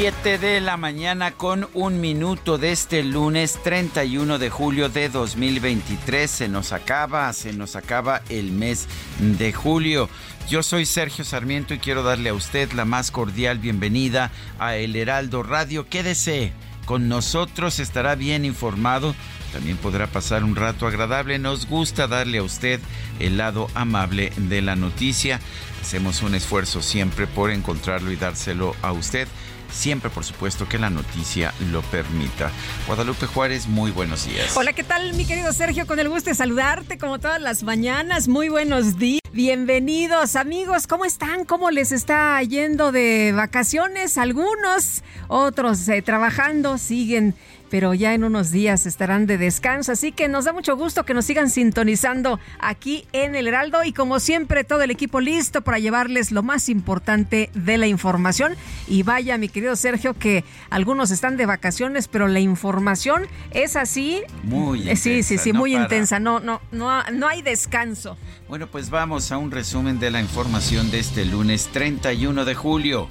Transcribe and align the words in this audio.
7 0.00 0.38
de 0.38 0.62
la 0.62 0.78
mañana 0.78 1.32
con 1.32 1.68
un 1.74 2.00
minuto 2.00 2.56
de 2.56 2.72
este 2.72 3.02
lunes 3.02 3.58
31 3.62 4.38
de 4.38 4.48
julio 4.48 4.88
de 4.88 5.10
2023. 5.10 6.30
Se 6.30 6.48
nos 6.48 6.72
acaba, 6.72 7.30
se 7.34 7.52
nos 7.52 7.76
acaba 7.76 8.22
el 8.30 8.50
mes 8.50 8.88
de 9.18 9.52
julio. 9.52 10.08
Yo 10.48 10.62
soy 10.62 10.86
Sergio 10.86 11.22
Sarmiento 11.22 11.74
y 11.74 11.80
quiero 11.80 12.02
darle 12.02 12.30
a 12.30 12.34
usted 12.34 12.72
la 12.72 12.86
más 12.86 13.10
cordial 13.10 13.58
bienvenida 13.58 14.30
a 14.58 14.76
El 14.76 14.96
Heraldo 14.96 15.42
Radio. 15.42 15.86
Quédese 15.86 16.54
con 16.86 17.10
nosotros, 17.10 17.78
estará 17.78 18.14
bien 18.14 18.46
informado. 18.46 19.14
También 19.52 19.76
podrá 19.76 20.06
pasar 20.06 20.44
un 20.44 20.56
rato 20.56 20.86
agradable. 20.86 21.38
Nos 21.38 21.66
gusta 21.66 22.06
darle 22.06 22.38
a 22.38 22.42
usted 22.42 22.80
el 23.18 23.36
lado 23.36 23.68
amable 23.74 24.32
de 24.38 24.62
la 24.62 24.76
noticia. 24.76 25.40
Hacemos 25.82 26.22
un 26.22 26.34
esfuerzo 26.34 26.80
siempre 26.80 27.26
por 27.26 27.50
encontrarlo 27.50 28.10
y 28.10 28.16
dárselo 28.16 28.74
a 28.80 28.92
usted 28.92 29.28
siempre 29.72 30.10
por 30.10 30.24
supuesto 30.24 30.68
que 30.68 30.78
la 30.78 30.90
noticia 30.90 31.54
lo 31.70 31.82
permita. 31.82 32.50
Guadalupe 32.86 33.26
Juárez, 33.26 33.66
muy 33.66 33.90
buenos 33.90 34.26
días. 34.26 34.56
Hola, 34.56 34.72
¿qué 34.72 34.84
tal 34.84 35.14
mi 35.14 35.24
querido 35.24 35.52
Sergio? 35.52 35.86
Con 35.86 35.98
el 35.98 36.08
gusto 36.08 36.30
de 36.30 36.36
saludarte 36.36 36.98
como 36.98 37.18
todas 37.18 37.40
las 37.40 37.62
mañanas. 37.62 38.28
Muy 38.28 38.48
buenos 38.48 38.98
días. 38.98 39.20
Bienvenidos 39.32 40.34
amigos, 40.34 40.88
¿cómo 40.88 41.04
están? 41.04 41.44
¿Cómo 41.44 41.70
les 41.70 41.92
está 41.92 42.42
yendo 42.42 42.90
de 42.90 43.32
vacaciones? 43.32 44.18
Algunos, 44.18 45.04
otros 45.28 45.88
eh, 45.88 46.02
trabajando, 46.02 46.78
siguen 46.78 47.36
pero 47.70 47.94
ya 47.94 48.12
en 48.12 48.24
unos 48.24 48.50
días 48.50 48.84
estarán 48.84 49.26
de 49.26 49.38
descanso. 49.38 49.92
Así 49.92 50.12
que 50.12 50.28
nos 50.28 50.44
da 50.44 50.52
mucho 50.52 50.76
gusto 50.76 51.04
que 51.04 51.14
nos 51.14 51.24
sigan 51.24 51.48
sintonizando 51.48 52.40
aquí 52.58 53.06
en 53.12 53.34
el 53.34 53.46
Heraldo 53.46 53.84
y 53.84 53.92
como 53.92 54.20
siempre 54.20 54.64
todo 54.64 54.82
el 54.82 54.90
equipo 54.90 55.20
listo 55.20 55.62
para 55.62 55.78
llevarles 55.78 56.32
lo 56.32 56.42
más 56.42 56.68
importante 56.68 57.50
de 57.54 57.78
la 57.78 57.86
información. 57.86 58.56
Y 58.88 59.04
vaya, 59.04 59.38
mi 59.38 59.48
querido 59.48 59.76
Sergio, 59.76 60.14
que 60.14 60.44
algunos 60.68 61.10
están 61.10 61.36
de 61.36 61.46
vacaciones, 61.46 62.08
pero 62.08 62.28
la 62.28 62.40
información 62.40 63.26
es 63.52 63.76
así. 63.76 64.22
Muy 64.42 64.80
intensa. 64.80 65.02
Sí, 65.02 65.22
sí, 65.22 65.38
sí, 65.38 65.52
muy 65.52 65.74
intensa. 65.74 66.18
No, 66.18 66.40
no, 66.40 66.60
no, 66.72 67.02
no 67.12 67.28
hay 67.28 67.42
descanso. 67.42 68.16
Bueno, 68.48 68.66
pues 68.66 68.90
vamos 68.90 69.30
a 69.30 69.38
un 69.38 69.50
resumen 69.50 70.00
de 70.00 70.10
la 70.10 70.20
información 70.20 70.90
de 70.90 70.98
este 70.98 71.24
lunes 71.24 71.68
31 71.72 72.44
de 72.44 72.54
julio 72.54 73.08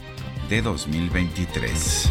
de 0.49 0.61
2023. 0.61 2.09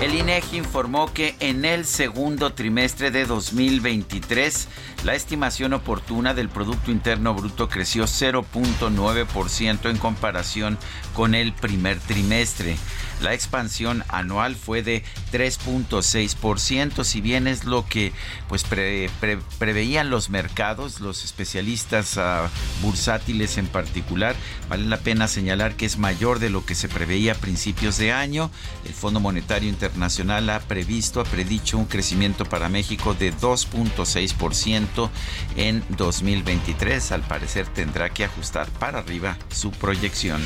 El 0.00 0.14
INEGI 0.14 0.58
informó 0.58 1.12
que 1.12 1.34
en 1.40 1.64
el 1.64 1.84
segundo 1.84 2.52
trimestre 2.52 3.10
de 3.10 3.26
2023 3.26 4.68
la 5.02 5.16
estimación 5.16 5.72
oportuna 5.72 6.34
del 6.34 6.48
Producto 6.48 6.92
Interno 6.92 7.34
Bruto 7.34 7.68
creció 7.68 8.04
0.9% 8.04 9.90
en 9.90 9.98
comparación 9.98 10.78
con 11.14 11.34
el 11.34 11.52
primer 11.52 11.98
trimestre. 11.98 12.76
La 13.20 13.34
expansión 13.34 14.04
anual 14.08 14.54
fue 14.54 14.82
de 14.82 15.02
3.6%, 15.32 17.04
si 17.04 17.20
bien 17.20 17.46
es 17.46 17.64
lo 17.64 17.86
que 17.86 18.12
pues 18.48 18.64
preveían 18.64 20.10
los 20.10 20.30
mercados, 20.30 21.00
los 21.00 21.24
especialistas 21.24 22.16
uh, 22.16 22.48
bursátiles 22.82 23.58
en 23.58 23.66
particular, 23.66 24.36
vale 24.68 24.84
la 24.84 24.98
pena 24.98 25.28
señalar 25.28 25.74
que 25.74 25.86
es 25.86 25.98
mayor 25.98 26.38
de 26.38 26.50
lo 26.50 26.64
que 26.64 26.74
se 26.74 26.88
preveía 26.88 27.32
a 27.32 27.34
principios 27.34 27.98
de 27.98 28.12
año. 28.12 28.50
El 28.84 28.94
Fondo 28.94 29.20
Monetario 29.20 29.68
Internacional 29.68 30.48
ha 30.50 30.60
previsto, 30.60 31.20
ha 31.20 31.24
predicho 31.24 31.78
un 31.78 31.86
crecimiento 31.86 32.44
para 32.44 32.68
México 32.68 33.14
de 33.14 33.34
2.6% 33.34 35.10
en 35.56 35.84
2023. 35.90 37.12
Al 37.12 37.22
parecer 37.22 37.66
tendrá 37.66 38.10
que 38.10 38.24
ajustar 38.24 38.68
para 38.78 39.00
arriba 39.00 39.36
su 39.50 39.70
proyección. 39.70 40.42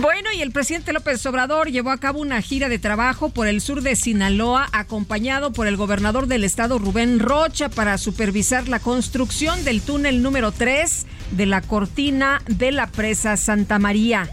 Bueno, 0.00 0.32
y 0.32 0.42
el 0.42 0.52
presidente 0.52 0.92
López 0.92 1.24
Obrador 1.26 1.70
llevó 1.70 1.90
a 1.90 1.98
cabo 1.98 2.15
una 2.16 2.42
gira 2.42 2.68
de 2.68 2.78
trabajo 2.78 3.28
por 3.28 3.46
el 3.46 3.60
sur 3.60 3.82
de 3.82 3.94
Sinaloa, 3.94 4.68
acompañado 4.72 5.52
por 5.52 5.66
el 5.66 5.76
gobernador 5.76 6.26
del 6.26 6.44
estado 6.44 6.78
Rubén 6.78 7.18
Rocha, 7.18 7.68
para 7.68 7.98
supervisar 7.98 8.68
la 8.68 8.80
construcción 8.80 9.64
del 9.64 9.82
túnel 9.82 10.22
número 10.22 10.52
3 10.52 11.06
de 11.32 11.46
la 11.46 11.60
cortina 11.60 12.42
de 12.46 12.72
la 12.72 12.86
presa 12.86 13.36
Santa 13.36 13.78
María. 13.78 14.28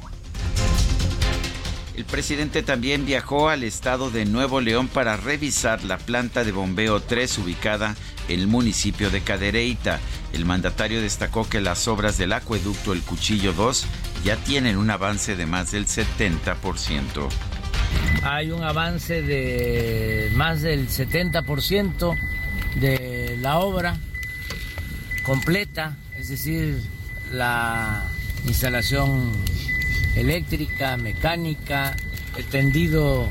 El 1.96 2.06
presidente 2.06 2.64
también 2.64 3.06
viajó 3.06 3.50
al 3.50 3.64
estado 3.64 4.10
de 4.10 4.26
Nuevo 4.26 4.62
León 4.62 4.88
para 4.88 5.16
revisar 5.16 5.84
la 5.84 6.00
planta 6.00 6.44
de 6.44 6.52
bombeo 6.52 7.02
3 7.02 7.38
ubicada 7.38 7.96
en 8.30 8.40
el 8.40 8.48
municipio 8.48 9.12
de 9.12 9.22
Cadereyta. 9.22 10.00
El 10.32 10.46
mandatario 10.46 11.02
destacó 11.02 11.48
que 11.48 11.62
las 11.62 11.88
obras 11.88 12.18
del 12.18 12.34
acueducto 12.34 12.94
El 12.94 13.02
Cuchillo 13.02 13.54
2 13.54 13.86
ya 14.26 14.38
tienen 14.38 14.78
un 14.78 14.90
avance 14.90 15.36
de 15.36 15.46
más 15.46 15.72
del 15.72 15.86
70% 15.86 17.30
hay 18.24 18.52
un 18.52 18.64
avance 18.64 19.22
de 19.22 20.30
más 20.34 20.62
del 20.62 20.88
70% 20.88 22.18
de 22.76 23.38
la 23.42 23.60
obra 23.60 23.98
completa, 25.24 25.98
es 26.18 26.30
decir, 26.30 26.82
la 27.32 28.04
instalación 28.48 29.32
eléctrica, 30.16 30.98
mecánica, 30.98 31.96
el 32.38 32.46
tendido 32.46 33.30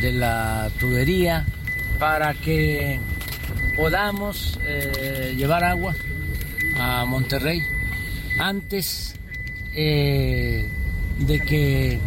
de 0.00 0.12
la 0.12 0.70
tubería, 0.78 1.46
para 1.98 2.34
que 2.34 3.00
podamos 3.76 4.58
eh, 4.66 5.34
llevar 5.36 5.64
agua 5.64 5.94
a 6.76 7.04
Monterrey. 7.04 7.62
Antes 8.38 9.14
eh, 9.74 10.68
de 11.18 11.40
que 11.40 12.00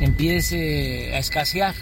empiece 0.00 1.14
a 1.14 1.18
escasear. 1.18 1.74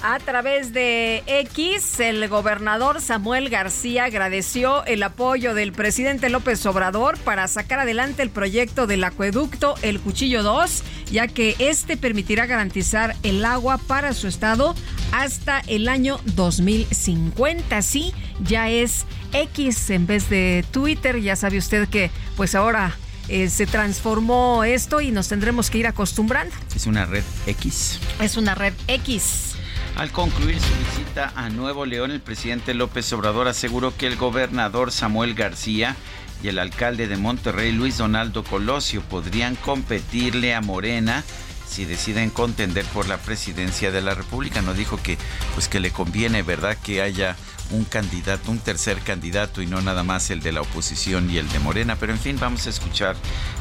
A 0.00 0.20
través 0.20 0.72
de 0.72 1.24
X, 1.26 1.98
el 1.98 2.28
gobernador 2.28 3.00
Samuel 3.00 3.50
García 3.50 4.04
agradeció 4.04 4.84
el 4.86 5.02
apoyo 5.02 5.54
del 5.54 5.72
presidente 5.72 6.28
López 6.28 6.64
Obrador 6.66 7.18
para 7.18 7.48
sacar 7.48 7.80
adelante 7.80 8.22
el 8.22 8.30
proyecto 8.30 8.86
del 8.86 9.02
acueducto 9.02 9.74
El 9.82 9.98
Cuchillo 9.98 10.44
2, 10.44 10.84
ya 11.10 11.26
que 11.26 11.56
este 11.58 11.96
permitirá 11.96 12.46
garantizar 12.46 13.16
el 13.24 13.44
agua 13.44 13.76
para 13.76 14.14
su 14.14 14.28
estado 14.28 14.76
hasta 15.10 15.60
el 15.66 15.88
año 15.88 16.20
2050. 16.36 17.82
Sí, 17.82 18.14
ya 18.40 18.70
es 18.70 19.04
X 19.32 19.90
en 19.90 20.06
vez 20.06 20.30
de 20.30 20.64
Twitter. 20.70 21.20
Ya 21.20 21.34
sabe 21.34 21.58
usted 21.58 21.88
que 21.88 22.12
pues 22.36 22.54
ahora 22.54 22.96
eh, 23.28 23.50
se 23.50 23.66
transformó 23.66 24.64
esto 24.64 25.00
y 25.00 25.10
nos 25.10 25.28
tendremos 25.28 25.70
que 25.70 25.78
ir 25.78 25.86
acostumbrando. 25.86 26.54
Es 26.74 26.86
una 26.86 27.06
red 27.06 27.24
X. 27.46 28.00
Es 28.20 28.36
una 28.36 28.54
red 28.54 28.72
X. 28.86 29.54
Al 29.96 30.12
concluir 30.12 30.60
su 30.60 30.74
visita 30.78 31.32
a 31.34 31.48
Nuevo 31.50 31.84
León, 31.84 32.10
el 32.10 32.20
presidente 32.20 32.72
López 32.72 33.12
Obrador 33.12 33.48
aseguró 33.48 33.96
que 33.96 34.06
el 34.06 34.16
gobernador 34.16 34.92
Samuel 34.92 35.34
García 35.34 35.96
y 36.42 36.48
el 36.48 36.58
alcalde 36.58 37.08
de 37.08 37.16
Monterrey, 37.16 37.72
Luis 37.72 37.98
Donaldo 37.98 38.44
Colosio, 38.44 39.02
podrían 39.02 39.56
competirle 39.56 40.54
a 40.54 40.60
Morena 40.60 41.24
si 41.68 41.84
deciden 41.84 42.30
contender 42.30 42.84
por 42.86 43.08
la 43.08 43.18
presidencia 43.18 43.90
de 43.90 44.00
la 44.00 44.14
República. 44.14 44.62
No 44.62 44.72
dijo 44.72 45.00
que 45.02 45.18
pues 45.54 45.68
que 45.68 45.80
le 45.80 45.90
conviene, 45.90 46.42
¿verdad?, 46.42 46.76
que 46.82 47.02
haya 47.02 47.36
un 47.70 47.84
candidato, 47.84 48.50
un 48.50 48.58
tercer 48.58 48.98
candidato 49.00 49.62
y 49.62 49.66
no 49.66 49.80
nada 49.80 50.02
más 50.02 50.30
el 50.30 50.40
de 50.40 50.52
la 50.52 50.60
oposición 50.62 51.30
y 51.30 51.38
el 51.38 51.48
de 51.50 51.58
Morena, 51.58 51.96
pero 51.96 52.12
en 52.12 52.18
fin, 52.18 52.38
vamos 52.40 52.66
a 52.66 52.70
escuchar, 52.70 53.16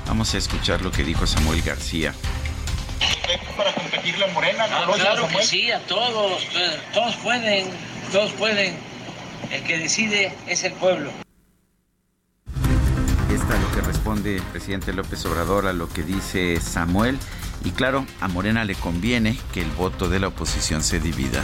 vamos 0.06 0.34
a 0.34 0.38
escuchar 0.38 0.82
lo 0.82 0.92
que 0.92 1.04
dijo 1.04 1.28
Samuel 1.28 1.62
García. 1.62 2.14
Para 3.56 3.74
competirle 3.74 4.26
a 4.26 4.34
Morena, 4.34 4.66
ah, 4.72 4.92
claro 4.94 5.28
que 5.28 5.44
sí, 5.44 5.72
a 5.72 5.80
todos, 5.80 6.44
todos 6.94 7.16
pueden, 7.18 7.70
todos 8.12 8.32
pueden. 8.34 8.76
El 9.52 9.64
que 9.64 9.78
decide 9.78 10.34
es 10.48 10.64
el 10.64 10.74
pueblo. 10.74 11.12
Esta 13.32 13.56
es 13.56 13.62
lo 13.62 13.72
que 13.72 13.82
responde 13.82 14.36
el 14.38 14.44
presidente 14.44 14.94
López 14.94 15.26
Obrador 15.26 15.68
a 15.68 15.74
lo 15.74 15.88
que 15.90 16.04
dice 16.04 16.60
Samuel. 16.60 17.18
Y 17.68 17.72
claro, 17.72 18.06
a 18.22 18.30
Morena 18.30 18.64
le 18.64 18.76
conviene 18.76 19.38
que 19.54 19.62
el 19.62 19.70
voto 19.72 20.08
de 20.08 20.22
la 20.22 20.30
oposición 20.30 20.82
se 20.82 21.02
divida. 21.02 21.44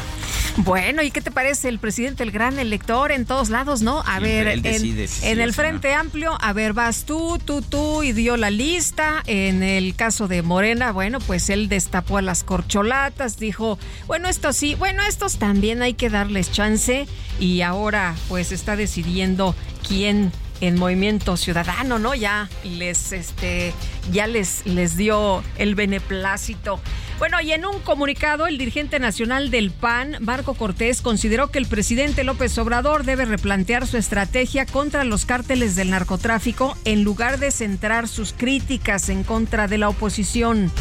Bueno, 0.55 1.03
¿y 1.03 1.11
qué 1.11 1.19
te 1.19 1.31
parece 1.31 1.67
el 1.67 1.79
presidente, 1.79 2.23
el 2.23 2.31
gran 2.31 2.59
elector 2.59 3.11
en 3.11 3.25
todos 3.25 3.49
lados, 3.49 3.81
no? 3.81 4.01
A 4.05 4.21
ver, 4.21 4.47
en, 4.47 4.65
en 4.65 5.41
el 5.41 5.53
Frente 5.53 5.93
Amplio, 5.93 6.37
a 6.39 6.53
ver, 6.53 6.71
vas 6.71 7.03
tú, 7.03 7.39
tú, 7.43 7.61
tú, 7.61 8.03
y 8.03 8.13
dio 8.13 8.37
la 8.37 8.51
lista. 8.51 9.21
En 9.25 9.63
el 9.63 9.95
caso 9.95 10.29
de 10.29 10.43
Morena, 10.43 10.93
bueno, 10.93 11.19
pues 11.19 11.49
él 11.49 11.67
destapó 11.67 12.19
a 12.19 12.21
las 12.21 12.45
corcholatas, 12.45 13.37
dijo, 13.37 13.77
bueno, 14.07 14.29
estos 14.29 14.55
sí, 14.55 14.75
bueno, 14.75 15.03
estos 15.03 15.39
también 15.39 15.81
hay 15.81 15.93
que 15.93 16.09
darles 16.09 16.53
chance. 16.53 17.05
Y 17.41 17.63
ahora, 17.63 18.15
pues 18.29 18.53
está 18.53 18.77
decidiendo 18.77 19.55
quién 19.85 20.31
en 20.63 20.79
Movimiento 20.79 21.35
Ciudadano, 21.35 21.99
¿no? 21.99 22.15
Ya 22.15 22.49
les, 22.63 23.11
este, 23.11 23.73
ya 24.13 24.27
les, 24.27 24.65
les 24.65 24.95
dio 24.95 25.43
el 25.57 25.75
beneplácito. 25.75 26.79
Bueno, 27.19 27.41
y 27.41 27.51
en 27.51 27.65
un 27.65 27.79
comunicado, 27.79 28.47
el 28.47 28.57
dirigente 28.57 28.97
nacional 28.97 29.51
del 29.51 29.71
PAN, 29.71 30.15
Marco 30.21 30.53
Cortés, 30.53 31.01
consideró 31.01 31.51
que 31.51 31.59
el 31.59 31.67
presidente 31.67 32.23
López 32.23 32.57
Obrador 32.57 33.03
debe 33.03 33.25
replantear 33.25 33.85
su 33.87 33.97
estrategia 33.97 34.65
contra 34.65 35.03
los 35.03 35.25
cárteles 35.25 35.75
del 35.75 35.89
narcotráfico 35.89 36.77
en 36.85 37.03
lugar 37.03 37.39
de 37.39 37.51
centrar 37.51 38.07
sus 38.07 38.31
críticas 38.31 39.09
en 39.09 39.23
contra 39.23 39.67
de 39.67 39.77
la 39.77 39.89
oposición. 39.89 40.71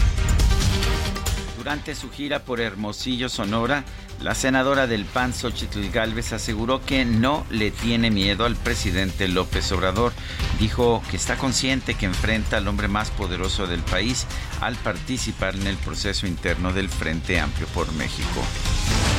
Durante 1.62 1.94
su 1.94 2.10
gira 2.10 2.40
por 2.40 2.60
Hermosillo, 2.60 3.28
Sonora, 3.28 3.84
la 4.20 4.34
senadora 4.34 4.88
del 4.88 5.04
PAN, 5.04 5.32
Xochitl 5.32 5.90
Galvez, 5.92 6.32
aseguró 6.32 6.84
que 6.84 7.04
no 7.04 7.46
le 7.50 7.70
tiene 7.70 8.10
miedo 8.10 8.46
al 8.46 8.56
presidente 8.56 9.28
López 9.28 9.70
Obrador. 9.70 10.12
Dijo 10.58 11.00
que 11.08 11.16
está 11.16 11.36
consciente 11.36 11.94
que 11.94 12.06
enfrenta 12.06 12.56
al 12.56 12.66
hombre 12.66 12.88
más 12.88 13.12
poderoso 13.12 13.68
del 13.68 13.80
país 13.82 14.26
al 14.60 14.74
participar 14.74 15.54
en 15.54 15.68
el 15.68 15.76
proceso 15.76 16.26
interno 16.26 16.72
del 16.72 16.88
Frente 16.88 17.38
Amplio 17.38 17.68
por 17.68 17.92
México. 17.92 18.42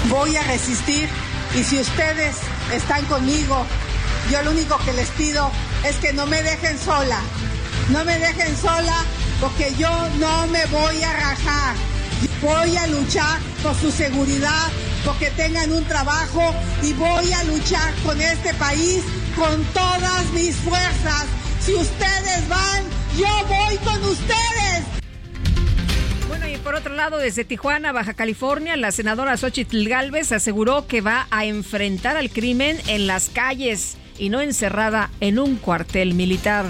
Voy 0.09 0.35
a 0.35 0.43
resistir 0.43 1.07
y 1.57 1.63
si 1.63 1.79
ustedes 1.79 2.35
están 2.73 3.05
conmigo, 3.05 3.65
yo 4.29 4.43
lo 4.43 4.51
único 4.51 4.77
que 4.79 4.91
les 4.91 5.09
pido 5.11 5.49
es 5.85 5.95
que 5.95 6.11
no 6.11 6.25
me 6.25 6.43
dejen 6.43 6.77
sola. 6.77 7.21
No 7.89 8.03
me 8.03 8.19
dejen 8.19 8.57
sola 8.57 9.05
porque 9.39 9.73
yo 9.77 9.89
no 10.19 10.47
me 10.47 10.65
voy 10.65 11.01
a 11.03 11.13
rajar 11.13 11.93
Voy 12.41 12.75
a 12.75 12.87
luchar 12.87 13.39
por 13.61 13.75
su 13.75 13.91
seguridad, 13.91 14.69
porque 15.05 15.29
tengan 15.31 15.71
un 15.71 15.83
trabajo 15.85 16.53
y 16.81 16.93
voy 16.93 17.31
a 17.31 17.43
luchar 17.45 17.93
con 18.05 18.19
este 18.21 18.53
país 18.55 19.03
con 19.35 19.63
todas 19.73 20.29
mis 20.33 20.55
fuerzas. 20.57 21.25
Si 21.59 21.73
ustedes 21.73 22.47
van, 22.49 22.83
yo 23.17 23.27
voy 23.47 23.77
con 23.77 24.03
ustedes. 24.03 24.83
Bueno, 26.27 26.47
y 26.47 26.57
por 26.57 26.75
otro 26.75 26.93
lado, 26.93 27.17
desde 27.17 27.45
Tijuana, 27.45 27.91
Baja 27.91 28.13
California, 28.13 28.75
la 28.75 28.91
senadora 28.91 29.37
Xochitl 29.37 29.87
Galvez 29.87 30.31
aseguró 30.31 30.87
que 30.87 31.01
va 31.01 31.27
a 31.31 31.45
enfrentar 31.45 32.17
al 32.17 32.29
crimen 32.29 32.77
en 32.87 33.07
las 33.07 33.29
calles 33.29 33.97
y 34.17 34.29
no 34.29 34.41
encerrada 34.41 35.09
en 35.19 35.39
un 35.39 35.55
cuartel 35.55 36.13
militar. 36.13 36.65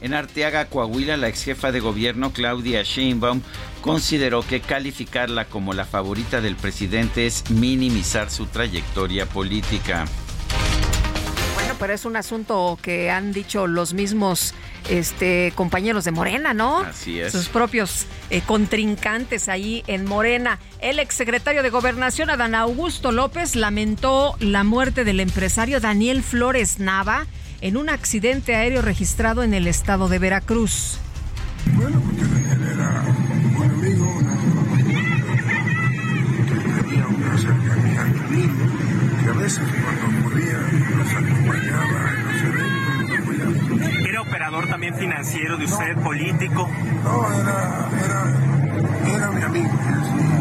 En 0.00 0.14
Arteaga, 0.14 0.66
Coahuila, 0.66 1.16
la 1.16 1.28
ex 1.28 1.42
jefa 1.44 1.72
de 1.72 1.80
gobierno 1.80 2.32
Claudia 2.32 2.82
Sheinbaum 2.82 3.40
consideró 3.80 4.42
que 4.42 4.60
calificarla 4.60 5.46
como 5.46 5.72
la 5.72 5.84
favorita 5.84 6.40
del 6.40 6.56
presidente 6.56 7.26
es 7.26 7.50
minimizar 7.50 8.30
su 8.30 8.46
trayectoria 8.46 9.26
política. 9.26 10.04
Bueno, 11.54 11.74
pero 11.78 11.94
es 11.94 12.04
un 12.04 12.16
asunto 12.16 12.78
que 12.82 13.10
han 13.10 13.32
dicho 13.32 13.66
los 13.66 13.94
mismos 13.94 14.54
este, 14.90 15.52
compañeros 15.54 16.04
de 16.04 16.10
Morena, 16.10 16.52
¿no? 16.52 16.80
Así 16.80 17.18
es. 17.18 17.32
Sus 17.32 17.48
propios 17.48 18.06
eh, 18.30 18.42
contrincantes 18.44 19.48
ahí 19.48 19.82
en 19.86 20.04
Morena. 20.04 20.58
El 20.80 20.98
exsecretario 20.98 21.62
de 21.62 21.70
Gobernación, 21.70 22.28
Adán 22.28 22.54
Augusto 22.54 23.12
López, 23.12 23.56
lamentó 23.56 24.36
la 24.40 24.62
muerte 24.62 25.04
del 25.04 25.20
empresario 25.20 25.80
Daniel 25.80 26.22
Flores 26.22 26.78
Nava 26.78 27.26
en 27.60 27.76
un 27.76 27.88
accidente 27.88 28.54
aéreo 28.54 28.82
registrado 28.82 29.42
en 29.42 29.54
el 29.54 29.66
estado 29.66 30.08
de 30.08 30.18
Veracruz. 30.18 30.98
Bueno, 31.74 32.00
porque 32.00 32.22
Daniel 32.22 32.62
era 32.72 33.02
un 33.08 33.54
buen 33.54 33.70
amigo, 33.70 34.18
que 36.46 36.54
tenía 36.82 37.06
una 37.06 37.38
cercanía 37.38 38.02
al 38.02 38.30
mí, 38.30 38.48
que 39.22 39.28
a 39.28 39.32
veces 39.32 39.64
cuando 39.82 40.18
ocurría 40.20 40.58
nos 40.96 41.10
acompañaba 41.10 41.98
en 42.10 42.24
los 42.24 42.42
eventos. 42.42 44.06
¿Era 44.08 44.20
operador 44.22 44.68
también 44.68 44.94
financiero 44.94 45.56
de 45.56 45.64
usted, 45.64 45.96
político? 46.02 46.68
No, 47.04 47.32
era, 47.32 47.88
era, 48.04 48.20
era 49.16 49.30
mi 49.30 49.42
amigo, 49.42 49.70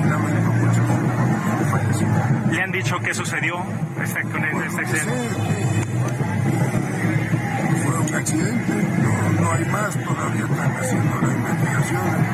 era 0.06 0.18
mi 0.18 0.28
amigo 0.28 0.54
mucho, 0.54 0.82
¿Le 2.52 2.62
han 2.62 2.72
dicho 2.72 3.00
qué 3.00 3.14
sucedió 3.14 3.56
este, 4.02 4.22
con 4.22 4.46
este 4.46 4.82
accidente? 4.82 5.85
Accidente, 8.16 8.74
no, 8.74 9.42
no 9.42 9.52
hay 9.52 9.66
más, 9.66 9.94
todavía 10.04 10.46
están 10.46 10.78
haciendo 10.78 11.22
la 11.22 11.34
investigación, 11.34 12.26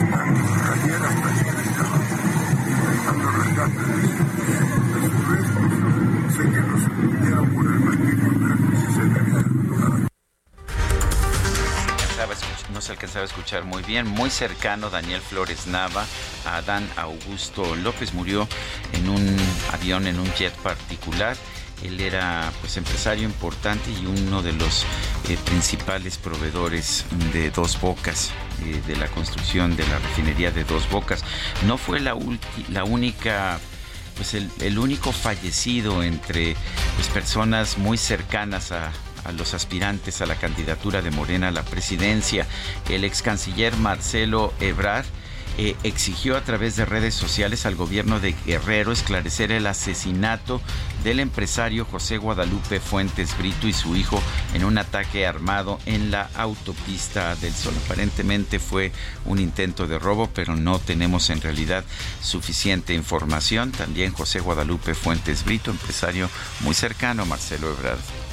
están 0.00 0.28
rayeras 0.66 1.14
precisamente 1.22 1.82
intentando 2.70 3.30
rescate 3.30 3.78
de, 3.86 4.02
sus 5.06 5.22
restos. 5.28 5.70
Sé 6.34 6.42
que 6.42 6.60
los 6.60 6.82
hundieron 6.88 7.46
por 7.54 7.66
el 7.66 7.80
martillo 7.80 8.30
de 8.30 8.48
la 8.48 8.56
crisis 8.56 8.96
en 8.96 10.06
no 12.72 12.80
se 12.82 12.92
alcanzaba 12.92 13.22
a 13.22 13.26
escuchar 13.26 13.64
muy 13.64 13.82
bien, 13.82 14.06
muy 14.06 14.28
cercano 14.28 14.90
Daniel 14.90 15.22
Flores 15.22 15.66
Nava 15.66 16.04
Adán 16.44 16.86
Augusto 16.96 17.74
López 17.76 18.12
murió 18.12 18.46
en 18.92 19.08
un 19.08 19.36
avión, 19.72 20.06
en 20.06 20.20
un 20.20 20.30
jet 20.34 20.52
particular 20.56 21.36
él 21.82 22.00
era 22.00 22.52
pues 22.60 22.76
empresario 22.76 23.24
importante 23.24 23.90
y 23.90 24.06
uno 24.06 24.42
de 24.42 24.52
los 24.52 24.84
eh, 25.28 25.36
principales 25.44 26.16
proveedores 26.18 27.04
de 27.32 27.50
Dos 27.50 27.80
Bocas, 27.80 28.30
eh, 28.62 28.80
de 28.86 28.96
la 28.96 29.08
construcción 29.08 29.76
de 29.76 29.86
la 29.86 29.98
refinería 29.98 30.50
de 30.50 30.64
Dos 30.64 30.88
Bocas. 30.90 31.22
No 31.66 31.76
fue 31.78 32.00
la, 32.00 32.16
la 32.70 32.84
única 32.84 33.58
pues 34.16 34.32
el, 34.32 34.78
único 34.78 35.12
fallecido 35.12 36.02
entre 36.02 36.56
pues, 36.94 37.08
personas 37.08 37.76
muy 37.76 37.98
cercanas 37.98 38.72
a, 38.72 38.90
a 39.24 39.32
los 39.32 39.52
aspirantes 39.52 40.22
a 40.22 40.26
la 40.26 40.36
candidatura 40.36 41.02
de 41.02 41.10
Morena 41.10 41.48
a 41.48 41.50
la 41.50 41.62
presidencia. 41.62 42.46
El 42.88 43.04
ex 43.04 43.20
canciller 43.20 43.76
Marcelo 43.76 44.54
Ebrard 44.60 45.04
eh, 45.58 45.76
exigió 45.84 46.36
a 46.36 46.42
través 46.42 46.76
de 46.76 46.84
redes 46.84 47.14
sociales 47.14 47.64
al 47.64 47.76
gobierno 47.76 48.20
de 48.20 48.34
Guerrero 48.44 48.92
esclarecer 48.92 49.52
el 49.52 49.66
asesinato 49.66 50.60
del 51.02 51.20
empresario 51.20 51.84
José 51.84 52.18
Guadalupe 52.18 52.78
Fuentes 52.78 53.36
Brito 53.38 53.66
y 53.66 53.72
su 53.72 53.96
hijo 53.96 54.22
en 54.54 54.64
un 54.64 54.76
ataque 54.76 55.26
armado 55.26 55.78
en 55.86 56.10
la 56.10 56.28
autopista 56.34 57.34
del 57.36 57.54
Sol. 57.54 57.74
Aparentemente 57.84 58.58
fue 58.58 58.92
un 59.24 59.38
intento 59.38 59.86
de 59.86 59.98
robo, 59.98 60.28
pero 60.34 60.56
no 60.56 60.78
tenemos 60.78 61.30
en 61.30 61.40
realidad 61.40 61.84
suficiente 62.20 62.92
información. 62.94 63.72
También 63.72 64.12
José 64.12 64.40
Guadalupe 64.40 64.94
Fuentes 64.94 65.44
Brito, 65.44 65.70
empresario 65.70 66.28
muy 66.60 66.74
cercano 66.74 67.22
a 67.22 67.26
Marcelo 67.26 67.70
Ebrard. 67.70 68.25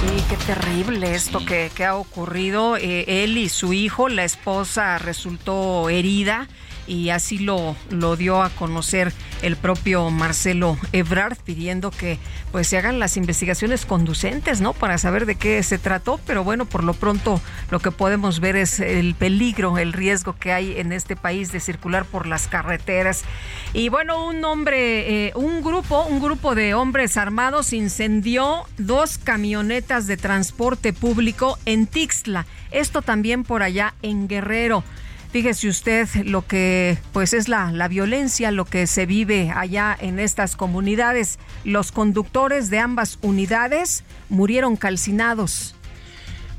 Sí, 0.00 0.22
qué 0.28 0.36
terrible 0.36 1.14
esto 1.14 1.40
que, 1.44 1.70
ha 1.84 1.96
ocurrido. 1.96 2.76
Eh, 2.76 3.24
él 3.24 3.38
y 3.38 3.48
su 3.48 3.72
hijo, 3.72 4.08
la 4.08 4.24
esposa 4.24 4.98
resultó 4.98 5.88
herida 5.88 6.48
y 6.86 7.10
así 7.10 7.38
lo, 7.38 7.76
lo 7.90 8.16
dio 8.16 8.42
a 8.42 8.50
conocer 8.50 9.12
el 9.42 9.56
propio 9.56 10.10
Marcelo 10.10 10.78
Ebrard 10.92 11.36
pidiendo 11.44 11.90
que 11.90 12.18
pues 12.52 12.68
se 12.68 12.78
hagan 12.78 12.98
las 12.98 13.16
investigaciones 13.16 13.86
conducentes, 13.86 14.60
¿no? 14.60 14.72
Para 14.72 14.98
saber 14.98 15.26
de 15.26 15.34
qué 15.34 15.62
se 15.62 15.78
trató, 15.78 16.18
pero 16.26 16.44
bueno, 16.44 16.64
por 16.64 16.84
lo 16.84 16.94
pronto 16.94 17.40
lo 17.70 17.80
que 17.80 17.90
podemos 17.90 18.40
ver 18.40 18.56
es 18.56 18.80
el 18.80 19.14
peligro, 19.14 19.78
el 19.78 19.92
riesgo 19.92 20.36
que 20.38 20.52
hay 20.52 20.78
en 20.78 20.92
este 20.92 21.16
país 21.16 21.52
de 21.52 21.60
circular 21.60 22.04
por 22.04 22.26
las 22.26 22.48
carreteras. 22.48 23.24
Y 23.72 23.88
bueno, 23.88 24.26
un 24.26 24.44
hombre, 24.44 25.26
eh, 25.26 25.32
un 25.34 25.62
grupo, 25.62 26.04
un 26.04 26.20
grupo 26.20 26.54
de 26.54 26.74
hombres 26.74 27.16
armados 27.16 27.72
incendió 27.72 28.64
dos 28.78 29.18
camionetas 29.18 30.06
de 30.06 30.16
transporte 30.16 30.92
público 30.92 31.58
en 31.66 31.86
Tixla. 31.86 32.46
Esto 32.70 33.02
también 33.02 33.44
por 33.44 33.62
allá 33.62 33.94
en 34.02 34.28
Guerrero. 34.28 34.84
Fíjese 35.30 35.68
usted 35.68 36.08
lo 36.24 36.46
que 36.46 36.98
pues 37.12 37.32
es 37.32 37.48
la, 37.48 37.70
la 37.72 37.88
violencia, 37.88 38.50
lo 38.50 38.64
que 38.64 38.86
se 38.86 39.06
vive 39.06 39.50
allá 39.54 39.96
en 39.98 40.18
estas 40.18 40.56
comunidades. 40.56 41.38
Los 41.64 41.92
conductores 41.92 42.70
de 42.70 42.78
ambas 42.78 43.18
unidades 43.22 44.04
murieron 44.28 44.76
calcinados. 44.76 45.74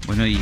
Bueno, 0.05 0.25
y, 0.25 0.39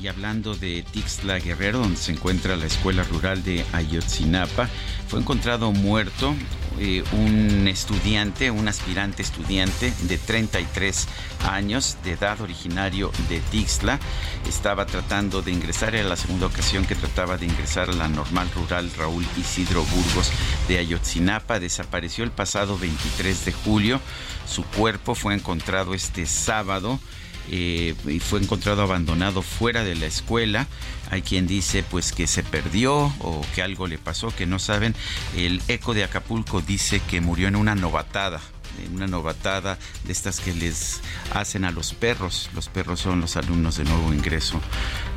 y, 0.00 0.08
hablando 0.08 0.54
de 0.54 0.82
Tixla 0.82 1.38
Guerrero, 1.38 1.80
donde 1.80 1.96
se 1.96 2.12
encuentra 2.12 2.56
la 2.56 2.66
escuela 2.66 3.02
rural 3.04 3.42
de 3.42 3.64
Ayotzinapa, 3.72 4.68
fue 5.08 5.20
encontrado 5.20 5.72
muerto 5.72 6.34
eh, 6.78 7.02
un 7.12 7.66
estudiante, 7.66 8.50
un 8.50 8.68
aspirante 8.68 9.22
estudiante 9.22 9.92
de 10.02 10.18
33 10.18 11.08
años 11.50 11.96
de 12.04 12.12
edad 12.12 12.40
originario 12.40 13.10
de 13.28 13.40
Tixla. 13.40 13.98
Estaba 14.48 14.86
tratando 14.86 15.42
de 15.42 15.50
ingresar, 15.50 15.94
era 15.94 16.08
la 16.08 16.16
segunda 16.16 16.46
ocasión 16.46 16.84
que 16.84 16.94
trataba 16.94 17.36
de 17.36 17.46
ingresar 17.46 17.90
a 17.90 17.94
la 17.94 18.08
normal 18.08 18.48
rural 18.54 18.90
Raúl 18.96 19.26
Isidro 19.36 19.84
Burgos 19.84 20.30
de 20.68 20.78
Ayotzinapa. 20.78 21.58
Desapareció 21.58 22.22
el 22.22 22.30
pasado 22.30 22.78
23 22.78 23.44
de 23.44 23.52
julio. 23.52 24.00
Su 24.46 24.62
cuerpo 24.62 25.14
fue 25.16 25.34
encontrado 25.34 25.94
este 25.94 26.26
sábado 26.26 27.00
eh, 27.50 27.94
y 28.06 28.20
fue 28.20 28.40
encontrado 28.40 28.82
abandonado 28.82 29.42
fuera 29.42 29.84
de 29.84 29.94
la 29.94 30.06
escuela. 30.06 30.66
Hay 31.10 31.22
quien 31.22 31.46
dice 31.46 31.82
pues 31.82 32.12
que 32.12 32.26
se 32.26 32.42
perdió 32.42 33.12
o 33.20 33.44
que 33.54 33.62
algo 33.62 33.86
le 33.86 33.98
pasó, 33.98 34.34
que 34.34 34.46
no 34.46 34.58
saben. 34.58 34.94
El 35.36 35.62
eco 35.68 35.94
de 35.94 36.04
Acapulco 36.04 36.60
dice 36.60 37.00
que 37.08 37.20
murió 37.20 37.48
en 37.48 37.56
una 37.56 37.74
novatada 37.74 38.40
una 38.94 39.06
novatada 39.06 39.78
de 40.04 40.12
estas 40.12 40.40
que 40.40 40.54
les 40.54 41.00
hacen 41.34 41.64
a 41.64 41.70
los 41.70 41.94
perros. 41.94 42.50
Los 42.54 42.68
perros 42.68 43.00
son 43.00 43.20
los 43.20 43.36
alumnos 43.36 43.76
de 43.76 43.84
nuevo 43.84 44.12
ingreso 44.12 44.60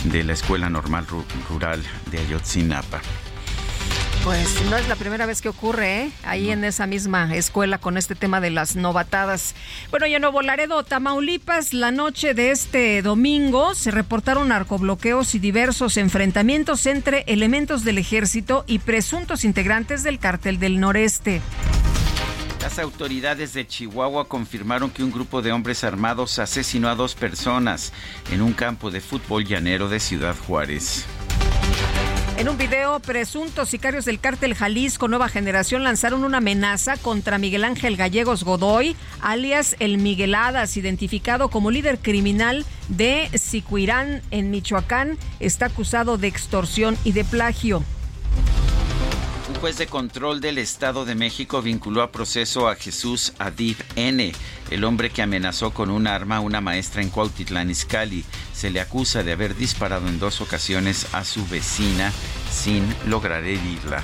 de 0.06 0.24
la 0.24 0.34
Escuela 0.34 0.70
Normal 0.70 1.06
Rural 1.50 1.84
de 2.10 2.20
Ayotzinapa. 2.20 3.02
Pues 4.24 4.64
no 4.70 4.78
es 4.78 4.88
la 4.88 4.96
primera 4.96 5.26
vez 5.26 5.42
que 5.42 5.50
ocurre, 5.50 6.04
¿eh? 6.04 6.12
Ahí 6.24 6.52
en 6.52 6.64
esa 6.64 6.86
misma 6.86 7.36
escuela 7.36 7.80
con 7.80 7.98
este 7.98 8.14
tema 8.14 8.40
de 8.40 8.52
las 8.52 8.76
novatadas. 8.76 9.56
Bueno, 9.90 10.06
ya 10.06 10.20
Nuevo 10.20 10.44
Laredo, 10.44 10.84
Tamaulipas, 10.84 11.74
la 11.74 11.92
noche 11.92 12.36
de 12.36 12.52
este 12.52 13.02
domingo 13.02 13.74
se 13.74 13.90
reportaron 13.90 14.50
narcobloqueos 14.50 15.34
y 15.34 15.40
diversos 15.40 15.98
enfrentamientos 15.98 16.86
entre 16.86 17.24
elementos 17.28 17.84
del 17.84 17.98
ejército 17.98 18.64
y 18.68 18.78
presuntos 18.78 19.44
integrantes 19.44 20.04
del 20.04 20.20
cártel 20.20 20.60
del 20.60 20.80
noreste. 20.80 21.42
Las 22.62 22.78
autoridades 22.78 23.54
de 23.54 23.66
Chihuahua 23.66 24.28
confirmaron 24.28 24.92
que 24.92 25.04
un 25.04 25.12
grupo 25.12 25.42
de 25.42 25.52
hombres 25.52 25.84
armados 25.84 26.38
asesinó 26.38 26.90
a 26.90 26.96
dos 26.96 27.16
personas 27.16 27.92
en 28.32 28.44
un 28.44 28.54
campo 28.54 28.92
de 28.92 29.02
fútbol 29.02 29.46
llanero 29.46 29.90
de 29.90 30.00
Ciudad 30.00 30.36
Juárez. 30.48 31.08
En 32.42 32.50
un 32.50 32.58
video, 32.58 33.00
presuntos 33.02 33.70
sicarios 33.70 34.04
del 34.06 34.20
cártel 34.20 34.56
Jalisco 34.56 35.08
Nueva 35.08 35.30
Generación 35.30 35.84
lanzaron 35.84 36.24
una 36.24 36.40
amenaza 36.40 36.98
contra 36.98 37.38
Miguel 37.38 37.64
Ángel 37.64 37.98
Gallegos 37.98 38.44
Godoy, 38.44 38.96
alias 39.22 39.76
El 39.78 40.00
Migueladas, 40.00 40.76
identificado 40.76 41.50
como 41.50 41.70
líder 41.70 42.00
criminal 42.00 42.66
de 42.88 43.30
Sicuirán 43.36 44.24
en 44.32 44.50
Michoacán. 44.50 45.20
Está 45.40 45.68
acusado 45.68 46.18
de 46.18 46.30
extorsión 46.30 46.98
y 47.04 47.12
de 47.12 47.26
plagio. 47.26 47.84
Juez 49.62 49.78
de 49.78 49.86
control 49.86 50.42
del 50.42 50.58
Estado 50.58 51.06
de 51.06 51.14
México 51.14 51.62
vinculó 51.62 52.02
a 52.02 52.12
proceso 52.12 52.68
a 52.68 52.74
Jesús 52.74 53.34
Adib 53.38 53.78
N., 53.96 54.32
el 54.72 54.84
hombre 54.84 55.12
que 55.12 55.22
amenazó 55.22 55.72
con 55.72 55.92
un 55.92 56.08
arma 56.08 56.38
a 56.38 56.40
una 56.40 56.62
maestra 56.62 57.04
en 57.04 57.12
Cuautitlán 57.12 57.70
Izcalli. 57.70 58.26
Se 58.54 58.72
le 58.72 58.82
acusa 58.82 59.22
de 59.22 59.34
haber 59.34 59.56
disparado 59.56 60.08
en 60.08 60.18
dos 60.18 60.42
ocasiones 60.42 61.14
a 61.14 61.24
su 61.24 61.46
vecina 61.46 62.12
sin 62.52 62.84
lograr 63.06 63.44
herirla. 63.44 64.04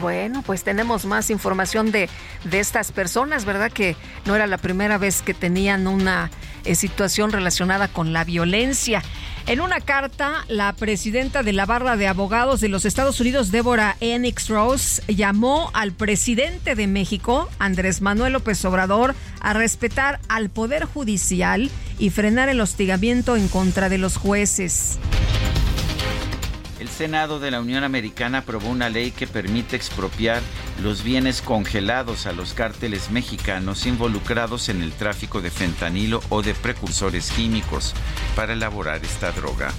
Bueno, 0.00 0.40
pues 0.40 0.64
tenemos 0.64 1.04
más 1.04 1.28
información 1.28 1.92
de, 1.92 2.08
de 2.44 2.58
estas 2.58 2.90
personas, 2.90 3.44
¿verdad? 3.44 3.70
Que 3.70 3.96
no 4.24 4.34
era 4.34 4.46
la 4.46 4.56
primera 4.56 4.96
vez 4.96 5.20
que 5.20 5.34
tenían 5.34 5.88
una 5.88 6.30
situación 6.74 7.32
relacionada 7.32 7.88
con 7.88 8.12
la 8.12 8.24
violencia. 8.24 9.02
En 9.46 9.60
una 9.60 9.80
carta, 9.80 10.44
la 10.48 10.72
presidenta 10.72 11.44
de 11.44 11.52
la 11.52 11.66
barra 11.66 11.96
de 11.96 12.08
abogados 12.08 12.60
de 12.60 12.68
los 12.68 12.84
Estados 12.84 13.20
Unidos, 13.20 13.52
Débora 13.52 13.96
Enix 14.00 14.48
Rose, 14.48 15.02
llamó 15.06 15.70
al 15.72 15.92
presidente 15.92 16.74
de 16.74 16.88
México, 16.88 17.48
Andrés 17.60 18.00
Manuel 18.00 18.32
López 18.32 18.64
Obrador, 18.64 19.14
a 19.40 19.52
respetar 19.52 20.18
al 20.28 20.50
Poder 20.50 20.84
Judicial 20.84 21.70
y 22.00 22.10
frenar 22.10 22.48
el 22.48 22.60
hostigamiento 22.60 23.36
en 23.36 23.46
contra 23.46 23.88
de 23.88 23.98
los 23.98 24.16
jueces. 24.16 24.98
El 26.78 26.88
Senado 26.88 27.40
de 27.40 27.50
la 27.50 27.60
Unión 27.60 27.84
Americana 27.84 28.38
aprobó 28.38 28.68
una 28.68 28.90
ley 28.90 29.10
que 29.10 29.26
permite 29.26 29.76
expropiar 29.76 30.42
los 30.82 31.02
bienes 31.02 31.40
congelados 31.40 32.26
a 32.26 32.32
los 32.32 32.52
cárteles 32.52 33.10
mexicanos 33.10 33.86
involucrados 33.86 34.68
en 34.68 34.82
el 34.82 34.92
tráfico 34.92 35.40
de 35.40 35.50
fentanilo 35.50 36.20
o 36.28 36.42
de 36.42 36.54
precursores 36.54 37.30
químicos 37.30 37.94
para 38.34 38.52
elaborar 38.52 39.02
esta 39.02 39.32
droga. 39.32 39.72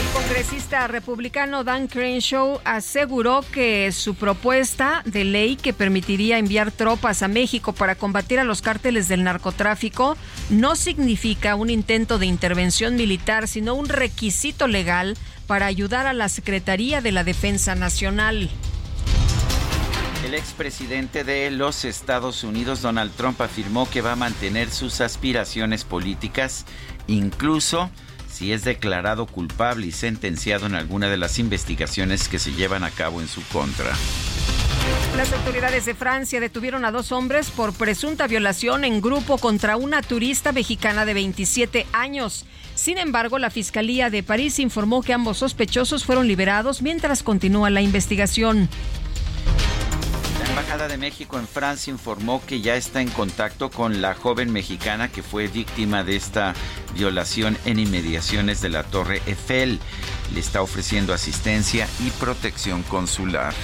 El 0.00 0.08
congresista 0.14 0.88
republicano 0.88 1.64
Dan 1.64 1.86
Crenshaw 1.86 2.60
aseguró 2.64 3.44
que 3.52 3.92
su 3.92 4.14
propuesta 4.14 5.02
de 5.04 5.24
ley 5.24 5.56
que 5.56 5.74
permitiría 5.74 6.38
enviar 6.38 6.72
tropas 6.72 7.22
a 7.22 7.28
México 7.28 7.74
para 7.74 7.94
combatir 7.94 8.38
a 8.38 8.44
los 8.44 8.62
cárteles 8.62 9.08
del 9.08 9.22
narcotráfico 9.22 10.16
no 10.48 10.76
significa 10.76 11.54
un 11.56 11.68
intento 11.68 12.18
de 12.18 12.26
intervención 12.26 12.96
militar, 12.96 13.46
sino 13.48 13.74
un 13.74 13.88
requisito 13.88 14.66
legal 14.66 15.16
para 15.46 15.66
ayudar 15.66 16.06
a 16.06 16.12
la 16.12 16.28
Secretaría 16.28 17.00
de 17.00 17.12
la 17.12 17.24
Defensa 17.24 17.74
Nacional. 17.74 18.50
El 20.24 20.34
expresidente 20.34 21.24
de 21.24 21.50
los 21.50 21.84
Estados 21.84 22.44
Unidos, 22.44 22.80
Donald 22.80 23.12
Trump, 23.16 23.40
afirmó 23.40 23.90
que 23.90 24.02
va 24.02 24.12
a 24.12 24.16
mantener 24.16 24.70
sus 24.70 25.00
aspiraciones 25.00 25.84
políticas, 25.84 26.64
incluso 27.08 27.90
si 28.32 28.52
es 28.52 28.64
declarado 28.64 29.26
culpable 29.26 29.86
y 29.86 29.92
sentenciado 29.92 30.66
en 30.66 30.74
alguna 30.74 31.08
de 31.08 31.16
las 31.16 31.38
investigaciones 31.38 32.28
que 32.28 32.38
se 32.38 32.52
llevan 32.52 32.84
a 32.84 32.90
cabo 32.90 33.20
en 33.20 33.28
su 33.28 33.42
contra. 33.48 33.92
Las 35.16 35.32
autoridades 35.32 35.84
de 35.84 35.94
Francia 35.94 36.40
detuvieron 36.40 36.84
a 36.84 36.90
dos 36.90 37.12
hombres 37.12 37.50
por 37.50 37.72
presunta 37.74 38.26
violación 38.26 38.84
en 38.84 39.00
grupo 39.00 39.38
contra 39.38 39.76
una 39.76 40.02
turista 40.02 40.52
mexicana 40.52 41.04
de 41.04 41.14
27 41.14 41.86
años. 41.92 42.46
Sin 42.82 42.98
embargo, 42.98 43.38
la 43.38 43.50
Fiscalía 43.50 44.10
de 44.10 44.24
París 44.24 44.58
informó 44.58 45.04
que 45.04 45.12
ambos 45.12 45.38
sospechosos 45.38 46.04
fueron 46.04 46.26
liberados 46.26 46.82
mientras 46.82 47.22
continúa 47.22 47.70
la 47.70 47.80
investigación. 47.80 48.68
La 50.40 50.48
Embajada 50.48 50.88
de 50.88 50.96
México 50.96 51.38
en 51.38 51.46
Francia 51.46 51.92
informó 51.92 52.44
que 52.44 52.60
ya 52.60 52.74
está 52.74 53.00
en 53.00 53.08
contacto 53.08 53.70
con 53.70 54.02
la 54.02 54.16
joven 54.16 54.52
mexicana 54.52 55.06
que 55.06 55.22
fue 55.22 55.46
víctima 55.46 56.02
de 56.02 56.16
esta 56.16 56.54
violación 56.92 57.56
en 57.66 57.78
inmediaciones 57.78 58.60
de 58.60 58.70
la 58.70 58.82
Torre 58.82 59.22
Eiffel. 59.26 59.78
Le 60.34 60.40
está 60.40 60.60
ofreciendo 60.60 61.14
asistencia 61.14 61.86
y 62.04 62.10
protección 62.10 62.82
consular. 62.82 63.54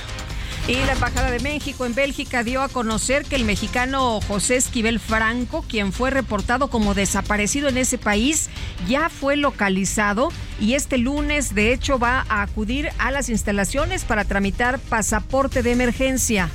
Y 0.68 0.74
la 0.84 0.92
Embajada 0.92 1.30
de 1.30 1.40
México 1.40 1.86
en 1.86 1.94
Bélgica 1.94 2.44
dio 2.44 2.60
a 2.60 2.68
conocer 2.68 3.24
que 3.24 3.36
el 3.36 3.44
mexicano 3.46 4.20
José 4.28 4.56
Esquivel 4.56 5.00
Franco, 5.00 5.64
quien 5.66 5.94
fue 5.94 6.10
reportado 6.10 6.68
como 6.68 6.92
desaparecido 6.92 7.70
en 7.70 7.78
ese 7.78 7.96
país, 7.96 8.50
ya 8.86 9.08
fue 9.08 9.38
localizado 9.38 10.28
y 10.60 10.74
este 10.74 10.98
lunes 10.98 11.54
de 11.54 11.72
hecho 11.72 11.98
va 11.98 12.26
a 12.28 12.42
acudir 12.42 12.90
a 12.98 13.10
las 13.10 13.30
instalaciones 13.30 14.04
para 14.04 14.26
tramitar 14.26 14.78
pasaporte 14.78 15.62
de 15.62 15.72
emergencia. 15.72 16.50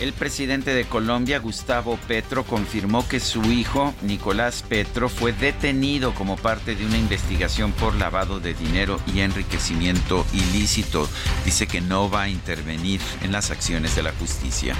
El 0.00 0.12
presidente 0.12 0.74
de 0.74 0.86
Colombia, 0.86 1.38
Gustavo 1.38 1.98
Petro, 2.08 2.44
confirmó 2.44 3.06
que 3.06 3.20
su 3.20 3.42
hijo, 3.44 3.94
Nicolás 4.02 4.64
Petro, 4.68 5.08
fue 5.08 5.32
detenido 5.32 6.14
como 6.14 6.36
parte 6.36 6.74
de 6.74 6.84
una 6.84 6.98
investigación 6.98 7.70
por 7.72 7.94
lavado 7.94 8.40
de 8.40 8.54
dinero 8.54 9.00
y 9.14 9.20
enriquecimiento 9.20 10.26
ilícito. 10.32 11.08
Dice 11.44 11.68
que 11.68 11.80
no 11.80 12.10
va 12.10 12.22
a 12.22 12.28
intervenir 12.28 13.00
en 13.22 13.30
las 13.30 13.52
acciones 13.52 13.94
de 13.94 14.02
la 14.02 14.12
justicia. 14.12 14.74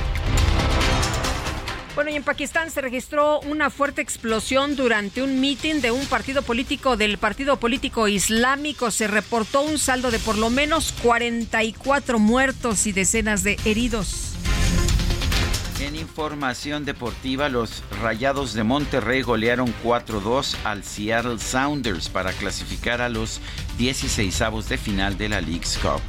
Bueno, 1.94 2.10
y 2.10 2.16
en 2.16 2.24
Pakistán 2.24 2.72
se 2.72 2.80
registró 2.80 3.38
una 3.42 3.70
fuerte 3.70 4.02
explosión 4.02 4.74
durante 4.74 5.22
un 5.22 5.40
mitin 5.40 5.80
de 5.80 5.92
un 5.92 6.04
partido 6.06 6.42
político 6.42 6.96
del 6.96 7.18
Partido 7.18 7.56
Político 7.60 8.08
Islámico. 8.08 8.90
Se 8.90 9.06
reportó 9.06 9.62
un 9.62 9.78
saldo 9.78 10.10
de 10.10 10.18
por 10.18 10.36
lo 10.36 10.50
menos 10.50 10.92
44 11.04 12.18
muertos 12.18 12.88
y 12.88 12.92
decenas 12.92 13.44
de 13.44 13.56
heridos. 13.64 14.33
En 15.80 15.96
información 15.96 16.84
deportiva, 16.84 17.48
los 17.48 17.82
Rayados 18.00 18.54
de 18.54 18.62
Monterrey 18.62 19.22
golearon 19.22 19.74
4-2 19.82 20.56
al 20.64 20.84
Seattle 20.84 21.38
Sounders 21.38 22.08
para 22.08 22.32
clasificar 22.32 23.02
a 23.02 23.08
los 23.08 23.40
16avos 23.78 24.66
de 24.68 24.78
final 24.78 25.18
de 25.18 25.28
la 25.28 25.40
League's 25.40 25.76
Cup. 25.78 26.00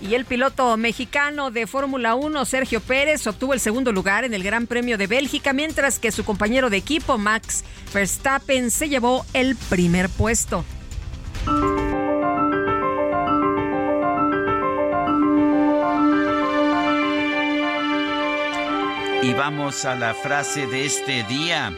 Y 0.00 0.14
el 0.14 0.24
piloto 0.24 0.76
mexicano 0.76 1.50
de 1.50 1.66
Fórmula 1.66 2.14
1, 2.14 2.44
Sergio 2.44 2.80
Pérez, 2.80 3.26
obtuvo 3.26 3.54
el 3.54 3.60
segundo 3.60 3.92
lugar 3.92 4.24
en 4.24 4.34
el 4.34 4.42
Gran 4.42 4.66
Premio 4.66 4.96
de 4.96 5.06
Bélgica, 5.06 5.52
mientras 5.52 5.98
que 5.98 6.12
su 6.12 6.24
compañero 6.24 6.70
de 6.70 6.76
equipo, 6.76 7.18
Max 7.18 7.64
Verstappen, 7.92 8.70
se 8.70 8.88
llevó 8.88 9.26
el 9.32 9.56
primer 9.56 10.08
puesto. 10.08 10.64
Y 19.22 19.34
vamos 19.34 19.84
a 19.84 19.94
la 19.94 20.14
frase 20.14 20.66
de 20.66 20.84
este 20.84 21.22
día. 21.22 21.72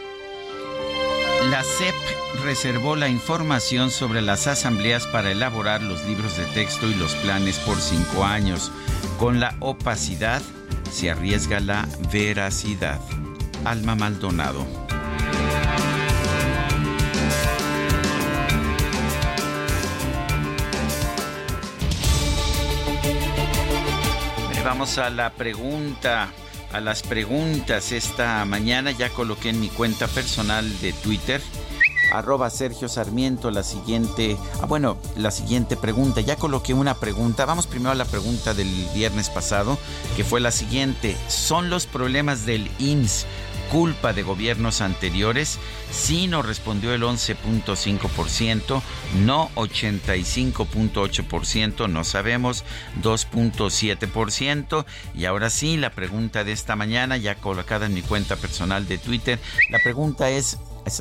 La 1.50 1.62
CEP 1.62 1.94
reservó 2.42 2.96
la 2.96 3.10
información 3.10 3.90
sobre 3.90 4.22
las 4.22 4.46
asambleas 4.46 5.06
para 5.06 5.30
elaborar 5.30 5.82
los 5.82 6.02
libros 6.06 6.38
de 6.38 6.46
texto 6.46 6.88
y 6.88 6.94
los 6.94 7.14
planes 7.16 7.58
por 7.58 7.78
cinco 7.82 8.24
años. 8.24 8.72
Con 9.18 9.40
la 9.40 9.54
opacidad 9.60 10.40
se 10.90 11.10
arriesga 11.10 11.60
la 11.60 11.86
veracidad. 12.10 12.98
Alma 13.66 13.94
Maldonado. 13.94 14.66
Vamos 24.64 24.96
a 24.96 25.10
la 25.10 25.30
pregunta 25.30 26.32
a 26.75 26.81
las 26.81 27.02
preguntas 27.02 27.93
esta 27.93 28.45
mañana. 28.45 28.90
Ya 28.90 29.09
coloqué 29.11 29.50
en 29.50 29.61
mi 29.61 29.69
cuenta 29.69 30.09
personal 30.09 30.69
de 30.81 30.93
Twitter, 30.93 31.40
arroba 32.12 32.50
Sergio 32.50 32.88
Sarmiento, 32.88 33.50
la 33.52 33.62
siguiente, 33.62 34.37
ah, 34.61 34.66
bueno, 34.66 34.99
la 35.16 35.31
siguiente 35.31 35.76
pregunta. 35.76 36.21
Ya 36.21 36.37
coloqué 36.37 36.75
una 36.75 36.95
pregunta. 36.95 37.45
Vamos 37.45 37.69
primero 37.69 37.93
a 37.93 37.95
la 37.95 38.04
pregunta 38.04 38.54
del 38.54 38.69
viernes 38.93 39.31
pasado, 39.31 39.78
que 40.16 40.25
fue 40.25 40.40
la 40.40 40.50
siguiente. 40.50 41.16
¿Son 41.28 41.71
los 41.71 41.87
problemas 41.87 42.45
del 42.45 42.69
INS 42.81 43.25
culpa 43.75 44.12
de 44.12 44.23
gobiernos 44.23 44.81
anteriores? 44.81 45.59
Sí 45.90 46.28
nos 46.28 46.47
respondió 46.47 46.95
el 46.95 47.02
11.5%, 47.02 48.81
no 49.25 49.50
85.8%, 49.57 51.90
no 51.90 52.04
sabemos 52.04 52.62
2.7%. 53.02 54.85
Y 55.16 55.25
ahora 55.25 55.50
sí, 55.50 55.76
la 55.76 55.90
pregunta 55.90 56.45
de 56.45 56.52
esta 56.52 56.76
mañana, 56.76 57.16
ya 57.16 57.35
colocada 57.35 57.87
en 57.87 57.95
mi 57.95 58.02
cuenta 58.02 58.37
personal 58.37 58.87
de 58.87 58.99
Twitter, 58.99 59.40
la 59.71 59.81
pregunta 59.81 60.31
es, 60.31 60.61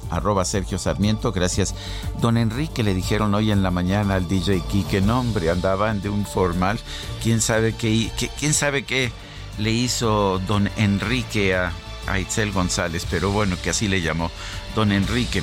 arroba 0.09 0.43
Sergio 0.43 0.79
Sarmiento, 0.79 1.31
gracias. 1.31 1.75
Don 2.21 2.37
Enrique 2.37 2.81
le 2.81 2.95
dijeron 2.95 3.35
hoy 3.35 3.51
en 3.51 3.61
la 3.61 3.69
mañana 3.69 4.15
al 4.15 4.27
DJ 4.27 4.61
Kike, 4.61 4.99
nombre, 4.99 5.51
andaban 5.51 6.01
de 6.01 6.09
un 6.09 6.25
formal, 6.25 6.79
quién 7.21 7.39
sabe 7.39 7.73
qué, 7.73 8.09
quién 8.39 8.55
sabe 8.55 8.81
qué 8.81 9.11
le 9.59 9.69
hizo 9.69 10.41
don 10.47 10.71
Enrique 10.77 11.53
a 11.53 11.71
a 12.07 12.19
Itzel 12.19 12.51
González, 12.51 13.07
pero 13.09 13.31
bueno, 13.31 13.55
que 13.61 13.69
así 13.69 13.87
le 13.87 14.01
llamó 14.01 14.29
don 14.75 14.91
Enrique. 14.91 15.41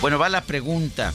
Bueno, 0.00 0.18
va 0.18 0.28
la 0.28 0.42
pregunta. 0.42 1.14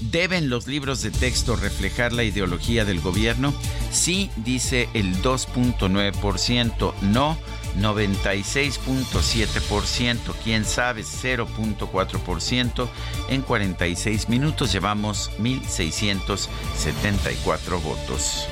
¿Deben 0.00 0.50
los 0.50 0.66
libros 0.66 1.02
de 1.02 1.12
texto 1.12 1.54
reflejar 1.56 2.12
la 2.12 2.24
ideología 2.24 2.84
del 2.84 3.00
gobierno? 3.00 3.54
Sí, 3.90 4.30
dice 4.36 4.88
el 4.92 5.22
2.9%, 5.22 6.92
no 7.02 7.38
96.7%, 7.78 10.18
quién 10.42 10.64
sabe 10.64 11.02
0.4%. 11.02 12.88
En 13.28 13.42
46 13.42 14.28
minutos 14.28 14.72
llevamos 14.72 15.30
1.674 15.38 17.80
votos 17.80 18.48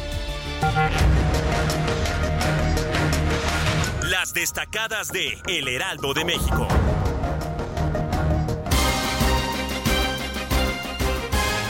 destacadas 4.32 5.08
de 5.08 5.38
El 5.48 5.68
Heraldo 5.68 6.14
de 6.14 6.24
México. 6.24 6.66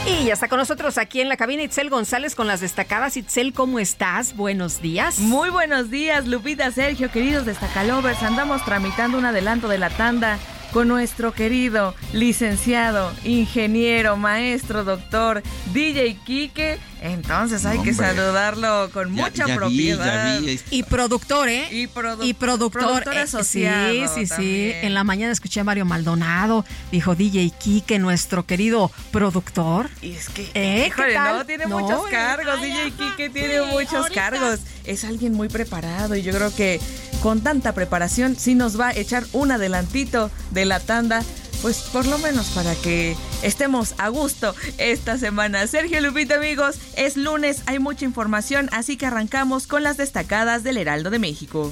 Y 0.05 0.25
ya 0.25 0.33
está 0.33 0.49
con 0.49 0.59
nosotros 0.59 0.97
aquí 0.97 1.21
en 1.21 1.29
la 1.29 1.37
cabina 1.37 1.63
Itzel 1.63 1.89
González 1.89 2.35
con 2.35 2.45
las 2.45 2.59
destacadas. 2.59 3.15
Itzel, 3.15 3.53
¿cómo 3.53 3.79
estás? 3.79 4.35
Buenos 4.35 4.81
días. 4.81 5.19
Muy 5.19 5.49
buenos 5.49 5.89
días, 5.89 6.27
Lupita, 6.27 6.71
Sergio, 6.71 7.09
queridos 7.09 7.45
destacalovers. 7.45 8.21
Andamos 8.21 8.63
tramitando 8.65 9.17
un 9.17 9.25
adelanto 9.25 9.69
de 9.69 9.77
la 9.77 9.89
tanda 9.89 10.39
con 10.73 10.87
nuestro 10.87 11.33
querido 11.33 11.93
licenciado, 12.13 13.13
ingeniero, 13.23 14.17
maestro, 14.17 14.83
doctor, 14.83 15.43
DJ 15.71 16.17
Quique. 16.25 16.79
Entonces 17.01 17.65
hay 17.65 17.79
que 17.79 17.93
saludarlo 17.93 18.89
con 18.91 19.11
mucha 19.11 19.45
propiedad. 19.45 20.39
Y 20.71 20.83
productor, 20.83 21.49
¿eh? 21.49 21.67
Y, 21.69 22.33
productor. 22.33 23.03
Eh, 23.13 23.19
asociado 23.19 23.91
sí, 23.91 24.25
sí, 24.25 24.35
sí. 24.35 24.71
En 24.81 24.93
la 24.93 25.03
mañana 25.03 25.31
escuché 25.31 25.59
a 25.59 25.63
Mario 25.63 25.85
Maldonado. 25.85 26.65
Dijo 26.91 27.13
DJ 27.13 27.51
Quique, 27.51 27.99
nuestro 27.99 28.45
querido 28.45 28.89
productor. 29.11 29.89
Y 30.01 30.13
es 30.13 30.29
que, 30.29 30.49
¿Eh? 30.53 30.91
no, 31.13 31.45
tiene 31.45 31.67
muchos 31.67 32.07
cargos. 32.07 32.61
DJ 32.61 32.91
Quique 32.91 33.29
tiene 33.29 33.61
muchos 33.63 34.09
cargos. 34.09 34.61
Es 34.85 35.03
alguien 35.03 35.33
muy 35.33 35.49
preparado 35.49 36.15
y 36.15 36.23
yo 36.23 36.33
creo 36.33 36.55
que 36.55 36.79
con 37.21 37.41
tanta 37.41 37.73
preparación 37.73 38.35
sí 38.37 38.53
nos 38.53 38.77
va 38.77 38.89
a 38.89 38.93
echar 38.93 39.23
un 39.31 39.51
adelantito 39.51 40.29
de 40.51 40.62
la 40.65 40.79
tanda 40.79 41.23
pues 41.63 41.77
por 41.93 42.05
lo 42.05 42.17
menos 42.17 42.47
para 42.49 42.75
que 42.75 43.15
estemos 43.41 43.95
a 43.97 44.09
gusto 44.09 44.53
esta 44.77 45.17
semana. 45.17 45.65
Sergio 45.65 46.01
Lupita, 46.01 46.35
amigos, 46.35 46.75
es 46.97 47.15
lunes, 47.15 47.63
hay 47.67 47.79
mucha 47.79 48.03
información, 48.03 48.67
así 48.73 48.97
que 48.97 49.05
arrancamos 49.05 49.65
con 49.65 49.81
las 49.81 49.95
destacadas 49.95 50.63
del 50.63 50.77
Heraldo 50.77 51.09
de 51.09 51.19
México. 51.19 51.71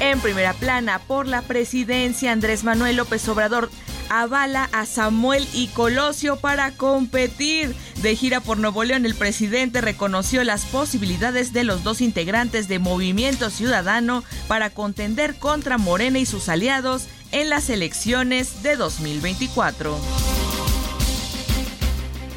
En 0.00 0.20
primera 0.20 0.52
plana, 0.52 0.98
por 0.98 1.26
la 1.26 1.40
presidencia, 1.40 2.32
Andrés 2.32 2.64
Manuel 2.64 2.96
López 2.96 3.26
Obrador 3.28 3.70
avala 4.10 4.68
a 4.72 4.84
Samuel 4.84 5.48
y 5.54 5.68
Colosio 5.68 6.36
para 6.36 6.72
competir. 6.72 7.74
De 8.02 8.14
gira 8.16 8.40
por 8.40 8.58
Nuevo 8.58 8.84
León, 8.84 9.06
el 9.06 9.14
presidente 9.14 9.80
reconoció 9.80 10.44
las 10.44 10.66
posibilidades 10.66 11.54
de 11.54 11.64
los 11.64 11.82
dos 11.82 12.02
integrantes 12.02 12.68
de 12.68 12.78
Movimiento 12.78 13.48
Ciudadano 13.48 14.22
para 14.48 14.68
contender 14.68 15.36
contra 15.36 15.78
Morena 15.78 16.18
y 16.18 16.26
sus 16.26 16.48
aliados 16.48 17.06
en 17.32 17.48
las 17.48 17.70
elecciones 17.70 18.62
de 18.62 18.76
2024. 18.76 19.98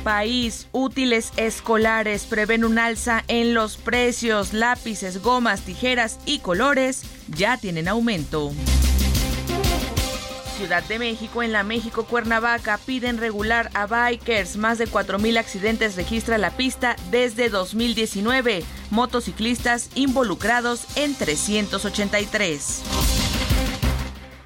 País, 0.03 0.67
útiles 0.73 1.31
escolares 1.37 2.25
prevén 2.25 2.65
un 2.65 2.77
alza 2.77 3.23
en 3.29 3.53
los 3.53 3.77
precios, 3.77 4.53
lápices, 4.53 5.21
gomas, 5.21 5.61
tijeras 5.61 6.19
y 6.25 6.39
colores 6.39 7.03
ya 7.29 7.57
tienen 7.57 7.87
aumento. 7.87 8.51
Ciudad 10.63 10.83
de 10.85 10.97
México, 10.97 11.43
en 11.43 11.51
la 11.51 11.63
México 11.63 12.05
Cuernavaca, 12.05 12.79
piden 12.85 13.17
regular 13.17 13.69
a 13.73 13.85
bikers. 13.85 14.55
Más 14.55 14.77
de 14.77 14.87
4.000 14.87 15.37
accidentes 15.37 15.97
registra 15.97 16.37
la 16.37 16.51
pista 16.51 16.95
desde 17.11 17.49
2019. 17.49 18.63
Motociclistas 18.89 19.89
involucrados 19.95 20.85
en 20.95 21.15
383. 21.15 22.81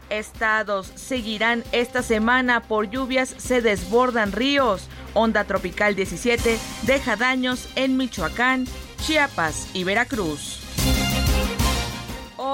Estados 0.09 0.91
seguirán 0.95 1.63
esta 1.71 2.01
semana 2.01 2.63
por 2.63 2.89
lluvias, 2.89 3.35
se 3.37 3.61
desbordan 3.61 4.31
ríos. 4.31 4.87
Onda 5.13 5.43
tropical 5.43 5.93
17 5.93 6.57
deja 6.81 7.15
daños 7.15 7.69
en 7.75 7.95
Michoacán, 7.95 8.65
Chiapas 9.05 9.67
y 9.75 9.83
Veracruz. 9.83 10.66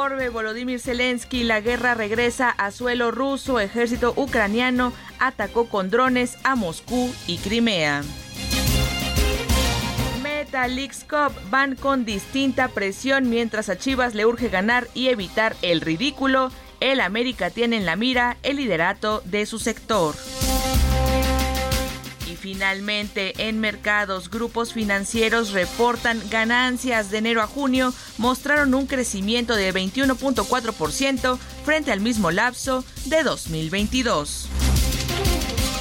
Orbe, 0.03 0.27
Volodymyr 0.27 0.81
Zelensky, 0.81 1.43
la 1.43 1.61
guerra 1.61 1.93
regresa 1.93 2.49
a 2.49 2.71
suelo 2.71 3.09
ruso, 3.09 3.61
ejército 3.61 4.13
ucraniano 4.17 4.91
atacó 5.17 5.69
con 5.69 5.89
drones 5.89 6.37
a 6.43 6.55
Moscú 6.55 7.09
y 7.25 7.37
Crimea. 7.37 8.03
Meta 10.21 10.67
Leagues 10.67 11.05
Cup 11.05 11.31
van 11.49 11.77
con 11.77 12.03
distinta 12.03 12.67
presión 12.67 13.29
mientras 13.29 13.69
a 13.69 13.77
Chivas 13.77 14.13
le 14.13 14.25
urge 14.25 14.49
ganar 14.49 14.89
y 14.93 15.07
evitar 15.07 15.55
el 15.61 15.79
ridículo. 15.79 16.51
El 16.81 16.99
América 16.99 17.49
tiene 17.49 17.77
en 17.77 17.85
la 17.85 17.95
mira 17.95 18.35
el 18.43 18.57
liderato 18.57 19.21
de 19.23 19.45
su 19.45 19.57
sector 19.57 20.15
finalmente, 22.43 23.47
en 23.47 23.61
mercados, 23.61 24.29
grupos 24.29 24.73
financieros 24.73 25.53
reportan 25.53 26.21
ganancias 26.29 27.09
de 27.09 27.19
enero 27.19 27.41
a 27.41 27.47
junio, 27.47 27.93
mostraron 28.17 28.73
un 28.73 28.85
crecimiento 28.85 29.55
de 29.55 29.73
21.4% 29.73 31.37
frente 31.63 31.93
al 31.93 32.01
mismo 32.01 32.31
lapso 32.31 32.83
de 33.05 33.23
2022. 33.23 34.49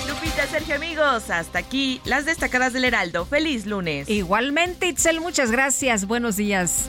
Lupita, 0.07 0.47
Sergio, 0.47 0.77
amigos, 0.77 1.31
hasta 1.31 1.59
aquí 1.59 2.01
las 2.05 2.27
destacadas 2.27 2.73
del 2.73 2.85
Heraldo. 2.85 3.27
Feliz 3.27 3.67
lunes. 3.67 4.09
Igualmente, 4.09 4.87
Itzel, 4.87 5.21
muchas 5.21 5.51
gracias. 5.51 6.07
Buenos 6.07 6.37
días. 6.37 6.89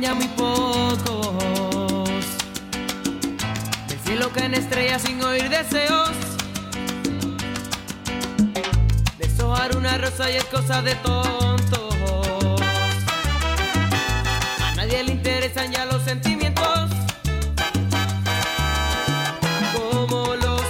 Daña 0.00 0.14
muy 0.14 0.28
pocos. 0.28 1.34
Del 3.88 3.98
cielo 4.04 4.30
caen 4.32 4.54
estrellas 4.54 5.02
sin 5.02 5.22
oír 5.22 5.48
deseos. 5.50 6.10
Deshojar 9.18 9.76
una 9.76 9.98
rosa 9.98 10.30
y 10.30 10.36
es 10.36 10.44
cosa 10.44 10.80
de 10.80 10.94
tontos. 10.96 11.94
A 14.62 14.74
nadie 14.76 15.04
le 15.04 15.12
interesan 15.12 15.70
ya 15.70 15.84
los 15.84 16.02
sentimientos. 16.02 16.90
Como 19.74 20.34
los 20.36 20.62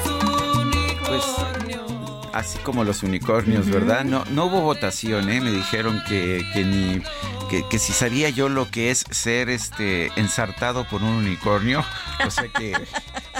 unicornios. 0.56 1.92
Así 2.32 2.58
como 2.58 2.82
los 2.82 3.04
unicornios, 3.04 3.68
¿verdad? 3.70 4.04
No, 4.04 4.24
no 4.30 4.46
hubo 4.46 4.62
votación, 4.62 5.30
¿eh? 5.30 5.40
Me 5.40 5.52
dijeron 5.52 6.02
que, 6.08 6.44
que 6.52 6.64
ni 6.64 7.02
que, 7.50 7.78
si 7.78 7.92
sabía 7.92 8.30
yo 8.30 8.48
lo 8.48 8.70
que 8.70 8.90
es 8.90 9.04
ser 9.10 9.50
este 9.50 10.12
ensartado 10.16 10.84
por 10.84 11.02
un 11.02 11.10
unicornio, 11.10 11.84
o 12.24 12.30
sea 12.30 12.48
que 12.48 12.72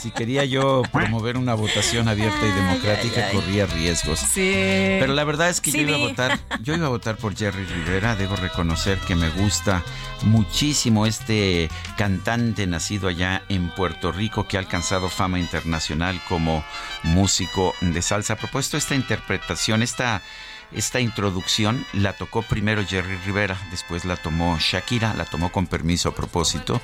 si 0.02 0.10
quería 0.10 0.44
yo 0.44 0.82
promover 0.92 1.36
una 1.36 1.54
votación 1.54 2.08
abierta 2.08 2.46
y 2.46 2.50
democrática 2.50 3.30
corría 3.30 3.66
riesgos. 3.66 4.18
Sí. 4.18 4.50
Pero 4.98 5.14
la 5.14 5.22
verdad 5.24 5.48
es 5.48 5.60
que 5.60 5.70
yo 5.70 5.78
iba 5.78 5.94
a 5.94 5.98
votar, 5.98 6.40
yo 6.60 6.74
iba 6.74 6.86
a 6.86 6.90
votar 6.90 7.16
por 7.16 7.36
Jerry 7.36 7.64
Rivera, 7.64 8.16
debo 8.16 8.34
reconocer 8.36 8.98
que 8.98 9.14
me 9.14 9.30
gusta 9.30 9.82
muchísimo 10.22 11.06
este 11.06 11.70
cantante 11.96 12.66
nacido 12.66 13.08
allá 13.08 13.42
en 13.48 13.70
Puerto 13.70 14.10
Rico 14.10 14.46
que 14.46 14.56
ha 14.56 14.60
alcanzado 14.60 15.08
fama 15.08 15.38
internacional 15.38 16.20
como 16.28 16.64
músico 17.04 17.74
de 17.80 18.02
salsa. 18.02 18.34
Ha 18.34 18.36
propuesto 18.36 18.76
esta 18.76 18.94
interpretación, 18.94 19.82
esta 19.82 20.22
esta 20.72 21.00
introducción 21.00 21.84
la 21.92 22.12
tocó 22.12 22.42
primero 22.42 22.84
Jerry 22.86 23.16
Rivera, 23.24 23.58
después 23.70 24.04
la 24.04 24.16
tomó 24.16 24.58
Shakira, 24.58 25.14
la 25.14 25.24
tomó 25.24 25.50
con 25.50 25.66
permiso 25.66 26.10
a 26.10 26.14
propósito, 26.14 26.80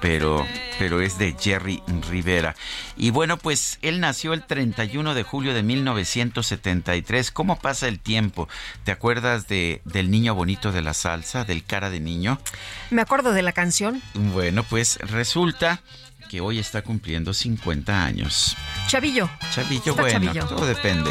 pero, 0.00 0.46
pero 0.78 1.00
es 1.00 1.18
de 1.18 1.34
Jerry 1.38 1.82
Rivera. 2.08 2.54
Y 2.96 3.10
bueno, 3.10 3.36
pues 3.36 3.78
él 3.82 4.00
nació 4.00 4.32
el 4.32 4.44
31 4.44 5.14
de 5.14 5.22
julio 5.22 5.54
de 5.54 5.62
1973. 5.62 7.30
¿Cómo 7.30 7.58
pasa 7.58 7.88
el 7.88 8.00
tiempo? 8.00 8.48
¿Te 8.84 8.92
acuerdas 8.92 9.48
de, 9.48 9.80
del 9.84 10.10
niño 10.10 10.34
bonito 10.34 10.72
de 10.72 10.82
la 10.82 10.94
salsa, 10.94 11.44
del 11.44 11.64
cara 11.64 11.90
de 11.90 12.00
niño? 12.00 12.38
Me 12.90 13.02
acuerdo 13.02 13.32
de 13.32 13.42
la 13.42 13.52
canción. 13.52 14.02
Bueno, 14.14 14.62
pues 14.62 14.98
resulta 14.98 15.80
que 16.28 16.40
hoy 16.40 16.58
está 16.58 16.82
cumpliendo 16.82 17.34
50 17.34 18.04
años. 18.04 18.56
Chavillo. 18.86 19.28
Chavillo, 19.52 19.94
bueno, 19.94 20.32
todo 20.46 20.66
depende. 20.66 21.10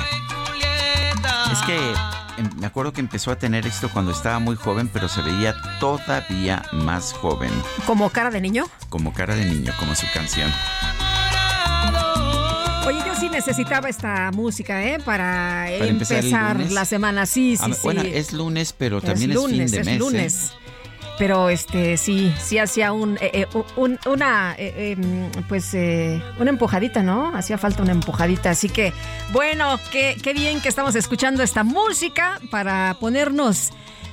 Es 1.52 1.62
que 1.62 1.94
em, 2.38 2.50
me 2.58 2.66
acuerdo 2.66 2.94
que 2.94 3.02
empezó 3.02 3.32
a 3.32 3.36
tener 3.38 3.66
esto 3.68 3.90
cuando 3.90 4.12
estaba 4.12 4.40
muy 4.40 4.56
joven, 4.56 4.90
pero 4.92 5.08
se 5.08 5.22
veía 5.22 5.56
todavía 5.80 6.64
más 6.72 7.14
joven. 7.14 7.52
¿Como 7.86 8.10
cara 8.10 8.32
de 8.32 8.42
niño? 8.42 8.66
Como 8.90 9.14
cara 9.14 9.36
de 9.36 9.46
niño, 9.46 9.74
como 9.80 9.96
su 9.96 10.06
canción. 10.14 10.52
Oye, 12.86 13.00
yo 13.06 13.16
sí 13.16 13.30
necesitaba 13.30 13.88
esta 13.88 14.32
música, 14.32 14.84
¿eh? 14.84 15.00
Para, 15.00 15.72
empezar, 15.72 16.60
la 16.72 16.84
semana. 16.84 17.26
Sí, 17.26 17.56
sí, 17.56 17.74
sí. 17.74 17.80
Bueno, 17.82 18.02
es 18.02 18.34
lunes, 18.34 18.74
pero 18.78 19.02
también 19.02 19.32
es, 19.32 19.46
fin 19.46 19.58
de 19.58 19.84
mes. 19.84 20.14
Es 20.14 20.52
¿eh? 20.52 20.63
Pero 21.18 21.50
este 21.50 21.98
sí 21.98 22.34
sí 22.40 22.58
hacía 22.58 22.92
un, 22.92 23.18
eh, 23.22 23.48
eh, 23.52 23.98
una 24.06 24.56
eh, 24.58 24.92
em, 24.98 25.32
pues 25.48 25.74
una 26.40 26.50
empujadita 26.50 27.04
no 27.04 27.36
hacía 27.36 27.58
falta 27.58 27.84
una 27.84 27.92
empujadita. 27.92 28.52
Así 28.52 28.70
que 28.70 28.94
bueno 29.32 29.80
qué, 29.92 30.18
qué 30.22 30.34
bien 30.34 30.62
que 30.62 30.70
estamos 30.70 30.96
escuchando 30.96 31.44
esta 31.44 31.64
música 31.64 32.40
para 32.50 32.98
ponernos 33.00 33.72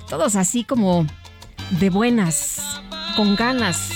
todos 0.09 0.37
así 0.37 0.65
como 0.65 1.07
de 1.79 1.91
buenas 1.91 2.83
con 3.17 3.37
ganas 3.37 3.91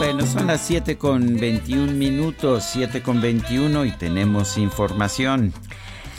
bueno, 0.00 0.24
son 0.24 0.46
las 0.46 0.66
7 0.66 0.96
con 0.96 1.36
21 1.36 1.92
minutos, 1.92 2.64
7 2.72 3.02
con 3.02 3.20
21 3.20 3.84
y 3.84 3.92
tenemos 3.92 4.56
información. 4.56 5.52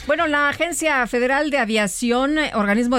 Bueno, 0.06 0.28
la 0.28 0.50
Agencia 0.50 1.08
Federal 1.08 1.50
de 1.50 1.58
Aviación, 1.58 2.38
eh, 2.38 2.52
organismo 2.54 2.98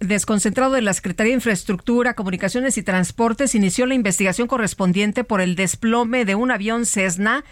desconcentrado 0.00 0.72
de 0.72 0.82
la 0.82 0.92
Secretaría 0.92 1.30
de 1.30 1.36
Infraestructura, 1.36 2.14
Comunicaciones 2.14 2.76
y 2.78 2.82
Transportes, 2.82 3.54
inició 3.54 3.86
la 3.86 3.94
investigación 3.94 4.48
correspondiente 4.48 5.22
por 5.22 5.40
el 5.40 5.54
desplome 5.54 6.24
de 6.24 6.34
un 6.34 6.50
avión 6.50 6.84
Cessna 6.84 7.44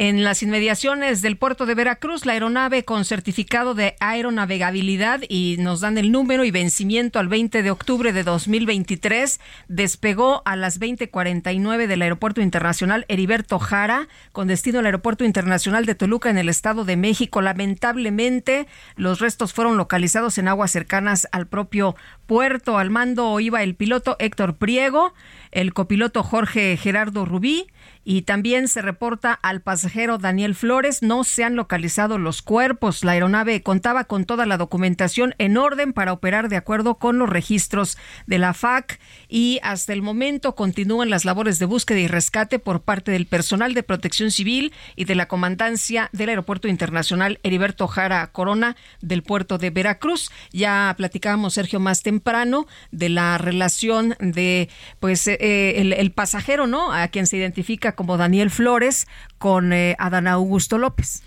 en 0.00 0.22
las 0.22 0.44
inmediaciones 0.44 1.22
del 1.22 1.36
puerto 1.36 1.66
de 1.66 1.74
Veracruz, 1.74 2.24
la 2.24 2.34
aeronave 2.34 2.84
con 2.84 3.04
certificado 3.04 3.74
de 3.74 3.96
aeronavegabilidad 3.98 5.22
y 5.28 5.56
nos 5.58 5.80
dan 5.80 5.98
el 5.98 6.12
número 6.12 6.44
y 6.44 6.52
vencimiento 6.52 7.18
al 7.18 7.26
20 7.26 7.64
de 7.64 7.70
octubre 7.72 8.12
de 8.12 8.22
2023 8.22 9.40
despegó 9.66 10.42
a 10.44 10.54
las 10.54 10.78
20:49 10.78 11.88
del 11.88 12.02
Aeropuerto 12.02 12.40
Internacional 12.40 13.06
Heriberto 13.08 13.58
Jara 13.58 14.06
con 14.30 14.46
destino 14.46 14.78
al 14.78 14.86
Aeropuerto 14.86 15.24
Internacional 15.24 15.84
de 15.84 15.96
Toluca 15.96 16.30
en 16.30 16.38
el 16.38 16.48
Estado 16.48 16.84
de 16.84 16.96
México. 16.96 17.42
Lamentablemente, 17.42 18.68
los 18.94 19.18
restos 19.18 19.52
fueron 19.52 19.76
localizados 19.76 20.38
en 20.38 20.46
aguas 20.46 20.70
cercanas 20.70 21.26
al 21.32 21.48
propio 21.48 21.96
puerto. 22.26 22.78
Al 22.78 22.90
mando 22.90 23.40
iba 23.40 23.64
el 23.64 23.74
piloto 23.74 24.14
Héctor 24.20 24.58
Priego, 24.58 25.12
el 25.50 25.72
copiloto 25.72 26.22
Jorge 26.22 26.76
Gerardo 26.76 27.24
Rubí 27.24 27.66
y 28.04 28.22
también 28.22 28.68
se 28.68 28.80
reporta 28.80 29.34
al 29.34 29.60
pasajero 29.60 30.16
Daniel 30.16 30.54
Flores. 30.54 31.02
No 31.02 31.24
se 31.24 31.44
han 31.44 31.56
localizado 31.56 32.16
los 32.16 32.40
cuerpos. 32.40 33.04
La 33.04 33.12
aeronave 33.12 33.62
contaba 33.62 34.04
con 34.04 34.24
toda 34.24 34.46
la 34.46 34.56
documentación 34.56 35.34
en 35.36 35.58
orden 35.58 35.92
para 35.92 36.14
operar 36.14 36.48
de 36.48 36.56
acuerdo 36.56 36.94
con 36.94 37.18
los 37.18 37.28
registros 37.28 37.98
de 38.26 38.38
la 38.38 38.54
FAC 38.54 38.98
y 39.28 39.60
hasta 39.62 39.92
el 39.92 40.00
momento 40.00 40.54
continúan 40.54 41.10
las 41.10 41.26
labores 41.26 41.58
de 41.58 41.66
búsqueda 41.66 41.98
y 41.98 42.06
rescate 42.06 42.58
por 42.58 42.80
parte 42.80 43.12
del 43.12 43.26
personal 43.26 43.74
de 43.74 43.82
protección 43.82 44.30
civil 44.30 44.72
y 44.96 45.04
de 45.04 45.14
la 45.14 45.28
comandancia 45.28 46.08
del 46.12 46.30
Aeropuerto 46.30 46.66
Internacional 46.66 47.38
Heriberto 47.42 47.88
Jara 47.88 48.26
Corona 48.32 48.76
del 49.02 49.22
puerto 49.22 49.58
de 49.58 49.68
Veracruz. 49.68 50.30
Ya 50.50 50.94
platicábamos, 50.96 51.54
Sergio, 51.54 51.78
más 51.78 52.02
temprano 52.02 52.66
de 52.90 53.10
la 53.10 53.36
relación 53.36 54.16
de 54.18 54.70
pues 54.98 55.28
eh, 55.38 55.94
el, 55.96 56.10
pasajero, 56.12 56.66
¿no? 56.66 56.92
A 56.92 57.08
quien 57.08 57.26
se 57.26 57.36
identifica 57.36 57.92
como 57.92 58.16
Daniel 58.16 58.50
Flores 58.50 59.06
con 59.38 59.72
eh, 59.72 59.96
Adán 59.98 60.26
Augusto 60.26 60.78
López. 60.78 61.22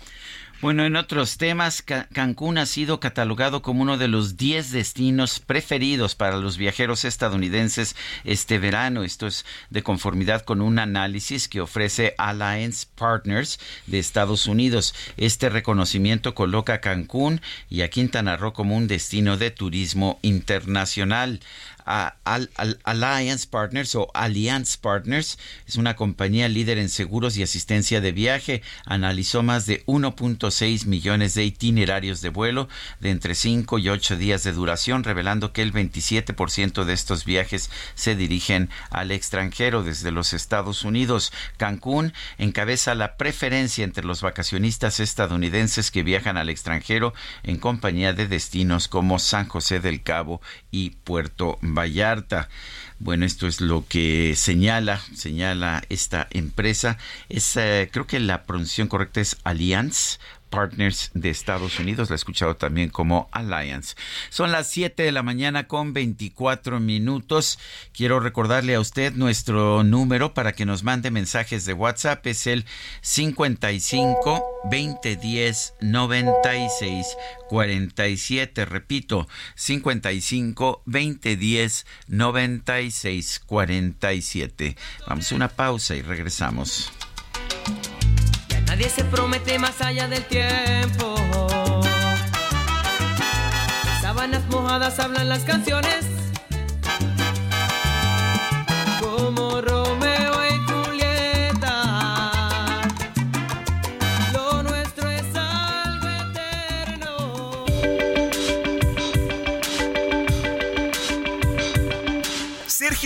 Bueno, 0.62 0.84
en 0.84 0.94
otros 0.94 1.38
temas, 1.38 1.82
Cancún 1.82 2.56
ha 2.56 2.66
sido 2.66 3.00
catalogado 3.00 3.62
como 3.62 3.82
uno 3.82 3.98
de 3.98 4.06
los 4.06 4.36
10 4.36 4.70
destinos 4.70 5.40
preferidos 5.40 6.14
para 6.14 6.36
los 6.36 6.56
viajeros 6.56 7.04
estadounidenses 7.04 7.96
este 8.22 8.60
verano. 8.60 9.02
Esto 9.02 9.26
es 9.26 9.44
de 9.70 9.82
conformidad 9.82 10.42
con 10.42 10.62
un 10.62 10.78
análisis 10.78 11.48
que 11.48 11.60
ofrece 11.60 12.14
Alliance 12.16 12.86
Partners 12.94 13.58
de 13.88 13.98
Estados 13.98 14.46
Unidos. 14.46 14.94
Este 15.16 15.48
reconocimiento 15.48 16.36
coloca 16.36 16.74
a 16.74 16.80
Cancún 16.80 17.40
y 17.68 17.80
a 17.80 17.90
Quintana 17.90 18.36
Roo 18.36 18.52
como 18.52 18.76
un 18.76 18.86
destino 18.86 19.38
de 19.38 19.50
turismo 19.50 20.20
internacional. 20.22 21.40
Alliance 21.84 23.46
Partners 23.46 23.94
o 23.94 24.10
Alliance 24.14 24.78
Partners 24.80 25.38
es 25.66 25.76
una 25.76 25.96
compañía 25.96 26.48
líder 26.48 26.78
en 26.78 26.88
seguros 26.88 27.36
y 27.36 27.42
asistencia 27.42 28.00
de 28.00 28.12
viaje. 28.12 28.62
Analizó 28.86 29.42
más 29.42 29.66
de 29.66 29.84
1.6 29.86 30.86
millones 30.86 31.34
de 31.34 31.44
itinerarios 31.44 32.20
de 32.20 32.28
vuelo 32.28 32.68
de 33.00 33.10
entre 33.10 33.34
5 33.34 33.78
y 33.78 33.88
8 33.88 34.16
días 34.16 34.44
de 34.44 34.52
duración, 34.52 35.04
revelando 35.04 35.52
que 35.52 35.62
el 35.62 35.72
27% 35.72 36.84
de 36.84 36.92
estos 36.92 37.24
viajes 37.24 37.70
se 37.94 38.16
dirigen 38.16 38.70
al 38.90 39.10
extranjero 39.10 39.82
desde 39.82 40.10
los 40.10 40.32
Estados 40.32 40.84
Unidos. 40.84 41.32
Cancún 41.56 42.12
encabeza 42.38 42.94
la 42.94 43.16
preferencia 43.16 43.84
entre 43.84 44.04
los 44.04 44.22
vacacionistas 44.22 45.00
estadounidenses 45.00 45.90
que 45.90 46.02
viajan 46.02 46.36
al 46.36 46.48
extranjero 46.48 47.14
en 47.42 47.58
compañía 47.58 48.12
de 48.12 48.26
destinos 48.26 48.88
como 48.88 49.18
San 49.18 49.48
José 49.48 49.80
del 49.80 50.02
Cabo 50.02 50.40
y 50.70 50.90
Puerto 50.90 51.58
Vallarta. 51.74 52.48
Bueno, 52.98 53.26
esto 53.26 53.46
es 53.46 53.60
lo 53.60 53.84
que 53.88 54.34
señala, 54.36 55.00
señala 55.14 55.82
esta 55.88 56.28
empresa. 56.30 56.98
Es, 57.28 57.56
eh, 57.56 57.88
creo 57.92 58.06
que 58.06 58.20
la 58.20 58.44
pronunciación 58.44 58.88
correcta 58.88 59.20
es 59.20 59.38
Allianz 59.44 60.18
Partners 60.52 61.10
de 61.14 61.30
Estados 61.30 61.80
Unidos, 61.80 62.10
la 62.10 62.14
he 62.14 62.16
escuchado 62.16 62.56
también 62.56 62.90
como 62.90 63.28
Alliance. 63.32 63.96
Son 64.28 64.52
las 64.52 64.68
7 64.68 65.02
de 65.02 65.10
la 65.10 65.22
mañana 65.22 65.66
con 65.66 65.94
24 65.94 66.78
minutos. 66.78 67.58
Quiero 67.92 68.20
recordarle 68.20 68.74
a 68.74 68.80
usted 68.80 69.14
nuestro 69.14 69.82
número 69.82 70.34
para 70.34 70.52
que 70.52 70.66
nos 70.66 70.84
mande 70.84 71.10
mensajes 71.10 71.64
de 71.64 71.72
WhatsApp. 71.72 72.24
Es 72.26 72.46
el 72.46 72.66
55 73.00 74.44
2010 74.70 75.74
96 75.80 77.16
47. 77.48 78.64
Repito, 78.66 79.26
55 79.54 80.82
2010 80.84 81.86
96 82.08 83.40
47. 83.46 84.76
Vamos 85.08 85.32
a 85.32 85.34
una 85.34 85.48
pausa 85.48 85.96
y 85.96 86.02
regresamos. 86.02 86.92
Nadie 88.72 88.88
se 88.88 89.04
promete 89.04 89.58
más 89.58 89.82
allá 89.82 90.08
del 90.08 90.24
tiempo. 90.24 91.14
Sábanas 94.00 94.42
mojadas 94.48 94.98
hablan 94.98 95.28
las 95.28 95.44
canciones. 95.44 96.21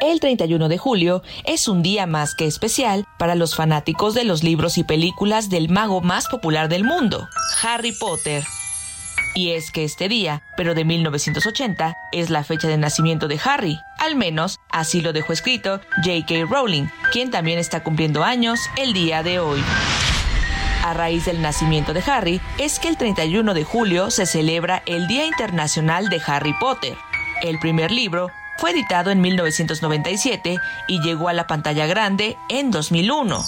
El 0.00 0.18
31 0.18 0.70
de 0.70 0.78
julio 0.78 1.22
es 1.44 1.68
un 1.68 1.82
día 1.82 2.06
más 2.06 2.34
que 2.34 2.46
especial 2.46 3.06
para 3.18 3.34
los 3.34 3.54
fanáticos 3.54 4.14
de 4.14 4.24
los 4.24 4.42
libros 4.42 4.78
y 4.78 4.82
películas 4.82 5.50
del 5.50 5.68
mago 5.68 6.00
más 6.00 6.26
popular 6.26 6.70
del 6.70 6.84
mundo, 6.84 7.28
Harry 7.62 7.92
Potter. 7.92 8.42
Y 9.34 9.50
es 9.50 9.70
que 9.70 9.84
este 9.84 10.08
día, 10.08 10.42
pero 10.56 10.74
de 10.74 10.86
1980, 10.86 11.94
es 12.12 12.30
la 12.30 12.44
fecha 12.44 12.66
de 12.66 12.78
nacimiento 12.78 13.28
de 13.28 13.38
Harry. 13.44 13.78
Al 13.98 14.16
menos, 14.16 14.58
así 14.70 15.02
lo 15.02 15.12
dejó 15.12 15.34
escrito 15.34 15.80
J.K. 16.02 16.46
Rowling, 16.48 16.86
quien 17.12 17.30
también 17.30 17.58
está 17.58 17.82
cumpliendo 17.82 18.24
años 18.24 18.58
el 18.78 18.94
día 18.94 19.22
de 19.22 19.38
hoy. 19.38 19.62
A 20.82 20.94
raíz 20.94 21.26
del 21.26 21.42
nacimiento 21.42 21.92
de 21.92 22.02
Harry, 22.06 22.40
es 22.56 22.78
que 22.78 22.88
el 22.88 22.96
31 22.96 23.52
de 23.52 23.64
julio 23.64 24.10
se 24.10 24.24
celebra 24.24 24.82
el 24.86 25.06
Día 25.08 25.26
Internacional 25.26 26.08
de 26.08 26.22
Harry 26.26 26.54
Potter. 26.58 26.96
El 27.42 27.58
primer 27.58 27.90
libro 27.90 28.30
fue 28.60 28.72
editado 28.72 29.10
en 29.10 29.22
1997 29.22 30.58
y 30.86 31.00
llegó 31.00 31.30
a 31.30 31.32
la 31.32 31.46
pantalla 31.46 31.86
grande 31.86 32.36
en 32.50 32.70
2001. 32.70 33.42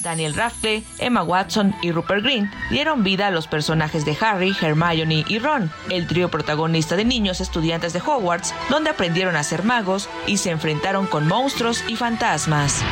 Daniel 0.00 0.34
Radcliffe, 0.34 0.82
Emma 0.98 1.22
Watson 1.22 1.72
y 1.82 1.92
Rupert 1.92 2.24
Green 2.24 2.50
dieron 2.68 3.04
vida 3.04 3.28
a 3.28 3.30
los 3.30 3.46
personajes 3.46 4.04
de 4.04 4.18
Harry, 4.20 4.52
Hermione 4.60 5.24
y 5.28 5.38
Ron, 5.38 5.70
el 5.88 6.08
trío 6.08 6.32
protagonista 6.32 6.96
de 6.96 7.04
niños 7.04 7.40
estudiantes 7.40 7.92
de 7.92 8.00
Hogwarts, 8.00 8.52
donde 8.68 8.90
aprendieron 8.90 9.36
a 9.36 9.44
ser 9.44 9.62
magos 9.62 10.08
y 10.26 10.38
se 10.38 10.50
enfrentaron 10.50 11.06
con 11.06 11.28
monstruos 11.28 11.84
y 11.86 11.94
fantasmas. 11.94 12.82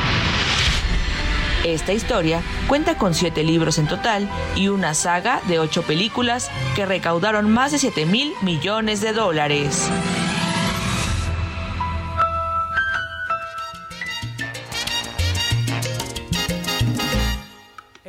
Esta 1.65 1.91
historia 1.91 2.41
cuenta 2.69 2.95
con 2.97 3.13
siete 3.13 3.43
libros 3.43 3.79
en 3.79 3.87
total 3.87 4.29
y 4.55 4.69
una 4.69 4.93
saga 4.93 5.41
de 5.49 5.59
ocho 5.59 5.81
películas 5.81 6.49
que 6.77 6.85
recaudaron 6.85 7.51
más 7.51 7.73
de 7.73 7.79
7 7.79 8.05
mil 8.05 8.31
millones 8.43 9.01
de 9.01 9.11
dólares. 9.11 9.89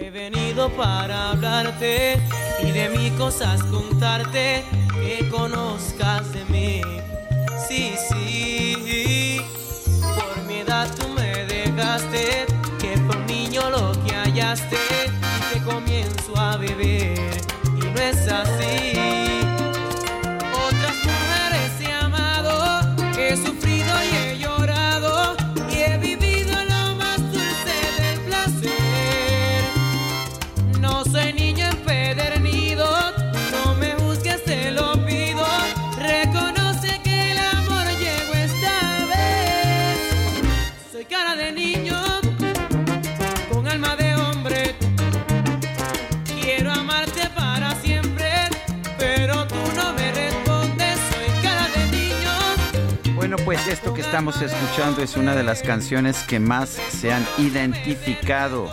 He 0.00 0.08
venido 0.10 0.70
para 0.70 1.30
hablarte 1.30 2.18
y 2.62 2.70
de 2.70 2.88
mis 2.88 3.12
cosas 3.12 3.62
contarte 3.64 4.64
que 4.94 5.28
conozcas 5.28 6.32
de 6.32 6.44
mí. 6.46 6.80
Sí, 7.68 7.94
sí, 8.08 9.40
por 10.00 10.44
mi 10.44 10.60
edad 10.60 10.88
tú 10.96 11.06
me 11.08 11.44
dejaste, 11.44 12.46
que 12.80 12.98
por 13.06 13.18
niño 13.26 13.68
lo 13.70 13.92
que 14.04 14.14
hallaste 14.14 14.89
Bueno, 53.30 53.44
pues 53.44 53.68
esto 53.68 53.94
que 53.94 54.00
estamos 54.00 54.42
escuchando 54.42 55.02
es 55.02 55.16
una 55.16 55.36
de 55.36 55.44
las 55.44 55.62
canciones 55.62 56.24
que 56.24 56.40
más 56.40 56.68
se 56.68 57.12
han 57.12 57.24
identificado 57.38 58.68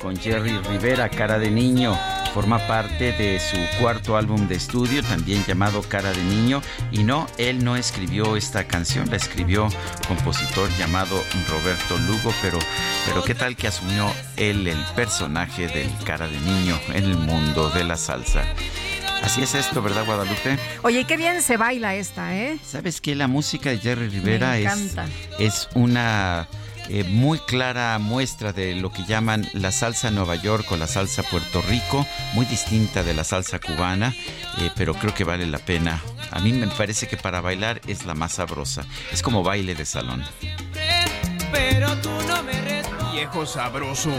con 0.00 0.16
Jerry 0.16 0.58
Rivera, 0.68 1.08
Cara 1.08 1.38
de 1.38 1.48
Niño. 1.48 1.96
Forma 2.34 2.58
parte 2.66 3.12
de 3.12 3.38
su 3.38 3.56
cuarto 3.78 4.16
álbum 4.16 4.48
de 4.48 4.56
estudio, 4.56 5.04
también 5.04 5.44
llamado 5.46 5.80
Cara 5.82 6.10
de 6.10 6.24
Niño. 6.24 6.60
Y 6.90 7.04
no, 7.04 7.28
él 7.38 7.62
no 7.62 7.76
escribió 7.76 8.34
esta 8.34 8.64
canción, 8.64 9.08
la 9.10 9.16
escribió 9.16 9.66
un 9.66 9.72
compositor 10.08 10.68
llamado 10.76 11.22
Roberto 11.48 11.96
Lugo, 11.98 12.34
pero, 12.42 12.58
pero 13.06 13.22
qué 13.22 13.36
tal 13.36 13.54
que 13.54 13.68
asumió 13.68 14.10
él 14.36 14.66
el 14.66 14.84
personaje 14.96 15.68
del 15.68 15.88
Cara 16.04 16.26
de 16.26 16.40
Niño 16.40 16.76
en 16.94 17.04
el 17.04 17.16
mundo 17.16 17.70
de 17.70 17.84
la 17.84 17.96
salsa. 17.96 18.42
Así 19.22 19.42
es 19.42 19.54
esto, 19.54 19.82
¿verdad, 19.82 20.04
Guadalupe? 20.06 20.58
Oye, 20.82 21.04
qué 21.04 21.16
bien 21.16 21.42
se 21.42 21.56
baila 21.56 21.94
esta, 21.94 22.36
¿eh? 22.36 22.58
¿Sabes 22.64 23.00
que 23.00 23.14
La 23.14 23.28
música 23.28 23.70
de 23.70 23.78
Jerry 23.78 24.08
Rivera 24.08 24.52
Me 24.52 24.64
es, 24.64 24.96
es 25.38 25.68
una 25.74 26.48
eh, 26.92 27.04
muy 27.04 27.38
clara 27.38 27.96
muestra 28.00 28.52
de 28.52 28.74
lo 28.74 28.90
que 28.90 29.04
llaman 29.04 29.48
la 29.52 29.70
salsa 29.70 30.10
Nueva 30.10 30.34
York 30.34 30.66
o 30.72 30.76
la 30.76 30.88
salsa 30.88 31.22
Puerto 31.22 31.62
Rico, 31.62 32.04
muy 32.32 32.46
distinta 32.46 33.04
de 33.04 33.14
la 33.14 33.22
salsa 33.22 33.60
cubana, 33.60 34.12
eh, 34.58 34.70
pero 34.74 34.94
creo 34.94 35.14
que 35.14 35.22
vale 35.22 35.46
la 35.46 35.58
pena. 35.58 36.02
A 36.32 36.40
mí 36.40 36.52
me 36.52 36.66
parece 36.66 37.06
que 37.06 37.16
para 37.16 37.40
bailar 37.40 37.80
es 37.86 38.06
la 38.06 38.14
más 38.14 38.32
sabrosa. 38.32 38.84
Es 39.12 39.22
como 39.22 39.44
baile 39.44 39.76
de 39.76 39.84
salón. 39.84 40.24
Pero 41.52 41.96
tú 41.98 42.10
no 42.26 42.42
me. 42.42 42.82
Viejo 43.12 43.46
sabroso. 43.46 44.10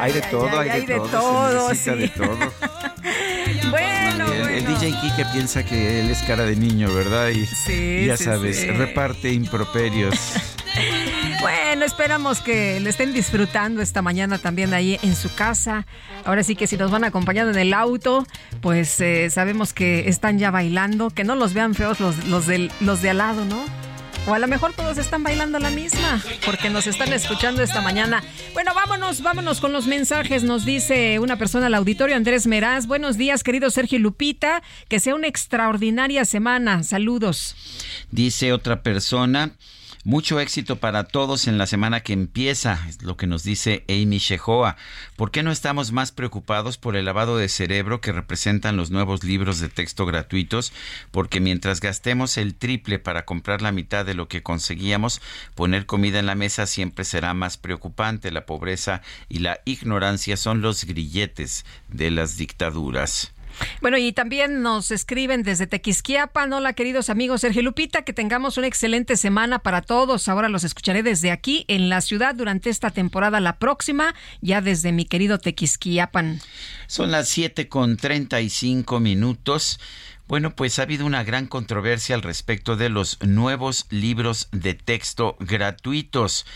Hay 0.00 0.12
de 0.12 0.22
todo, 0.22 0.58
hay, 0.58 0.86
de 0.86 0.94
todo, 0.94 1.74
se 1.74 1.94
necesita 1.94 1.96
de 1.96 2.08
todo. 2.08 2.38
Bueno, 3.70 4.32
el, 4.32 4.64
DJ 4.66 4.92
Kike 5.00 5.24
piensa 5.32 5.64
que 5.64 6.00
él 6.00 6.10
es 6.10 6.22
cara 6.22 6.44
de 6.44 6.56
niño, 6.56 6.92
¿verdad? 6.92 7.28
Y 7.28 7.46
sí, 7.46 8.04
ya 8.06 8.16
sabes, 8.16 8.66
reparte 8.76 9.32
improperios. 9.32 10.14
Bueno, 11.40 11.86
esperamos 11.86 12.40
que 12.40 12.78
le 12.80 12.90
estén 12.90 13.14
disfrutando 13.14 13.80
esta 13.80 14.02
mañana 14.02 14.36
también 14.36 14.74
ahí 14.74 14.98
en 15.02 15.16
su 15.16 15.34
casa. 15.34 15.86
Ahora 16.24 16.42
sí 16.42 16.54
que 16.54 16.66
si 16.66 16.76
nos 16.76 16.90
van 16.90 17.02
acompañando 17.02 17.50
en 17.50 17.58
el 17.58 17.72
auto, 17.72 18.26
pues 18.60 19.00
eh, 19.00 19.30
sabemos 19.30 19.72
que 19.72 20.08
están 20.08 20.38
ya 20.38 20.50
bailando, 20.50 21.08
que 21.08 21.24
no 21.24 21.36
los 21.36 21.54
vean 21.54 21.74
feos 21.74 21.98
los, 21.98 22.26
los, 22.26 22.44
los 22.80 23.02
de 23.02 23.10
al 23.10 23.18
lado, 23.18 23.44
¿no? 23.46 23.64
O 24.30 24.34
a 24.34 24.38
lo 24.38 24.46
mejor 24.46 24.72
todos 24.74 24.96
están 24.96 25.24
bailando 25.24 25.58
la 25.58 25.70
misma, 25.70 26.22
porque 26.46 26.70
nos 26.70 26.86
están 26.86 27.12
escuchando 27.12 27.62
esta 27.62 27.80
mañana. 27.80 28.22
Bueno, 28.52 28.72
vámonos, 28.76 29.22
vámonos 29.22 29.60
con 29.60 29.72
los 29.72 29.88
mensajes. 29.88 30.44
Nos 30.44 30.64
dice 30.64 31.18
una 31.18 31.36
persona 31.36 31.66
al 31.66 31.74
auditorio, 31.74 32.14
Andrés 32.14 32.46
Meraz. 32.46 32.86
Buenos 32.86 33.16
días, 33.16 33.42
querido 33.42 33.70
Sergio 33.70 33.98
Lupita. 33.98 34.62
Que 34.86 35.00
sea 35.00 35.16
una 35.16 35.26
extraordinaria 35.26 36.24
semana. 36.24 36.84
Saludos. 36.84 37.56
Dice 38.12 38.52
otra 38.52 38.84
persona. 38.84 39.50
Mucho 40.02 40.40
éxito 40.40 40.76
para 40.76 41.04
todos 41.04 41.46
en 41.46 41.58
la 41.58 41.66
semana 41.66 42.00
que 42.00 42.14
empieza, 42.14 42.86
es 42.88 43.02
lo 43.02 43.18
que 43.18 43.26
nos 43.26 43.42
dice 43.42 43.84
Amy 43.86 44.16
Shehoa. 44.16 44.76
¿Por 45.14 45.30
qué 45.30 45.42
no 45.42 45.52
estamos 45.52 45.92
más 45.92 46.10
preocupados 46.10 46.78
por 46.78 46.96
el 46.96 47.04
lavado 47.04 47.36
de 47.36 47.50
cerebro 47.50 48.00
que 48.00 48.10
representan 48.10 48.78
los 48.78 48.90
nuevos 48.90 49.24
libros 49.24 49.60
de 49.60 49.68
texto 49.68 50.06
gratuitos? 50.06 50.72
Porque 51.10 51.40
mientras 51.40 51.80
gastemos 51.80 52.38
el 52.38 52.54
triple 52.54 52.98
para 52.98 53.26
comprar 53.26 53.60
la 53.60 53.72
mitad 53.72 54.06
de 54.06 54.14
lo 54.14 54.26
que 54.26 54.42
conseguíamos, 54.42 55.20
poner 55.54 55.84
comida 55.84 56.18
en 56.18 56.26
la 56.26 56.34
mesa 56.34 56.64
siempre 56.64 57.04
será 57.04 57.34
más 57.34 57.58
preocupante. 57.58 58.30
La 58.30 58.46
pobreza 58.46 59.02
y 59.28 59.40
la 59.40 59.60
ignorancia 59.66 60.38
son 60.38 60.62
los 60.62 60.86
grilletes 60.86 61.66
de 61.88 62.10
las 62.10 62.38
dictaduras. 62.38 63.34
Bueno, 63.80 63.96
y 63.96 64.12
también 64.12 64.62
nos 64.62 64.90
escriben 64.90 65.42
desde 65.42 65.66
Tequisquiapan. 65.66 66.52
Hola, 66.52 66.72
queridos 66.72 67.10
amigos. 67.10 67.40
Sergio 67.40 67.62
Lupita, 67.62 68.02
que 68.02 68.12
tengamos 68.12 68.58
una 68.58 68.66
excelente 68.66 69.16
semana 69.16 69.60
para 69.60 69.82
todos. 69.82 70.28
Ahora 70.28 70.48
los 70.48 70.64
escucharé 70.64 71.02
desde 71.02 71.30
aquí 71.30 71.64
en 71.68 71.88
la 71.88 72.00
ciudad 72.00 72.34
durante 72.34 72.70
esta 72.70 72.90
temporada, 72.90 73.40
la 73.40 73.58
próxima, 73.58 74.14
ya 74.40 74.60
desde 74.60 74.92
mi 74.92 75.04
querido 75.04 75.38
Tequisquiapan. 75.38 76.40
Son 76.86 77.10
las 77.10 77.28
siete 77.28 77.68
con 77.68 77.96
treinta 77.96 78.40
y 78.40 78.50
cinco 78.50 79.00
minutos. 79.00 79.80
Bueno, 80.26 80.54
pues 80.54 80.78
ha 80.78 80.82
habido 80.82 81.06
una 81.06 81.24
gran 81.24 81.48
controversia 81.48 82.14
al 82.14 82.22
respecto 82.22 82.76
de 82.76 82.88
los 82.88 83.18
nuevos 83.20 83.86
libros 83.90 84.48
de 84.52 84.74
texto 84.74 85.36
gratuitos. 85.40 86.46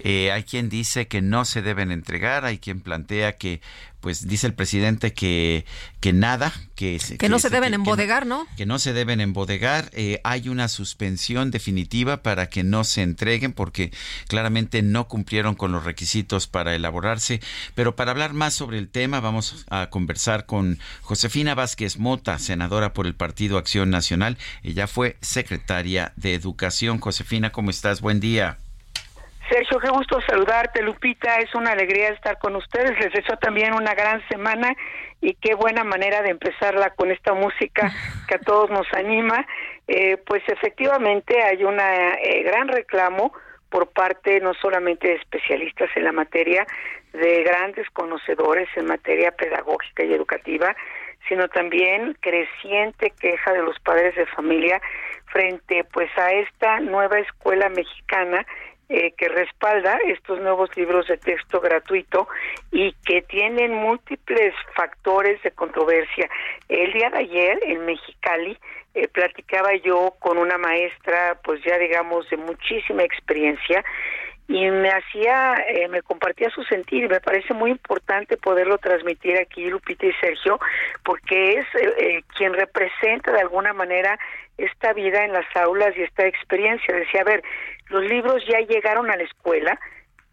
Eh, 0.00 0.30
hay 0.30 0.42
quien 0.42 0.68
dice 0.68 1.08
que 1.08 1.22
no 1.22 1.46
se 1.46 1.62
deben 1.62 1.92
entregar, 1.92 2.44
hay 2.44 2.58
quien 2.58 2.82
plantea 2.82 3.38
que 3.38 3.62
pues 4.02 4.26
dice 4.26 4.48
el 4.48 4.52
presidente 4.52 5.14
que, 5.14 5.64
que 6.00 6.12
nada, 6.12 6.52
que, 6.74 7.00
que, 7.18 7.28
no 7.28 7.38
se 7.38 7.50
deben 7.50 7.72
embodegar, 7.72 8.26
¿no? 8.26 8.48
Que 8.56 8.66
no 8.66 8.80
se 8.80 8.92
deben 8.92 9.20
embodegar. 9.20 9.90
Eh, 9.92 10.20
hay 10.24 10.48
una 10.48 10.66
suspensión 10.66 11.52
definitiva 11.52 12.20
para 12.20 12.48
que 12.48 12.64
no 12.64 12.82
se 12.82 13.02
entreguen 13.02 13.52
porque 13.52 13.92
claramente 14.26 14.82
no 14.82 15.06
cumplieron 15.06 15.54
con 15.54 15.70
los 15.70 15.84
requisitos 15.84 16.48
para 16.48 16.74
elaborarse. 16.74 17.40
Pero 17.76 17.94
para 17.94 18.10
hablar 18.10 18.32
más 18.34 18.54
sobre 18.54 18.78
el 18.78 18.88
tema 18.88 19.20
vamos 19.20 19.64
a 19.70 19.88
conversar 19.88 20.46
con 20.46 20.80
Josefina 21.02 21.54
Vázquez 21.54 21.96
Mota, 21.96 22.40
senadora 22.40 22.94
por 22.94 23.06
el 23.06 23.14
Partido 23.14 23.56
Acción 23.56 23.88
Nacional. 23.88 24.36
Ella 24.64 24.88
fue 24.88 25.16
secretaria 25.20 26.12
de 26.16 26.34
Educación. 26.34 26.98
Josefina, 26.98 27.52
¿cómo 27.52 27.70
estás? 27.70 28.00
Buen 28.00 28.18
día. 28.18 28.58
Sergio, 29.48 29.78
qué 29.80 29.88
gusto 29.90 30.20
saludarte, 30.22 30.82
Lupita. 30.82 31.38
Es 31.38 31.54
una 31.54 31.72
alegría 31.72 32.08
estar 32.08 32.38
con 32.38 32.56
ustedes. 32.56 32.98
Les 32.98 33.12
deseo 33.12 33.36
también 33.38 33.74
una 33.74 33.94
gran 33.94 34.26
semana 34.28 34.74
y 35.20 35.34
qué 35.34 35.54
buena 35.54 35.84
manera 35.84 36.22
de 36.22 36.30
empezarla 36.30 36.90
con 36.90 37.10
esta 37.10 37.34
música 37.34 37.92
que 38.28 38.36
a 38.36 38.38
todos 38.38 38.70
nos 38.70 38.86
anima. 38.92 39.46
Eh, 39.88 40.16
pues 40.26 40.42
efectivamente 40.46 41.42
hay 41.42 41.64
un 41.64 41.78
eh, 41.78 42.42
gran 42.44 42.68
reclamo 42.68 43.32
por 43.68 43.88
parte 43.88 44.38
no 44.40 44.54
solamente 44.54 45.08
de 45.08 45.14
especialistas 45.14 45.90
en 45.96 46.04
la 46.04 46.12
materia, 46.12 46.66
de 47.12 47.42
grandes 47.42 47.88
conocedores 47.90 48.68
en 48.76 48.86
materia 48.86 49.32
pedagógica 49.32 50.04
y 50.04 50.12
educativa, 50.12 50.74
sino 51.28 51.48
también 51.48 52.16
creciente 52.20 53.12
queja 53.18 53.52
de 53.52 53.62
los 53.62 53.78
padres 53.80 54.14
de 54.14 54.26
familia 54.26 54.80
frente 55.26 55.84
pues 55.84 56.10
a 56.18 56.30
esta 56.32 56.80
nueva 56.80 57.18
escuela 57.18 57.68
mexicana 57.70 58.46
eh, 58.94 59.14
que 59.16 59.26
respalda 59.26 59.98
estos 60.06 60.38
nuevos 60.38 60.68
libros 60.76 61.06
de 61.06 61.16
texto 61.16 61.62
gratuito 61.62 62.28
y 62.70 62.92
que 63.06 63.22
tienen 63.22 63.72
múltiples 63.72 64.54
factores 64.76 65.42
de 65.42 65.50
controversia. 65.52 66.28
El 66.68 66.92
día 66.92 67.08
de 67.08 67.20
ayer 67.20 67.58
en 67.62 67.86
Mexicali 67.86 68.58
eh, 68.92 69.08
platicaba 69.08 69.74
yo 69.76 70.12
con 70.18 70.36
una 70.36 70.58
maestra, 70.58 71.38
pues 71.42 71.64
ya 71.64 71.78
digamos 71.78 72.28
de 72.28 72.36
muchísima 72.36 73.02
experiencia 73.02 73.82
y 74.46 74.70
me 74.70 74.90
hacía, 74.90 75.54
eh, 75.68 75.88
me 75.88 76.02
compartía 76.02 76.50
su 76.50 76.62
sentir 76.64 77.08
me 77.08 77.20
parece 77.20 77.54
muy 77.54 77.70
importante 77.70 78.36
poderlo 78.36 78.76
transmitir 78.76 79.38
aquí, 79.38 79.70
Lupita 79.70 80.04
y 80.04 80.12
Sergio, 80.20 80.60
porque 81.02 81.60
es 81.60 81.66
quien 82.36 82.52
representa 82.52 83.32
de 83.32 83.40
alguna 83.40 83.72
manera 83.72 84.18
esta 84.58 84.92
vida 84.92 85.24
en 85.24 85.32
las 85.32 85.46
aulas 85.56 85.96
y 85.96 86.02
esta 86.02 86.26
experiencia. 86.26 86.94
Decía, 86.94 87.22
a 87.22 87.24
ver, 87.24 87.42
los 87.88 88.04
libros 88.04 88.42
ya 88.46 88.60
llegaron 88.60 89.10
a 89.10 89.16
la 89.16 89.24
escuela 89.24 89.78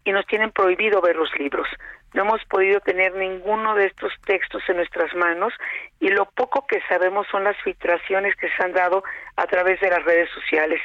y 0.04 0.12
nos 0.12 0.26
tienen 0.26 0.50
prohibido 0.50 1.00
ver 1.00 1.16
los 1.16 1.30
libros. 1.38 1.68
No 2.12 2.22
hemos 2.22 2.44
podido 2.46 2.80
tener 2.80 3.14
ninguno 3.14 3.74
de 3.74 3.86
estos 3.86 4.12
textos 4.24 4.62
en 4.68 4.76
nuestras 4.76 5.14
manos 5.14 5.52
y 6.00 6.08
lo 6.08 6.26
poco 6.26 6.66
que 6.66 6.80
sabemos 6.88 7.26
son 7.30 7.44
las 7.44 7.56
filtraciones 7.62 8.34
que 8.36 8.48
se 8.48 8.62
han 8.62 8.72
dado 8.72 9.04
a 9.36 9.46
través 9.46 9.80
de 9.80 9.90
las 9.90 10.04
redes 10.04 10.28
sociales. 10.30 10.80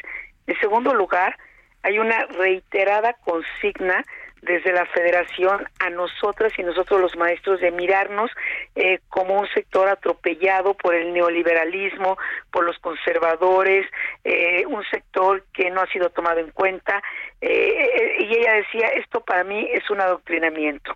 En 0.46 0.60
segundo 0.60 0.94
lugar, 0.94 1.36
hay 1.82 1.98
una 1.98 2.26
reiterada 2.38 3.14
consigna 3.14 4.04
desde 4.46 4.72
la 4.72 4.86
federación 4.86 5.68
a 5.80 5.90
nosotras 5.90 6.54
y 6.58 6.64
nosotros 6.64 7.02
los 7.02 7.16
maestros 7.16 7.60
de 7.60 7.72
mirarnos 7.72 8.32
eh, 8.76 9.00
como 9.10 9.40
un 9.40 9.48
sector 9.50 9.90
atropellado 9.90 10.76
por 10.76 10.94
el 10.94 11.14
neoliberalismo, 11.14 12.18
por 12.52 12.64
los 12.64 12.78
conservadores, 12.80 13.86
eh, 14.24 14.64
un 14.68 14.84
sector 14.86 15.44
que 15.54 15.72
no 15.72 15.82
ha 15.82 15.88
sido 15.88 16.10
tomado 16.10 16.40
en 16.40 16.52
cuenta. 16.52 17.02
Eh, 17.42 18.18
y 18.20 18.38
ella 18.38 18.54
decía, 18.54 18.88
esto 18.90 19.22
para 19.22 19.44
mí 19.44 19.68
es 19.72 19.90
un 19.90 20.02
adoctrinamiento. 20.02 20.96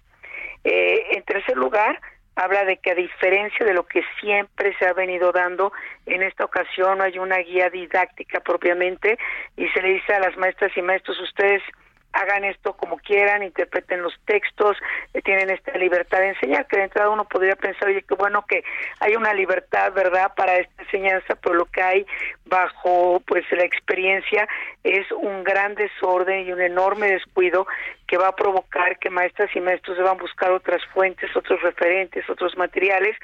en 0.63 1.23
tercer 1.23 1.57
lugar, 1.57 1.99
habla 2.35 2.63
de 2.65 2.77
que 2.77 2.91
a 2.91 2.95
diferencia 2.95 3.65
de 3.65 3.73
lo 3.73 3.85
que 3.85 4.03
siempre 4.21 4.75
se 4.77 4.85
ha 4.85 4.93
venido 4.93 5.31
dando, 5.31 5.71
en 6.05 6.21
esta 6.23 6.45
ocasión 6.45 6.97
no 6.97 7.03
hay 7.03 7.17
una 7.17 7.38
guía 7.38 7.69
didáctica 7.69 8.39
propiamente 8.39 9.17
y 9.57 9.67
se 9.69 9.81
le 9.81 9.93
dice 9.93 10.13
a 10.13 10.19
las 10.19 10.38
maestras 10.38 10.71
y 10.75 10.81
maestros, 10.81 11.19
ustedes 11.19 11.62
hagan 12.13 12.43
esto 12.43 12.73
como 12.73 12.97
quieran, 12.97 13.43
interpreten 13.43 14.01
los 14.01 14.13
textos, 14.25 14.77
eh, 15.13 15.21
tienen 15.21 15.49
esta 15.49 15.77
libertad 15.77 16.19
de 16.19 16.29
enseñar, 16.29 16.67
que 16.67 16.77
de 16.77 16.83
entrada 16.83 17.09
uno 17.09 17.25
podría 17.25 17.55
pensar, 17.55 17.87
oye, 17.87 18.03
qué 18.03 18.15
bueno 18.15 18.45
que 18.47 18.63
hay 18.99 19.15
una 19.15 19.33
libertad, 19.33 19.93
¿verdad?, 19.93 20.33
para 20.35 20.57
esta 20.57 20.83
enseñanza, 20.83 21.35
pero 21.35 21.55
lo 21.55 21.65
que 21.65 21.81
hay 21.81 22.05
bajo, 22.45 23.21
pues, 23.27 23.45
la 23.51 23.63
experiencia 23.63 24.47
es 24.83 25.11
un 25.11 25.43
gran 25.43 25.75
desorden 25.75 26.47
y 26.47 26.51
un 26.51 26.61
enorme 26.61 27.11
descuido 27.11 27.67
que 28.07 28.17
va 28.17 28.29
a 28.29 28.35
provocar 28.35 28.97
que 28.97 29.09
maestras 29.09 29.49
y 29.55 29.59
maestros 29.59 29.97
deban 29.97 30.17
buscar 30.17 30.51
otras 30.51 30.83
fuentes, 30.93 31.35
otros 31.35 31.61
referentes, 31.61 32.27
otros 32.29 32.57
materiales, 32.57 33.15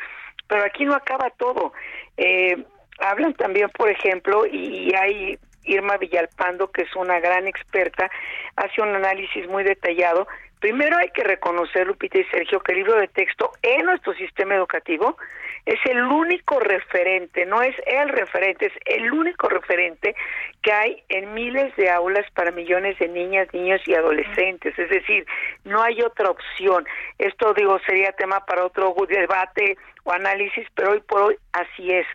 pero 0.47 0.63
aquí 0.63 0.85
no 0.85 0.93
acaba 0.93 1.31
todo. 1.31 1.73
Eh, 2.17 2.55
hablan 2.99 3.33
también, 3.33 3.69
por 3.69 3.89
ejemplo, 3.89 4.45
y 4.45 4.93
hay 4.93 5.39
Irma 5.65 5.97
Villalpando, 5.97 6.71
que 6.71 6.84
es 6.84 6.95
una 6.95 7.19
gran 7.19 7.47
experta, 7.47 8.10
hace 8.56 8.82
un 8.82 8.95
análisis 8.95 9.47
muy 9.47 9.63
detallado. 9.63 10.28
Primero 10.60 10.97
hay 10.97 11.10
que 11.10 11.23
reconocer, 11.23 11.86
Lupita 11.86 12.17
y 12.17 12.23
Sergio, 12.25 12.60
que 12.60 12.71
el 12.71 12.80
libro 12.80 12.99
de 12.99 13.08
texto 13.08 13.51
en 13.62 13.86
nuestro 13.86 14.13
sistema 14.13 14.56
educativo 14.56 15.17
es 15.65 15.80
el 15.86 16.01
único 16.04 16.60
referente, 16.60 17.45
no 17.45 17.62
es 17.62 17.75
el 17.88 18.10
referente, 18.10 18.67
es 18.67 18.73
el 18.86 19.12
único 19.12 19.49
referente 19.49 20.15
que 20.62 20.71
hay 20.71 21.04
en 21.10 21.34
miles 21.34 21.75
de 21.75 21.89
aulas 21.89 22.25
para 22.32 22.51
millones 22.51 22.97
de 22.99 23.08
niñas, 23.08 23.47
niños 23.51 23.82
y 23.86 23.95
adolescentes. 23.95 24.78
Es 24.78 24.89
decir, 24.89 25.25
no 25.63 25.82
hay 25.82 26.01
otra 26.01 26.30
opción. 26.30 26.88
Esto, 27.17 27.54
digo, 27.54 27.80
sería 27.86 28.12
tema 28.12 28.45
para 28.45 28.65
otro 28.65 28.95
debate 29.08 29.78
o 30.04 30.12
análisis, 30.12 30.67
pero 30.75 30.91
hoy 30.91 31.01
por 31.01 31.21
hoy 31.21 31.36
así 31.54 31.91
es. 31.91 32.06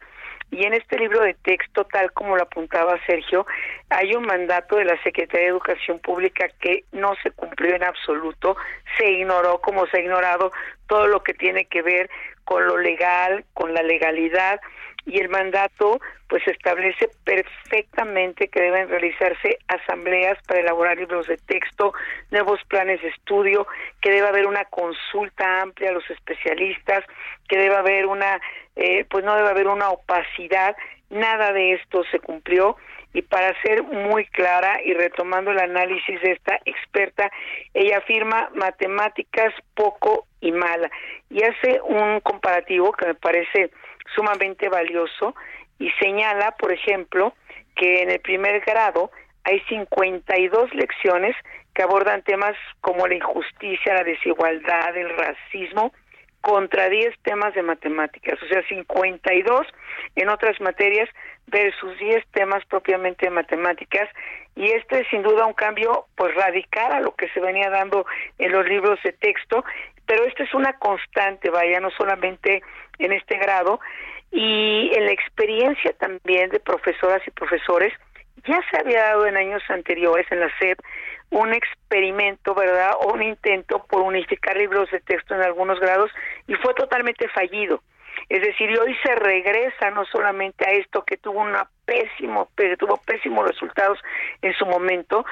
Y 0.50 0.64
en 0.64 0.74
este 0.74 0.98
libro 0.98 1.20
de 1.20 1.34
texto, 1.34 1.84
tal 1.84 2.12
como 2.12 2.36
lo 2.36 2.42
apuntaba 2.42 2.98
Sergio, 3.06 3.46
hay 3.88 4.14
un 4.14 4.24
mandato 4.24 4.76
de 4.76 4.84
la 4.84 5.00
Secretaría 5.02 5.46
de 5.46 5.52
Educación 5.52 6.00
Pública 6.00 6.48
que 6.60 6.84
no 6.90 7.14
se 7.22 7.30
cumplió 7.30 7.76
en 7.76 7.84
absoluto, 7.84 8.56
se 8.98 9.10
ignoró 9.10 9.60
como 9.60 9.86
se 9.86 9.98
ha 9.98 10.00
ignorado 10.00 10.50
todo 10.88 11.06
lo 11.06 11.22
que 11.22 11.34
tiene 11.34 11.66
que 11.66 11.82
ver 11.82 12.10
con 12.44 12.66
lo 12.66 12.78
legal, 12.78 13.44
con 13.54 13.74
la 13.74 13.82
legalidad. 13.82 14.60
Y 15.06 15.18
el 15.18 15.28
mandato 15.28 16.00
pues 16.28 16.46
establece 16.46 17.08
perfectamente 17.24 18.48
que 18.48 18.60
deben 18.60 18.88
realizarse 18.88 19.58
asambleas 19.66 20.38
para 20.46 20.60
elaborar 20.60 20.96
libros 20.96 21.26
de 21.26 21.36
texto, 21.38 21.92
nuevos 22.30 22.60
planes 22.68 23.00
de 23.02 23.08
estudio, 23.08 23.66
que 24.00 24.10
debe 24.10 24.28
haber 24.28 24.46
una 24.46 24.64
consulta 24.66 25.62
amplia 25.62 25.90
a 25.90 25.94
los 25.94 26.08
especialistas, 26.10 27.04
que 27.48 27.58
debe 27.58 27.76
haber 27.76 28.06
una 28.06 28.40
eh, 28.80 29.04
pues 29.10 29.24
no 29.24 29.36
debe 29.36 29.50
haber 29.50 29.68
una 29.68 29.90
opacidad, 29.90 30.74
nada 31.10 31.52
de 31.52 31.74
esto 31.74 32.02
se 32.10 32.18
cumplió. 32.18 32.76
Y 33.12 33.22
para 33.22 33.60
ser 33.62 33.82
muy 33.82 34.24
clara 34.26 34.80
y 34.84 34.94
retomando 34.94 35.50
el 35.50 35.58
análisis 35.58 36.20
de 36.22 36.32
esta 36.32 36.60
experta, 36.64 37.30
ella 37.74 37.98
afirma 37.98 38.50
matemáticas 38.54 39.52
poco 39.74 40.26
y 40.40 40.52
mala 40.52 40.90
y 41.28 41.42
hace 41.42 41.80
un 41.82 42.20
comparativo 42.20 42.92
que 42.92 43.06
me 43.06 43.14
parece 43.14 43.70
sumamente 44.14 44.68
valioso 44.68 45.34
y 45.78 45.90
señala, 46.00 46.52
por 46.52 46.72
ejemplo, 46.72 47.34
que 47.74 48.02
en 48.02 48.10
el 48.10 48.20
primer 48.20 48.60
grado 48.60 49.10
hay 49.44 49.60
52 49.68 50.72
lecciones 50.74 51.34
que 51.74 51.82
abordan 51.82 52.22
temas 52.22 52.56
como 52.80 53.06
la 53.06 53.14
injusticia, 53.14 53.94
la 53.94 54.04
desigualdad, 54.04 54.96
el 54.96 55.10
racismo, 55.10 55.92
contra 56.40 56.88
10 56.88 57.14
temas 57.22 57.54
de 57.54 57.62
matemáticas, 57.62 58.42
o 58.42 58.46
sea, 58.46 58.66
52 58.68 59.66
en 60.16 60.28
otras 60.28 60.60
materias 60.60 61.08
versus 61.46 61.98
10 61.98 62.26
temas 62.32 62.64
propiamente 62.66 63.26
de 63.26 63.30
matemáticas. 63.30 64.08
Y 64.56 64.70
este 64.70 65.00
es 65.00 65.08
sin 65.08 65.22
duda 65.22 65.46
un 65.46 65.54
cambio 65.54 66.06
pues 66.16 66.34
radical 66.34 66.92
a 66.92 67.00
lo 67.00 67.14
que 67.14 67.28
se 67.30 67.40
venía 67.40 67.70
dando 67.70 68.06
en 68.38 68.52
los 68.52 68.66
libros 68.66 68.98
de 69.04 69.12
texto, 69.12 69.64
pero 70.06 70.24
esto 70.24 70.42
es 70.42 70.54
una 70.54 70.72
constante, 70.74 71.50
vaya, 71.50 71.80
no 71.80 71.90
solamente 71.90 72.62
en 72.98 73.12
este 73.12 73.36
grado. 73.36 73.80
Y 74.32 74.90
en 74.94 75.06
la 75.06 75.12
experiencia 75.12 75.92
también 75.94 76.50
de 76.50 76.60
profesoras 76.60 77.22
y 77.26 77.30
profesores 77.30 77.92
ya 78.46 78.60
se 78.70 78.78
había 78.78 79.02
dado 79.02 79.26
en 79.26 79.36
años 79.36 79.62
anteriores 79.68 80.26
en 80.30 80.40
la 80.40 80.50
SEP 80.58 80.78
un 81.30 81.52
experimento, 81.54 82.54
¿verdad? 82.54 82.92
O 83.00 83.14
un 83.14 83.22
intento 83.22 83.84
por 83.88 84.02
unificar 84.02 84.56
libros 84.56 84.90
de 84.90 85.00
texto 85.00 85.34
en 85.34 85.42
algunos 85.42 85.78
grados 85.80 86.10
y 86.46 86.54
fue 86.54 86.74
totalmente 86.74 87.28
fallido. 87.28 87.82
Es 88.28 88.42
decir, 88.42 88.70
y 88.70 88.76
hoy 88.76 88.96
se 89.02 89.14
regresa 89.14 89.90
no 89.90 90.04
solamente 90.04 90.68
a 90.68 90.72
esto 90.72 91.04
que 91.04 91.16
tuvo 91.16 91.40
una 91.40 91.68
pésimo, 91.84 92.48
que 92.56 92.76
tuvo 92.76 92.96
pésimos 92.98 93.46
resultados 93.46 93.98
en 94.42 94.52
su 94.54 94.66
momento, 94.66 95.24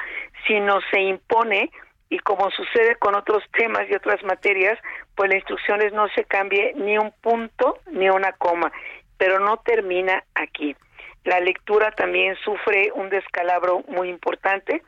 sino 0.47 0.79
se 0.91 0.99
impone 1.01 1.71
y 2.09 2.19
como 2.19 2.49
sucede 2.51 2.95
con 2.95 3.15
otros 3.15 3.43
temas 3.51 3.83
y 3.89 3.95
otras 3.95 4.23
materias, 4.23 4.79
pues 5.15 5.29
la 5.29 5.35
instrucción 5.35 5.81
es 5.81 5.93
no 5.93 6.07
se 6.09 6.23
cambie 6.23 6.73
ni 6.75 6.97
un 6.97 7.11
punto 7.21 7.79
ni 7.91 8.09
una 8.09 8.31
coma, 8.33 8.71
pero 9.17 9.39
no 9.39 9.57
termina 9.57 10.23
aquí. 10.33 10.75
La 11.23 11.39
lectura 11.39 11.91
también 11.91 12.35
sufre 12.37 12.91
un 12.95 13.09
descalabro 13.09 13.83
muy 13.87 14.09
importante. 14.09 14.81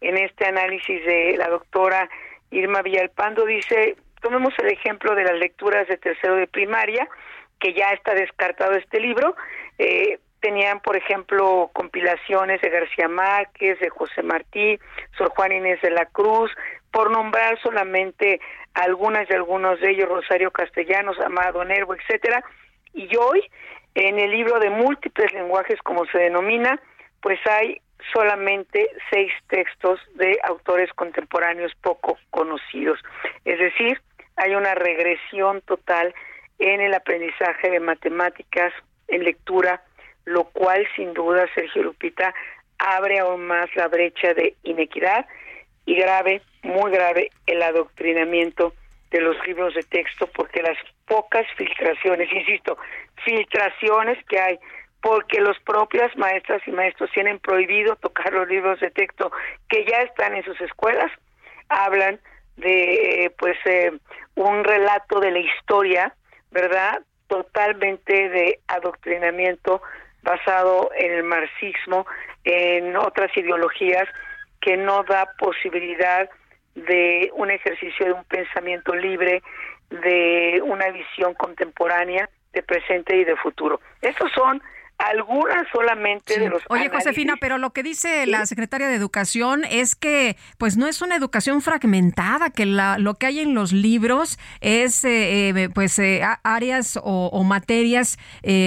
En 0.00 0.16
este 0.16 0.46
análisis 0.46 1.04
de 1.04 1.36
la 1.36 1.48
doctora 1.48 2.08
Irma 2.50 2.82
Villalpando 2.82 3.44
dice, 3.44 3.96
tomemos 4.20 4.54
el 4.58 4.68
ejemplo 4.68 5.14
de 5.14 5.24
las 5.24 5.38
lecturas 5.38 5.86
de 5.88 5.96
tercero 5.96 6.36
de 6.36 6.46
primaria, 6.46 7.08
que 7.58 7.74
ya 7.74 7.90
está 7.90 8.14
descartado 8.14 8.72
este 8.72 9.00
libro. 9.00 9.34
Eh, 9.78 10.18
tenían, 10.40 10.80
por 10.80 10.96
ejemplo, 10.96 11.70
compilaciones 11.72 12.60
de 12.60 12.70
García 12.70 13.08
Márquez, 13.08 13.78
de 13.80 13.90
José 13.90 14.22
Martí, 14.22 14.78
Sor 15.16 15.30
Juan 15.30 15.52
Inés 15.52 15.80
de 15.82 15.90
la 15.90 16.06
Cruz, 16.06 16.50
por 16.92 17.10
nombrar 17.10 17.58
solamente 17.60 18.40
algunas 18.74 19.26
de 19.28 19.34
algunos 19.34 19.80
de 19.80 19.90
ellos, 19.90 20.08
Rosario 20.08 20.50
Castellanos, 20.50 21.18
Amado 21.20 21.64
Nervo, 21.64 21.94
etcétera. 21.94 22.42
Y 22.94 23.14
hoy 23.16 23.42
en 23.94 24.18
el 24.18 24.30
libro 24.30 24.60
de 24.60 24.70
múltiples 24.70 25.32
lenguajes, 25.32 25.80
como 25.82 26.06
se 26.06 26.18
denomina, 26.18 26.80
pues 27.20 27.38
hay 27.46 27.80
solamente 28.12 28.90
seis 29.10 29.32
textos 29.48 30.00
de 30.14 30.38
autores 30.44 30.92
contemporáneos 30.94 31.72
poco 31.82 32.18
conocidos. 32.30 32.98
Es 33.44 33.58
decir, 33.58 34.00
hay 34.36 34.54
una 34.54 34.74
regresión 34.74 35.60
total 35.62 36.14
en 36.58 36.80
el 36.80 36.94
aprendizaje 36.94 37.70
de 37.70 37.80
matemáticas, 37.80 38.72
en 39.08 39.24
lectura, 39.24 39.82
lo 40.24 40.44
cual 40.44 40.86
sin 40.96 41.14
duda, 41.14 41.46
Sergio 41.54 41.82
Lupita, 41.82 42.34
abre 42.78 43.18
aún 43.18 43.46
más 43.46 43.74
la 43.74 43.88
brecha 43.88 44.34
de 44.34 44.54
inequidad 44.62 45.26
y 45.84 45.96
grave, 45.96 46.42
muy 46.62 46.92
grave, 46.92 47.30
el 47.46 47.62
adoctrinamiento 47.62 48.74
de 49.10 49.20
los 49.20 49.36
libros 49.46 49.74
de 49.74 49.82
texto 49.82 50.26
porque 50.26 50.62
las 50.62 50.76
pocas 51.06 51.46
filtraciones, 51.56 52.30
insisto, 52.32 52.78
filtraciones 53.24 54.22
que 54.26 54.38
hay, 54.38 54.58
porque 55.00 55.40
los 55.40 55.58
propias 55.60 56.14
maestras 56.16 56.60
y 56.66 56.72
maestros 56.72 57.10
tienen 57.12 57.38
prohibido 57.38 57.96
tocar 57.96 58.32
los 58.32 58.48
libros 58.48 58.80
de 58.80 58.90
texto 58.90 59.30
que 59.68 59.84
ya 59.84 59.98
están 60.02 60.34
en 60.34 60.44
sus 60.44 60.60
escuelas, 60.60 61.10
hablan 61.68 62.18
de 62.56 63.32
pues 63.38 63.56
eh, 63.64 63.92
un 64.34 64.64
relato 64.64 65.20
de 65.20 65.30
la 65.30 65.38
historia, 65.38 66.14
¿verdad? 66.50 67.00
Totalmente 67.28 68.28
de 68.28 68.60
adoctrinamiento 68.66 69.82
basado 70.22 70.90
en 70.96 71.12
el 71.12 71.22
marxismo, 71.22 72.06
en 72.44 72.96
otras 72.96 73.34
ideologías 73.36 74.08
que 74.60 74.76
no 74.76 75.04
da 75.04 75.32
posibilidad 75.38 76.28
de 76.74 77.30
un 77.34 77.50
ejercicio 77.50 78.06
de 78.06 78.12
un 78.12 78.24
pensamiento 78.24 78.94
libre, 78.94 79.42
de 79.90 80.60
una 80.64 80.90
visión 80.90 81.34
contemporánea 81.34 82.28
de 82.52 82.62
presente 82.62 83.16
y 83.16 83.24
de 83.24 83.36
futuro. 83.36 83.80
Estos 84.02 84.30
son 84.32 84.62
algunas 84.98 85.66
solamente 85.72 86.40
de 86.40 86.48
los 86.48 86.62
Oye, 86.68 86.88
Josefina, 86.88 87.36
pero 87.40 87.56
lo 87.56 87.72
que 87.72 87.84
dice 87.84 88.26
la 88.26 88.44
secretaria 88.46 88.88
de 88.88 88.96
Educación 88.96 89.64
es 89.64 89.94
que 89.94 90.36
pues 90.58 90.76
no 90.76 90.88
es 90.88 91.00
una 91.00 91.14
educación 91.14 91.62
fragmentada, 91.62 92.50
que 92.50 92.66
la, 92.66 92.98
lo 92.98 93.14
que 93.14 93.26
hay 93.26 93.38
en 93.38 93.54
los 93.54 93.72
libros 93.72 94.38
es 94.60 95.04
eh, 95.04 95.50
eh, 95.50 95.68
pues 95.72 95.98
eh, 96.00 96.22
áreas 96.42 96.98
o, 97.02 97.44
materias 97.44 98.18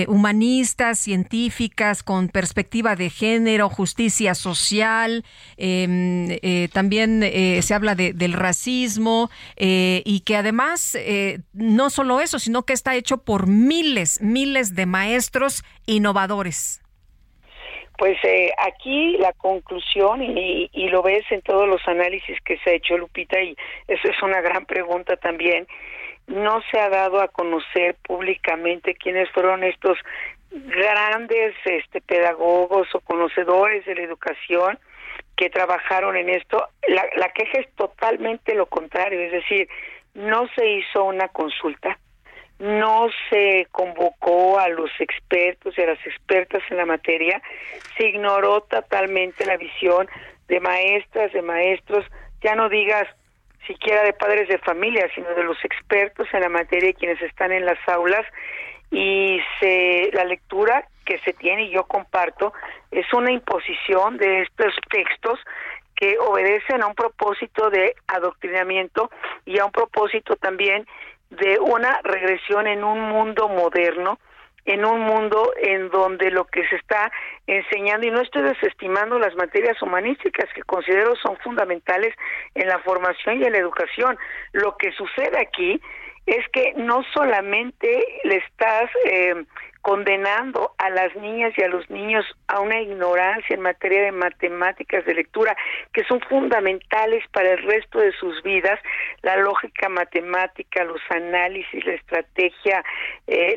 humanistas, 0.08 0.98
científicas, 0.98 2.02
con 2.02 2.30
perspectiva 2.30 2.96
de 2.96 3.10
género, 3.10 3.70
justicia 3.70 4.34
social, 4.34 5.26
em, 5.58 6.40
también 6.70 7.22
se 7.62 7.74
habla 7.74 7.96
de, 7.96 8.14
del 8.14 8.34
racismo 8.34 9.30
y 9.58 10.22
que 10.22 10.38
además 10.38 10.98
no 11.54 11.90
solo 11.90 12.22
eso, 12.22 12.40
sino 12.40 12.64
que 12.64 12.74
está 12.74 12.96
hecho 12.96 13.18
por 13.18 13.48
miles, 13.48 14.22
miles 14.22 14.74
de 14.74 14.86
maestros 14.86 15.64
innovadores? 15.86 16.82
Pues 17.98 18.18
eh, 18.24 18.52
aquí 18.58 19.18
la 19.20 19.32
conclusión, 19.34 20.24
y, 20.24 20.70
y, 20.74 20.90
lo 20.90 21.04
ves 21.04 21.24
en 21.30 21.42
todos 21.42 21.68
los 21.68 21.88
análisis 21.88 22.40
que 22.42 22.58
se 22.60 22.72
ha 22.72 22.74
hecho, 22.74 22.98
Lupita, 22.98 23.40
y 23.40 23.56
eso 23.88 24.08
es 24.08 24.24
una 24.24 24.42
gran 24.42 24.66
pregunta 24.66 25.18
también, 25.18 25.68
no 26.28 26.62
se 26.72 26.80
ha 26.80 26.90
dado 26.90 27.22
a 27.22 27.28
conocer 27.28 27.96
públicamente 28.04 28.96
quiénes 28.96 29.30
fueron 29.32 29.64
estos 29.64 29.98
grandes 30.52 31.54
este, 31.66 32.02
pedagogos 32.02 32.88
o 32.94 33.00
conocedores 33.02 33.86
de 33.86 33.96
la 33.96 34.02
educación 34.02 34.80
que 35.38 35.50
trabajaron 35.50 36.18
en 36.18 36.30
esto. 36.30 36.68
La, 36.88 37.06
la 37.16 37.30
queja 37.30 37.60
es 37.60 37.74
totalmente 37.76 38.56
lo 38.56 38.66
contrario, 38.66 39.20
es 39.20 39.32
decir, 39.32 39.68
no 40.14 40.48
se 40.56 40.68
hizo 40.68 41.04
una 41.04 41.30
consulta, 41.30 41.98
no 42.62 43.10
se 43.30 43.68
convocó 43.72 44.60
a 44.60 44.70
los 44.70 44.92
expertos 45.00 45.76
y 45.78 45.82
a 45.82 45.88
las 45.88 46.06
expertas 46.06 46.62
en 46.70 46.78
la 46.78 46.86
materia, 46.86 47.42
se 47.98 48.08
ignoró 48.08 48.62
totalmente 48.62 49.46
la 49.46 49.58
visión 49.58 50.08
de 50.48 50.60
maestras, 50.60 51.34
de 51.34 51.42
maestros, 51.42 52.06
ya 52.44 52.56
no 52.56 52.70
digas 52.70 53.08
siquiera 53.66 54.04
de 54.04 54.14
padres 54.14 54.48
de 54.48 54.60
familia, 54.60 55.10
sino 55.16 55.30
de 55.34 55.44
los 55.44 55.58
expertos 55.64 56.28
en 56.34 56.42
la 56.42 56.50
materia 56.50 56.90
y 56.90 56.94
quienes 56.94 57.22
están 57.22 57.52
en 57.52 57.66
las 57.66 57.80
aulas. 57.88 58.26
Y 58.92 59.40
se, 59.60 60.12
la 60.14 60.26
lectura 60.26 60.88
que 61.06 61.18
se 61.20 61.34
tiene 61.34 61.64
y 61.64 61.72
yo 61.72 61.86
comparto 61.86 62.54
es 62.92 63.12
una 63.14 63.32
imposición 63.32 64.18
de 64.18 64.42
estos 64.42 64.74
textos 64.90 65.40
que 65.96 66.18
obedecen 66.20 66.84
a 66.84 66.88
un 66.88 66.96
propósito 66.96 67.70
de 67.70 67.96
adoctrinamiento 68.08 69.10
y 69.46 69.60
a 69.60 69.66
un 69.66 69.72
propósito 69.72 70.36
también 70.36 70.86
de 71.32 71.60
una 71.60 72.00
regresión 72.04 72.68
en 72.68 72.84
un 72.84 73.00
mundo 73.00 73.48
moderno, 73.50 74.20
en 74.66 74.86
un 74.86 75.02
mundo 75.02 75.54
en 75.58 75.90
donde 75.90 76.30
lo 76.30 76.46
que 76.46 76.68
se 76.68 76.76
está 76.76 77.12
enseñando, 77.48 78.06
y 78.06 78.12
no 78.12 78.22
estoy 78.22 78.44
desestimando 78.44 79.18
las 79.18 79.36
materias 79.36 79.82
humanísticas 79.82 80.48
que 80.54 80.62
considero 80.64 81.16
son 81.16 81.38
fundamentales 81.38 82.14
en 82.54 82.68
la 82.68 82.80
formación 82.80 83.42
y 83.42 83.46
en 83.46 83.54
la 83.54 83.58
educación, 83.58 84.18
lo 84.52 84.78
que 84.78 84.92
sucede 84.92 85.40
aquí 85.40 85.82
es 86.26 86.48
que 86.50 86.74
no 86.76 87.04
solamente 87.14 88.06
le 88.24 88.38
estás 88.38 88.90
eh, 89.06 89.46
condenando 89.82 90.74
a 90.78 90.90
las 90.92 91.16
niñas 91.16 91.54
y 91.58 91.64
a 91.64 91.68
los 91.68 91.90
niños 91.90 92.24
a 92.48 92.60
una 92.60 92.80
ignorancia 92.80 93.56
en 93.56 93.62
materia 93.62 94.04
de 94.04 94.12
matemáticas 94.12 95.04
de 95.06 95.16
lectura 95.16 95.58
que 95.92 96.04
son 96.04 96.22
fundamentales 96.22 97.24
para 97.32 97.54
el 97.54 97.64
resto 97.64 98.00
de 98.00 98.12
sus 98.14 98.44
vidas, 98.44 98.80
la 99.24 99.38
lógica 99.38 99.90
matemática, 99.90 100.84
los 100.84 101.02
análisis, 101.10 101.84
la 101.84 101.94
estrategia, 101.94 102.84
eh, 103.26 103.56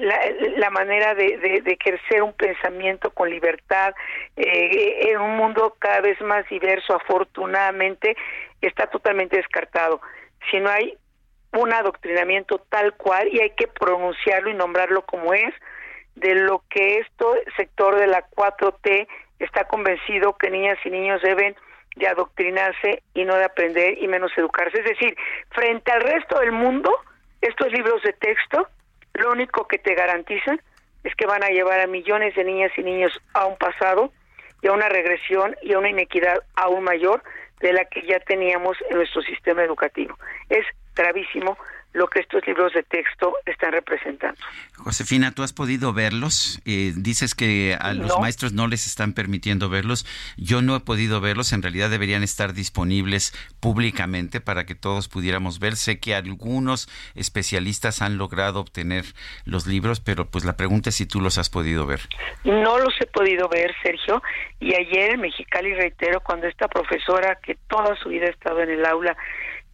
la, 0.57 0.71
manera 0.71 1.15
de, 1.15 1.63
ejercer 1.67 2.23
un 2.23 2.33
pensamiento 2.33 3.11
con 3.11 3.29
libertad 3.29 3.95
eh, 4.37 5.11
en 5.11 5.21
un 5.21 5.37
mundo 5.37 5.77
cada 5.79 6.01
vez 6.01 6.19
más 6.23 6.49
diverso, 6.49 6.95
afortunadamente, 6.95 8.17
está 8.63 8.87
totalmente 8.87 9.37
descartado. 9.37 10.01
Si 10.51 10.59
no 10.59 10.71
hay 10.71 10.97
un 11.55 11.73
adoctrinamiento 11.73 12.59
tal 12.69 12.95
cual 12.95 13.29
y 13.33 13.41
hay 13.41 13.51
que 13.51 13.69
pronunciarlo 13.69 14.51
y 14.51 14.55
nombrarlo 14.55 15.03
como 15.03 15.33
es, 15.35 15.55
de 16.17 16.35
lo 16.35 16.63
que 16.71 16.99
esto 16.99 17.35
sector 17.57 17.97
de 17.97 18.07
la 18.07 18.29
4T 18.29 19.07
está 19.39 19.65
convencido 19.65 20.37
que 20.37 20.51
niñas 20.51 20.79
y 20.85 20.91
niños 20.91 21.23
deben 21.23 21.57
de 21.97 22.09
adoctrinarse 22.09 23.03
y 23.15 23.25
no 23.25 23.37
de 23.37 23.45
aprender 23.45 23.99
y 24.03 24.09
menos 24.09 24.33
educarse. 24.37 24.79
Es 24.79 24.85
decir, 24.85 25.17
frente 25.51 25.93
al 25.93 26.03
resto 26.03 26.39
del 26.41 26.53
mundo, 26.53 26.91
estos 27.41 27.71
libros 27.73 28.03
de 28.03 28.13
texto 28.13 28.69
lo 29.15 29.31
único 29.31 29.67
que 29.69 29.79
te 29.79 29.95
garantizan 29.95 30.61
es 31.05 31.15
que 31.15 31.27
van 31.27 31.45
a 31.45 31.49
llevar 31.49 31.81
a 31.81 31.87
millones 31.87 32.35
de 32.35 32.45
niñas 32.45 32.73
y 32.77 32.83
niños 32.83 33.21
a 33.35 33.47
un 33.47 33.57
pasado 33.57 34.13
y 34.63 34.69
a 34.69 34.73
una 34.73 34.89
regresión 34.89 35.55
y 35.63 35.75
a 35.75 35.79
una 35.79 35.91
inequidad 35.91 36.39
aún 36.57 36.85
mayor 36.85 37.23
de 37.61 37.73
la 37.73 37.85
que 37.85 38.03
ya 38.07 38.19
teníamos 38.21 38.77
en 38.91 38.97
nuestro 38.97 39.23
sistema 39.23 39.63
educativo. 39.63 40.19
Es 40.49 40.67
gravísimo 40.95 41.57
lo 41.95 42.09
que 42.09 42.21
estos 42.21 42.45
libros 42.47 42.73
de 42.73 42.83
texto 42.83 43.35
están 43.47 43.73
representando. 43.73 44.39
Josefina, 44.77 45.33
¿tú 45.33 45.45
has 45.45 45.53
podido 45.53 45.93
verlos? 45.93 46.61
Eh, 46.67 46.93
dices 46.97 47.37
que 47.37 47.77
a 47.81 47.95
los 47.95 48.19
maestros 48.19 48.53
no 48.53 48.67
les 48.67 48.87
están 48.87 49.15
permitiendo 49.15 49.69
verlos. 49.69 50.05
Yo 50.37 50.61
no 50.61 50.75
he 50.75 50.81
podido 50.81 51.21
verlos. 51.21 51.53
En 51.53 51.63
realidad 51.63 51.91
deberían 51.91 52.25
estar 52.25 52.53
disponibles 52.53 53.33
públicamente 53.61 54.41
para 54.41 54.67
que 54.67 54.75
todos 54.75 55.09
pudiéramos 55.09 55.61
ver. 55.61 55.77
Sé 55.77 56.01
que 56.01 56.17
algunos 56.17 56.89
especialistas 57.15 58.03
han 58.03 58.19
logrado 58.19 58.59
obtener 58.59 59.05
los 59.45 59.69
libros, 59.69 60.01
pero 60.01 60.27
pues 60.27 60.45
la 60.45 60.57
pregunta 60.57 60.91
es 60.91 60.97
si 60.97 61.07
tú 61.07 61.21
los 61.21 61.39
has 61.39 61.49
podido 61.49 61.87
ver. 61.87 62.01
No 62.43 62.77
los 62.79 62.95
he 63.01 63.07
podido 63.07 63.49
ver, 63.49 63.73
Sergio. 63.85 64.21
Y 64.59 64.75
ayer 64.75 65.13
en 65.13 65.21
Mexicali, 65.21 65.73
reitero, 65.75 66.21
cuando 66.21 66.49
esta 66.49 66.67
profesora 66.67 67.39
que 67.41 67.57
toda 67.69 67.95
su 68.03 68.09
vida 68.09 68.27
ha 68.27 68.31
estado 68.31 68.63
en 68.63 68.71
el 68.71 68.85
aula, 68.85 69.17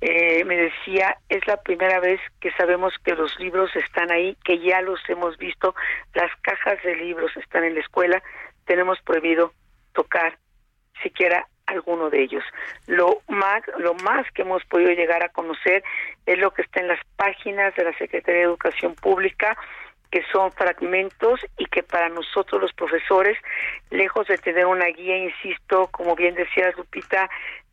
eh, 0.01 0.45
me 0.45 0.57
decía, 0.57 1.17
es 1.29 1.47
la 1.47 1.59
primera 1.59 2.01
vez 2.01 2.21
que 2.41 2.51
sabemos 2.53 2.95
que 3.05 3.15
los 3.15 3.39
libros 3.39 3.75
están 3.77 4.11
ahí, 4.11 4.37
que 4.45 4.59
ya 4.59 4.81
los 4.81 5.01
hemos 5.09 5.37
visto, 5.37 5.75
las 6.15 6.31
cajas 6.41 6.83
de 6.83 6.97
libros 6.97 7.37
están 7.37 7.65
en 7.65 7.75
la 7.75 7.81
escuela, 7.81 8.23
tenemos 8.65 8.99
prohibido 9.03 9.53
tocar 9.93 10.39
siquiera 11.03 11.47
alguno 11.67 12.11
de 12.11 12.23
ellos. 12.23 12.45
Lo 12.87 13.21
más, 13.29 13.63
lo 13.79 13.95
más 13.95 14.31
que 14.33 14.43
hemos 14.43 14.65
podido 14.65 14.91
llegar 14.91 15.23
a 15.23 15.29
conocer 15.29 15.83
es 16.27 16.39
lo 16.39 16.51
que 16.53 16.63
está 16.63 16.81
en 16.81 16.89
las 16.89 17.01
páginas 17.17 17.75
de 17.77 17.85
la 17.85 17.97
Secretaría 17.97 18.41
de 18.41 18.47
Educación 18.47 18.95
Pública, 18.95 19.57
que 20.11 20.25
son 20.33 20.51
fragmentos 20.53 21.41
y 21.57 21.67
que 21.67 21.83
para 21.83 22.09
nosotros 22.09 22.61
los 22.61 22.73
profesores, 22.73 23.39
lejos 23.91 24.27
de 24.27 24.39
tener 24.39 24.67
una 24.67 24.87
guía, 24.87 25.17
insisto, 25.19 25.89
como 25.93 26.17
bien 26.17 26.35
decía 26.35 26.73
Lupita, 26.77 27.31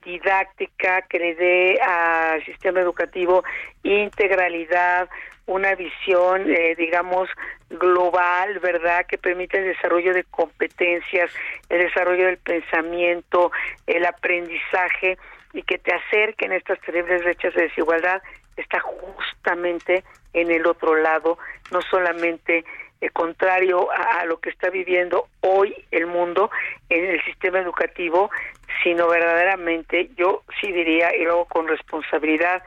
didáctica 0.08 1.02
que 1.04 1.20
le 1.20 1.36
dé 1.36 1.80
al 1.82 2.44
sistema 2.46 2.80
educativo 2.80 3.44
integralidad, 3.84 5.10
una 5.46 5.76
visión, 5.76 6.50
eh, 6.50 6.76
digamos, 6.78 7.30
global, 7.70 8.60
¿verdad?, 8.60 9.06
que 9.06 9.18
permita 9.18 9.58
el 9.58 9.66
desarrollo 9.66 10.14
de 10.14 10.24
competencias, 10.24 11.32
el 11.70 11.80
desarrollo 11.80 12.26
del 12.26 12.38
pensamiento, 12.38 13.52
el 13.86 14.06
aprendizaje 14.06 15.18
y 15.54 15.62
que 15.64 15.78
te 15.78 15.94
acerquen 15.94 16.54
estas 16.54 16.80
terribles 16.82 17.24
brechas 17.24 17.54
de 17.54 17.64
desigualdad, 17.64 18.22
está 18.56 18.80
justamente 18.80 20.04
en 20.34 20.52
el 20.52 20.66
otro 20.66 20.96
lado, 20.96 21.38
no 21.72 21.82
solamente 21.82 22.64
eh, 23.02 23.10
contrario 23.10 23.90
a, 23.92 24.26
lo 24.26 24.40
que 24.40 24.50
está 24.50 24.70
viviendo 24.70 25.28
hoy 25.42 25.76
el 25.92 26.08
mundo 26.08 26.50
en 26.90 27.06
el 27.06 27.24
sistema 27.26 27.60
educativo, 27.60 28.30
sino 28.84 29.08
verdaderamente 29.08 30.10
yo 30.18 30.44
sí 30.60 30.72
diría, 30.72 31.16
y 31.16 31.24
luego 31.24 31.46
con 31.46 31.68
responsabilidad, 31.68 32.64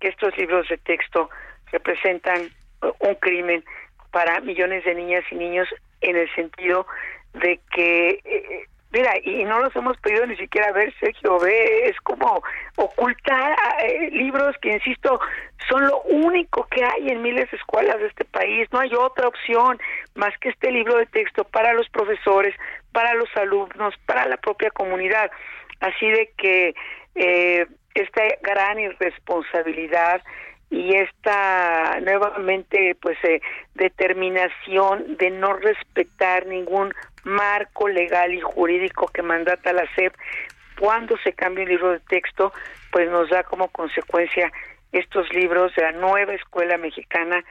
que 0.00 0.08
estos 0.08 0.36
libros 0.36 0.68
de 0.68 0.78
texto 0.78 1.30
representan 1.72 2.42
eh, 2.42 2.92
un 3.00 3.14
crimen 3.16 3.64
para 4.10 4.40
millones 4.40 4.84
de 4.84 4.94
niñas 4.94 5.24
y 5.30 5.34
niños 5.34 5.68
en 6.00 6.16
el 6.16 6.32
sentido 6.34 6.86
de 7.34 7.60
que 7.74 8.20
eh, 8.24 8.66
Mira, 8.94 9.12
y 9.24 9.42
no 9.42 9.58
los 9.58 9.74
hemos 9.74 9.96
pedido 9.96 10.24
ni 10.24 10.36
siquiera 10.36 10.70
ver, 10.70 10.94
Sergio, 11.00 11.40
ve, 11.40 11.88
es 11.88 12.00
como 12.02 12.44
ocultar 12.76 13.56
eh, 13.82 14.08
libros 14.12 14.54
que, 14.62 14.74
insisto, 14.74 15.18
son 15.68 15.84
lo 15.88 16.00
único 16.02 16.64
que 16.70 16.84
hay 16.84 17.08
en 17.08 17.20
miles 17.20 17.50
de 17.50 17.56
escuelas 17.56 17.98
de 17.98 18.06
este 18.06 18.24
país. 18.24 18.68
No 18.70 18.78
hay 18.78 18.94
otra 18.94 19.26
opción 19.26 19.80
más 20.14 20.32
que 20.38 20.50
este 20.50 20.70
libro 20.70 20.96
de 20.96 21.06
texto 21.06 21.42
para 21.42 21.72
los 21.72 21.88
profesores, 21.88 22.54
para 22.92 23.14
los 23.14 23.28
alumnos, 23.34 23.94
para 24.06 24.28
la 24.28 24.36
propia 24.36 24.70
comunidad. 24.70 25.28
Así 25.80 26.08
de 26.08 26.30
que 26.36 26.74
eh, 27.16 27.66
esta 27.94 28.22
gran 28.42 28.78
irresponsabilidad 28.78 30.22
y 30.70 30.94
esta 30.94 31.98
nuevamente 32.00 32.96
pues 33.00 33.18
eh, 33.24 33.40
determinación 33.74 35.16
de 35.16 35.30
no 35.30 35.54
respetar 35.54 36.46
ningún 36.46 36.94
marco 37.24 37.88
legal 37.88 38.32
y 38.32 38.40
jurídico 38.40 39.08
que 39.08 39.22
mandata 39.22 39.72
la 39.72 39.86
SEP 39.94 40.14
cuando 40.78 41.16
se 41.18 41.32
cambia 41.32 41.64
un 41.64 41.70
libro 41.70 41.92
de 41.92 42.00
texto 42.00 42.52
pues 42.90 43.10
nos 43.10 43.30
da 43.30 43.42
como 43.42 43.68
consecuencia 43.68 44.52
estos 44.92 45.32
libros 45.32 45.74
de 45.74 45.82
la 45.82 45.92
nueva 45.92 46.34
escuela 46.34 46.78
mexicana 46.78 47.44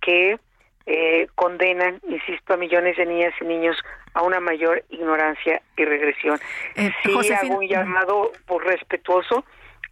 que 0.00 0.38
eh, 0.86 1.26
condenan, 1.34 2.00
insisto, 2.06 2.54
a 2.54 2.56
millones 2.56 2.96
de 2.96 3.06
niñas 3.06 3.32
y 3.40 3.44
niños 3.44 3.76
a 4.12 4.22
una 4.22 4.38
mayor 4.38 4.84
ignorancia 4.90 5.62
y 5.76 5.84
regresión. 5.84 6.38
Eh, 6.76 6.92
sí 7.02 7.32
hago 7.32 7.58
un 7.58 7.66
llamado 7.66 8.32
por 8.46 8.64
respetuoso 8.64 9.44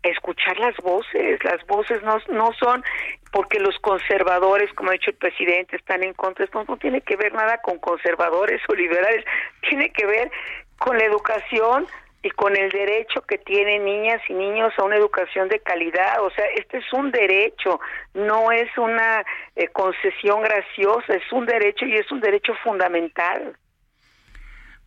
escuchar 0.02 0.58
las 0.58 0.76
voces. 0.76 1.42
Las 1.44 1.64
voces 1.66 2.02
no, 2.02 2.18
no 2.28 2.52
son 2.52 2.84
porque 3.32 3.58
los 3.58 3.76
conservadores, 3.80 4.72
como 4.74 4.90
ha 4.90 4.92
dicho 4.92 5.10
el 5.10 5.16
presidente, 5.16 5.76
están 5.76 6.04
en 6.04 6.12
contra. 6.12 6.44
Esto 6.44 6.64
no 6.68 6.76
tiene 6.76 7.00
que 7.00 7.16
ver 7.16 7.32
nada 7.32 7.60
con 7.62 7.78
conservadores 7.78 8.60
o 8.68 8.74
liberales, 8.74 9.24
tiene 9.68 9.90
que 9.90 10.06
ver 10.06 10.30
con 10.78 10.96
la 10.98 11.04
educación 11.04 11.86
y 12.22 12.30
con 12.30 12.56
el 12.56 12.70
derecho 12.70 13.22
que 13.22 13.38
tienen 13.38 13.84
niñas 13.84 14.20
y 14.28 14.34
niños 14.34 14.72
a 14.78 14.84
una 14.84 14.96
educación 14.96 15.48
de 15.48 15.58
calidad. 15.60 16.22
O 16.22 16.30
sea, 16.30 16.44
este 16.56 16.78
es 16.78 16.92
un 16.92 17.10
derecho, 17.10 17.80
no 18.14 18.52
es 18.52 18.68
una 18.76 19.24
eh, 19.56 19.68
concesión 19.68 20.42
graciosa, 20.42 21.14
es 21.14 21.32
un 21.32 21.46
derecho 21.46 21.86
y 21.86 21.96
es 21.96 22.12
un 22.12 22.20
derecho 22.20 22.52
fundamental. 22.62 23.56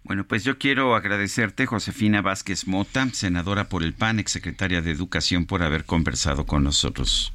Bueno, 0.03 0.23
pues 0.23 0.43
yo 0.43 0.59
quiero 0.59 0.93
agradecerte, 0.93 1.65
Josefina 1.65 2.21
Vázquez 2.21 2.67
Mota, 2.67 3.07
senadora 3.11 3.65
por 3.65 3.81
el 3.81 3.95
PAN, 3.95 4.19
exsecretaria 4.19 4.81
de 4.81 4.91
Educación, 4.91 5.47
por 5.47 5.63
haber 5.63 5.83
conversado 5.83 6.45
con 6.45 6.63
nosotros. 6.63 7.33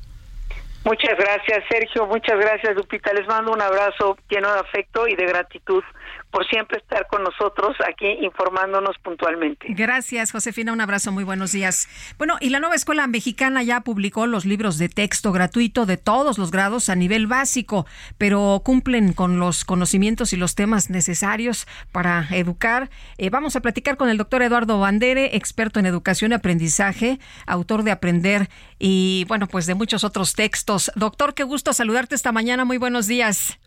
Muchas 0.85 1.17
gracias, 1.19 1.63
Sergio. 1.69 2.07
Muchas 2.07 2.39
gracias, 2.39 2.75
Lupita. 2.75 3.13
Les 3.13 3.27
mando 3.27 3.53
un 3.53 3.61
abrazo 3.61 4.17
lleno 4.29 4.53
de 4.53 4.61
afecto 4.61 5.07
y 5.07 5.15
de 5.15 5.27
gratitud 5.27 5.83
por 6.31 6.47
siempre 6.49 6.79
estar 6.79 7.07
con 7.09 7.25
nosotros 7.25 7.77
aquí 7.87 8.07
informándonos 8.23 8.97
puntualmente. 9.03 9.67
Gracias, 9.71 10.31
Josefina. 10.31 10.73
Un 10.73 10.81
abrazo, 10.81 11.11
muy 11.11 11.25
buenos 11.25 11.53
días. 11.53 11.89
Bueno, 12.19 12.37
y 12.41 12.51
la 12.51 12.61
nueva 12.61 12.77
escuela 12.77 13.07
mexicana 13.09 13.63
ya 13.63 13.81
publicó 13.81 14.27
los 14.27 14.45
libros 14.45 14.79
de 14.79 14.89
texto 14.89 15.33
gratuito 15.33 15.87
de 15.87 15.97
todos 15.97 16.39
los 16.39 16.51
grados 16.51 16.89
a 16.89 16.95
nivel 16.95 17.27
básico, 17.27 17.85
pero 18.17 18.63
cumplen 18.65 19.13
con 19.13 19.41
los 19.41 19.65
conocimientos 19.65 20.33
y 20.33 20.37
los 20.37 20.55
temas 20.55 20.89
necesarios 20.89 21.67
para 21.91 22.27
educar. 22.31 22.91
Eh, 23.19 23.29
vamos 23.31 23.57
a 23.57 23.61
platicar 23.61 23.97
con 23.97 24.09
el 24.09 24.17
doctor 24.17 24.43
Eduardo 24.43 24.79
Bandere, 24.79 25.37
experto 25.37 25.81
en 25.81 25.87
educación 25.87 26.31
y 26.31 26.35
aprendizaje, 26.35 27.19
autor 27.47 27.83
de 27.83 27.91
Aprender 27.91 28.49
y, 28.79 29.25
bueno, 29.27 29.49
pues 29.49 29.67
de 29.67 29.75
muchos 29.75 30.05
otros 30.05 30.35
textos. 30.35 30.70
Doctor, 30.95 31.35
qué 31.35 31.43
gusto 31.43 31.73
saludarte 31.73 32.15
esta 32.15 32.31
mañana. 32.31 32.65
Muy 32.65 32.79
buenos 32.79 33.07
días. 33.07 33.59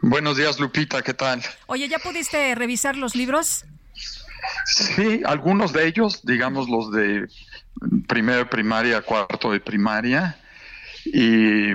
Buenos 0.00 0.36
días, 0.36 0.60
Lupita, 0.60 1.02
¿qué 1.02 1.12
tal? 1.12 1.42
Oye, 1.66 1.88
¿ya 1.88 1.98
pudiste 1.98 2.54
revisar 2.54 2.96
los 2.96 3.16
libros? 3.16 3.64
Sí, 4.66 5.22
algunos 5.26 5.72
de 5.72 5.88
ellos, 5.88 6.20
digamos 6.22 6.68
los 6.68 6.92
de 6.92 7.26
primero 8.06 8.48
primaria, 8.48 9.02
cuarto 9.02 9.50
de 9.50 9.58
primaria, 9.58 10.38
y 11.04 11.72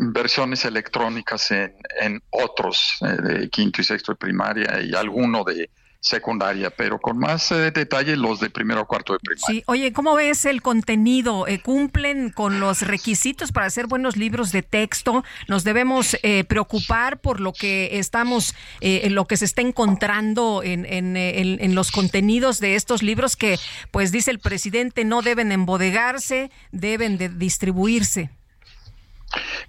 versiones 0.00 0.64
electrónicas 0.64 1.50
en, 1.50 1.74
en 2.00 2.22
otros, 2.30 2.96
eh, 3.02 3.22
de 3.22 3.50
quinto 3.50 3.82
y 3.82 3.84
sexto 3.84 4.12
de 4.12 4.16
primaria, 4.16 4.80
y 4.80 4.94
alguno 4.94 5.44
de 5.44 5.70
secundaria, 6.08 6.70
pero 6.70 6.98
con 6.98 7.18
más 7.18 7.52
eh, 7.52 7.70
detalle 7.70 8.16
los 8.16 8.40
de 8.40 8.50
primero 8.50 8.82
o 8.82 8.86
cuarto 8.86 9.12
de 9.12 9.18
primaria. 9.18 9.46
Sí, 9.46 9.62
oye, 9.66 9.92
¿cómo 9.92 10.14
ves 10.14 10.44
el 10.46 10.62
contenido? 10.62 11.46
Eh, 11.46 11.60
¿Cumplen 11.60 12.30
con 12.30 12.60
los 12.60 12.82
requisitos 12.82 13.52
para 13.52 13.66
hacer 13.66 13.86
buenos 13.86 14.16
libros 14.16 14.50
de 14.50 14.62
texto? 14.62 15.22
¿Nos 15.48 15.64
debemos 15.64 16.16
eh, 16.22 16.44
preocupar 16.44 17.20
por 17.20 17.40
lo 17.40 17.52
que 17.52 17.98
estamos, 17.98 18.54
en 18.80 19.14
lo 19.14 19.26
que 19.26 19.36
se 19.36 19.44
está 19.44 19.60
encontrando 19.62 20.62
en, 20.64 20.86
en, 20.86 21.16
en, 21.16 21.74
los 21.74 21.90
contenidos 21.90 22.60
de 22.60 22.74
estos 22.74 23.02
libros 23.02 23.36
que, 23.36 23.58
pues 23.90 24.10
dice 24.10 24.30
el 24.30 24.38
presidente, 24.38 25.04
no 25.04 25.22
deben 25.22 25.52
embodegarse, 25.52 26.50
deben 26.72 27.18
de 27.18 27.28
distribuirse? 27.28 28.30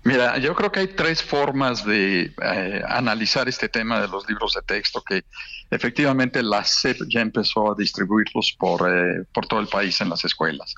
Mira, 0.04 0.38
yo 0.38 0.56
creo 0.56 0.72
que 0.72 0.80
hay 0.82 0.88
tres 0.88 1.22
formas 1.22 1.86
de 1.86 2.34
analizar 2.88 3.50
este 3.50 3.68
tema 3.68 4.00
de 4.00 4.08
los 4.08 4.28
libros 4.30 4.54
de 4.54 4.62
texto 4.62 5.02
que 5.02 5.26
efectivamente 5.70 6.42
la 6.42 6.64
SEP 6.64 6.98
ya 7.10 7.22
empezó 7.22 7.72
a 7.72 7.76
distribuirlos 7.78 8.56
por, 8.58 8.90
eh, 8.90 9.24
por 9.34 9.48
todo 9.48 9.60
el 9.60 9.68
país 9.68 10.00
en 10.02 10.10
las 10.10 10.24
escuelas. 10.24 10.74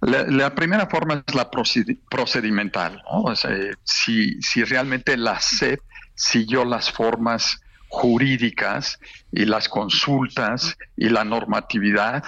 La, 0.00 0.54
primera 0.54 0.86
forma 0.86 1.24
es 1.26 1.34
la 1.34 1.50
procedimental, 1.50 3.02
¿no? 3.10 3.34
si, 3.84 4.40
si 4.42 4.64
realmente 4.64 5.16
la 5.16 5.40
SEP 5.40 5.80
siguió 6.14 6.64
las 6.64 6.90
formas 6.90 7.60
jurídicas 7.88 8.98
y 9.30 9.44
las 9.44 9.68
consultas 9.68 10.76
y 10.96 11.08
la 11.08 11.24
normatividad 11.24 12.24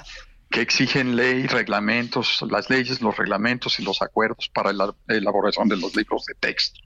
que 0.54 0.60
exigen 0.60 1.16
ley, 1.16 1.48
reglamentos, 1.48 2.40
las 2.48 2.70
leyes, 2.70 3.02
los 3.02 3.16
reglamentos 3.16 3.80
y 3.80 3.82
los 3.82 4.00
acuerdos 4.00 4.48
para 4.48 4.72
la 4.72 4.94
elaboración 5.08 5.68
de 5.68 5.76
los 5.76 5.96
libros 5.96 6.26
de 6.26 6.34
texto. 6.34 6.78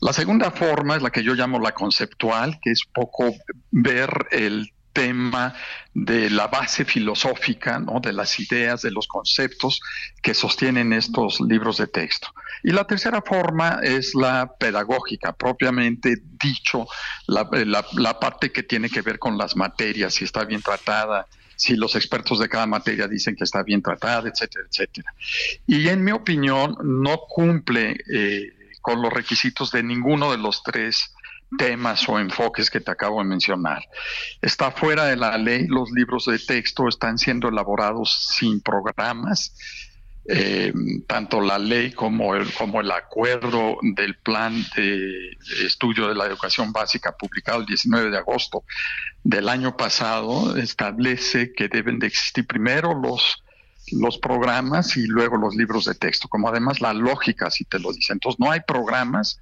La 0.00 0.12
segunda 0.12 0.50
forma 0.50 0.96
es 0.96 1.02
la 1.02 1.08
que 1.08 1.22
yo 1.22 1.32
llamo 1.32 1.58
la 1.58 1.72
conceptual, 1.72 2.60
que 2.60 2.70
es 2.70 2.82
poco 2.84 3.34
ver 3.70 4.10
el 4.30 4.74
tema 4.92 5.54
de 5.94 6.28
la 6.28 6.48
base 6.48 6.84
filosófica, 6.84 7.78
¿no? 7.78 7.98
de 7.98 8.12
las 8.12 8.38
ideas, 8.38 8.82
de 8.82 8.90
los 8.90 9.08
conceptos 9.08 9.80
que 10.20 10.34
sostienen 10.34 10.92
estos 10.92 11.40
libros 11.40 11.78
de 11.78 11.86
texto. 11.86 12.28
Y 12.62 12.72
la 12.72 12.86
tercera 12.86 13.22
forma 13.22 13.80
es 13.82 14.14
la 14.14 14.52
pedagógica, 14.58 15.32
propiamente 15.32 16.18
dicho, 16.38 16.86
la, 17.26 17.48
la 17.94 18.20
parte 18.20 18.52
que 18.52 18.64
tiene 18.64 18.90
que 18.90 19.00
ver 19.00 19.18
con 19.18 19.38
las 19.38 19.56
materias, 19.56 20.12
si 20.12 20.24
está 20.24 20.44
bien 20.44 20.60
tratada, 20.60 21.26
si 21.62 21.76
los 21.76 21.94
expertos 21.94 22.40
de 22.40 22.48
cada 22.48 22.66
materia 22.66 23.06
dicen 23.06 23.36
que 23.36 23.44
está 23.44 23.62
bien 23.62 23.80
tratada, 23.80 24.28
etcétera, 24.28 24.64
etcétera. 24.68 25.14
Y 25.64 25.86
en 25.86 26.02
mi 26.02 26.10
opinión 26.10 26.76
no 26.82 27.20
cumple 27.28 27.98
eh, 28.12 28.52
con 28.80 29.00
los 29.00 29.12
requisitos 29.12 29.70
de 29.70 29.84
ninguno 29.84 30.32
de 30.32 30.38
los 30.38 30.64
tres 30.64 31.14
temas 31.56 32.08
o 32.08 32.18
enfoques 32.18 32.68
que 32.68 32.80
te 32.80 32.90
acabo 32.90 33.20
de 33.20 33.28
mencionar. 33.28 33.80
Está 34.40 34.72
fuera 34.72 35.04
de 35.04 35.14
la 35.14 35.38
ley, 35.38 35.68
los 35.68 35.92
libros 35.92 36.24
de 36.26 36.40
texto 36.40 36.88
están 36.88 37.16
siendo 37.16 37.48
elaborados 37.48 38.34
sin 38.36 38.60
programas, 38.60 39.54
eh, 40.24 40.72
tanto 41.08 41.40
la 41.40 41.58
ley 41.58 41.92
como 41.92 42.36
el, 42.36 42.52
como 42.54 42.80
el 42.80 42.90
acuerdo 42.92 43.78
del 43.82 44.16
plan 44.16 44.64
de, 44.76 45.36
estudio 45.64 46.08
de 46.08 46.14
la 46.14 46.26
educación 46.26 46.72
básica 46.72 47.16
publicado 47.16 47.60
el 47.60 47.66
19 47.66 48.10
de 48.10 48.18
agosto 48.18 48.62
del 49.24 49.48
año 49.48 49.76
pasado 49.76 50.56
establece 50.56 51.52
que 51.52 51.68
deben 51.68 51.98
de 51.98 52.06
existir 52.06 52.46
primero 52.46 52.94
los 52.94 53.42
los 53.90 54.16
programas 54.16 54.96
y 54.96 55.06
luego 55.06 55.36
los 55.36 55.56
libros 55.56 55.84
de 55.84 55.94
texto, 55.94 56.28
como 56.28 56.48
además 56.48 56.80
la 56.80 56.94
lógica 56.94 57.50
si 57.50 57.64
te 57.64 57.80
lo 57.80 57.92
dice. 57.92 58.12
Entonces 58.12 58.38
no 58.38 58.50
hay 58.50 58.60
programas 58.60 59.40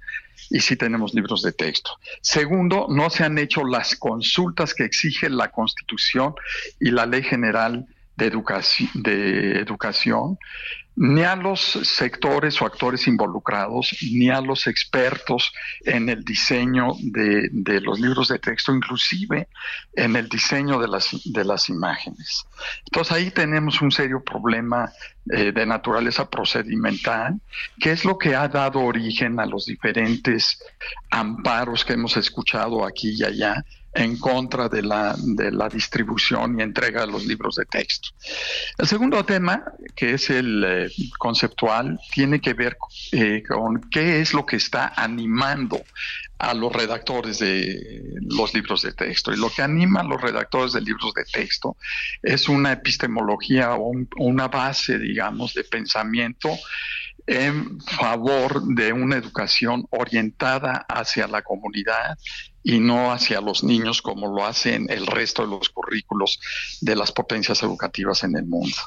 y 0.49 0.59
sí 0.59 0.75
tenemos 0.75 1.13
libros 1.13 1.43
de 1.43 1.51
texto. 1.51 1.91
Segundo, 2.21 2.87
no 2.89 3.09
se 3.09 3.23
han 3.23 3.37
hecho 3.37 3.63
las 3.63 3.95
consultas 3.95 4.73
que 4.73 4.83
exige 4.83 5.29
la 5.29 5.51
Constitución 5.51 6.33
y 6.79 6.91
la 6.91 7.05
Ley 7.05 7.23
General 7.23 7.85
de, 8.15 8.25
educación, 8.25 8.89
de 8.95 9.59
educación 9.59 10.37
ni 10.95 11.23
a 11.23 11.35
los 11.35 11.61
sectores 11.61 12.61
o 12.61 12.65
actores 12.65 13.07
involucrados, 13.07 13.95
ni 14.11 14.29
a 14.29 14.41
los 14.41 14.67
expertos 14.67 15.53
en 15.85 16.09
el 16.09 16.23
diseño 16.23 16.91
de, 16.99 17.49
los 17.81 17.99
libros 17.99 18.27
de 18.27 18.39
texto, 18.39 18.73
inclusive 18.73 19.47
en 19.93 20.15
el 20.15 20.27
diseño 20.27 20.79
de 20.79 20.87
las, 20.87 21.09
de 21.25 21.45
las 21.45 21.69
imágenes. 21.69 22.45
Entonces 22.85 23.13
ahí 23.13 23.31
tenemos 23.31 23.81
un 23.81 23.91
serio 23.91 24.23
problema 24.23 24.91
eh, 25.31 25.51
de 25.51 25.65
naturaleza 25.65 26.29
procedimental, 26.29 27.39
que 27.79 27.91
es 27.91 28.03
lo 28.03 28.17
que 28.17 28.35
ha 28.35 28.47
dado 28.47 28.81
origen 28.81 29.39
a 29.39 29.45
los 29.45 29.65
diferentes 29.65 30.61
amparos 31.09 31.85
que 31.85 31.93
hemos 31.93 32.17
escuchado 32.17 32.85
aquí 32.85 33.15
y 33.17 33.23
allá 33.23 33.63
en 33.93 34.17
contra 34.17 34.69
de 34.69 34.81
la, 34.81 35.15
de 35.17 35.51
la 35.51 35.67
distribución 35.67 36.59
y 36.59 36.63
entrega 36.63 37.01
de 37.01 37.11
los 37.11 37.25
libros 37.25 37.55
de 37.55 37.65
texto. 37.65 38.09
El 38.77 38.87
segundo 38.87 39.23
tema, 39.25 39.63
que 39.95 40.13
es 40.13 40.29
el 40.29 40.63
eh, 40.65 40.91
conceptual, 41.17 41.99
tiene 42.13 42.39
que 42.39 42.53
ver 42.53 42.77
eh, 43.11 43.43
con 43.47 43.81
qué 43.89 44.21
es 44.21 44.33
lo 44.33 44.45
que 44.45 44.55
está 44.55 44.93
animando 44.95 45.81
a 46.39 46.53
los 46.55 46.73
redactores 46.73 47.37
de 47.37 48.15
los 48.21 48.53
libros 48.53 48.81
de 48.81 48.93
texto. 48.93 49.31
Y 49.31 49.37
lo 49.37 49.49
que 49.49 49.61
anima 49.61 49.99
a 49.99 50.03
los 50.03 50.19
redactores 50.19 50.73
de 50.73 50.81
libros 50.81 51.13
de 51.13 51.23
texto 51.25 51.77
es 52.23 52.49
una 52.49 52.71
epistemología 52.71 53.75
o 53.75 53.91
una 54.17 54.47
base, 54.47 54.97
digamos, 54.97 55.53
de 55.53 55.63
pensamiento 55.63 56.49
en 57.27 57.79
favor 57.81 58.63
de 58.75 58.93
una 58.93 59.17
educación 59.17 59.85
orientada 59.89 60.85
hacia 60.87 61.27
la 61.27 61.41
comunidad 61.41 62.17
y 62.63 62.79
no 62.79 63.11
hacia 63.11 63.41
los 63.41 63.63
niños 63.63 64.01
como 64.01 64.27
lo 64.27 64.45
hacen 64.45 64.85
el 64.89 65.07
resto 65.07 65.43
de 65.43 65.49
los 65.49 65.69
currículos 65.69 66.39
de 66.81 66.95
las 66.95 67.11
potencias 67.11 67.63
educativas 67.63 68.23
en 68.23 68.35
el 68.37 68.45
mundo. 68.45 68.77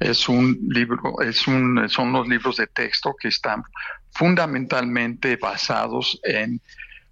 Es 0.00 0.28
un 0.28 0.58
libro, 0.68 1.20
es 1.20 1.46
un, 1.46 1.88
son 1.88 2.12
los 2.12 2.26
libros 2.26 2.56
de 2.56 2.66
texto 2.66 3.14
que 3.20 3.28
están 3.28 3.62
fundamentalmente 4.12 5.36
basados 5.36 6.18
en 6.22 6.60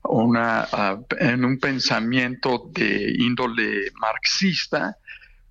una, 0.02 0.66
ah, 0.72 0.98
en 1.18 1.44
un 1.44 1.58
pensamiento 1.58 2.70
de 2.72 3.14
índole 3.18 3.90
marxista 4.00 4.96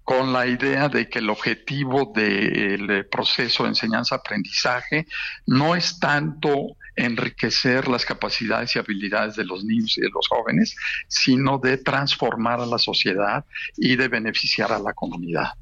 con 0.06 0.32
la 0.32 0.45
idea 0.45 0.88
de 0.88 1.10
que 1.10 1.18
el 1.20 1.30
objetivo 1.32 2.14
del 2.14 3.08
proceso 3.08 3.64
de 3.64 3.70
enseñanza-aprendizaje 3.70 5.08
no 5.47 5.76
es 5.76 5.99
tanto 5.99 6.78
enriquecer 6.96 7.88
las 7.88 8.06
capacidades 8.06 8.76
y 8.76 8.80
habilidades 8.80 9.36
de 9.36 9.46
los 9.46 9.64
niños 9.64 9.98
y 9.98 10.02
de 10.02 10.10
los 10.10 10.28
jóvenes, 10.28 10.76
sino 11.08 11.58
de 11.58 11.78
transformar 11.78 12.60
a 12.60 12.66
la 12.66 12.78
sociedad 12.78 13.46
y 13.78 13.96
de 13.96 14.08
beneficiar 14.08 14.72
a 14.72 14.80
la 14.80 14.93
comunidad. 14.93 15.54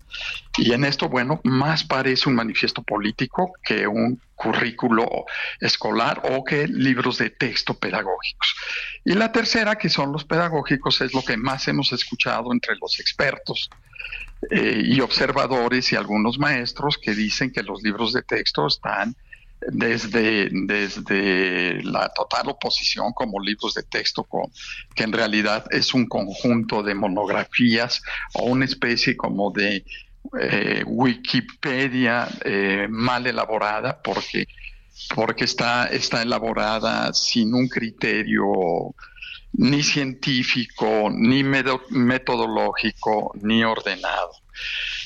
Y 0.58 0.74
en 0.74 0.86
esto, 0.86 1.10
bueno, 1.10 1.42
más 1.44 1.84
parece 1.84 2.30
un 2.30 2.36
manifiesto 2.36 2.84
político 2.84 3.54
que 3.64 3.88
un 3.88 4.22
currículo 4.36 5.26
escolar 5.60 6.22
o 6.32 6.44
que 6.44 6.68
libros 6.68 7.18
de 7.18 7.30
texto 7.30 7.74
pedagógicos. 7.74 8.56
Y 9.06 9.14
la 9.14 9.32
tercera, 9.32 9.76
que 9.76 9.90
son 9.90 10.12
los 10.12 10.26
pedagógicos, 10.26 11.02
es 11.02 11.14
lo 11.14 11.24
que 11.24 11.38
más 11.38 11.68
hemos 11.68 11.92
escuchado 11.94 12.52
entre 12.52 12.76
los 12.76 13.00
expertos 13.00 13.70
eh, 14.52 14.84
y 14.86 15.00
observadores 15.00 15.92
y 15.92 15.96
algunos 15.96 16.38
maestros 16.38 16.98
que 16.98 17.16
dicen 17.16 17.52
que 17.52 17.64
los 17.64 17.82
libros 17.82 18.14
de 18.14 18.22
texto 18.22 18.68
están 18.68 19.16
desde, 19.72 20.50
desde 20.52 21.84
la 21.84 22.10
total 22.10 22.50
oposición 22.50 23.14
como 23.14 23.40
libros 23.40 23.74
de 23.74 23.84
texto, 23.84 24.28
que 24.96 25.04
en 25.04 25.14
realidad 25.14 25.66
es 25.72 25.94
un 25.94 26.08
conjunto 26.08 26.84
de 26.84 26.96
monografías 26.96 28.02
o 28.34 28.46
una 28.46 28.66
especie 28.66 29.16
como 29.16 29.52
de 29.52 29.86
eh, 30.40 30.84
Wikipedia 30.86 32.28
eh, 32.44 32.88
mal 32.90 33.28
elaborada 33.28 34.02
porque, 34.02 34.48
porque 35.16 35.46
está, 35.46 35.88
está 35.88 36.22
elaborada 36.22 37.14
sin 37.14 37.54
un 37.54 37.68
criterio 37.68 38.96
ni 39.54 39.84
científico, 39.84 41.10
ni 41.12 41.44
metodológico, 41.44 43.32
ni 43.42 43.64
ordenado. 43.64 44.32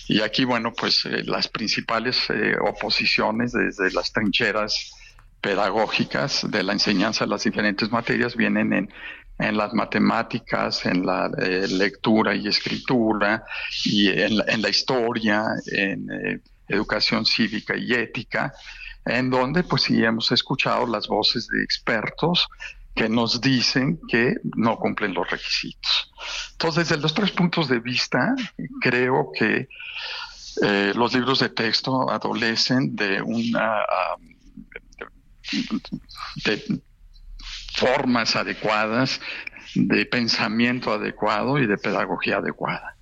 Y 0.07 0.21
aquí, 0.21 0.45
bueno, 0.45 0.73
pues 0.73 1.05
eh, 1.05 1.23
las 1.25 1.47
principales 1.49 2.29
eh, 2.29 2.55
oposiciones 2.61 3.51
desde 3.51 3.91
las 3.91 4.13
trincheras 4.13 4.91
pedagógicas 5.41 6.49
de 6.49 6.63
la 6.63 6.73
enseñanza 6.73 7.25
de 7.25 7.31
las 7.31 7.43
diferentes 7.43 7.91
materias 7.91 8.35
vienen 8.35 8.73
en, 8.73 8.93
en 9.37 9.57
las 9.57 9.73
matemáticas, 9.73 10.85
en 10.85 11.05
la 11.05 11.29
eh, 11.37 11.67
lectura 11.67 12.33
y 12.35 12.47
escritura, 12.47 13.43
y 13.83 14.07
en 14.07 14.37
la, 14.37 14.45
en 14.47 14.61
la 14.61 14.69
historia, 14.69 15.45
en 15.67 16.41
educación 16.67 17.25
cívica 17.25 17.75
y 17.77 17.93
ética, 17.93 18.53
en 19.05 19.29
donde 19.29 19.63
pues 19.63 19.83
sí 19.83 20.03
hemos 20.03 20.31
escuchado 20.31 20.85
las 20.87 21.07
voces 21.07 21.47
de 21.47 21.63
expertos 21.63 22.47
que 22.97 23.07
nos 23.07 23.39
dicen 23.39 23.99
que 24.09 24.35
no 24.55 24.77
cumplen 24.77 25.13
los 25.13 25.29
requisitos. 25.29 26.11
Entonces, 26.53 26.89
desde 26.89 27.01
los 27.01 27.13
tres 27.13 27.31
puntos 27.31 27.69
de 27.69 27.79
vista, 27.79 28.35
creo 28.81 29.31
que 29.37 29.69
eh, 30.63 30.91
los 30.95 31.13
libros 31.13 31.39
de 31.39 31.49
texto 31.49 32.09
adolecen 32.09 32.95
de 32.95 33.21
una 33.21 33.83
de 36.43 36.81
formas 37.75 38.35
adecuadas, 38.35 39.21
de 39.75 40.05
pensamiento 40.07 40.91
adecuado 40.91 41.59
y 41.59 41.67
de 41.67 41.77
pedagogía 41.77 42.37
adecuada. 42.37 42.97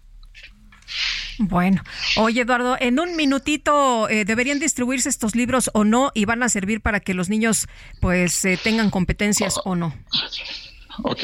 Bueno, 1.38 1.84
oye 2.18 2.42
Eduardo, 2.42 2.78
en 2.80 3.00
un 3.00 3.16
minutito 3.16 4.08
eh, 4.10 4.26
deberían 4.26 4.60
distribuirse 4.60 5.10
estos 5.10 5.36
libros 5.36 5.70
o 5.74 5.84
no 5.84 6.12
y 6.14 6.26
van 6.26 6.44
a 6.44 6.50
servir 6.50 6.82
para 6.82 7.00
que 7.00 7.14
los 7.14 7.30
niños 7.30 7.68
pues 8.00 8.46
eh, 8.46 8.58
tengan 8.62 8.90
competencias 8.90 9.60
o 9.66 9.76
no. 9.76 9.94
Ok, 11.04 11.24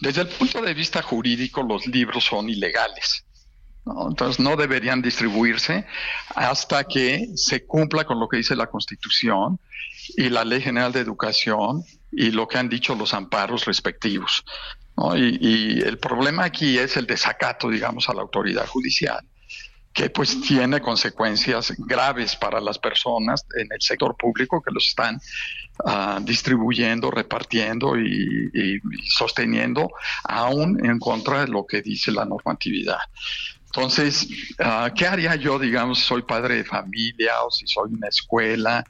desde 0.00 0.20
el 0.22 0.28
punto 0.28 0.62
de 0.62 0.72
vista 0.72 1.02
jurídico 1.02 1.62
los 1.62 1.86
libros 1.86 2.24
son 2.24 2.48
ilegales. 2.48 3.24
Entonces 4.08 4.38
no 4.38 4.56
deberían 4.56 5.02
distribuirse 5.02 5.84
hasta 6.36 6.84
que 6.84 7.28
se 7.34 7.64
cumpla 7.64 8.04
con 8.04 8.20
lo 8.20 8.28
que 8.28 8.36
dice 8.36 8.54
la 8.54 8.68
Constitución 8.68 9.58
y 10.16 10.28
la 10.28 10.44
Ley 10.44 10.60
General 10.60 10.92
de 10.92 11.00
Educación 11.00 11.82
y 12.12 12.30
lo 12.30 12.46
que 12.46 12.58
han 12.58 12.68
dicho 12.68 12.94
los 12.94 13.14
amparos 13.14 13.64
respectivos. 13.64 14.44
Y, 15.16 15.78
y, 15.78 15.80
el 15.80 15.98
problema 15.98 16.44
aquí 16.44 16.76
es 16.76 16.96
el 16.98 17.06
desacato, 17.06 17.70
digamos, 17.70 18.10
a 18.10 18.14
la 18.14 18.20
autoridad 18.20 18.66
judicial 18.66 19.24
que 19.92 20.08
pues 20.10 20.40
tiene 20.42 20.80
consecuencias 20.80 21.74
graves 21.78 22.36
para 22.36 22.60
las 22.60 22.78
personas 22.78 23.44
en 23.56 23.68
el 23.70 23.80
sector 23.80 24.16
público 24.16 24.62
que 24.62 24.72
los 24.72 24.86
están 24.86 25.20
ah, 25.84 26.20
distribuyendo, 26.22 27.10
repartiendo 27.10 27.98
y, 27.98 28.80
sosteniendo, 29.08 29.90
aún 30.24 30.84
en 30.84 30.98
contra 30.98 31.40
de 31.40 31.48
lo 31.48 31.66
que 31.66 31.82
dice 31.82 32.12
la 32.12 32.24
normatividad. 32.24 32.98
Entonces, 33.66 34.28
ah, 34.60 34.92
¿qué 34.94 35.06
haría 35.06 35.34
yo, 35.36 35.58
digamos, 35.58 35.98
si 35.98 36.04
soy 36.04 36.22
padre 36.22 36.56
de 36.56 36.64
familia 36.64 37.42
o 37.42 37.50
si 37.50 37.66
soy 37.66 37.92
una 37.92 38.08
escuela 38.08 38.84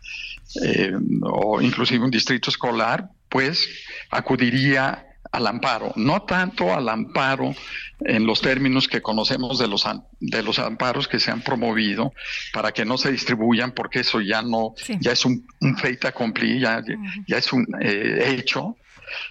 eh, 0.63 0.93
o 1.23 1.61
inclusive 1.61 2.05
un 2.05 2.11
distrito 2.11 2.51
escolar? 2.51 3.09
Pues 3.29 3.69
acudiría 4.11 5.10
al 5.33 5.47
amparo, 5.47 5.93
no 5.97 6.23
tanto 6.23 6.75
al 6.75 6.89
amparo 6.89 7.55
en 8.01 8.27
los 8.27 8.41
términos 8.41 8.89
que 8.89 9.01
conocemos 9.01 9.59
de 9.59 9.69
los, 9.69 9.87
de 10.19 10.43
los 10.43 10.59
amparos 10.59 11.07
que 11.07 11.21
se 11.21 11.31
han 11.31 11.43
promovido 11.43 12.13
para 12.53 12.73
que 12.73 12.85
no 12.85 12.99
se 12.99 13.13
distribuyan, 13.13 13.73
porque 13.73 14.01
eso 14.01 14.21
ya 14.21 14.43
no, 14.43 14.75
ya 15.01 15.13
es 15.13 15.25
un, 15.25 15.47
un 15.61 15.77
fait 15.77 16.05
accompli, 16.05 16.61
ya, 16.61 16.83
ya 17.27 17.39
es 17.39 17.53
un 17.53 17.67
eh, 17.81 18.35
hecho, 18.39 18.77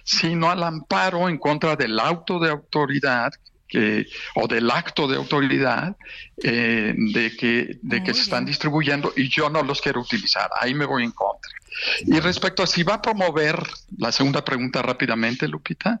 sino 0.04 0.50
al 0.50 0.62
amparo 0.62 1.28
en 1.28 1.38
contra 1.38 1.76
del 1.76 1.98
auto 1.98 2.38
de 2.38 2.50
autoridad 2.50 3.32
que, 3.70 4.06
o 4.34 4.46
del 4.48 4.70
acto 4.70 5.06
de 5.06 5.16
autoridad 5.16 5.96
eh, 6.42 6.94
de 6.96 7.36
que, 7.36 7.78
de 7.80 8.02
que 8.02 8.12
se 8.12 8.22
están 8.22 8.44
distribuyendo 8.44 9.12
y 9.16 9.28
yo 9.28 9.48
no 9.48 9.62
los 9.62 9.80
quiero 9.80 10.00
utilizar. 10.00 10.50
Ahí 10.60 10.74
me 10.74 10.84
voy 10.84 11.04
en 11.04 11.12
contra. 11.12 11.50
Y 12.06 12.18
respecto 12.20 12.62
a 12.62 12.66
si 12.66 12.82
va 12.82 12.94
a 12.94 13.02
promover, 13.02 13.62
la 13.96 14.12
segunda 14.12 14.44
pregunta 14.44 14.82
rápidamente, 14.82 15.48
Lupita. 15.48 16.00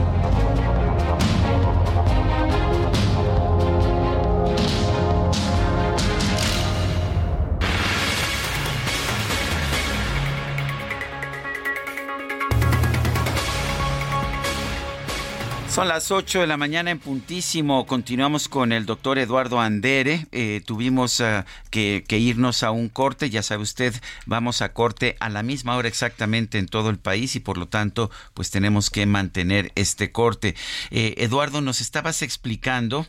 Son 15.71 15.87
las 15.87 16.11
8 16.11 16.41
de 16.41 16.47
la 16.47 16.57
mañana 16.57 16.91
en 16.91 16.99
puntísimo. 16.99 17.87
Continuamos 17.87 18.49
con 18.49 18.73
el 18.73 18.85
doctor 18.85 19.17
Eduardo 19.17 19.61
Andere. 19.61 20.27
Eh, 20.33 20.61
tuvimos 20.65 21.21
eh, 21.21 21.45
que, 21.69 22.03
irnos 22.09 22.63
a 22.63 22.71
un 22.71 22.89
corte. 22.89 23.29
Ya 23.29 23.41
sabe 23.41 23.63
usted, 23.63 23.93
vamos 24.25 24.61
a 24.61 24.73
corte 24.73 25.15
a 25.21 25.29
la 25.29 25.43
misma 25.43 25.77
hora 25.77 25.87
exactamente 25.87 26.57
en 26.57 26.65
todo 26.65 26.89
el 26.89 26.97
país 26.97 27.37
y 27.37 27.39
por 27.39 27.57
lo 27.57 27.69
tanto, 27.69 28.11
pues 28.33 28.51
tenemos 28.51 28.89
que 28.89 29.05
mantener 29.05 29.71
este 29.75 30.11
corte. 30.11 30.55
Eh, 30.89 31.13
Eduardo, 31.19 31.61
nos 31.61 31.79
estabas 31.79 32.21
explicando, 32.21 33.07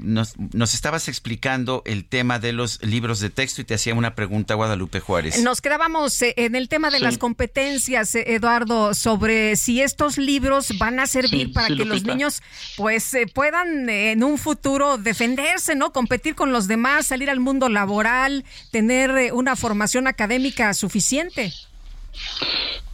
nos, 0.00 0.34
nos, 0.38 0.74
estabas 0.74 1.08
explicando 1.08 1.82
el 1.84 2.04
tema 2.04 2.38
de 2.38 2.52
los 2.52 2.82
libros 2.82 3.20
de 3.20 3.30
texto 3.30 3.60
y 3.60 3.64
te 3.64 3.74
hacía 3.74 3.94
una 3.94 4.14
pregunta, 4.14 4.54
Guadalupe 4.54 5.00
Juárez. 5.00 5.42
Nos 5.42 5.60
quedábamos 5.60 6.18
en 6.22 6.54
el 6.54 6.68
tema 6.68 6.90
de 6.90 7.00
las 7.00 7.18
competencias, 7.18 8.14
Eduardo, 8.14 8.94
sobre 8.94 9.56
si 9.56 9.80
estos 9.80 10.18
libros 10.18 10.78
van 10.78 11.00
a 11.00 11.06
servir 11.06 11.52
para 11.52 11.68
que 11.68 11.84
los 11.84 12.04
niños 12.04 12.42
pues 12.76 13.12
eh, 13.14 13.26
puedan 13.32 13.88
eh, 13.88 14.12
en 14.12 14.24
un 14.24 14.38
futuro 14.38 14.98
defenderse, 14.98 15.74
¿no? 15.74 15.92
Competir 15.92 16.34
con 16.34 16.52
los 16.52 16.68
demás, 16.68 17.06
salir 17.06 17.30
al 17.30 17.40
mundo 17.40 17.68
laboral, 17.68 18.44
tener 18.70 19.10
eh, 19.10 19.32
una 19.32 19.56
formación 19.56 20.06
académica 20.06 20.72
suficiente. 20.74 21.52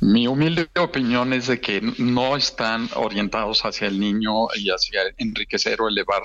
Mi 0.01 0.27
humilde 0.29 0.69
opinión 0.79 1.33
es 1.33 1.49
de 1.49 1.61
que 1.61 1.81
no 1.99 2.37
están 2.37 2.89
orientados 2.95 3.62
hacia 3.62 3.89
el 3.89 3.99
niño 3.99 4.47
y 4.55 4.71
hacia 4.71 5.01
enriquecer 5.16 5.81
o 5.81 5.89
elevar 5.89 6.23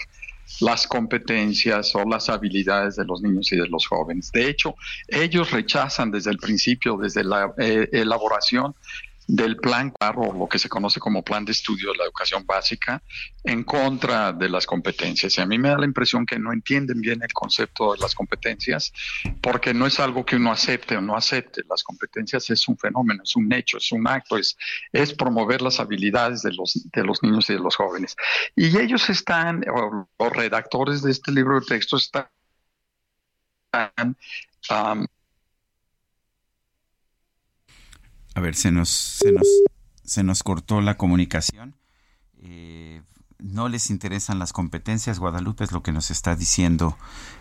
las 0.60 0.88
competencias 0.88 1.96
o 1.96 2.04
las 2.04 2.30
habilidades 2.30 2.96
de 2.96 3.06
los 3.06 3.22
niños 3.22 3.52
y 3.52 3.58
de 3.58 3.68
los 3.68 3.88
jóvenes. 3.88 4.32
De 4.32 4.48
hecho, 4.48 4.76
ellos 5.08 5.52
rechazan 5.52 6.12
desde 6.12 6.32
el 6.32 6.38
principio, 6.38 6.98
desde 6.98 7.24
la 7.24 7.54
elaboración, 7.58 8.76
del 9.28 9.58
plan 9.58 9.94
o 10.16 10.34
lo 10.34 10.48
que 10.48 10.60
se 10.60 10.70
conoce 10.70 11.00
como 11.00 11.24
plan 11.24 11.46
de 11.46 11.52
estudio 11.52 11.92
de 11.92 11.98
la 11.98 12.04
educación 12.06 12.46
básica, 12.46 13.02
en 13.44 13.64
contra 13.64 14.34
de 14.34 14.50
las 14.50 14.66
competencias. 14.66 15.38
Y 15.38 15.42
a 15.42 15.46
mí 15.46 15.58
me 15.58 15.70
da 15.70 15.78
la 15.78 15.86
impresión 15.86 16.26
que 16.26 16.40
no 16.40 16.52
entienden 16.52 17.02
bien 17.02 17.22
el 17.24 17.34
concepto 17.34 17.94
de 17.94 18.00
las 18.00 18.16
competencias, 18.16 18.92
porque 19.42 19.74
no 19.74 19.86
es 19.86 20.00
algo 20.00 20.26
que 20.26 20.36
uno 20.36 20.52
acepte 20.52 20.98
o 20.98 21.02
no 21.02 21.16
acepte. 21.16 21.64
Las 21.70 21.84
competencias 21.84 22.50
es 22.50 22.68
un 22.68 22.78
fenómeno, 22.78 23.24
es 23.24 23.36
un 23.36 23.52
hecho, 23.54 23.78
es 23.78 23.92
un 23.92 24.08
acto, 24.08 24.38
es, 24.38 24.58
es 24.92 25.14
promover 25.14 25.62
las 25.62 25.80
habilidades 25.80 26.42
de 26.42 26.54
los, 26.54 26.88
de 26.92 27.04
los 27.04 27.24
niños 27.24 27.50
y 27.50 27.54
de 27.54 27.60
los 27.60 27.76
jóvenes. 27.76 28.16
Y 28.56 28.78
ellos 28.78 29.10
están, 29.10 29.64
los 30.20 30.34
redactores 30.34 31.02
de 31.02 31.12
este 31.12 31.32
libro 31.32 31.60
de 31.60 31.66
texto 31.66 31.98
están 31.98 32.28
a 38.36 38.40
ver, 38.42 38.56
se 38.56 38.72
nos, 38.72 38.90
se 38.90 39.32
nos, 39.32 39.48
se 40.04 40.24
nos 40.24 40.44
cortó 40.44 40.82
la 40.82 40.98
comunicación. 40.98 41.76
Eh, 42.42 43.02
no 43.44 43.68
les 43.68 43.90
interesan 43.90 44.40
las 44.40 44.54
competencias, 44.54 45.20
Guadalupe 45.20 45.66
es 45.66 45.74
lo 45.74 45.84
que 45.84 45.92
nos 45.92 46.12
está 46.12 46.34
diciendo, 46.36 46.98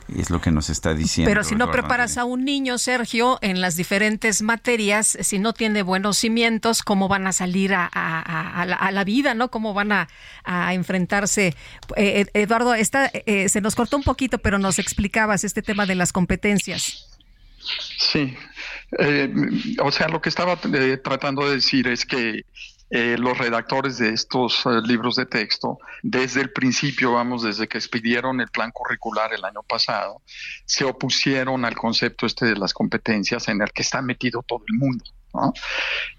es 0.08 0.30
lo 0.30 0.40
que 0.40 0.50
nos 0.50 0.68
está 0.68 0.94
diciendo. 0.94 1.30
Pero 1.30 1.44
si 1.44 1.54
no 1.54 1.70
preparas 1.70 2.18
a 2.18 2.24
un 2.24 2.44
niño, 2.44 2.76
Sergio, 2.78 3.38
en 3.40 3.60
las 3.60 3.76
diferentes 3.76 4.42
materias, 4.42 5.16
si 5.20 5.38
no 5.38 5.52
tiene 5.52 5.82
buenos 5.82 6.18
cimientos, 6.18 6.82
¿cómo 6.82 7.06
van 7.06 7.28
a 7.28 7.32
salir 7.32 7.72
a, 7.74 8.90
la, 8.92 9.04
vida, 9.04 9.34
no? 9.34 9.48
¿Cómo 9.50 9.74
van 9.74 9.92
a, 9.92 10.08
enfrentarse? 10.72 11.54
Eh, 11.96 12.26
Eduardo, 12.34 12.74
esta, 12.74 13.06
eh, 13.06 13.48
se 13.48 13.60
nos 13.60 13.76
cortó 13.76 13.96
un 13.96 14.02
poquito, 14.02 14.38
pero 14.38 14.58
nos 14.58 14.80
explicabas 14.80 15.44
este 15.44 15.62
tema 15.62 15.86
de 15.86 15.94
las 15.94 16.12
competencias. 16.12 17.08
Sí, 17.96 18.36
eh, 18.98 19.32
o 19.82 19.90
sea, 19.90 20.08
lo 20.08 20.20
que 20.20 20.28
estaba 20.28 20.58
eh, 20.74 20.98
tratando 20.98 21.48
de 21.48 21.56
decir 21.56 21.88
es 21.88 22.04
que 22.04 22.44
eh, 22.90 23.16
los 23.18 23.38
redactores 23.38 23.96
de 23.96 24.10
estos 24.10 24.64
libros 24.84 25.16
de 25.16 25.24
texto, 25.24 25.78
desde 26.02 26.42
el 26.42 26.52
principio, 26.52 27.12
vamos, 27.12 27.42
desde 27.42 27.66
que 27.66 27.78
expidieron 27.78 28.40
el 28.40 28.48
plan 28.48 28.70
curricular 28.70 29.32
el 29.32 29.44
año 29.44 29.62
pasado, 29.62 30.20
se 30.66 30.84
opusieron 30.84 31.64
al 31.64 31.74
concepto 31.74 32.26
este 32.26 32.46
de 32.46 32.56
las 32.56 32.74
competencias 32.74 33.48
en 33.48 33.62
el 33.62 33.72
que 33.72 33.82
está 33.82 34.02
metido 34.02 34.42
todo 34.42 34.62
el 34.68 34.76
mundo. 34.76 35.04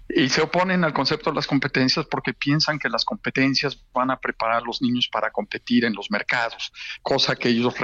Y 0.08 0.28
se 0.28 0.42
oponen 0.42 0.84
al 0.84 0.92
concepto 0.92 1.30
de 1.30 1.36
las 1.36 1.46
competencias 1.46 2.06
porque 2.06 2.34
piensan 2.34 2.78
que 2.78 2.88
las 2.88 3.04
competencias 3.04 3.78
van 3.92 4.10
a 4.10 4.18
preparar 4.18 4.58
a 4.58 4.60
los 4.60 4.82
niños 4.82 5.08
para 5.10 5.30
competir 5.30 5.84
en 5.84 5.94
los 5.94 6.10
mercados, 6.10 6.72
cosa 7.02 7.34
que 7.34 7.48
ellos 7.48 7.74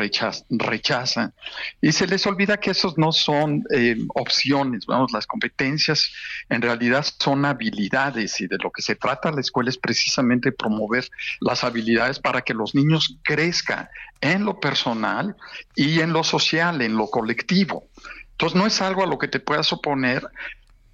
rechazan. 0.51 1.33
Y 1.81 1.93
se 1.93 2.07
les 2.07 2.27
olvida 2.27 2.59
que 2.59 2.73
esos 2.73 2.99
no 2.99 3.11
son 3.13 3.65
eh, 3.73 3.97
opciones, 4.15 4.87
vamos, 4.87 5.13
las 5.13 5.27
competencias 5.27 6.13
en 6.49 6.63
realidad 6.63 7.07
son 7.19 7.45
habilidades 7.45 8.41
y 8.41 8.47
de 8.47 8.59
lo 8.59 8.71
que 8.71 8.83
se 8.83 8.97
trata 8.97 9.33
la 9.33 9.41
escuela 9.41 9.71
es 9.71 9.79
precisamente 9.79 10.53
promover 10.53 11.09
las 11.41 11.65
habilidades 11.65 12.19
para 12.19 12.43
que 12.43 12.55
los 12.55 12.75
niños 12.75 13.17
crezcan 13.23 13.89
en 14.21 14.45
lo 14.45 14.61
personal 14.61 15.37
y 15.75 16.01
en 16.01 16.13
lo 16.13 16.23
social, 16.23 16.83
en 16.83 16.97
lo 16.97 17.09
colectivo. 17.09 17.89
Entonces 18.33 18.59
no 18.59 18.67
es 18.67 18.81
algo 18.81 19.03
a 19.03 19.07
lo 19.07 19.19
que 19.19 19.29
te 19.29 19.39
puedas 19.39 19.71
oponer 19.71 20.27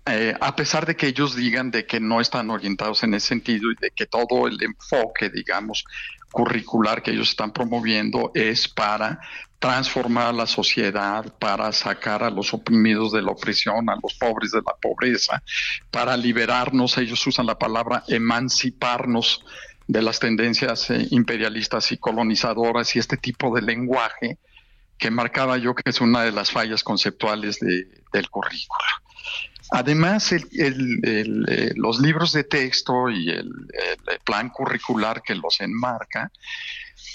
eh, 0.07 0.35
a 0.41 0.55
pesar 0.55 0.87
de 0.87 0.95
que 0.95 1.09
ellos 1.09 1.35
digan 1.35 1.71
de 1.71 1.85
que 1.85 1.99
no 1.99 2.21
están 2.21 2.51
orientados 2.51 3.03
en 3.03 3.15
ese 3.15 3.29
sentido 3.29 3.71
y 3.73 3.75
de 3.75 3.91
que 3.91 4.07
todo 4.07 4.47
el 4.47 4.63
enfoque, 4.63 5.31
digamos, 5.31 5.85
curricular 6.31 7.03
que 7.03 7.11
ellos 7.11 7.31
están 7.31 7.53
promoviendo 7.53 8.31
es 8.35 8.69
para 8.69 9.21
transformar 9.59 10.35
la 10.35 10.47
sociedad, 10.47 11.35
para 11.39 11.73
sacar 11.73 12.23
a 12.23 12.31
los 12.31 12.53
oprimidos 12.53 13.13
de 13.13 13.23
la 13.23 13.33
opresión, 13.33 13.89
a 13.89 13.97
los 14.01 14.15
pobres 14.15 14.53
de 14.53 14.61
la 14.65 14.75
pobreza, 14.81 15.43
para 15.91 16.17
liberarnos, 16.17 16.99
ellos 16.99 17.27
usan 17.27 17.47
la 17.47 17.59
palabra 17.59 18.05
emanciparnos 18.07 19.45
de 19.89 20.03
las 20.03 20.21
tendencias 20.21 20.91
eh, 20.91 21.07
imperialistas 21.11 21.91
y 21.93 21.97
colonizadoras 21.97 22.95
y 22.95 22.99
este 22.99 23.17
tipo 23.17 23.55
de 23.55 23.63
lenguaje 23.63 24.39
que 24.99 25.11
marcaba 25.11 25.59
yo 25.59 25.75
que 25.75 25.89
es 25.91 26.01
una 26.01 26.23
de 26.23 26.33
las 26.33 26.51
fallas 26.51 26.83
conceptuales 26.83 27.59
del 27.61 28.31
currículo. 28.31 28.85
Además, 29.71 30.33
eh, 30.33 31.73
los 31.75 31.99
libros 31.99 32.33
de 32.33 32.45
texto 32.45 33.11
y 33.11 33.31
el, 33.31 33.51
plan 34.25 34.51
curricular 34.51 35.23
que 35.23 35.35
los 35.35 35.61
enmarca 35.61 36.31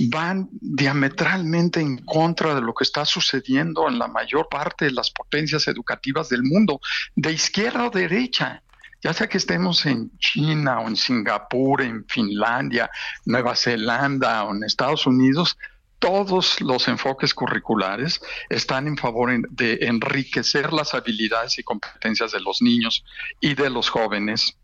van 0.10 0.50
diametralmente 0.52 1.80
en 1.80 1.98
contra 1.98 2.56
de 2.56 2.62
lo 2.62 2.74
que 2.74 2.84
está 2.84 3.06
sucediendo 3.06 3.88
en 3.88 4.00
la 4.00 4.08
mayor 4.08 4.48
parte 4.50 4.86
de 4.86 4.92
las 4.92 5.12
potencias 5.12 5.68
educativas 5.68 6.30
del 6.30 6.44
mundo, 6.44 6.80
de 7.16 7.32
izquierda 7.32 7.88
o 7.88 7.90
derecha. 7.90 8.64
Ya 9.04 9.14
sea 9.14 9.28
que 9.28 9.38
estemos 9.38 9.86
en 9.86 10.12
China 10.20 10.80
o 10.80 10.88
en 10.88 10.96
Singapur, 10.96 11.82
en 11.82 12.06
Finlandia, 12.08 12.90
Nueva 13.26 13.56
Zelanda 13.56 14.44
o 14.44 14.56
en 14.56 14.64
Estados 14.64 15.08
Unidos, 15.08 15.58
todos 16.02 16.60
los 16.62 16.88
enfoques 16.88 17.34
curriculares 17.36 18.22
están 18.50 18.88
en 18.88 18.98
favor 18.98 19.30
de 19.50 19.78
enriquecer 19.82 20.74
las 20.74 20.96
habilidades 20.96 21.60
y 21.60 21.64
competencias 21.64 22.32
de 22.32 22.42
los 22.42 22.62
niños 22.62 23.06
y 23.40 23.54
de 23.54 23.70
los 23.70 23.88
jóvenes 23.88 24.58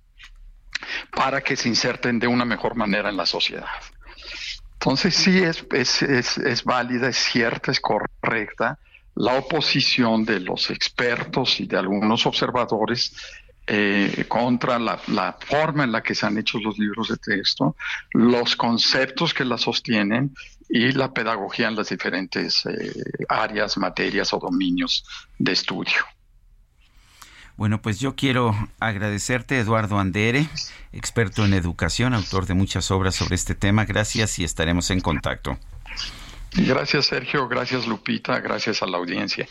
para 1.11 1.41
que 1.41 1.55
se 1.55 1.69
inserten 1.69 2.17
de 2.17 2.25
una 2.25 2.43
mejor 2.43 2.75
manera 2.75 3.09
en 3.09 3.17
la 3.17 3.27
sociedad. 3.27 3.67
Entonces 4.73 5.13
sí 5.15 5.38
es, 5.38 5.63
es, 5.71 6.01
es, 6.01 6.63
válida, 6.63 7.09
es 7.09 7.17
cierta, 7.17 7.71
es 7.71 7.79
correcta 7.79 8.79
la 9.13 9.33
oposición 9.35 10.25
de 10.25 10.39
los 10.39 10.71
expertos 10.71 11.59
y 11.59 11.67
de 11.67 11.77
algunos 11.77 12.25
observadores 12.25 13.15
eh, 13.67 14.25
contra 14.27 14.79
la, 14.79 14.97
forma 15.39 15.83
en 15.83 15.91
la 15.91 16.01
que 16.01 16.15
se 16.15 16.25
han 16.25 16.38
hecho 16.38 16.57
los 16.59 16.79
libros 16.79 17.09
de 17.09 17.17
texto, 17.17 17.75
los 18.11 18.55
conceptos 18.55 19.33
que 19.33 19.43
la 19.43 19.57
sostienen 19.57 20.33
y 20.70 20.91
la 20.91 21.13
pedagogía 21.13 21.68
en 21.68 21.76
las 21.76 21.89
diferentes 21.89 22.65
eh, 22.65 22.91
áreas, 23.30 23.78
materias 23.78 24.34
o 24.34 24.39
dominios 24.39 25.05
de 25.38 25.53
estudio. 25.53 25.97
Bueno, 27.55 27.82
pues 27.82 27.99
yo 27.99 28.15
quiero 28.15 28.55
agradecerte, 28.80 29.57
Eduardo 29.57 29.97
Andere, 29.97 30.47
experto 30.91 31.43
en 31.43 31.53
educación, 31.53 32.13
autor 32.13 32.45
de 32.45 32.53
muchas 32.53 32.91
obras 32.91 33.15
sobre 33.15 33.36
este 33.36 33.55
tema. 33.55 33.86
Gracias 33.86 34.38
y 34.38 34.43
estaremos 34.43 34.91
en 34.91 35.01
contacto. 35.01 35.57
Gracias, 36.53 37.07
Sergio. 37.07 37.47
Gracias, 37.47 37.88
Lupita. 37.88 38.39
Gracias 38.39 38.84
a 38.84 38.86
la 38.86 38.97
audiencia. 38.97 39.47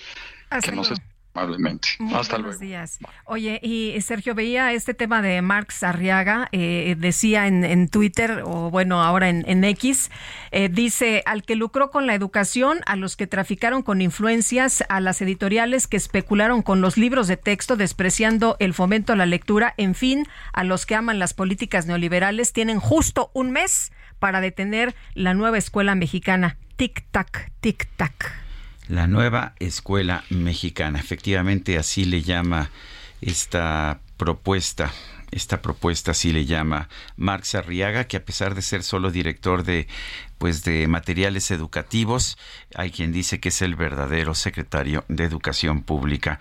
que 0.62 0.72
nos 0.72 0.92
amablemente. 1.36 1.88
Hasta 2.14 2.38
luego. 2.38 2.58
días. 2.58 2.98
Oye, 3.24 3.60
y 3.62 4.00
Sergio, 4.00 4.34
veía 4.34 4.72
este 4.72 4.94
tema 4.94 5.20
de 5.20 5.42
Marx 5.42 5.82
Arriaga, 5.82 6.48
eh, 6.52 6.96
decía 6.98 7.46
en, 7.46 7.88
Twitter, 7.88 8.42
o 8.44 8.70
bueno, 8.70 9.02
ahora 9.02 9.28
en, 9.28 9.64
X, 9.64 10.10
eh, 10.50 10.68
dice, 10.70 11.22
al 11.26 11.42
que 11.42 11.56
lucró 11.56 11.90
con 11.90 12.06
la 12.06 12.14
educación, 12.14 12.78
a 12.86 12.96
los 12.96 13.16
que 13.16 13.26
traficaron 13.26 13.82
con 13.82 14.00
influencias, 14.00 14.84
a 14.88 15.00
las 15.00 15.20
editoriales 15.20 15.86
que 15.86 15.96
especularon 15.96 16.62
con 16.62 16.80
los 16.80 16.96
libros 16.96 17.28
de 17.28 17.36
texto, 17.36 17.76
despreciando 17.76 18.56
el 18.58 18.72
fomento 18.72 19.12
a 19.12 19.16
la 19.16 19.26
lectura, 19.26 19.74
en 19.76 19.94
fin, 19.94 20.26
a 20.52 20.64
los 20.64 20.86
que 20.86 20.94
aman 20.94 21.18
las 21.18 21.34
políticas 21.34 21.86
neoliberales, 21.86 22.52
tienen 22.52 22.80
justo 22.80 23.30
un 23.34 23.50
mes 23.50 23.92
para 24.18 24.40
detener 24.40 24.94
la 25.14 25.34
nueva 25.34 25.58
escuela 25.58 25.94
mexicana. 25.94 26.56
Tic-tac, 26.76 27.50
tic-tac 27.60 28.45
la 28.88 29.06
nueva 29.06 29.54
escuela 29.58 30.24
mexicana. 30.30 30.98
Efectivamente, 30.98 31.78
así 31.78 32.04
le 32.04 32.22
llama 32.22 32.70
esta 33.20 34.00
propuesta. 34.16 34.92
Esta 35.32 35.60
propuesta 35.60 36.12
así 36.12 36.32
le 36.32 36.46
llama 36.46 36.88
Marx 37.16 37.56
Arriaga, 37.56 38.04
que 38.04 38.16
a 38.16 38.24
pesar 38.24 38.54
de 38.54 38.62
ser 38.62 38.84
solo 38.84 39.10
director 39.10 39.64
de 39.64 39.88
pues 40.38 40.64
de 40.64 40.86
materiales 40.86 41.50
educativos, 41.50 42.36
hay 42.74 42.90
quien 42.90 43.10
dice 43.10 43.40
que 43.40 43.48
es 43.48 43.62
el 43.62 43.74
verdadero 43.74 44.34
secretario 44.34 45.04
de 45.08 45.24
Educación 45.24 45.82
Pública. 45.82 46.38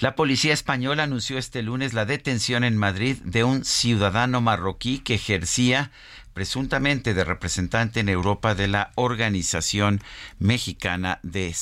La 0.00 0.16
policía 0.16 0.54
española 0.54 1.02
anunció 1.02 1.38
este 1.38 1.62
lunes 1.62 1.92
la 1.92 2.06
detención 2.06 2.64
en 2.64 2.76
Madrid 2.76 3.18
de 3.24 3.44
un 3.44 3.64
ciudadano 3.64 4.40
marroquí 4.40 4.98
que 4.98 5.14
ejercía 5.14 5.90
presuntamente 6.36 7.14
de 7.14 7.24
representante 7.24 8.00
en 8.00 8.10
Europa 8.10 8.54
de 8.54 8.68
la 8.68 8.92
Organización 8.94 10.02
Mexicana 10.38 11.18
de, 11.22 11.54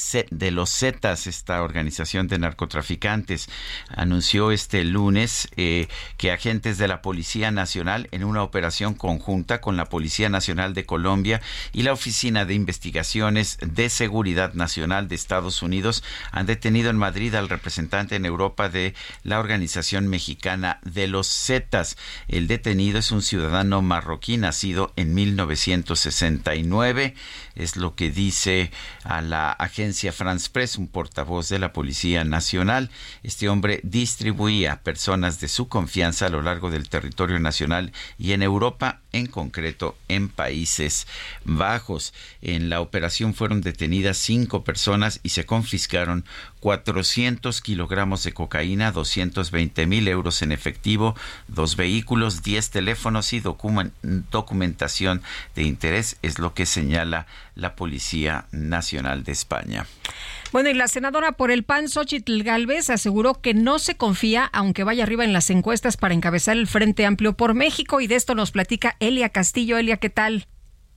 los 0.50 0.68
Zetas, 0.76 1.28
esta 1.28 1.62
organización 1.62 2.26
de 2.26 2.40
narcotraficantes. 2.40 3.48
Anunció 3.88 4.50
este 4.50 4.82
lunes 4.82 5.46
eh, 5.56 5.86
que 6.16 6.32
agentes 6.32 6.76
de 6.76 6.88
la 6.88 7.02
Policía 7.02 7.52
Nacional, 7.52 8.08
en 8.10 8.24
una 8.24 8.42
operación 8.42 8.94
conjunta 8.94 9.60
con 9.60 9.76
la 9.76 9.84
Policía 9.84 10.28
Nacional 10.28 10.74
de 10.74 10.84
Colombia 10.84 11.40
y 11.72 11.84
la 11.84 11.92
Oficina 11.92 12.44
de 12.44 12.54
Investigaciones 12.54 13.58
de 13.60 13.88
Seguridad 13.88 14.54
Nacional 14.54 15.06
de 15.06 15.14
Estados 15.14 15.62
Unidos, 15.62 16.02
han 16.32 16.46
detenido 16.46 16.90
en 16.90 16.98
Madrid 16.98 17.36
al 17.36 17.48
representante 17.48 18.16
en 18.16 18.26
Europa 18.26 18.68
de 18.68 18.94
la 19.22 19.38
Organización 19.38 20.08
Mexicana 20.08 20.80
de 20.82 21.06
los 21.06 21.28
Zetas. 21.28 21.96
El 22.26 22.48
detenido 22.48 22.98
es 22.98 23.12
un 23.12 23.22
ciudadano 23.22 23.80
marroquí 23.80 24.36
en 24.96 25.14
1969, 25.14 27.14
es 27.54 27.76
lo 27.76 27.94
que 27.94 28.10
dice 28.10 28.70
a 29.02 29.20
la 29.20 29.52
agencia 29.52 30.10
France 30.10 30.48
Press, 30.50 30.76
un 30.76 30.88
portavoz 30.88 31.50
de 31.50 31.58
la 31.58 31.74
Policía 31.74 32.24
Nacional. 32.24 32.90
Este 33.22 33.50
hombre 33.50 33.80
distribuía 33.82 34.80
personas 34.82 35.38
de 35.40 35.48
su 35.48 35.68
confianza 35.68 36.26
a 36.26 36.30
lo 36.30 36.40
largo 36.40 36.70
del 36.70 36.88
territorio 36.88 37.38
nacional 37.40 37.92
y 38.18 38.32
en 38.32 38.42
Europa, 38.42 39.02
en 39.12 39.26
concreto 39.26 39.98
en 40.08 40.30
Países 40.30 41.06
Bajos. 41.44 42.14
En 42.40 42.70
la 42.70 42.80
operación 42.80 43.34
fueron 43.34 43.60
detenidas 43.60 44.16
cinco 44.16 44.64
personas 44.64 45.20
y 45.22 45.28
se 45.28 45.44
confiscaron 45.44 46.24
400 46.64 47.60
kilogramos 47.60 48.24
de 48.24 48.32
cocaína, 48.32 48.90
220 48.90 49.84
mil 49.84 50.08
euros 50.08 50.40
en 50.40 50.50
efectivo, 50.50 51.14
dos 51.46 51.76
vehículos, 51.76 52.42
10 52.42 52.70
teléfonos 52.70 53.34
y 53.34 53.42
documentación 54.30 55.20
de 55.54 55.64
interés, 55.64 56.16
es 56.22 56.38
lo 56.38 56.54
que 56.54 56.64
señala 56.64 57.26
la 57.54 57.76
Policía 57.76 58.46
Nacional 58.50 59.24
de 59.24 59.32
España. 59.32 59.86
Bueno, 60.52 60.70
y 60.70 60.74
la 60.74 60.88
senadora 60.88 61.32
por 61.32 61.50
el 61.50 61.64
PAN, 61.64 61.90
Xochitl 61.90 62.42
Galvez, 62.42 62.88
aseguró 62.88 63.34
que 63.42 63.52
no 63.52 63.78
se 63.78 63.98
confía, 63.98 64.48
aunque 64.54 64.84
vaya 64.84 65.02
arriba 65.02 65.24
en 65.24 65.34
las 65.34 65.50
encuestas, 65.50 65.98
para 65.98 66.14
encabezar 66.14 66.56
el 66.56 66.66
Frente 66.66 67.04
Amplio 67.04 67.34
por 67.34 67.52
México. 67.52 68.00
Y 68.00 68.06
de 68.06 68.14
esto 68.14 68.34
nos 68.34 68.52
platica 68.52 68.96
Elia 69.00 69.28
Castillo. 69.28 69.76
Elia, 69.76 69.98
¿qué 69.98 70.08
tal? 70.08 70.46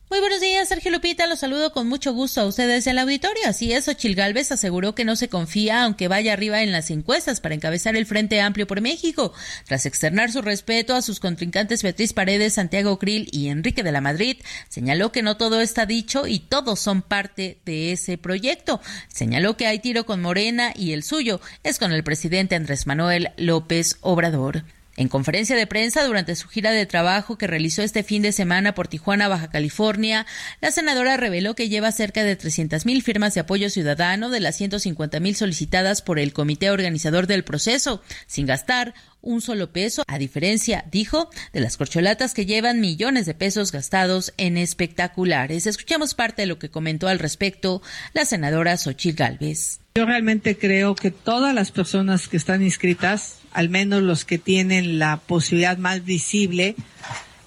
Muy 0.09 0.21
buenos 0.21 0.39
días, 0.39 0.69
Sergio 0.69 0.89
Lupita. 0.89 1.27
Los 1.27 1.39
saludo 1.39 1.73
con 1.73 1.89
mucho 1.89 2.13
gusto 2.13 2.39
a 2.39 2.45
ustedes 2.45 2.87
en 2.87 2.91
el 2.91 2.99
auditorio. 2.99 3.43
Así 3.45 3.73
es, 3.73 3.89
Ochil 3.89 4.17
aseguró 4.17 4.95
que 4.95 5.03
no 5.03 5.17
se 5.17 5.27
confía, 5.27 5.83
aunque 5.83 6.07
vaya 6.07 6.31
arriba 6.31 6.63
en 6.63 6.71
las 6.71 6.91
encuestas, 6.91 7.41
para 7.41 7.55
encabezar 7.55 7.97
el 7.97 8.05
Frente 8.05 8.39
Amplio 8.39 8.67
por 8.67 8.79
México. 8.79 9.33
Tras 9.65 9.85
externar 9.85 10.31
su 10.31 10.41
respeto 10.41 10.95
a 10.95 11.01
sus 11.01 11.19
contrincantes 11.19 11.83
Beatriz 11.83 12.13
Paredes, 12.13 12.53
Santiago 12.53 12.97
Krill 12.99 13.27
y 13.33 13.49
Enrique 13.49 13.83
de 13.83 13.91
la 13.91 13.99
Madrid, 13.99 14.37
señaló 14.69 15.11
que 15.11 15.23
no 15.23 15.35
todo 15.35 15.59
está 15.59 15.85
dicho 15.85 16.25
y 16.25 16.39
todos 16.39 16.79
son 16.79 17.01
parte 17.01 17.59
de 17.65 17.91
ese 17.91 18.17
proyecto. 18.17 18.79
Señaló 19.09 19.57
que 19.57 19.67
hay 19.67 19.79
tiro 19.79 20.05
con 20.05 20.21
Morena 20.21 20.71
y 20.73 20.93
el 20.93 21.03
suyo 21.03 21.41
es 21.63 21.79
con 21.79 21.91
el 21.91 22.05
presidente 22.05 22.55
Andrés 22.55 22.87
Manuel 22.87 23.31
López 23.35 23.97
Obrador. 23.99 24.63
En 24.97 25.09
conferencia 25.09 25.55
de 25.55 25.67
prensa 25.67 26.03
durante 26.03 26.35
su 26.35 26.47
gira 26.47 26.71
de 26.71 26.87
trabajo 26.87 27.37
que 27.37 27.45
realizó 27.45 27.83
este 27.83 28.01
fin 28.01 28.23
de 28.23 28.31
semana 28.31 28.73
por 28.73 28.87
Tijuana, 28.87 29.27
Baja 29.27 29.51
California, 29.51 30.25
la 30.59 30.71
senadora 30.71 31.17
reveló 31.17 31.53
que 31.53 31.69
lleva 31.69 31.91
cerca 31.91 32.23
de 32.23 32.35
300 32.35 32.83
mil 32.87 33.03
firmas 33.03 33.35
de 33.35 33.41
apoyo 33.41 33.69
ciudadano 33.69 34.31
de 34.31 34.39
las 34.39 34.55
150 34.55 35.19
mil 35.19 35.35
solicitadas 35.35 36.01
por 36.01 36.17
el 36.17 36.33
comité 36.33 36.71
organizador 36.71 37.27
del 37.27 37.43
proceso, 37.43 38.01
sin 38.25 38.47
gastar 38.47 38.95
un 39.21 39.41
solo 39.41 39.71
peso, 39.71 40.03
a 40.07 40.17
diferencia, 40.17 40.85
dijo, 40.89 41.29
de 41.53 41.59
las 41.59 41.77
corcholatas 41.77 42.33
que 42.33 42.47
llevan 42.47 42.81
millones 42.81 43.27
de 43.27 43.35
pesos 43.35 43.71
gastados 43.71 44.33
en 44.37 44.57
espectaculares. 44.57 45.67
Escuchamos 45.67 46.15
parte 46.15 46.41
de 46.41 46.47
lo 46.47 46.57
que 46.57 46.69
comentó 46.69 47.07
al 47.07 47.19
respecto 47.19 47.83
la 48.13 48.25
senadora 48.25 48.75
Xochitl 48.77 49.17
Gálvez. 49.17 49.79
Yo 49.95 50.05
realmente 50.05 50.57
creo 50.57 50.95
que 50.95 51.11
todas 51.11 51.53
las 51.53 51.71
personas 51.71 52.27
que 52.27 52.37
están 52.37 52.63
inscritas, 52.63 53.39
al 53.57 53.69
menos 53.69 54.03
los 54.03 54.23
que 54.23 54.37
tienen 54.37 54.99
la 54.99 55.17
posibilidad 55.17 55.79
más 55.79 56.05
visible, 56.05 56.75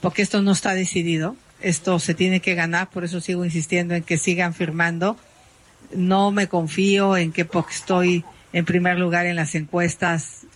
porque 0.00 0.22
esto 0.22 0.42
no 0.42 0.50
está 0.50 0.74
decidido, 0.74 1.36
esto 1.60 2.00
se 2.00 2.14
tiene 2.14 2.40
que 2.40 2.56
ganar, 2.56 2.90
por 2.90 3.04
eso 3.04 3.20
sigo 3.20 3.44
insistiendo 3.44 3.94
en 3.94 4.02
que 4.02 4.18
sigan 4.18 4.52
firmando. 4.52 5.16
No 5.94 6.32
me 6.32 6.48
confío 6.48 7.16
en 7.16 7.30
que 7.30 7.44
porque 7.44 7.74
estoy 7.74 8.24
en 8.52 8.64
primer 8.64 8.98
lugar 8.98 9.26
en 9.26 9.36
las 9.36 9.54
encuestas, 9.54 10.48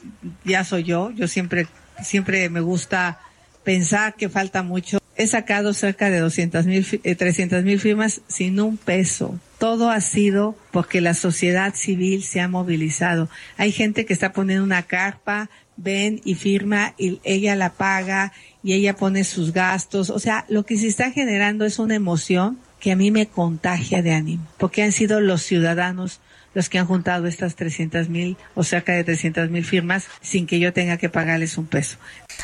ya 0.44 0.64
soy 0.64 0.82
yo. 0.82 1.12
Yo 1.12 1.28
siempre, 1.28 1.68
siempre 2.02 2.50
me 2.50 2.60
gusta 2.60 3.20
pensar 3.62 4.16
que 4.16 4.28
falta 4.28 4.64
mucho. 4.64 4.98
He 5.14 5.28
sacado 5.28 5.72
cerca 5.72 6.10
de 6.10 6.18
200 6.18 6.66
mil, 6.66 6.84
300 6.84 7.60
eh, 7.60 7.62
mil 7.62 7.78
firmas 7.78 8.22
sin 8.26 8.58
un 8.58 8.76
peso 8.76 9.38
todo 9.64 9.88
ha 9.88 10.02
sido 10.02 10.54
porque 10.72 11.00
la 11.00 11.14
sociedad 11.14 11.74
civil 11.74 12.22
se 12.22 12.42
ha 12.42 12.48
movilizado. 12.48 13.30
Hay 13.56 13.72
gente 13.72 14.04
que 14.04 14.12
está 14.12 14.34
poniendo 14.34 14.62
una 14.62 14.82
carpa, 14.82 15.48
ven 15.78 16.20
y 16.22 16.34
firma 16.34 16.92
y 16.98 17.18
ella 17.24 17.56
la 17.56 17.72
paga 17.72 18.34
y 18.62 18.74
ella 18.74 18.94
pone 18.94 19.24
sus 19.24 19.54
gastos. 19.54 20.10
O 20.10 20.18
sea, 20.18 20.44
lo 20.50 20.66
que 20.66 20.76
se 20.76 20.86
está 20.86 21.12
generando 21.12 21.64
es 21.64 21.78
una 21.78 21.94
emoción 21.94 22.58
que 22.78 22.92
a 22.92 22.96
mí 22.96 23.10
me 23.10 23.26
contagia 23.26 24.02
de 24.02 24.12
ánimo, 24.12 24.46
porque 24.58 24.82
han 24.82 24.92
sido 24.92 25.22
los 25.22 25.40
ciudadanos 25.40 26.20
los 26.54 26.68
que 26.68 26.78
han 26.78 26.86
juntado 26.86 27.26
estas 27.26 27.56
300 27.56 28.08
mil 28.08 28.36
o 28.54 28.64
cerca 28.64 28.92
de 28.92 29.04
300 29.04 29.50
mil 29.50 29.64
firmas 29.64 30.06
sin 30.20 30.46
que 30.46 30.58
yo 30.58 30.72
tenga 30.72 30.96
que 30.96 31.08
pagarles 31.08 31.58
un 31.58 31.66
peso. 31.66 31.98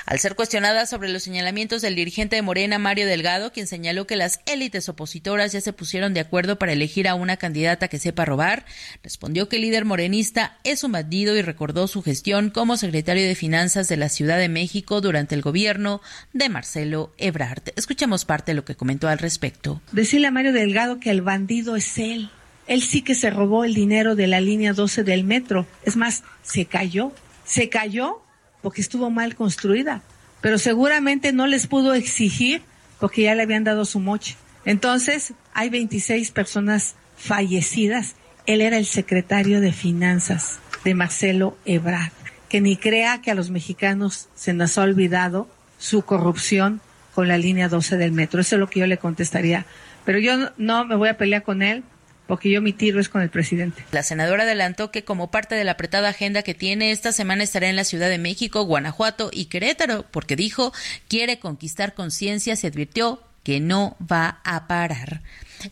Al 0.07 0.19
ser 0.19 0.35
cuestionada 0.35 0.87
sobre 0.87 1.09
los 1.09 1.23
señalamientos 1.23 1.83
del 1.83 1.95
dirigente 1.95 2.37
de 2.37 2.43
Morena, 2.43 2.79
Mario 2.79 3.07
Delgado, 3.07 3.53
quien 3.53 3.67
señaló 3.67 4.07
que 4.07 4.17
las 4.17 4.41
élites 4.47 4.89
opositoras 4.89 5.53
ya 5.53 5.61
se 5.61 5.73
pusieron 5.73 6.15
de 6.15 6.21
acuerdo 6.21 6.59
para 6.59 6.73
elegir 6.73 7.09
a 7.09 7.15
una 7.15 7.37
candidata 7.37 7.89
que 7.89 7.99
sepa 7.99 8.25
robar, 8.25 8.65
respondió 9.03 9.49
que 9.49 9.57
el 9.57 9.63
líder 9.63 9.85
morenista 9.85 10.59
es 10.65 10.85
un 10.85 10.93
bandido 10.93 11.37
y 11.37 11.43
recordó 11.43 11.87
su 11.87 12.03
gestión 12.03 12.51
como 12.51 12.77
secretario 12.77 13.27
de 13.27 13.35
Finanzas 13.35 13.89
de 13.89 13.97
la 13.97 14.09
Ciudad 14.09 14.39
de 14.39 14.49
México 14.49 15.01
durante 15.01 15.35
el 15.35 15.43
gobierno 15.43 16.01
de 16.33 16.49
Marcelo 16.49 17.13
Ebrard. 17.19 17.63
Escuchemos 17.77 18.25
parte 18.25 18.53
de 18.53 18.57
lo 18.57 18.65
que 18.65 18.75
comentó 18.75 19.09
al 19.09 19.19
respecto. 19.19 19.81
Decirle 19.93 20.29
a 20.29 20.31
Mario 20.31 20.53
Delgado 20.53 21.01
que 21.01 21.11
el 21.11 21.23
bandido 21.23 21.77
es 21.77 21.99
él 21.99 22.31
él 22.71 22.83
sí 22.83 23.03
que 23.03 23.17
se 23.17 23.31
robó 23.31 23.65
el 23.65 23.75
dinero 23.75 24.15
de 24.15 24.29
la 24.29 24.41
línea 24.41 24.73
12 24.73 25.03
del 25.03 25.25
metro. 25.25 25.67
Es 25.83 25.97
más, 25.97 26.23
se 26.43 26.67
cayó. 26.67 27.13
Se 27.45 27.69
cayó 27.69 28.23
porque 28.63 28.81
estuvo 28.81 29.11
mal 29.11 29.35
construida. 29.35 30.03
Pero 30.41 30.57
seguramente 30.57 31.33
no 31.33 31.49
les 31.49 31.67
pudo 31.67 31.95
exigir 31.95 32.63
porque 33.01 33.23
ya 33.23 33.35
le 33.35 33.43
habían 33.43 33.65
dado 33.65 33.85
su 33.85 33.99
moche. 33.99 34.37
Entonces, 34.65 35.33
hay 35.53 35.69
26 35.69 36.31
personas 36.31 36.95
fallecidas. 37.17 38.15
Él 38.47 38.61
era 38.61 38.79
el 38.79 38.87
secretario 38.87 39.61
de 39.61 39.73
Finanzas 39.73 40.61
de 40.85 40.95
Marcelo 40.95 41.59
Ebrard. 41.65 42.13
Que 42.49 42.61
ni 42.61 42.77
crea 42.77 43.21
que 43.21 43.33
a 43.33 43.35
los 43.35 43.51
mexicanos 43.51 44.29
se 44.37 44.53
nos 44.53 44.79
ha 44.79 44.83
olvidado 44.83 45.49
su 45.79 46.03
corrupción 46.03 46.81
con 47.17 47.27
la 47.27 47.37
línea 47.37 47.69
12 47.69 47.97
del 47.97 48.13
metro. 48.13 48.41
Eso 48.41 48.55
es 48.55 48.61
lo 48.61 48.71
que 48.71 48.79
yo 48.79 48.87
le 48.87 48.99
contestaría. 48.99 49.67
Pero 50.05 50.21
yo 50.21 50.53
no 50.57 50.85
me 50.85 50.95
voy 50.95 51.09
a 51.09 51.19
pelear 51.19 51.43
con 51.43 51.63
él 51.63 51.83
porque 52.31 52.49
yo 52.49 52.63
mi 52.63 52.73
tiro 52.73 53.01
es 53.01 53.09
con 53.09 53.23
el 53.23 53.29
presidente. 53.29 53.85
La 53.91 54.05
senadora 54.05 54.45
adelantó 54.45 54.93
que 54.93 55.03
como 55.03 55.33
parte 55.33 55.57
de 55.57 55.65
la 55.65 55.73
apretada 55.73 56.11
agenda 56.11 56.45
que 56.45 56.55
tiene 56.55 56.93
esta 56.93 57.11
semana 57.11 57.43
estará 57.43 57.69
en 57.69 57.75
la 57.75 57.83
Ciudad 57.83 58.09
de 58.09 58.19
México, 58.19 58.63
Guanajuato 58.63 59.31
y 59.33 59.47
Querétaro, 59.47 60.05
porque 60.13 60.37
dijo 60.37 60.73
quiere 61.09 61.41
conquistar 61.41 61.93
conciencia, 61.93 62.55
y 62.63 62.67
advirtió 62.69 63.21
que 63.43 63.59
no 63.59 63.97
va 64.01 64.39
a 64.45 64.69
parar. 64.69 65.23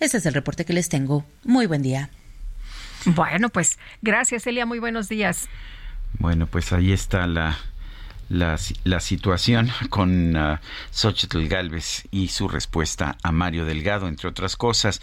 Ese 0.01 0.17
es 0.17 0.27
el 0.27 0.35
reporte 0.35 0.65
que 0.65 0.73
les 0.73 0.89
tengo. 0.89 1.25
Muy 1.45 1.67
buen 1.67 1.83
día. 1.83 2.11
Bueno, 3.05 3.51
pues 3.51 3.79
gracias, 4.03 4.45
Elia. 4.49 4.67
Muy 4.67 4.81
buenos 4.81 5.09
días. 5.09 5.49
Bueno, 6.19 6.49
pues 6.49 6.73
ahí 6.73 6.91
está 6.91 7.29
la 7.29 7.57
la, 8.29 8.59
situación 9.01 9.71
con 9.91 10.37
uh, 10.37 10.59
Xochitl 10.91 11.47
Galvez 11.49 12.07
y 12.11 12.29
su 12.29 12.49
respuesta 12.49 13.17
a 13.23 13.33
Mario 13.33 13.65
Delgado, 13.65 14.09
entre 14.09 14.29
otras 14.29 14.57
cosas. 14.57 15.01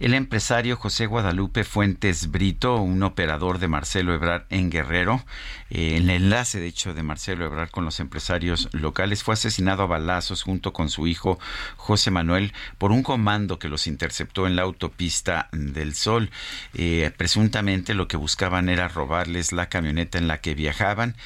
El 0.00 0.14
empresario 0.14 0.76
José 0.76 1.06
Guadalupe 1.06 1.64
Fuentes 1.64 2.30
Brito, 2.30 2.76
un 2.76 3.02
operador 3.02 3.58
de 3.58 3.68
Marcelo 3.68 4.14
Ebrard 4.14 4.44
en 4.50 4.70
Guerrero, 4.70 5.24
eh, 5.70 5.96
el 5.96 6.10
enlace 6.10 6.60
de 6.60 6.66
hecho 6.66 6.94
de 6.94 7.02
Marcelo 7.02 7.46
Ebrard 7.46 7.70
con 7.70 7.84
los 7.84 8.00
empresarios 8.00 8.68
locales, 8.72 9.22
fue 9.22 9.34
asesinado 9.34 9.82
a 9.82 9.86
balazos 9.86 10.42
junto 10.42 10.72
con 10.72 10.90
su 10.90 11.06
hijo 11.06 11.38
José 11.76 12.10
Manuel 12.10 12.52
por 12.78 12.92
un 12.92 13.02
comando 13.02 13.58
que 13.58 13.68
los 13.68 13.86
interceptó 13.86 14.46
en 14.46 14.56
la 14.56 14.62
autopista 14.62 15.48
del 15.52 15.94
Sol. 15.94 16.30
Eh, 16.74 17.10
presuntamente 17.16 17.94
lo 17.94 18.08
que 18.08 18.16
buscaban 18.16 18.68
era 18.68 18.88
robarles 18.88 19.52
la 19.52 19.68
camioneta 19.68 20.18
en 20.18 20.28
la 20.28 20.38
que 20.38 20.54
viajaban 20.54 21.16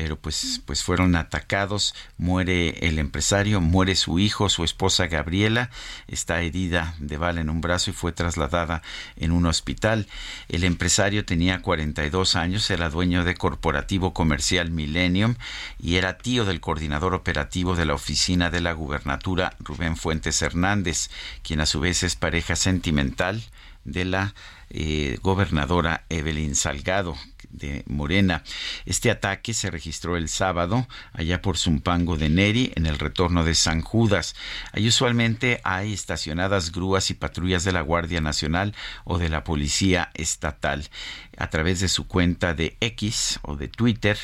pero 0.00 0.16
pues, 0.16 0.62
pues 0.64 0.82
fueron 0.82 1.14
atacados, 1.14 1.94
muere 2.16 2.88
el 2.88 2.98
empresario, 2.98 3.60
muere 3.60 3.94
su 3.96 4.18
hijo, 4.18 4.48
su 4.48 4.64
esposa 4.64 5.08
Gabriela, 5.08 5.68
está 6.08 6.40
herida 6.40 6.94
de 7.00 7.18
bala 7.18 7.42
en 7.42 7.50
un 7.50 7.60
brazo 7.60 7.90
y 7.90 7.92
fue 7.92 8.10
trasladada 8.10 8.80
en 9.16 9.30
un 9.30 9.44
hospital. 9.44 10.06
El 10.48 10.64
empresario 10.64 11.26
tenía 11.26 11.60
42 11.60 12.34
años, 12.34 12.70
era 12.70 12.88
dueño 12.88 13.24
de 13.24 13.34
Corporativo 13.34 14.14
Comercial 14.14 14.70
Millennium 14.70 15.34
y 15.78 15.96
era 15.96 16.16
tío 16.16 16.46
del 16.46 16.60
coordinador 16.60 17.12
operativo 17.12 17.76
de 17.76 17.84
la 17.84 17.92
oficina 17.92 18.48
de 18.48 18.62
la 18.62 18.72
gubernatura, 18.72 19.54
Rubén 19.60 19.98
Fuentes 19.98 20.40
Hernández, 20.40 21.10
quien 21.42 21.60
a 21.60 21.66
su 21.66 21.78
vez 21.78 22.04
es 22.04 22.16
pareja 22.16 22.56
sentimental 22.56 23.42
de 23.84 24.06
la 24.06 24.34
eh, 24.70 25.18
gobernadora 25.20 26.04
Evelyn 26.08 26.54
Salgado, 26.54 27.16
de 27.50 27.84
Morena. 27.86 28.42
Este 28.86 29.10
ataque 29.10 29.54
se 29.54 29.70
registró 29.70 30.16
el 30.16 30.28
sábado 30.28 30.86
allá 31.12 31.42
por 31.42 31.58
Zumpango 31.58 32.16
de 32.16 32.28
Neri 32.28 32.72
en 32.76 32.86
el 32.86 32.98
retorno 32.98 33.44
de 33.44 33.54
San 33.54 33.82
Judas. 33.82 34.34
Ahí 34.72 34.88
usualmente 34.88 35.60
hay 35.64 35.92
estacionadas 35.92 36.72
grúas 36.72 37.10
y 37.10 37.14
patrullas 37.14 37.64
de 37.64 37.72
la 37.72 37.82
Guardia 37.82 38.20
Nacional 38.20 38.74
o 39.04 39.18
de 39.18 39.28
la 39.28 39.44
Policía 39.44 40.10
Estatal. 40.14 40.88
A 41.36 41.48
través 41.48 41.80
de 41.80 41.88
su 41.88 42.06
cuenta 42.06 42.54
de 42.54 42.76
X 42.80 43.40
o 43.42 43.56
de 43.56 43.68
Twitter, 43.68 44.18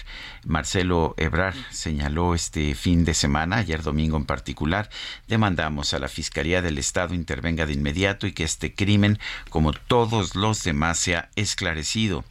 Marcelo 0.44 1.14
Ebrar 1.16 1.54
señaló 1.70 2.34
este 2.34 2.74
fin 2.74 3.04
de 3.04 3.14
semana, 3.14 3.56
ayer 3.56 3.82
domingo 3.82 4.16
en 4.16 4.26
particular, 4.26 4.90
demandamos 5.26 5.94
a 5.94 5.98
la 5.98 6.08
Fiscalía 6.08 6.60
del 6.60 6.78
Estado 6.78 7.14
intervenga 7.14 7.66
de 7.66 7.72
inmediato 7.72 8.26
y 8.26 8.32
que 8.32 8.44
este 8.44 8.74
crimen, 8.74 9.18
como 9.48 9.72
todos 9.72 10.34
los 10.34 10.62
demás, 10.62 10.98
sea 10.98 11.30
esclarecido 11.36 12.24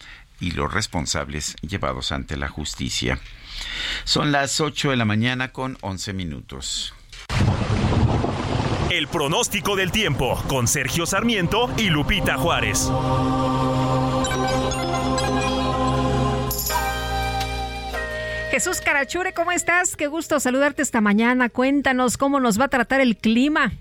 y 0.45 0.51
los 0.51 0.71
responsables 0.71 1.55
llevados 1.61 2.11
ante 2.11 2.37
la 2.37 2.47
justicia. 2.47 3.19
Son 4.03 4.31
las 4.31 4.61
8 4.61 4.91
de 4.91 4.95
la 4.95 5.03
mañana 5.03 5.51
con 5.51 5.75
11 5.81 6.13
minutos. 6.13 6.93
El 8.91 9.07
pronóstico 9.07 9.75
del 9.75 9.91
tiempo 9.91 10.39
con 10.47 10.67
Sergio 10.67 11.07
Sarmiento 11.07 11.71
y 11.77 11.89
Lupita 11.89 12.37
Juárez. 12.37 12.91
Jesús 18.51 18.81
Carachure, 18.81 19.33
¿cómo 19.33 19.51
estás? 19.51 19.97
Qué 19.97 20.05
gusto 20.05 20.39
saludarte 20.39 20.83
esta 20.83 21.01
mañana. 21.01 21.49
Cuéntanos 21.49 22.17
cómo 22.17 22.39
nos 22.39 22.59
va 22.59 22.65
a 22.65 22.69
tratar 22.69 23.01
el 23.01 23.17
clima. 23.17 23.73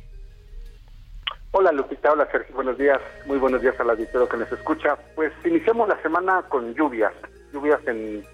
Hola 1.56 1.70
Lupita, 1.70 2.10
hola 2.10 2.26
Sergio, 2.32 2.52
buenos 2.52 2.76
días, 2.76 2.98
muy 3.26 3.38
buenos 3.38 3.62
días 3.62 3.78
al 3.78 3.88
auditorio 3.88 4.28
que 4.28 4.38
nos 4.38 4.50
escucha. 4.50 4.96
Pues 5.14 5.32
iniciamos 5.44 5.88
la 5.88 6.02
semana 6.02 6.42
con 6.48 6.74
lluvias, 6.74 7.12
lluvias 7.52 7.78
en, 7.86 8.24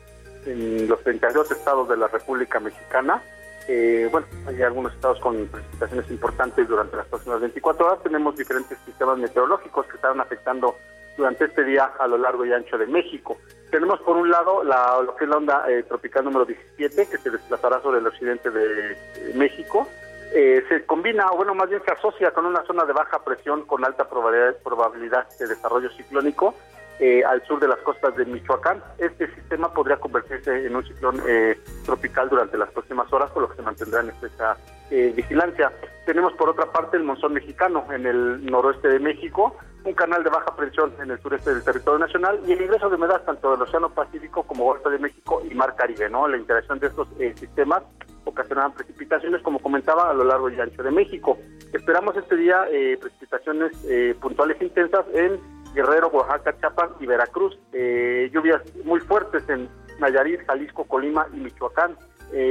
los 0.89 0.99
32 1.03 1.51
estados 1.51 1.87
de 1.91 1.99
la 1.99 2.09
República 2.09 2.59
Mexicana. 2.61 3.23
Eh, 3.69 4.09
bueno, 4.11 4.27
hay 4.47 4.63
algunos 4.63 4.95
estados 4.95 5.21
con 5.21 5.47
precipitaciones 5.49 6.11
importantes 6.11 6.67
durante 6.67 6.97
las 6.97 7.07
próximas 7.09 7.43
24 7.43 7.87
horas. 7.87 8.03
Tenemos 8.03 8.39
diferentes 8.39 8.79
sistemas 8.87 9.19
meteorológicos 9.19 9.85
que 9.85 9.97
están 9.97 10.19
afectando 10.19 10.75
durante 11.19 11.45
este 11.45 11.63
día 11.65 11.91
a 11.99 12.07
lo 12.07 12.17
largo 12.17 12.47
y 12.47 12.55
ancho 12.55 12.79
de 12.79 12.87
México. 12.87 13.37
Tenemos 13.71 14.01
por 14.01 14.17
un 14.17 14.31
lado 14.31 14.65
la, 14.65 14.99
lo 15.03 15.15
que 15.15 15.25
es 15.25 15.31
la 15.31 15.37
onda 15.37 15.71
eh, 15.71 15.83
tropical 15.83 16.25
número 16.25 16.47
17 16.47 17.11
que 17.11 17.19
se 17.19 17.29
desplazará 17.29 17.83
sobre 17.83 17.99
el 17.99 18.07
occidente 18.07 18.51
de 18.51 18.97
México 19.35 19.87
eh, 20.33 20.63
se 20.69 20.85
combina, 20.87 21.27
o 21.33 21.37
bueno, 21.37 21.55
más 21.55 21.69
bien 21.69 21.83
se 21.85 21.91
asocia 21.93 22.31
con 22.31 22.47
una 22.47 22.63
zona 22.63 22.85
de 22.85 22.93
baja 22.93 23.25
presión 23.25 23.67
con 23.67 23.85
alta 23.85 24.09
probabilidad, 24.09 24.57
probabilidad 24.63 25.27
de 25.39 25.49
desarrollo 25.49 25.91
ciclónico 25.91 26.55
eh, 27.01 27.25
al 27.25 27.45
sur 27.47 27.59
de 27.59 27.67
las 27.67 27.79
costas 27.79 28.15
de 28.15 28.25
Michoacán. 28.27 28.81
Este 28.99 29.27
sistema 29.35 29.73
podría 29.73 29.97
convertirse 29.97 30.67
en 30.67 30.77
un 30.77 30.85
ciclón 30.85 31.21
eh, 31.27 31.59
tropical 31.85 32.29
durante 32.29 32.57
las 32.57 32.71
próximas 32.71 33.13
horas, 33.13 33.31
por 33.33 33.43
lo 33.43 33.49
que 33.49 33.57
se 33.57 33.63
mantendrá 33.63 34.01
en 34.01 34.11
estrecha 34.11 34.57
vigilancia. 34.91 35.71
Tenemos 36.05 36.33
por 36.33 36.49
otra 36.49 36.67
parte 36.67 36.97
el 36.97 37.05
monzón 37.05 37.33
mexicano 37.33 37.87
en 37.93 38.07
el 38.07 38.45
noroeste 38.45 38.89
de 38.89 38.99
México, 38.99 39.57
un 39.85 39.95
canal 39.95 40.25
de 40.25 40.31
baja 40.31 40.57
presión 40.57 40.93
en 41.01 41.13
el 41.13 41.23
sureste 41.23 41.55
del 41.55 41.63
territorio 41.63 42.01
nacional 42.01 42.41
y 42.45 42.53
el 42.53 42.63
ingreso 42.63 42.91
de 42.91 42.97
humedad 42.97 43.23
tanto 43.23 43.53
del 43.53 43.63
Océano 43.63 43.91
Pacífico 43.91 44.43
como 44.43 44.65
Golfo 44.65 44.91
de 44.91 44.99
México 44.99 45.43
y 45.49 45.55
Mar 45.55 45.77
Caribe. 45.77 46.11
¿no? 46.11 46.27
La 46.27 46.37
interacción 46.37 46.81
de 46.81 46.89
estos 46.89 47.07
sistemas 47.37 47.85
ocasionaban 48.31 48.73
precipitaciones, 48.73 49.43
como 49.43 49.59
comentaba, 49.59 50.11
a 50.11 50.15
lo 50.15 50.25
largo 50.25 50.51
y 50.51 50.59
ancho 50.61 50.83
de 50.83 50.91
México. 50.91 51.39
Esperamos 51.73 52.17
este 52.17 52.37
día 52.37 52.65
eh, 52.71 52.99
precipitaciones 53.01 53.73
eh, 53.89 54.15
puntuales 54.21 54.61
intensas 54.61 55.05
en 55.15 55.39
Guerrero, 55.75 56.09
Oaxaca, 56.09 56.57
Chiapas 56.59 56.91
y 57.01 57.07
Veracruz. 57.07 57.59
Eh, 57.73 58.31
lluvias 58.33 58.63
muy 58.85 59.01
fuertes 59.01 59.49
en 59.49 59.69
Nayarit, 60.01 60.41
Jalisco, 60.47 60.85
Colima 60.85 61.27
y 61.33 61.37
Michoacán. 61.37 61.97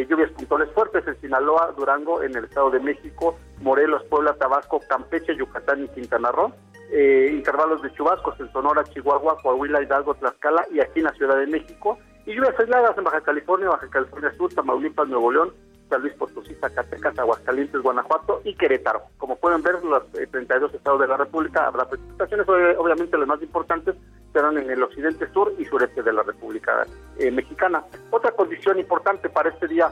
lluvias 0.10 0.32
puntuales 0.32 0.70
fuertes 0.74 1.08
en 1.08 1.20
Sinaloa, 1.22 1.74
Durango, 1.78 2.22
en 2.22 2.36
el 2.36 2.46
Estado 2.46 2.70
de 2.70 2.80
México, 2.80 3.38
Morelos, 3.62 4.04
Puebla, 4.10 4.34
Tabasco, 4.34 4.80
Campeche, 4.88 5.36
Yucatán 5.36 5.86
y 5.86 5.88
Quintana 5.90 6.32
Roo. 6.32 6.54
intervalos 6.92 7.82
de 7.82 7.92
chubascos 7.94 8.40
en 8.40 8.52
Sonora, 8.52 8.84
Chihuahua, 8.84 9.38
Coahuila, 9.42 9.82
Hidalgo, 9.82 10.16
Tlaxcala 10.16 10.66
y 10.72 10.80
aquí 10.80 11.00
en 11.00 11.06
la 11.06 11.14
Ciudad 11.14 11.38
de 11.38 11.48
México 11.48 11.98
y 12.30 12.36
lluvias 12.36 12.60
aisladas 12.60 12.96
en 12.96 13.04
Baja 13.04 13.22
California, 13.22 13.70
Baja 13.70 13.90
California 13.90 14.32
Sur, 14.38 14.54
Tamaulipas, 14.54 15.08
Nuevo 15.08 15.32
León, 15.32 15.54
San 15.90 16.02
Luis 16.02 16.14
Potosí, 16.14 16.54
Zacatecas, 16.56 17.18
Aguascalientes, 17.18 17.82
Guanajuato 17.82 18.42
y 18.44 18.56
Querétaro. 18.56 19.04
Como 19.18 19.36
pueden 19.38 19.62
ver, 19.62 19.84
los 19.84 20.04
32 20.12 20.74
eh, 20.74 20.78
estados 20.78 21.02
de 21.02 21.08
la 21.08 21.18
República 21.18 21.68
habrá 21.68 21.90
precipitaciones, 21.90 22.48
obviamente 22.48 23.18
las 23.18 23.28
más 23.28 23.42
importantes 23.42 23.96
serán 24.32 24.58
en 24.58 24.70
el 24.70 24.84
occidente 24.84 25.28
sur 25.34 25.54
y 25.58 25.66
sureste 25.66 26.04
de 26.04 26.14
la 26.14 26.24
República 26.24 26.86
eh, 27.18 27.32
Mexicana. 27.32 27.84
Otra 28.12 28.32
condición 28.32 28.80
importante 28.80 29.30
para 29.30 29.50
este 29.50 29.68
día 29.68 29.92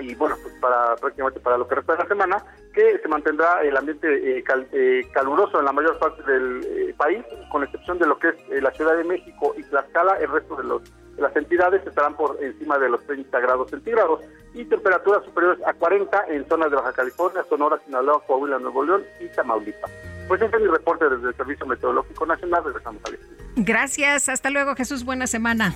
y 0.00 0.14
bueno, 0.14 0.36
pues 0.42 0.54
para 0.60 0.96
prácticamente 0.96 1.40
para 1.40 1.58
lo 1.58 1.68
que 1.68 1.74
resta 1.74 1.92
de 1.92 1.98
la 1.98 2.08
semana, 2.08 2.44
que 2.72 2.98
se 2.98 3.08
mantendrá 3.08 3.62
el 3.62 3.76
ambiente 3.76 4.38
eh, 4.38 4.44
eh, 4.72 5.02
caluroso 5.12 5.58
en 5.58 5.64
la 5.64 5.72
mayor 5.72 5.98
parte 5.98 6.22
del 6.22 6.64
eh, 6.64 6.94
país, 6.96 7.24
con 7.50 7.62
excepción 7.62 7.98
de 7.98 8.06
lo 8.06 8.18
que 8.18 8.28
es 8.28 8.62
la 8.62 8.70
Ciudad 8.72 8.96
de 8.96 9.04
México 9.04 9.54
y 9.56 9.62
Tlaxcala, 9.62 10.16
el 10.16 10.30
resto 10.30 10.56
de, 10.56 10.64
los, 10.64 10.82
las 11.22 11.34
entidades 11.36 11.86
estarán 11.86 12.14
por 12.14 12.36
encima 12.42 12.78
de 12.78 12.90
los 12.90 13.04
30 13.06 13.40
grados 13.40 13.70
centígrados 13.70 14.20
y 14.54 14.64
temperaturas 14.64 15.24
superiores 15.24 15.60
a 15.66 15.72
40 15.72 16.26
en 16.28 16.46
zonas 16.48 16.70
de 16.70 16.76
Baja 16.76 16.92
California, 16.92 17.44
Sonora, 17.48 17.80
Sinaloa, 17.84 18.22
Coahuila, 18.26 18.58
Nuevo 18.58 18.84
León 18.84 19.02
y 19.20 19.28
Tamaulipas. 19.28 19.90
Pues 20.28 20.42
este 20.42 20.56
es 20.56 20.62
mi 20.62 20.68
reporte 20.68 21.08
desde 21.08 21.28
el 21.28 21.34
Servicio 21.34 21.66
Meteorológico 21.66 22.26
Nacional. 22.26 22.64
Regresamos 22.64 23.02
al 23.06 23.14
estudio. 23.14 23.38
Gracias. 23.56 24.28
Hasta 24.28 24.50
luego, 24.50 24.74
Jesús. 24.74 25.04
Buena 25.04 25.26
semana. 25.26 25.74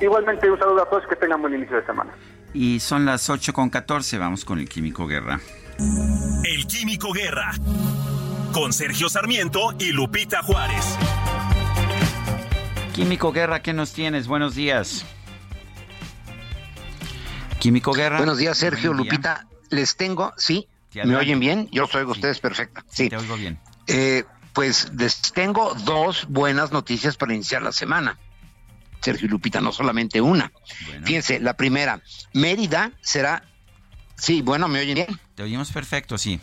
Igualmente, 0.00 0.50
un 0.50 0.58
saludo 0.58 0.82
a 0.82 0.90
todos. 0.90 1.06
Que 1.06 1.16
tengan 1.16 1.40
buen 1.40 1.54
inicio 1.54 1.76
de 1.76 1.86
semana. 1.86 2.10
Y 2.52 2.80
son 2.80 3.04
las 3.04 3.28
8 3.28 3.52
con 3.52 3.70
14. 3.70 4.18
Vamos 4.18 4.44
con 4.44 4.58
el 4.58 4.68
Químico 4.68 5.06
Guerra. 5.06 5.40
El 6.44 6.66
Químico 6.66 7.12
Guerra. 7.12 7.52
Con 8.52 8.72
Sergio 8.72 9.08
Sarmiento 9.08 9.74
y 9.78 9.92
Lupita 9.92 10.42
Juárez. 10.42 10.96
Químico 12.96 13.30
Guerra, 13.30 13.60
¿qué 13.60 13.74
nos 13.74 13.92
tienes? 13.92 14.26
Buenos 14.26 14.54
días. 14.54 15.04
Químico 17.58 17.92
Guerra. 17.92 18.16
Buenos 18.16 18.38
días, 18.38 18.56
Sergio, 18.56 18.94
Lupita. 18.94 19.46
Les 19.68 19.96
tengo, 19.96 20.32
sí, 20.38 20.66
¿Me 21.04 21.14
oyen 21.14 21.38
bien? 21.38 21.68
Yo 21.70 21.86
soy 21.86 22.04
ustedes 22.04 22.40
perfecta. 22.40 22.84
Sí, 22.88 23.10
te 23.10 23.16
oigo 23.18 23.36
bien. 23.36 23.58
Eh, 23.86 24.24
pues 24.54 24.90
les 24.96 25.20
tengo 25.32 25.74
dos 25.74 26.26
buenas 26.28 26.72
noticias 26.72 27.18
para 27.18 27.34
iniciar 27.34 27.60
la 27.62 27.72
semana. 27.72 28.18
Sergio 29.02 29.28
Lupita, 29.28 29.60
no 29.60 29.72
solamente 29.72 30.22
una. 30.22 30.50
Fíjense, 31.04 31.38
la 31.38 31.54
primera, 31.54 32.00
Mérida 32.32 32.92
será. 33.02 33.44
Sí, 34.16 34.40
bueno, 34.40 34.68
¿me 34.68 34.80
oyen 34.80 34.94
bien? 34.94 35.20
Te 35.34 35.42
oímos 35.42 35.70
perfecto, 35.70 36.16
sí. 36.16 36.40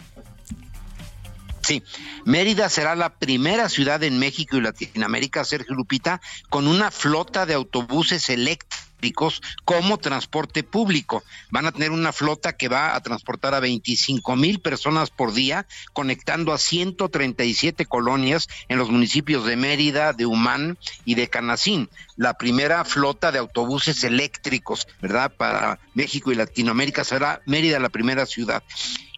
Sí, 1.64 1.82
Mérida 2.26 2.68
será 2.68 2.93
la 2.95 3.18
primera 3.18 3.70
ciudad 3.70 4.03
en 4.03 4.20
México 4.20 4.57
y 4.57 4.61
Latinoamérica, 4.61 5.45
Sergio 5.45 5.76
Lupita, 5.76 6.20
con 6.49 6.68
una 6.68 6.91
flota 6.91 7.45
de 7.45 7.53
autobuses 7.53 8.28
eléctricos 8.30 9.41
como 9.64 9.97
transporte 9.97 10.64
público. 10.64 11.24
Van 11.51 11.66
a 11.66 11.72
tener 11.72 11.91
una 11.91 12.11
flota 12.11 12.53
que 12.53 12.68
va 12.68 12.95
a 12.95 13.01
transportar 13.01 13.53
a 13.53 13.61
25 13.61 14.36
mil 14.36 14.59
personas 14.59 15.09
por 15.09 15.34
día, 15.34 15.66
conectando 15.93 16.53
a 16.53 16.57
137 16.57 17.86
colonias 17.86 18.47
en 18.68 18.78
los 18.78 18.89
municipios 18.89 19.45
de 19.45 19.55
Mérida, 19.55 20.14
de 20.14 20.26
Humán 20.26 20.78
y 21.05 21.16
de 21.16 21.30
Canacín. 21.30 21.89
La 22.16 22.38
primera 22.38 22.84
flota 22.86 23.32
de 23.32 23.39
autobuses 23.39 24.03
eléctricos, 24.03 24.88
¿verdad? 25.01 25.32
Para 25.36 25.80
México 25.93 26.32
y 26.32 26.36
Latinoamérica 26.36 27.03
será 27.03 27.41
Mérida 27.45 27.80
la 27.80 27.89
primera 27.89 28.26
ciudad. 28.26 28.64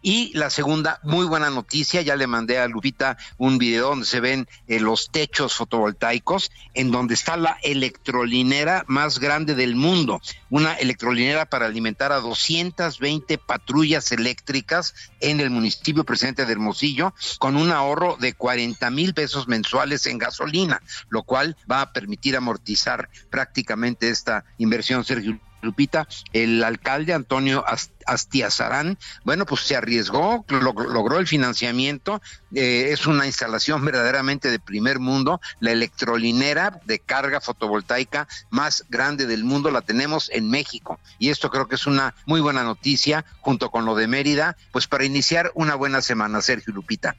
Y 0.08 0.32
la 0.38 0.52
segunda, 0.52 1.00
muy 1.02 1.26
buena 1.26 1.50
noticia, 1.50 2.04
ya 2.04 2.16
le 2.16 2.28
mandé 2.28 2.60
a 2.60 2.68
Lupita 2.68 3.18
un 3.40 3.58
video 3.58 3.90
donde 3.90 4.06
se 4.06 4.20
ven 4.20 4.48
eh, 4.68 4.80
los 4.80 5.10
techos 5.10 5.56
fotovoltaicos, 5.56 6.52
en 6.76 6.92
donde 6.92 7.16
está 7.16 7.38
la 7.38 7.58
electrolinera 7.64 8.86
más 8.86 9.18
grande 9.18 9.56
del 9.56 9.76
mundo, 9.76 10.22
una 10.52 10.76
electrolinera 10.76 11.48
para 11.48 11.66
alimentar 11.66 12.12
a 12.12 12.20
220 12.20 13.40
patrullas 13.40 14.12
eléctricas 14.12 14.94
en 15.22 15.40
el 15.40 15.50
municipio 15.50 16.04
presidente 16.04 16.46
de 16.46 16.52
Hermosillo, 16.52 17.16
con 17.40 17.56
un 17.56 17.72
ahorro 17.72 18.16
de 18.20 18.34
40 18.34 18.88
mil 18.92 19.16
pesos 19.16 19.48
mensuales 19.48 20.06
en 20.06 20.20
gasolina, 20.20 20.84
lo 21.10 21.24
cual 21.24 21.58
va 21.70 21.82
a 21.82 21.94
permitir 21.94 22.38
amortizar 22.38 23.10
prácticamente 23.32 24.10
esta 24.10 24.46
inversión, 24.60 25.04
Sergio 25.04 25.40
Lupita, 25.66 26.08
el 26.34 26.64
alcalde 26.64 27.14
Antonio 27.14 27.66
Astiazarán, 28.06 28.98
bueno, 29.24 29.46
pues 29.46 29.62
se 29.62 29.76
arriesgó, 29.76 30.46
logró 30.48 31.20
el 31.20 31.28
financiamiento, 31.28 32.22
eh, 32.54 32.90
es 32.92 33.08
una 33.08 33.26
instalación 33.26 33.84
verdaderamente 33.84 34.52
de 34.52 34.60
primer 34.60 35.00
mundo, 35.00 35.42
la 35.60 35.72
electrolinera 35.72 36.80
de 36.86 37.00
carga 37.00 37.42
fotovoltaica 37.42 38.28
más 38.50 38.86
grande 38.90 39.26
del 39.26 39.44
mundo 39.44 39.72
la 39.72 39.82
tenemos 39.82 40.30
en 40.32 40.50
México 40.50 41.00
y 41.20 41.30
esto 41.30 41.50
creo 41.50 41.68
que 41.68 41.76
es 41.76 41.88
una 41.88 42.16
muy 42.26 42.42
buena 42.42 42.64
noticia 42.64 43.26
junto 43.42 43.72
con 43.72 43.86
lo 43.86 43.96
de 43.96 44.08
Mérida, 44.08 44.56
pues 44.72 44.88
para 44.88 45.06
iniciar 45.06 45.52
una 45.56 45.76
buena 45.76 46.02
semana, 46.02 46.42
Sergio 46.42 46.74
Lupita. 46.74 47.16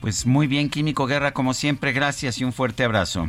Pues 0.00 0.26
muy 0.26 0.48
bien, 0.48 0.68
Químico 0.68 1.06
Guerra, 1.06 1.32
como 1.32 1.54
siempre, 1.54 1.92
gracias 1.92 2.38
y 2.38 2.44
un 2.44 2.52
fuerte 2.52 2.82
abrazo. 2.82 3.28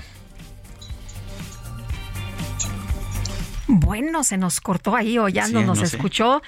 Bueno, 3.75 4.23
se 4.23 4.37
nos 4.37 4.61
cortó 4.61 4.95
ahí 4.95 5.17
o 5.17 5.27
ya 5.27 5.47
no 5.47 5.61
nos 5.63 5.81
escuchó. 5.81 6.41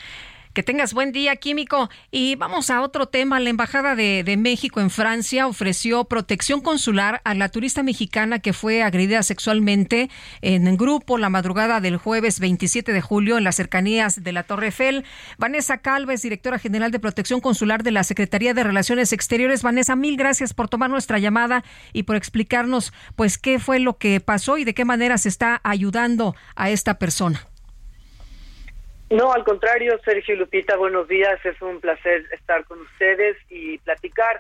Que 0.56 0.64
tengas 0.64 0.94
buen 0.94 1.12
día, 1.12 1.36
Químico. 1.36 1.90
Y 2.12 2.38
vamos 2.38 2.70
a 2.70 2.82
otro 2.82 3.08
tema. 3.08 3.42
La 3.42 3.50
Embajada 3.50 3.94
de, 3.94 4.38
México 4.38 4.80
en 4.80 4.90
Francia 4.90 5.48
ofreció 5.48 6.06
protección 6.06 6.62
consular 6.62 7.20
a 7.26 7.34
la 7.34 7.50
turista 7.50 7.84
mexicana 7.84 8.40
que 8.40 8.54
fue 8.54 8.82
agredida 8.82 9.22
sexualmente 9.22 10.10
en 10.42 10.78
grupo 10.78 11.18
la 11.18 11.28
madrugada 11.28 11.82
del 11.82 11.98
jueves 11.98 12.40
27 12.40 12.94
de 12.94 13.02
julio 13.02 13.38
en 13.38 13.44
las 13.44 13.58
cercanías 13.58 14.24
de 14.24 14.32
la 14.32 14.44
Torre 14.44 14.68
Eiffel. 14.68 15.04
Vanessa 15.38 15.80
Calves, 15.80 16.22
directora 16.22 16.58
general 16.58 16.92
de 16.92 17.00
protección 17.02 17.42
consular 17.42 17.84
de 17.84 17.92
la 17.92 18.06
Secretaría 18.06 18.54
de 18.54 18.64
Relaciones 18.64 19.12
Exteriores. 19.12 19.62
Vanessa, 19.62 19.98
mil 19.98 20.16
gracias 20.16 20.54
por 20.54 20.70
tomar 20.70 20.90
nuestra 20.90 21.20
llamada 21.20 21.66
y 21.92 22.04
por 22.04 22.16
explicarnos 22.16 22.94
pues 23.18 23.38
qué 23.38 23.60
fue 23.60 23.80
lo 23.80 23.98
que 23.98 24.22
pasó 24.22 24.58
y 24.58 24.64
de 24.64 24.74
qué 24.74 24.86
manera 24.86 25.18
se 25.18 25.28
está 25.28 25.60
ayudando 25.66 26.34
a 26.56 26.70
esta 26.70 26.98
persona. 26.98 27.46
No, 29.10 29.32
al 29.32 29.44
contrario, 29.44 30.00
Sergio 30.04 30.36
Lupita, 30.36 30.78
buenos 30.78 31.08
días. 31.08 31.40
Es 31.46 31.62
un 31.62 31.80
placer 31.80 32.26
estar 32.32 32.66
con 32.66 32.82
ustedes 32.82 33.38
y 33.50 33.78
platicar 33.80 34.40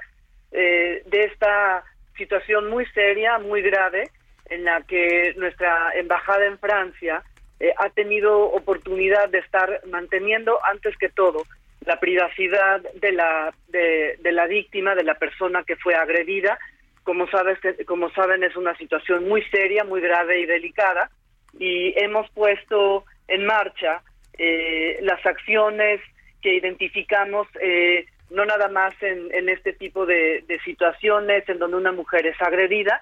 eh, 0.52 1.04
de 1.06 1.24
esta 1.26 1.84
situación 2.18 2.70
muy 2.70 2.86
seria, 2.88 3.38
muy 3.38 3.62
grave, 3.62 4.10
en 4.50 4.64
la 4.64 4.82
que 4.82 5.36
nuestra 5.38 5.92
embajada 5.96 6.48
en 6.48 6.58
Francia 6.58 7.22
eh, 7.60 7.74
ha 7.78 7.90
tenido 7.92 8.40
oportunidad 8.40 9.30
de 9.30 9.40
estar 9.40 9.82
manteniendo, 9.86 10.58
antes 10.66 10.98
que 10.98 11.10
todo, 11.10 11.44
la 11.82 12.00
privacidad 12.00 12.82
de 12.96 13.12
la 13.12 13.54
de, 13.68 14.18
de 14.20 14.32
la 14.32 14.48
víctima, 14.48 14.96
de 14.96 15.04
la 15.04 15.16
persona 15.16 15.64
que 15.64 15.76
fue 15.76 15.94
agredida. 15.94 16.58
Como 17.04 17.28
sabes, 17.28 17.60
como 17.86 18.10
saben, 18.14 18.44
es 18.44 18.56
una 18.56 18.76
situación 18.78 19.28
muy 19.28 19.44
seria, 19.50 19.84
muy 19.84 20.02
grave 20.02 20.40
y 20.40 20.48
delicada, 20.48 21.12
y 21.60 21.94
hemos 22.00 22.28
puesto 22.32 23.06
en 23.28 23.46
marcha 23.46 24.02
eh, 24.38 25.00
las 25.02 25.26
acciones 25.26 26.02
que 26.42 26.56
identificamos, 26.56 27.48
eh, 27.62 28.06
no 28.30 28.46
nada 28.46 28.68
más 28.68 28.94
en, 29.02 29.50
este 29.50 29.74
tipo 29.74 30.06
de, 30.06 30.44
situaciones 30.64 31.48
en 31.48 31.60
donde 31.60 31.78
una 31.78 31.92
mujer 31.92 32.26
es 32.26 32.40
agredida 32.42 33.00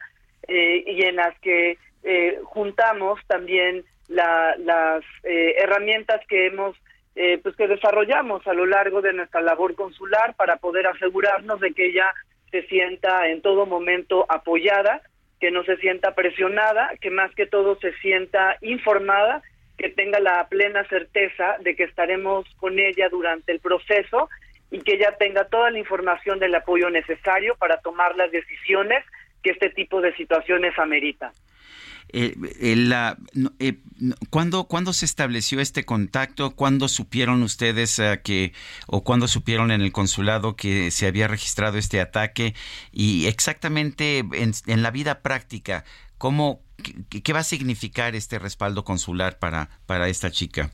eh, 0.48 0.84
y 0.86 1.04
en 1.06 1.16
las 1.16 1.38
que 1.40 1.78
juntamos 2.44 3.18
también 3.28 3.86
las 4.10 5.04
herramientas 5.24 6.20
que 6.28 6.48
hemos 6.48 6.76
pues 7.42 7.56
que 7.56 7.68
desarrollamos 7.68 8.46
a 8.46 8.54
lo 8.54 8.66
largo 8.66 9.02
de 9.02 9.14
nuestra 9.14 9.40
labor 9.40 9.74
consular 9.76 10.36
para 10.36 10.58
poder 10.58 10.86
asegurarnos 10.88 11.62
de 11.62 11.72
que 11.74 11.86
ella 11.86 12.14
se 12.52 12.64
sienta 12.64 13.30
en 13.30 13.42
todo 13.42 13.66
momento 13.66 14.26
apoyada, 14.28 15.02
que 15.40 15.50
no 15.50 15.64
se 15.64 15.78
sienta 15.78 16.14
presionada, 16.14 16.92
que 17.00 17.10
más 17.10 17.34
que 17.36 17.46
todo 17.46 17.80
se 17.80 17.94
sienta 18.00 18.58
informada 18.62 19.42
que 19.78 19.90
tenga 19.90 20.20
la 20.20 20.48
plena 20.48 20.84
certeza 20.88 21.58
de 21.62 21.76
que 21.76 21.84
estaremos 21.84 22.46
con 22.58 22.80
ella 22.80 23.10
durante 23.10 23.52
el 23.52 23.60
proceso 23.60 24.30
y 24.72 24.80
que 24.80 24.96
ella 24.96 25.16
tenga 25.18 25.46
toda 25.46 25.72
la 25.72 25.80
información 25.80 26.40
del 26.40 26.56
apoyo 26.56 26.90
necesario 26.90 27.56
para 27.56 27.78
tomar 27.78 28.16
las 28.16 28.32
decisiones 28.32 29.04
que 29.44 29.52
este 29.52 29.70
tipo 29.70 30.02
de 30.02 30.16
situaciones 30.16 30.78
ameritan. 30.80 31.32
Eh, 32.16 32.36
la, 32.76 33.18
eh, 33.60 33.78
¿cuándo, 34.30 34.66
¿Cuándo 34.66 34.94
se 34.94 35.06
estableció 35.06 35.60
este 35.60 35.84
contacto? 35.84 36.56
¿Cuándo 36.56 36.88
supieron 36.88 37.42
ustedes 37.44 37.98
eh, 38.00 38.22
que, 38.24 38.54
o 38.88 39.04
cuándo 39.04 39.28
supieron 39.28 39.72
en 39.72 39.82
el 39.82 39.92
consulado 39.92 40.56
que 40.56 40.92
se 40.92 41.08
había 41.08 41.28
registrado 41.28 41.78
este 41.78 42.02
ataque? 42.02 42.54
Y 42.92 43.26
exactamente 43.28 44.20
en, 44.20 44.54
en 44.68 44.84
la 44.84 44.92
vida 44.92 45.22
práctica, 45.22 45.86
¿cómo, 46.18 46.63
¿Qué, 47.24 47.34
va 47.34 47.40
a 47.40 47.44
significar 47.44 48.16
este 48.16 48.40
respaldo 48.40 48.84
consular 48.84 49.38
para, 49.40 49.70
para 49.86 50.08
esta 50.08 50.32
chica? 50.32 50.72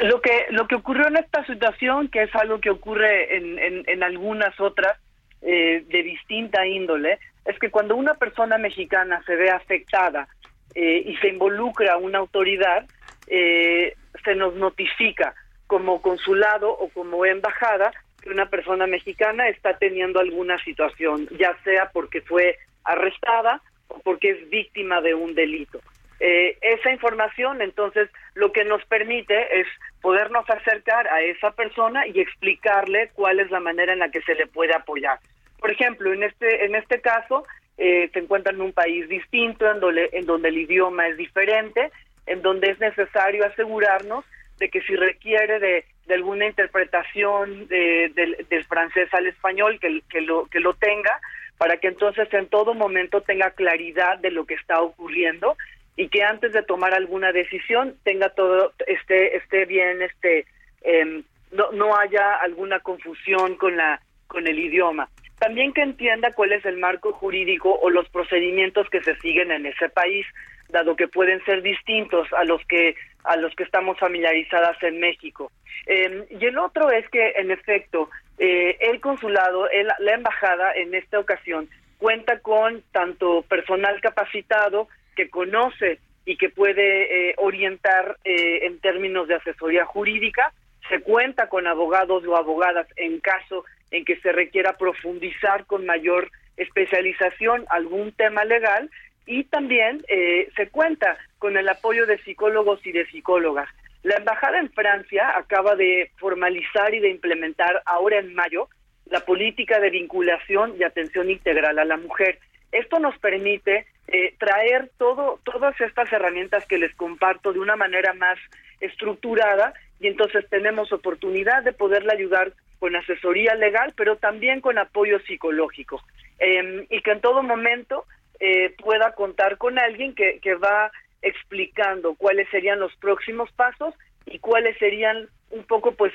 Lo 0.00 0.20
que, 0.20 0.46
lo 0.50 0.66
que 0.66 0.74
ocurrió 0.74 1.08
en 1.08 1.16
esta 1.16 1.44
situación, 1.46 2.08
que 2.08 2.22
es 2.22 2.34
algo 2.34 2.60
que 2.60 2.70
ocurre 2.70 3.36
en, 3.36 3.84
en, 3.86 4.02
algunas 4.02 4.58
otras 4.58 4.98
eh, 5.42 5.84
de 5.88 6.02
distinta 6.02 6.66
índole, 6.66 7.18
es 7.44 7.58
que 7.58 7.70
cuando 7.70 7.96
una 7.96 8.14
persona 8.14 8.58
mexicana 8.58 9.22
se 9.26 9.36
ve 9.36 9.50
afectada 9.50 10.28
eh, 10.74 11.02
y 11.06 11.16
se 11.16 11.28
involucra 11.28 11.96
una 11.98 12.18
autoridad, 12.18 12.86
eh, 13.26 13.94
se 14.24 14.34
nos 14.34 14.54
notifica 14.54 15.34
como 15.66 16.00
consulado 16.00 16.70
o 16.70 16.88
como 16.88 17.24
embajada 17.26 17.92
que 18.22 18.30
una 18.30 18.46
persona 18.46 18.86
mexicana 18.86 19.48
está 19.48 19.76
teniendo 19.78 20.20
alguna 20.20 20.62
situación, 20.64 21.28
ya 21.38 21.56
sea 21.64 21.90
porque 21.92 22.20
fue 22.22 22.56
arrestada 22.84 23.60
porque 24.04 24.30
es 24.30 24.50
víctima 24.50 25.00
de 25.00 25.14
un 25.14 25.34
delito. 25.34 25.80
eh, 26.20 26.56
esa 26.60 26.92
información 26.92 27.62
entonces 27.62 28.08
lo 28.34 28.52
que 28.52 28.64
nos 28.64 28.84
permite 28.84 29.60
es 29.60 29.66
podernos 30.00 30.48
acercar 30.48 31.08
a 31.08 31.20
esa 31.22 31.50
persona 31.50 32.06
y 32.06 32.20
explicarle 32.20 33.10
cuál 33.14 33.40
es 33.40 33.50
la 33.50 33.60
manera 33.60 33.92
en 33.92 33.98
la 33.98 34.10
que 34.10 34.22
se 34.22 34.34
le 34.34 34.46
puede 34.46 34.74
apoyar. 34.74 35.18
Por 35.58 35.70
ejemplo, 35.70 36.12
en 36.12 36.22
este 36.22 36.64
en 36.64 36.74
este 36.74 37.00
caso 37.00 37.44
eh, 37.78 38.10
se 38.12 38.18
encuentra 38.20 38.52
en 38.52 38.60
un 38.60 38.72
país 38.72 39.08
distinto, 39.08 39.70
en 39.70 39.80
donde, 39.80 40.10
en 40.12 40.26
donde 40.26 40.48
el 40.48 40.58
idioma 40.58 41.08
es 41.08 41.16
diferente, 41.16 41.90
en 42.26 42.42
donde 42.42 42.70
es 42.70 42.78
necesario 42.78 43.44
asegurarnos 43.46 44.24
de 44.58 44.68
que 44.68 44.80
si 44.82 44.94
requiere 44.94 45.58
de, 45.58 45.84
alguna 46.10 46.46
interpretación 46.46 47.66
del 47.68 48.64
francés 48.68 49.08
al 49.14 49.26
español, 49.26 49.80
que, 49.80 50.20
lo, 50.20 50.44
que 50.46 50.60
lo 50.60 50.74
tenga, 50.74 51.18
para 51.62 51.76
que 51.76 51.86
entonces 51.86 52.26
en 52.34 52.48
todo 52.48 52.74
momento 52.74 53.20
tenga 53.20 53.52
claridad 53.52 54.18
de 54.18 54.32
lo 54.32 54.46
que 54.46 54.54
está 54.54 54.82
ocurriendo 54.82 55.56
y 55.96 56.08
que 56.08 56.24
antes 56.24 56.52
de 56.52 56.64
tomar 56.64 56.92
alguna 56.92 57.30
decisión 57.30 57.94
tenga 58.02 58.30
todo 58.30 58.72
esté 58.84 59.36
esté 59.36 59.64
bien 59.66 60.02
este 60.02 60.44
em, 60.80 61.22
no 61.52 61.70
no 61.70 61.96
haya 61.96 62.34
alguna 62.34 62.80
confusión 62.80 63.54
con 63.54 63.76
la 63.76 64.00
con 64.26 64.48
el 64.48 64.58
idioma 64.58 65.08
también 65.38 65.72
que 65.72 65.82
entienda 65.82 66.32
cuál 66.32 66.50
es 66.50 66.64
el 66.64 66.78
marco 66.78 67.12
jurídico 67.12 67.72
o 67.72 67.90
los 67.90 68.08
procedimientos 68.08 68.90
que 68.90 69.02
se 69.02 69.16
siguen 69.16 69.50
en 69.50 69.66
ese 69.66 69.88
país, 69.88 70.26
dado 70.68 70.94
que 70.94 71.08
pueden 71.08 71.44
ser 71.44 71.62
distintos 71.62 72.28
a 72.32 72.44
los 72.44 72.64
que 72.66 72.94
a 73.24 73.36
los 73.36 73.54
que 73.56 73.64
estamos 73.64 73.98
familiarizadas 73.98 74.80
en 74.82 75.00
México. 75.00 75.50
Em, 75.86 76.24
y 76.30 76.44
el 76.44 76.58
otro 76.58 76.90
es 76.90 77.08
que, 77.08 77.32
en 77.36 77.50
efecto, 77.50 78.08
eh, 78.38 78.76
el 78.80 79.00
consulado, 79.00 79.68
la 79.98 80.12
embajada, 80.12 80.72
en 80.74 80.94
esta 80.94 81.18
ocasión, 81.18 81.68
cuenta 81.98 82.40
con 82.40 82.82
tanto 82.92 83.42
personal 83.42 84.00
capacitado 84.00 84.88
que 85.14 85.30
conoce 85.30 86.00
y 86.24 86.36
que 86.36 86.50
puede 86.50 87.30
eh, 87.30 87.34
orientar 87.38 88.18
eh, 88.24 88.66
en 88.66 88.78
términos 88.80 89.28
de 89.28 89.34
asesoría 89.34 89.84
jurídica, 89.84 90.52
se 90.88 91.00
cuenta 91.00 91.48
con 91.48 91.66
abogados 91.66 92.24
o 92.26 92.36
abogadas 92.36 92.86
en 92.96 93.20
caso 93.20 93.64
en 93.90 94.04
que 94.04 94.16
se 94.16 94.32
requiera 94.32 94.76
profundizar 94.76 95.64
con 95.66 95.86
mayor 95.86 96.30
especialización 96.56 97.64
algún 97.68 98.12
tema 98.12 98.44
legal 98.44 98.90
y 99.26 99.44
también 99.44 100.04
eh, 100.08 100.48
se 100.56 100.68
cuenta 100.68 101.16
con 101.38 101.56
el 101.56 101.68
apoyo 101.68 102.06
de 102.06 102.18
psicólogos 102.18 102.84
y 102.84 102.92
de 102.92 103.06
psicólogas. 103.06 103.68
La 104.02 104.16
embajada 104.16 104.58
en 104.58 104.70
Francia 104.72 105.36
acaba 105.36 105.76
de 105.76 106.10
formalizar 106.18 106.92
y 106.94 107.00
de 107.00 107.10
implementar 107.10 107.82
ahora 107.86 108.18
en 108.18 108.34
mayo 108.34 108.68
la 109.06 109.20
política 109.20 109.78
de 109.78 109.90
vinculación 109.90 110.74
y 110.78 110.84
atención 110.84 111.30
integral 111.30 111.78
a 111.78 111.84
la 111.84 111.96
mujer. 111.96 112.38
Esto 112.72 112.98
nos 112.98 113.16
permite 113.18 113.86
eh, 114.08 114.34
traer 114.38 114.90
todo, 114.98 115.38
todas 115.44 115.78
estas 115.80 116.12
herramientas 116.12 116.66
que 116.66 116.78
les 116.78 116.94
comparto 116.96 117.52
de 117.52 117.60
una 117.60 117.76
manera 117.76 118.12
más 118.14 118.38
estructurada 118.80 119.74
y 120.00 120.08
entonces 120.08 120.48
tenemos 120.48 120.92
oportunidad 120.92 121.62
de 121.62 121.72
poderle 121.72 122.12
ayudar 122.12 122.52
con 122.80 122.96
asesoría 122.96 123.54
legal, 123.54 123.92
pero 123.96 124.16
también 124.16 124.60
con 124.60 124.78
apoyo 124.78 125.20
psicológico. 125.20 126.02
Em, 126.40 126.86
y 126.90 127.00
que 127.02 127.12
en 127.12 127.20
todo 127.20 127.44
momento 127.44 128.04
eh, 128.40 128.74
pueda 128.82 129.12
contar 129.12 129.58
con 129.58 129.78
alguien 129.78 130.16
que, 130.16 130.40
que 130.40 130.56
va 130.56 130.90
explicando 131.22 132.14
cuáles 132.14 132.48
serían 132.50 132.80
los 132.80 132.94
próximos 132.96 133.50
pasos 133.52 133.94
y 134.26 134.38
cuáles 134.38 134.76
serían 134.78 135.28
un 135.50 135.64
poco 135.64 135.92
pues 135.92 136.12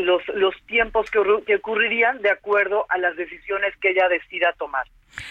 los, 0.00 0.22
los 0.34 0.54
tiempos 0.66 1.10
que, 1.10 1.20
que 1.46 1.56
ocurrirían 1.56 2.20
de 2.22 2.30
acuerdo 2.30 2.86
a 2.88 2.98
las 2.98 3.16
decisiones 3.16 3.74
que 3.80 3.90
ella 3.90 4.08
decida 4.08 4.52
tomar. 4.58 4.86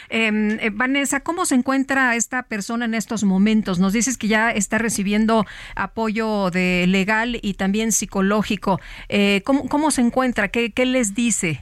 Em, 0.10 0.60
eh, 0.60 0.70
Vanessa, 0.72 1.20
¿cómo 1.22 1.46
se 1.46 1.56
encuentra 1.56 2.16
esta 2.16 2.44
persona 2.44 2.86
en 2.86 2.94
estos 2.94 3.24
momentos? 3.24 3.80
Nos 3.80 3.94
dices 3.94 4.18
que 4.18 4.28
ya 4.28 4.52
está 4.52 4.78
recibiendo 4.78 5.46
apoyo 5.76 6.50
de 6.52 6.86
legal 6.88 7.38
y 7.42 7.56
también 7.56 7.92
psicológico. 7.92 8.80
Eh, 9.10 9.42
¿cómo, 9.44 9.92
se 9.92 10.02
encuentra? 10.02 10.48
¿Qué, 10.48 10.86
les 10.86 11.14
dice? 11.14 11.62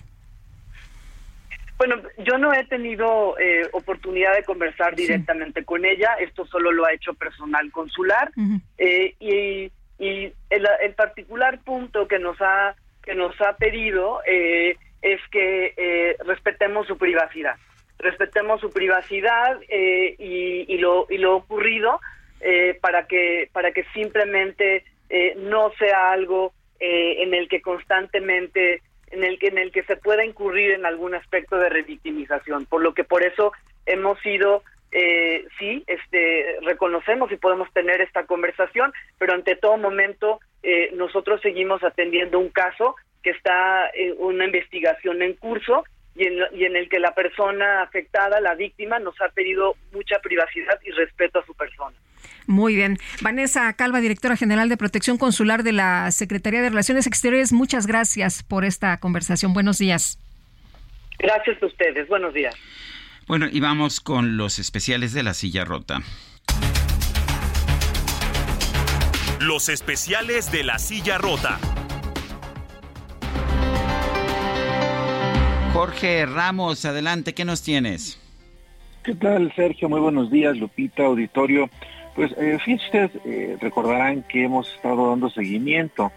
Bueno, 1.81 2.01
yo 2.19 2.37
no 2.37 2.53
he 2.53 2.63
tenido 2.65 3.39
eh, 3.39 3.67
oportunidad 3.73 4.35
de 4.35 4.43
conversar 4.43 4.95
directamente 4.95 5.65
con 5.65 5.83
ella. 5.83 6.13
Esto 6.19 6.45
solo 6.45 6.71
lo 6.71 6.85
ha 6.85 6.93
hecho 6.93 7.15
personal 7.15 7.71
consular. 7.71 8.31
y, 8.77 9.71
y 9.97 10.33
el, 10.49 10.67
el, 10.83 10.93
particular 10.93 11.59
punto 11.63 12.07
que 12.07 12.19
nos 12.19 12.39
ha 12.41 12.75
que 13.03 13.15
nos 13.15 13.39
ha 13.41 13.55
pedido 13.57 14.21
es 14.25 15.19
que 15.31 16.15
respetemos 16.25 16.85
su 16.85 16.97
privacidad 16.97 17.55
respetemos 18.01 18.59
su 18.59 18.69
privacidad 18.71 19.59
eh, 19.69 20.15
y, 20.17 20.77
lo, 20.77 21.07
y 21.09 21.17
lo 21.17 21.35
ocurrido 21.35 21.99
eh, 22.41 22.77
para 22.81 23.05
que 23.07 23.49
para 23.53 23.71
que 23.71 23.85
simplemente 23.93 24.83
eh, 25.09 25.35
no 25.37 25.71
sea 25.77 26.11
algo 26.11 26.53
en 26.83 27.35
el 27.35 27.47
que 27.47 27.61
constantemente 27.61 28.81
en 29.11 29.23
el 29.23 29.39
que 29.39 29.47
en 29.47 29.57
el 29.57 29.71
que 29.71 29.83
se 29.83 29.97
pueda 29.97 30.25
incurrir 30.25 30.71
en 30.71 30.85
algún 30.85 31.15
aspecto 31.15 31.57
de 31.57 31.69
revictimización 31.69 32.65
por 32.65 32.81
lo 32.81 32.93
que 32.93 33.03
por 33.03 33.23
eso 33.23 33.51
hemos 33.85 34.19
sido 34.21 34.63
sí 35.57 35.85
este 35.87 36.57
reconocemos 36.63 37.31
y 37.31 37.37
podemos 37.37 37.71
tener 37.71 38.01
esta 38.01 38.25
conversación 38.25 38.91
pero 39.17 39.33
ante 39.33 39.55
todo 39.55 39.77
momento 39.77 40.41
nosotros 40.93 41.39
seguimos 41.41 41.81
atendiendo 41.83 42.39
un 42.39 42.49
caso 42.49 42.95
que 43.23 43.31
está 43.31 43.89
en 43.93 44.15
una 44.17 44.45
investigación 44.45 45.21
en 45.21 45.33
curso 45.35 45.83
y 46.15 46.25
en, 46.25 46.75
el 46.75 46.89
que 46.89 46.99
la 46.99 47.13
persona 47.13 47.81
afectada, 47.81 48.41
la 48.41 48.55
víctima, 48.55 48.99
nos 48.99 49.19
ha 49.21 49.29
pedido 49.29 49.75
mucha 49.93 50.19
privacidad 50.19 50.79
y 50.83 50.91
respeto 50.91 51.39
a 51.39 51.45
su 51.45 51.53
persona. 51.53 51.95
Muy 52.47 52.75
bien. 52.75 52.97
Vanessa 53.21 53.71
Calva, 53.73 54.01
directora 54.01 54.35
general 54.35 54.69
de 54.69 54.77
Protección 54.77 55.17
Consular 55.17 55.63
de 55.63 55.71
la 55.71 56.11
Secretaría 56.11 56.61
de 56.61 56.69
Relaciones 56.69 57.07
Exteriores, 57.07 57.53
muchas 57.53 57.87
gracias 57.87 58.43
por 58.43 58.65
esta 58.65 58.97
conversación. 58.97 59.53
Buenos 59.53 59.77
días. 59.77 60.19
Gracias 61.19 61.61
a 61.61 61.65
ustedes. 61.65 62.07
Buenos 62.07 62.33
días. 62.33 62.55
Bueno, 63.27 63.47
y 63.51 63.59
vamos 63.59 64.01
con 64.01 64.37
los 64.37 64.59
especiales 64.59 65.13
de 65.13 65.23
la 65.23 65.33
silla 65.33 65.63
rota. 65.63 65.99
Los 69.39 69.69
especiales 69.69 70.51
de 70.51 70.63
la 70.63 70.79
silla 70.79 71.17
rota. 71.17 71.59
Jorge 75.73 76.25
Ramos, 76.25 76.83
adelante, 76.83 77.33
¿qué 77.33 77.45
nos 77.45 77.63
tienes? 77.63 78.19
¿Qué 79.03 79.15
tal, 79.15 79.51
Sergio? 79.55 79.89
Muy 79.89 79.99
buenos 79.99 80.29
días, 80.29 80.57
Lupita, 80.57 81.05
auditorio. 81.05 81.69
Pues 82.15 82.33
eh, 82.37 82.57
fíjense, 82.63 83.09
eh, 83.25 83.57
recordarán 83.59 84.23
que 84.23 84.43
hemos 84.43 84.71
estado 84.73 85.09
dando 85.09 85.29
seguimiento 85.29 86.11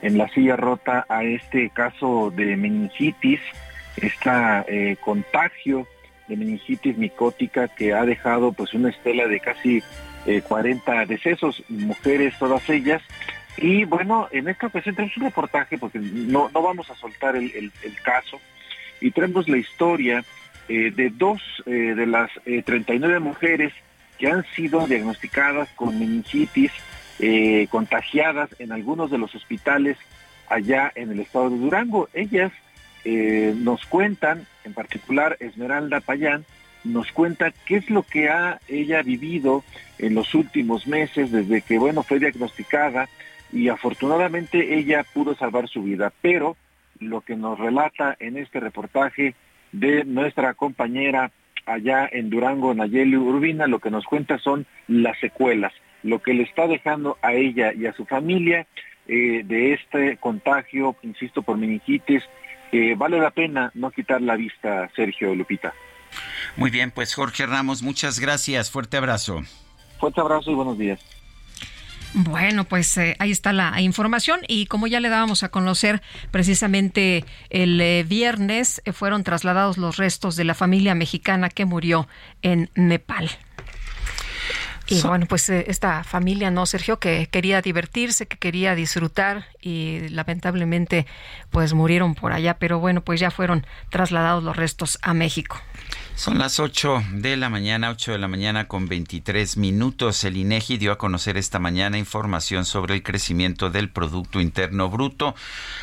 en 0.00 0.18
la 0.18 0.28
silla 0.28 0.56
rota 0.56 1.04
a 1.08 1.24
este 1.24 1.70
caso 1.70 2.32
de 2.34 2.56
meningitis, 2.56 3.40
este 3.96 4.96
contagio 5.00 5.86
de 6.28 6.36
meningitis 6.36 6.96
micótica 6.96 7.68
que 7.68 7.92
ha 7.92 8.04
dejado 8.04 8.52
pues 8.52 8.72
una 8.74 8.90
estela 8.90 9.26
de 9.26 9.38
casi 9.38 9.82
40 10.48 11.06
decesos, 11.06 11.62
mujeres 11.68 12.34
todas 12.38 12.68
ellas. 12.70 13.02
Y 13.58 13.84
bueno, 13.84 14.28
en 14.32 14.48
esta 14.48 14.68
ocasión 14.68 14.96
tenemos 14.96 15.16
un 15.18 15.24
reportaje 15.24 15.78
porque 15.78 15.98
no, 16.00 16.50
no 16.52 16.62
vamos 16.62 16.90
a 16.90 16.96
soltar 16.96 17.36
el, 17.36 17.52
el 17.54 18.02
caso, 18.02 18.40
y 19.02 19.10
traemos 19.10 19.48
la 19.48 19.58
historia 19.58 20.24
eh, 20.68 20.92
de 20.94 21.10
dos 21.10 21.42
eh, 21.66 21.94
de 21.94 22.06
las 22.06 22.30
39 22.64 23.16
eh, 23.16 23.20
mujeres 23.20 23.72
que 24.18 24.28
han 24.28 24.44
sido 24.54 24.86
diagnosticadas 24.86 25.68
con 25.76 25.98
meningitis, 25.98 26.72
contagiadas 27.70 28.50
en 28.58 28.72
algunos 28.72 29.10
de 29.10 29.18
los 29.18 29.34
hospitales 29.34 29.96
allá 30.48 30.92
en 30.94 31.10
el 31.12 31.20
estado 31.20 31.50
de 31.50 31.58
Durango. 31.58 32.08
Ellas 32.12 32.52
nos 33.04 33.84
cuentan, 33.86 34.46
en 34.64 34.74
particular 34.74 35.36
Esmeralda 35.40 36.00
Payán, 36.00 36.44
nos 36.84 37.12
cuenta 37.12 37.52
qué 37.64 37.76
es 37.76 37.90
lo 37.90 38.02
que 38.02 38.28
ha 38.28 38.60
ella 38.66 39.02
vivido 39.02 39.62
en 39.98 40.14
los 40.14 40.34
últimos 40.34 40.86
meses 40.86 41.30
desde 41.30 41.62
que, 41.62 41.78
bueno, 41.78 42.02
fue 42.02 42.18
diagnosticada 42.18 43.08
y 43.52 43.68
afortunadamente 43.68 44.76
ella 44.76 45.04
pudo 45.14 45.36
salvar 45.36 45.68
su 45.68 45.82
vida, 45.82 46.12
pero 46.22 46.56
lo 46.98 47.20
que 47.20 47.36
nos 47.36 47.58
relata 47.58 48.16
en 48.18 48.36
este 48.36 48.58
reportaje 48.58 49.34
de 49.70 50.04
nuestra 50.04 50.54
compañera 50.54 51.30
allá 51.66 52.08
en 52.10 52.30
Durango, 52.30 52.74
Nayeli 52.74 53.16
Urbina, 53.16 53.66
lo 53.66 53.78
que 53.78 53.90
nos 53.90 54.04
cuenta 54.04 54.38
son 54.38 54.66
las 54.88 55.18
secuelas, 55.20 55.72
lo 56.02 56.20
que 56.20 56.34
le 56.34 56.42
está 56.42 56.66
dejando 56.66 57.18
a 57.22 57.32
ella 57.34 57.72
y 57.72 57.86
a 57.86 57.92
su 57.92 58.04
familia 58.04 58.66
eh, 59.08 59.42
de 59.44 59.74
este 59.74 60.16
contagio, 60.18 60.96
insisto, 61.02 61.42
por 61.42 61.56
meningitis, 61.56 62.22
vale 62.96 63.18
la 63.18 63.30
pena 63.30 63.70
no 63.74 63.90
quitar 63.90 64.22
la 64.22 64.34
vista, 64.34 64.90
Sergio 64.96 65.34
Lupita. 65.34 65.74
Muy 66.56 66.70
bien, 66.70 66.90
pues 66.90 67.14
Jorge 67.14 67.46
Ramos, 67.46 67.82
muchas 67.82 68.18
gracias, 68.18 68.70
fuerte 68.70 68.96
abrazo. 68.96 69.42
Fuerte 69.98 70.20
abrazo 70.20 70.50
y 70.50 70.54
buenos 70.54 70.78
días. 70.78 71.11
Bueno, 72.14 72.64
pues 72.64 72.96
eh, 72.98 73.16
ahí 73.18 73.30
está 73.30 73.52
la 73.52 73.80
información 73.80 74.40
y 74.46 74.66
como 74.66 74.86
ya 74.86 75.00
le 75.00 75.08
dábamos 75.08 75.42
a 75.42 75.48
conocer 75.48 76.02
precisamente 76.30 77.24
el 77.48 77.80
eh, 77.80 78.04
viernes 78.06 78.82
eh, 78.84 78.92
fueron 78.92 79.24
trasladados 79.24 79.78
los 79.78 79.96
restos 79.96 80.36
de 80.36 80.44
la 80.44 80.54
familia 80.54 80.94
mexicana 80.94 81.48
que 81.48 81.64
murió 81.64 82.08
en 82.42 82.70
Nepal. 82.74 83.30
Y 84.88 85.00
bueno, 85.00 85.24
pues 85.26 85.48
esta 85.48 86.04
familia, 86.04 86.50
¿no, 86.50 86.66
Sergio? 86.66 86.98
Que 86.98 87.28
quería 87.30 87.62
divertirse, 87.62 88.26
que 88.26 88.36
quería 88.36 88.74
disfrutar 88.74 89.46
y 89.60 90.00
lamentablemente 90.10 91.06
pues 91.50 91.72
murieron 91.72 92.14
por 92.14 92.32
allá, 92.32 92.58
pero 92.58 92.78
bueno, 92.78 93.00
pues 93.00 93.18
ya 93.18 93.30
fueron 93.30 93.64
trasladados 93.88 94.42
los 94.44 94.56
restos 94.56 94.98
a 95.00 95.14
México. 95.14 95.58
Son 96.14 96.38
las 96.38 96.60
8 96.60 97.02
de 97.14 97.36
la 97.36 97.48
mañana, 97.48 97.90
8 97.90 98.12
de 98.12 98.18
la 98.18 98.28
mañana 98.28 98.68
con 98.68 98.86
23 98.86 99.56
minutos. 99.56 100.22
El 100.24 100.36
INEGI 100.36 100.76
dio 100.76 100.92
a 100.92 100.98
conocer 100.98 101.38
esta 101.38 101.58
mañana 101.58 101.98
información 101.98 102.64
sobre 102.66 102.94
el 102.94 103.02
crecimiento 103.02 103.70
del 103.70 103.88
Producto 103.88 104.40
Interno 104.40 104.90
Bruto. 104.90 105.34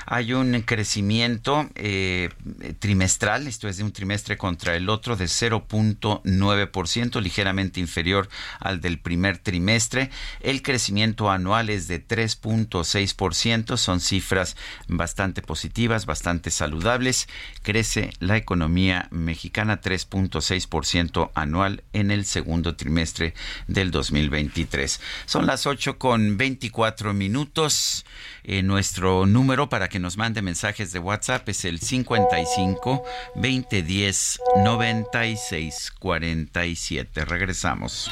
Hay 0.06 0.34
un 0.34 0.62
crecimiento 0.62 1.68
eh, 1.76 2.30
trimestral, 2.78 3.48
esto 3.48 3.68
es 3.68 3.78
de 3.78 3.84
un 3.84 3.92
trimestre 3.92 4.38
contra 4.38 4.76
el 4.76 4.88
otro, 4.88 5.16
de 5.18 5.26
0.9%, 5.26 7.22
ligeramente 7.22 7.80
inferior 7.80 8.30
al 8.60 8.82
del 8.82 9.00
primer 9.00 9.40
trimestre. 9.40 10.12
El 10.42 10.62
crecimiento 10.62 11.32
anual 11.32 11.70
es 11.70 11.88
de 11.88 12.06
3.6%, 12.08 13.78
son 13.78 14.00
cifras 14.00 14.56
bastante 14.88 15.42
positivas, 15.42 16.06
bastante 16.06 16.52
saludables. 16.52 17.28
Crece 17.64 18.12
la 18.20 18.38
economía 18.38 19.08
mexicana 19.12 19.82
3.6%. 19.82 20.19
3.6% 20.28 21.32
anual 21.34 21.84
en 21.94 22.12
el 22.12 22.26
segundo 22.26 22.76
trimestre 22.76 23.34
del 23.68 23.92
2023. 23.92 25.00
Son 25.26 25.46
las 25.46 25.66
8 25.66 25.98
con 25.98 26.38
24 26.38 27.14
minutos. 27.14 28.06
Eh, 28.44 28.64
nuestro 28.64 29.26
número 29.26 29.70
para 29.70 29.90
que 29.90 30.00
nos 30.00 30.18
mande 30.18 30.42
mensajes 30.42 30.92
de 30.92 31.00
WhatsApp 31.00 31.48
es 31.50 31.66
el 31.66 31.80
55 31.80 33.04
2010 33.36 34.40
96 34.64 35.92
47. 36.00 37.26
Regresamos. 37.26 38.12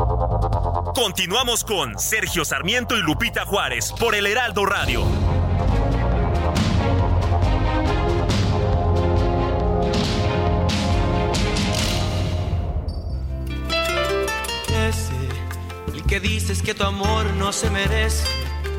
Continuamos 0.95 1.63
con 1.63 1.97
Sergio 1.97 2.43
Sarmiento 2.43 2.97
y 2.97 3.01
Lupita 3.01 3.45
Juárez 3.45 3.93
por 3.97 4.13
el 4.13 4.27
Heraldo 4.27 4.65
Radio. 4.65 5.05
Ese, 14.67 15.13
el 15.93 16.03
que 16.03 16.19
dices 16.19 16.61
que 16.61 16.73
tu 16.73 16.83
amor 16.83 17.25
no 17.33 17.53
se 17.53 17.69
merece, 17.69 18.25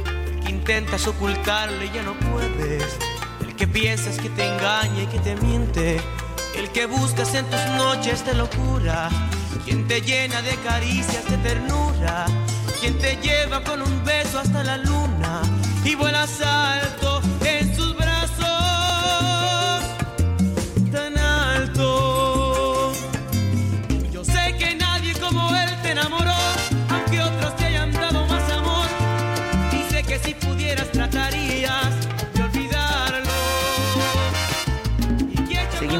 el 0.04 0.40
que 0.40 0.50
intentas 0.50 1.06
ocultarle 1.06 1.90
ya 1.94 2.02
no 2.02 2.12
puedes, 2.30 2.98
el 3.40 3.56
que 3.56 3.66
piensas 3.66 4.18
que 4.18 4.28
te 4.28 4.44
engaña 4.44 5.02
y 5.02 5.06
que 5.06 5.18
te 5.18 5.34
miente, 5.36 6.00
el 6.56 6.70
que 6.70 6.84
buscas 6.84 7.34
en 7.34 7.48
tus 7.48 7.64
noches 7.78 8.24
de 8.26 8.34
locura 8.34 9.08
quien 9.64 9.86
te 9.86 10.00
llena 10.00 10.42
de 10.42 10.56
caricias 10.56 11.28
de 11.30 11.36
ternura, 11.38 12.26
quien 12.80 12.98
te 12.98 13.16
lleva 13.16 13.62
con 13.62 13.82
un 13.82 14.04
beso 14.04 14.38
hasta 14.38 14.62
la 14.64 14.76
luna 14.76 15.42
y 15.84 15.94
vuelas 15.94 16.40
alto 16.40 17.20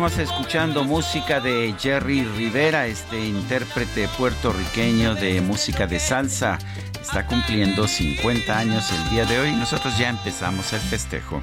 Seguimos 0.03 0.33
escuchando 0.33 0.83
música 0.83 1.39
de 1.39 1.77
Jerry 1.79 2.25
Rivera, 2.25 2.89
este 2.89 3.25
intérprete 3.25 4.09
puertorriqueño 4.19 5.15
de 5.15 5.41
música 5.41 5.87
de 5.87 6.01
salsa. 6.01 6.59
Está 7.01 7.25
cumpliendo 7.25 7.87
50 7.87 8.59
años 8.59 8.91
el 8.91 9.11
día 9.11 9.25
de 9.27 9.39
hoy 9.39 9.53
nosotros 9.53 9.97
ya 9.97 10.09
empezamos 10.09 10.73
el 10.73 10.81
festejo. 10.81 11.41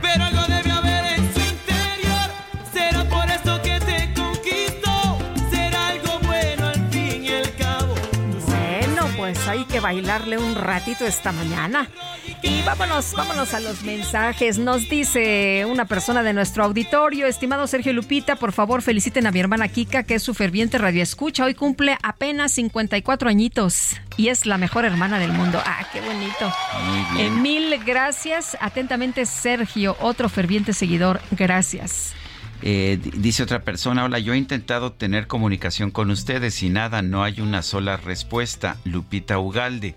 Pero 0.00 0.24
algo 0.24 0.40
debe 0.48 0.70
haber 0.70 1.04
en 1.04 1.34
su 1.34 1.40
interior, 1.40 2.30
será 2.72 3.04
por 3.04 3.30
eso 3.30 3.60
que 3.60 3.78
te 3.80 4.14
conquisto, 4.14 5.18
será 5.50 5.88
algo 5.88 6.18
bueno 6.20 6.68
al 6.68 6.88
fin 6.88 7.24
y 7.24 7.28
al 7.30 7.56
cabo. 7.56 7.94
Bueno, 8.46 9.06
pues 9.18 9.46
hay 9.46 9.66
que 9.66 9.80
bailarle 9.80 10.38
un 10.38 10.54
ratito 10.54 11.04
esta 11.04 11.30
mañana. 11.30 11.90
Y 12.42 12.60
vámonos, 12.62 13.12
vámonos 13.16 13.54
a 13.54 13.60
los 13.60 13.84
mensajes. 13.84 14.58
Nos 14.58 14.88
dice 14.88 15.64
una 15.64 15.84
persona 15.84 16.24
de 16.24 16.32
nuestro 16.32 16.64
auditorio, 16.64 17.26
estimado 17.26 17.68
Sergio 17.68 17.92
Lupita, 17.92 18.34
por 18.34 18.50
favor 18.50 18.82
feliciten 18.82 19.28
a 19.28 19.30
mi 19.30 19.38
hermana 19.38 19.68
Kika, 19.68 20.02
que 20.02 20.16
es 20.16 20.24
su 20.24 20.34
ferviente 20.34 20.76
radioescucha. 20.76 21.44
Hoy 21.44 21.54
cumple 21.54 21.96
apenas 22.02 22.50
54 22.52 23.28
añitos 23.28 23.90
y 24.16 24.28
es 24.28 24.44
la 24.44 24.58
mejor 24.58 24.84
hermana 24.84 25.20
del 25.20 25.32
mundo. 25.32 25.62
Ah, 25.64 25.86
qué 25.92 26.00
bonito. 26.00 26.52
Muy 26.84 27.16
bien. 27.16 27.42
mil 27.42 27.78
gracias. 27.84 28.56
Atentamente, 28.60 29.24
Sergio, 29.24 29.96
otro 30.00 30.28
ferviente 30.28 30.72
seguidor. 30.72 31.20
Gracias. 31.30 32.12
Eh, 32.62 32.98
dice 33.16 33.44
otra 33.44 33.60
persona, 33.60 34.04
hola, 34.04 34.18
yo 34.18 34.34
he 34.34 34.36
intentado 34.36 34.92
tener 34.92 35.28
comunicación 35.28 35.92
con 35.92 36.10
ustedes 36.10 36.60
y 36.62 36.70
nada, 36.70 37.02
no 37.02 37.22
hay 37.22 37.40
una 37.40 37.62
sola 37.62 37.96
respuesta. 37.96 38.78
Lupita 38.84 39.38
Ugalde 39.38 39.94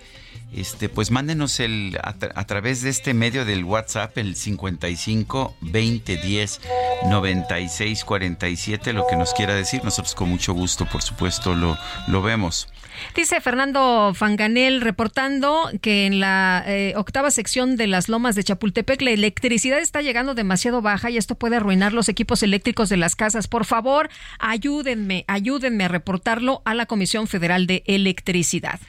este, 0.55 0.89
pues 0.89 1.11
mándenos 1.11 1.59
el, 1.59 1.99
a, 2.01 2.45
través 2.45 2.81
de 2.81 2.89
este 2.89 3.13
medio 3.13 3.45
del 3.45 3.63
WhatsApp, 3.63 4.17
el 4.17 4.35
55 4.35 5.55
20 5.61 6.17
10 6.17 6.61
96 7.09 8.05
47, 8.05 8.93
lo 8.93 9.05
que 9.07 9.17
nos 9.17 9.33
quiera 9.33 9.53
decir. 9.53 9.83
Nosotros 9.83 10.15
con 10.15 10.29
mucho 10.29 10.53
gusto, 10.53 10.85
por 10.85 11.01
supuesto, 11.01 11.55
lo, 11.55 11.77
lo 12.07 12.21
vemos. 12.21 12.67
Dice 13.13 13.39
Fernando 13.41 14.13
Fanganel 14.13 14.81
reportando 14.81 15.69
que 15.81 16.05
en 16.05 16.19
la 16.19 16.63
eh, 16.65 16.93
octava 16.95 17.31
sección 17.31 17.75
de 17.75 17.87
las 17.87 18.09
lomas 18.09 18.35
de 18.35 18.43
Chapultepec 18.43 19.01
la 19.01 19.11
electricidad 19.11 19.79
está 19.79 20.01
llegando 20.01 20.33
demasiado 20.33 20.81
baja 20.81 21.09
y 21.09 21.17
esto 21.17 21.35
puede 21.35 21.57
arruinar 21.57 21.93
los 21.93 22.09
equipos 22.09 22.43
eléctricos 22.43 22.89
de 22.89 22.97
las 22.97 23.15
casas. 23.15 23.47
Por 23.47 23.65
favor, 23.65 24.09
ayúdenme, 24.39 25.25
ayúdenme 25.27 25.85
a 25.85 25.87
reportarlo 25.87 26.61
a 26.65 26.73
la 26.73 26.85
Comisión 26.85 27.27
Federal 27.27 27.67
de 27.67 27.83
Electricidad. 27.85 28.79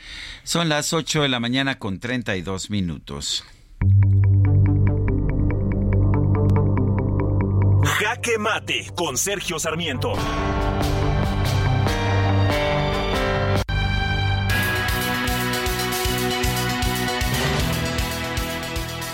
Son 0.42 0.68
las 0.68 0.92
8 0.92 1.22
de 1.22 1.28
la 1.28 1.40
mañana 1.40 1.78
con 1.78 1.98
32 1.98 2.70
minutos. 2.70 3.44
Jaque 7.84 8.38
Mate 8.38 8.90
con 8.94 9.16
Sergio 9.16 9.58
Sarmiento. 9.58 10.12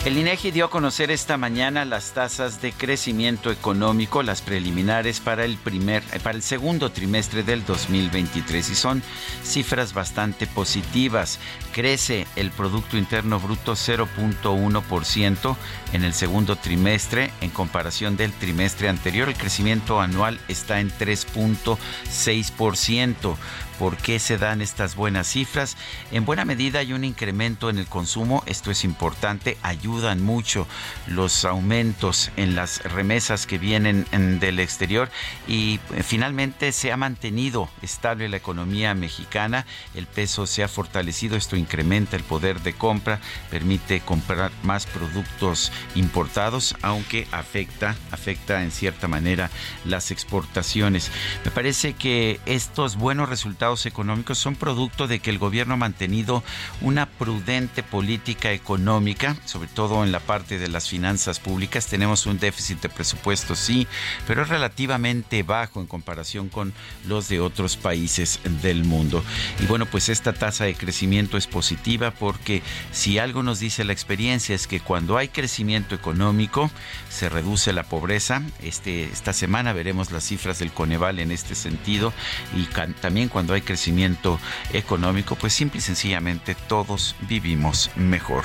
El 0.05 0.19
INEGI 0.19 0.51
dio 0.51 0.65
a 0.65 0.71
conocer 0.71 1.13
esta 1.13 1.37
mañana 1.37 1.85
las 1.85 2.11
tasas 2.11 2.61
de 2.61 2.73
crecimiento 2.73 3.53
económico, 3.53 4.25
las 4.25 4.43
preliminares 4.43 5.21
para 5.21 5.45
el 5.45 5.57
primer 5.57 6.03
eh, 6.13 6.19
para 6.19 6.35
el 6.35 6.43
segundo 6.43 6.91
trimestre 6.91 7.45
del 7.45 7.65
2023 7.65 8.71
y 8.71 8.75
son 8.75 9.01
cifras 9.45 9.95
bastante 9.95 10.49
positivas. 10.49 11.39
Crece 11.71 12.27
el 12.35 12.51
producto 12.51 12.97
interno 12.97 13.39
bruto 13.39 13.75
0.1% 13.75 15.57
en 15.93 16.03
el 16.03 16.15
segundo 16.15 16.57
trimestre 16.57 17.31
en 17.41 17.51
comparación 17.51 18.17
del 18.17 18.33
trimestre 18.33 18.89
anterior. 18.89 19.29
El 19.29 19.37
crecimiento 19.37 20.01
anual 20.01 20.41
está 20.49 20.81
en 20.81 20.91
3.6%. 20.91 23.37
¿Por 23.79 23.97
qué 23.97 24.19
se 24.19 24.39
dan 24.39 24.61
estas 24.61 24.95
buenas 24.95 25.27
cifras? 25.27 25.77
En 26.11 26.25
buena 26.25 26.45
medida 26.45 26.81
hay 26.81 26.93
un 26.93 27.05
incremento 27.05 27.71
en 27.71 27.79
el 27.79 27.87
consumo, 27.87 28.43
esto 28.47 28.71
es 28.71 28.85
importante, 28.85 29.57
ayudan 29.63 30.23
mucho 30.23 30.67
los 31.07 31.45
aumentos 31.45 32.31
en 32.37 32.55
las 32.55 32.83
remesas 32.85 33.47
que 33.47 33.59
vienen 33.59 34.07
del 34.41 34.61
exterior 34.61 35.11
y 35.49 35.81
eh, 35.95 36.03
finalmente 36.03 36.73
se 36.73 36.93
ha 36.93 36.97
mantenido 36.97 37.69
estable 37.81 38.29
la 38.29 38.37
economía 38.37 38.95
mexicana, 38.95 39.67
el 39.95 40.07
peso 40.07 40.47
se 40.47 40.63
ha 40.63 40.69
fortalecido, 40.69 41.37
esto 41.37 41.57
incrementa 41.57 42.17
el 42.17 42.25
poder 42.25 42.61
de 42.61 42.75
compra, 42.75 43.21
permite 43.51 44.01
comprar 44.01 44.53
más 44.63 44.87
productos 44.87 45.73
importados, 45.95 46.77
aunque 46.83 47.27
afecta, 47.33 47.97
afecta 48.11 48.63
en 48.63 48.71
cierta 48.71 49.09
manera 49.09 49.51
las 49.85 50.11
exportaciones. 50.11 51.11
Me 51.45 51.51
parece 51.51 51.95
que 51.95 52.41
estos 52.47 52.97
buenos 52.97 53.29
resultados 53.29 53.62
económicos 53.63 54.39
son 54.39 54.57
producto 54.57 55.07
de 55.07 55.21
que 55.21 55.31
el 55.31 55.39
gobierno 55.39 55.75
ha 55.75 55.77
mantenido 55.77 56.43
una 56.81 57.07
prudente 57.07 57.85
política 57.85 58.51
económica, 58.51 59.37
sobre 59.45 59.69
todo 59.69 60.03
en 60.03 60.11
la 60.11 60.19
parte 60.19 60.59
de 60.59 60.69
las 60.69 60.89
finanzas 60.89 61.39
públicas. 61.39 61.87
Tenemos 61.87 62.27
un 62.27 62.41
déficit 62.41 62.81
de 62.81 62.89
presupuesto, 62.89 63.55
sí, 63.55 63.87
pero 64.27 64.43
es 64.43 64.49
relativamente 64.49 65.45
bajo 65.45 65.81
en 65.81 65.87
comparación 65.87 66.49
con 66.49 66.73
los 67.07 67.29
de 67.29 67.39
otros 67.39 67.77
países 67.77 68.41
del 68.63 68.85
mundo. 68.85 69.23
Y 69.61 69.67
bueno, 69.67 69.87
pues 69.87 70.09
esta 70.09 70.33
tasa 70.33 70.65
de 70.65 70.75
crecimiento 70.75 71.37
es 71.37 71.47
positiva 71.47 72.11
porque 72.11 72.63
si 72.91 73.19
algo 73.19 73.45
nos 73.45 73.61
dice 73.61 73.85
la 73.85 73.93
experiencia 73.93 74.57
es 74.57 74.67
que 74.67 74.81
cuando 74.81 75.19
hay 75.19 75.29
crecimiento 75.29 75.95
económico 75.95 76.69
se 77.11 77.29
reduce 77.29 77.73
la 77.73 77.85
pobreza. 77.85 78.43
Este, 78.61 79.05
esta 79.05 79.33
semana 79.33 79.73
veremos 79.73 80.11
las 80.11 80.25
cifras 80.25 80.59
del 80.59 80.73
Coneval 80.73 81.21
en 81.21 81.31
este 81.31 81.55
sentido 81.55 82.13
y 82.57 82.65
también 83.01 83.29
cuando 83.29 83.52
hay 83.55 83.63
crecimiento 83.63 84.39
económico, 84.73 85.37
pues 85.37 85.53
simple 85.53 85.79
y 85.79 85.83
sencillamente 85.83 86.55
todos 86.55 87.17
vivimos 87.21 87.91
mejor. 87.97 88.45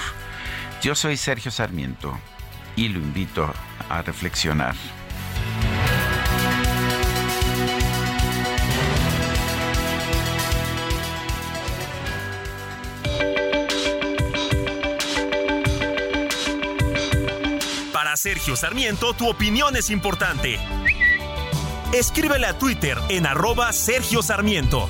Yo 0.81 0.95
soy 0.95 1.17
Sergio 1.17 1.51
Sarmiento 1.51 2.17
y 2.75 2.89
lo 2.89 2.99
invito 2.99 3.51
a 3.89 4.01
reflexionar. 4.01 4.75
Para 17.91 18.15
Sergio 18.15 18.55
Sarmiento, 18.55 19.13
tu 19.13 19.27
opinión 19.27 19.75
es 19.75 19.89
importante. 19.89 20.59
Escríbele 21.93 22.45
a 22.45 22.57
Twitter 22.57 22.97
en 23.09 23.25
arroba 23.25 23.73
Sergio 23.73 24.21
Sarmiento. 24.21 24.89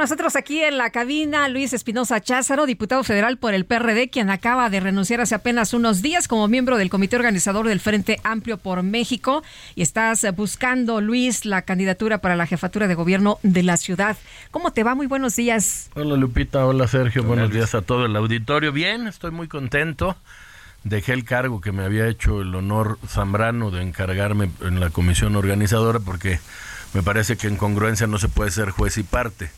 Con 0.00 0.04
nosotros 0.04 0.34
aquí 0.34 0.62
en 0.62 0.78
la 0.78 0.88
cabina 0.88 1.46
Luis 1.48 1.74
Espinosa 1.74 2.22
Cházaro, 2.22 2.64
diputado 2.64 3.04
federal 3.04 3.36
por 3.36 3.52
el 3.52 3.66
PRD, 3.66 4.08
quien 4.08 4.30
acaba 4.30 4.70
de 4.70 4.80
renunciar 4.80 5.20
hace 5.20 5.34
apenas 5.34 5.74
unos 5.74 6.00
días 6.00 6.26
como 6.26 6.48
miembro 6.48 6.78
del 6.78 6.88
comité 6.88 7.16
organizador 7.16 7.68
del 7.68 7.80
Frente 7.80 8.18
Amplio 8.24 8.56
por 8.56 8.82
México. 8.82 9.42
Y 9.74 9.82
estás 9.82 10.24
buscando, 10.34 11.02
Luis, 11.02 11.44
la 11.44 11.66
candidatura 11.66 12.22
para 12.22 12.34
la 12.34 12.46
jefatura 12.46 12.88
de 12.88 12.94
gobierno 12.94 13.38
de 13.42 13.62
la 13.62 13.76
ciudad. 13.76 14.16
¿Cómo 14.50 14.72
te 14.72 14.84
va? 14.84 14.94
Muy 14.94 15.06
buenos 15.06 15.36
días. 15.36 15.90
Hola 15.94 16.16
Lupita, 16.16 16.64
hola 16.64 16.88
Sergio, 16.88 17.22
buenos 17.22 17.50
días 17.50 17.74
a 17.74 17.82
todo 17.82 18.06
el 18.06 18.16
auditorio. 18.16 18.72
Bien, 18.72 19.06
estoy 19.06 19.32
muy 19.32 19.48
contento. 19.48 20.16
Dejé 20.82 21.12
el 21.12 21.24
cargo 21.24 21.60
que 21.60 21.72
me 21.72 21.84
había 21.84 22.08
hecho 22.08 22.40
el 22.40 22.54
honor 22.54 22.98
Zambrano 23.06 23.70
de 23.70 23.82
encargarme 23.82 24.50
en 24.62 24.80
la 24.80 24.88
comisión 24.88 25.36
organizadora 25.36 26.00
porque 26.00 26.40
me 26.94 27.02
parece 27.02 27.36
que 27.36 27.48
en 27.48 27.56
congruencia 27.56 28.06
no 28.06 28.16
se 28.16 28.28
puede 28.28 28.50
ser 28.50 28.70
juez 28.70 28.96
y 28.96 29.02
parte. 29.02 29.50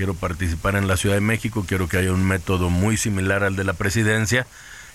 Quiero 0.00 0.14
participar 0.14 0.76
en 0.76 0.88
la 0.88 0.96
Ciudad 0.96 1.16
de 1.16 1.20
México, 1.20 1.66
quiero 1.68 1.86
que 1.86 1.98
haya 1.98 2.10
un 2.14 2.24
método 2.24 2.70
muy 2.70 2.96
similar 2.96 3.44
al 3.44 3.54
de 3.54 3.64
la 3.64 3.74
presidencia 3.74 4.46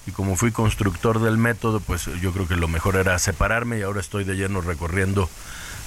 y 0.08 0.12
como 0.12 0.36
fui 0.36 0.52
constructor 0.52 1.22
del 1.22 1.38
método, 1.38 1.80
pues 1.80 2.10
yo 2.24 2.32
creo 2.32 2.48
que 2.48 2.56
lo 2.56 2.68
mejor 2.68 2.96
era 2.96 3.20
separarme 3.20 3.78
y 3.78 3.84
ahora 3.84 4.00
estoy 4.00 4.24
de 4.24 4.34
lleno 4.34 4.62
recorriendo 4.62 5.30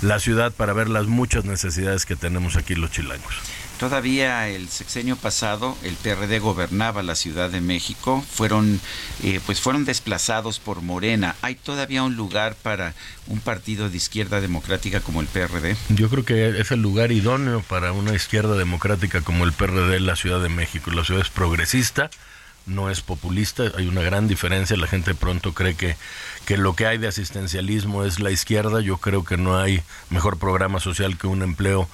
la 0.02 0.20
ciudad 0.20 0.52
para 0.52 0.72
ver 0.72 0.88
las 0.88 1.08
muchas 1.08 1.44
necesidades 1.44 2.06
que 2.06 2.14
tenemos 2.14 2.54
aquí 2.54 2.76
los 2.76 2.92
chilangos. 2.92 3.34
Todavía 3.78 4.48
el 4.48 4.68
sexenio 4.68 5.14
pasado 5.14 5.76
el 5.84 5.94
PRD 5.94 6.40
gobernaba 6.40 7.04
la 7.04 7.14
Ciudad 7.14 7.48
de 7.48 7.60
México, 7.60 8.24
fueron 8.28 8.80
eh, 9.22 9.40
pues 9.46 9.60
fueron 9.60 9.84
desplazados 9.84 10.58
por 10.58 10.82
Morena. 10.82 11.36
¿Hay 11.42 11.54
todavía 11.54 12.02
un 12.02 12.16
lugar 12.16 12.56
para 12.56 12.94
un 13.28 13.38
partido 13.38 13.88
de 13.88 13.96
izquierda 13.96 14.40
democrática 14.40 15.00
como 15.00 15.20
el 15.20 15.28
PRD? 15.28 15.76
Yo 15.90 16.08
creo 16.08 16.24
que 16.24 16.58
es 16.58 16.72
el 16.72 16.82
lugar 16.82 17.12
idóneo 17.12 17.62
para 17.62 17.92
una 17.92 18.14
izquierda 18.14 18.56
democrática 18.56 19.20
como 19.20 19.44
el 19.44 19.52
PRD 19.52 19.96
en 19.96 20.06
la 20.06 20.16
Ciudad 20.16 20.42
de 20.42 20.48
México. 20.48 20.90
La 20.90 21.04
ciudad 21.04 21.22
es 21.22 21.30
progresista, 21.30 22.10
no 22.66 22.90
es 22.90 23.00
populista, 23.00 23.64
hay 23.76 23.86
una 23.86 24.02
gran 24.02 24.28
diferencia, 24.28 24.76
la 24.76 24.86
gente 24.86 25.14
pronto 25.14 25.54
cree 25.54 25.74
que, 25.74 25.96
que 26.46 26.56
lo 26.56 26.74
que 26.74 26.86
hay 26.86 26.98
de 26.98 27.08
asistencialismo 27.08 28.04
es 28.04 28.20
la 28.20 28.30
izquierda, 28.30 28.80
yo 28.80 28.98
creo 28.98 29.24
que 29.24 29.36
no 29.36 29.58
hay 29.58 29.82
mejor 30.10 30.38
programa 30.38 30.80
social 30.80 31.16
que 31.16 31.26
un 31.26 31.42
empleo 31.42 31.88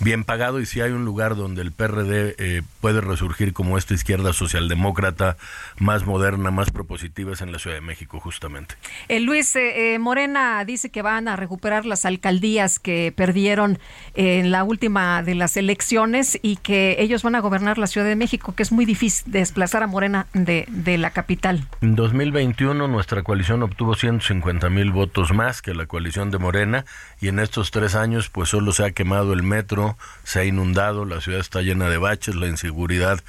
bien 0.00 0.24
pagado 0.24 0.60
y 0.60 0.66
si 0.66 0.80
hay 0.80 0.92
un 0.92 1.04
lugar 1.04 1.36
donde 1.36 1.62
el 1.62 1.72
PRD 1.72 2.34
eh, 2.38 2.62
puede 2.80 3.00
resurgir 3.00 3.52
como 3.52 3.76
esta 3.76 3.94
izquierda 3.94 4.32
socialdemócrata 4.32 5.36
más 5.78 6.06
moderna, 6.06 6.50
más 6.50 6.70
propositiva 6.70 7.32
es 7.32 7.42
en 7.42 7.52
la 7.52 7.58
Ciudad 7.58 7.76
de 7.76 7.82
México 7.82 8.18
justamente. 8.18 8.74
Eh, 9.08 9.20
Luis 9.20 9.54
eh, 9.56 9.98
Morena 10.00 10.64
dice 10.64 10.90
que 10.90 11.02
van 11.02 11.28
a 11.28 11.36
recuperar 11.36 11.84
las 11.84 12.04
alcaldías 12.04 12.78
que 12.78 13.12
perdieron 13.14 13.78
en 14.14 14.50
la 14.50 14.64
última 14.64 15.22
de 15.22 15.34
las 15.34 15.56
elecciones 15.56 16.38
y 16.42 16.56
que 16.56 16.96
ellos 16.98 17.22
van 17.22 17.34
a 17.34 17.40
gobernar 17.40 17.78
la 17.78 17.86
Ciudad 17.86 18.06
de 18.06 18.16
México, 18.16 18.54
que 18.54 18.62
es 18.62 18.72
muy 18.72 18.86
difícil 18.86 19.30
desplazar 19.30 19.82
a 19.82 19.86
Morena 19.86 20.26
de, 20.32 20.64
de 20.68 20.98
la 20.98 21.10
capital. 21.10 21.66
En 21.82 21.94
2021 21.94 22.88
nuestra 22.88 23.22
coalición 23.22 23.62
obtuvo 23.62 23.94
150 23.94 24.70
mil 24.70 24.92
votos 24.92 25.32
más 25.32 25.60
que 25.60 25.74
la 25.74 25.86
coalición 25.86 26.30
de 26.30 26.38
Morena 26.38 26.84
y 27.20 27.28
en 27.28 27.38
estos 27.38 27.70
tres 27.70 27.94
años 27.94 28.30
pues 28.30 28.48
solo 28.48 28.72
se 28.72 28.84
ha 28.84 28.92
quemado 28.92 29.32
el 29.32 29.42
metro 29.42 29.89
se 30.24 30.40
ha 30.40 30.44
inundado, 30.44 31.04
la 31.04 31.20
ciudad 31.20 31.40
está 31.40 31.62
llena 31.62 31.88
de 31.88 31.98
baches, 31.98 32.34
la 32.34 32.46
inseguridad 32.46 33.20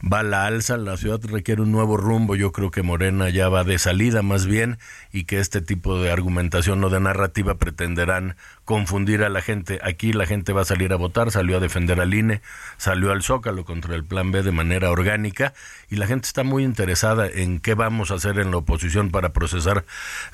va 0.00 0.20
a 0.20 0.22
la 0.22 0.46
alza, 0.46 0.76
la 0.76 0.96
ciudad 0.96 1.20
requiere 1.24 1.62
un 1.62 1.72
nuevo 1.72 1.96
rumbo, 1.96 2.36
yo 2.36 2.52
creo 2.52 2.70
que 2.70 2.82
Morena 2.82 3.28
ya 3.28 3.48
va 3.48 3.64
de 3.64 3.78
salida 3.78 4.22
más 4.22 4.46
bien 4.46 4.78
y 5.12 5.24
que 5.24 5.38
este 5.38 5.60
tipo 5.60 6.00
de 6.00 6.10
argumentación 6.10 6.82
o 6.84 6.90
de 6.90 7.00
narrativa 7.00 7.56
pretenderán 7.56 8.36
confundir 8.70 9.24
a 9.24 9.28
la 9.28 9.42
gente. 9.42 9.80
Aquí 9.82 10.12
la 10.12 10.26
gente 10.26 10.52
va 10.52 10.60
a 10.60 10.64
salir 10.64 10.92
a 10.92 10.96
votar, 10.96 11.32
salió 11.32 11.56
a 11.56 11.60
defender 11.60 12.00
al 12.00 12.14
INE, 12.14 12.40
salió 12.76 13.10
al 13.10 13.20
Zócalo 13.20 13.64
contra 13.64 13.96
el 13.96 14.04
Plan 14.04 14.30
B 14.30 14.44
de 14.44 14.52
manera 14.52 14.92
orgánica 14.92 15.54
y 15.88 15.96
la 15.96 16.06
gente 16.06 16.28
está 16.28 16.44
muy 16.44 16.62
interesada 16.62 17.26
en 17.26 17.58
qué 17.58 17.74
vamos 17.74 18.12
a 18.12 18.14
hacer 18.14 18.38
en 18.38 18.52
la 18.52 18.58
oposición 18.58 19.10
para 19.10 19.32
procesar 19.32 19.84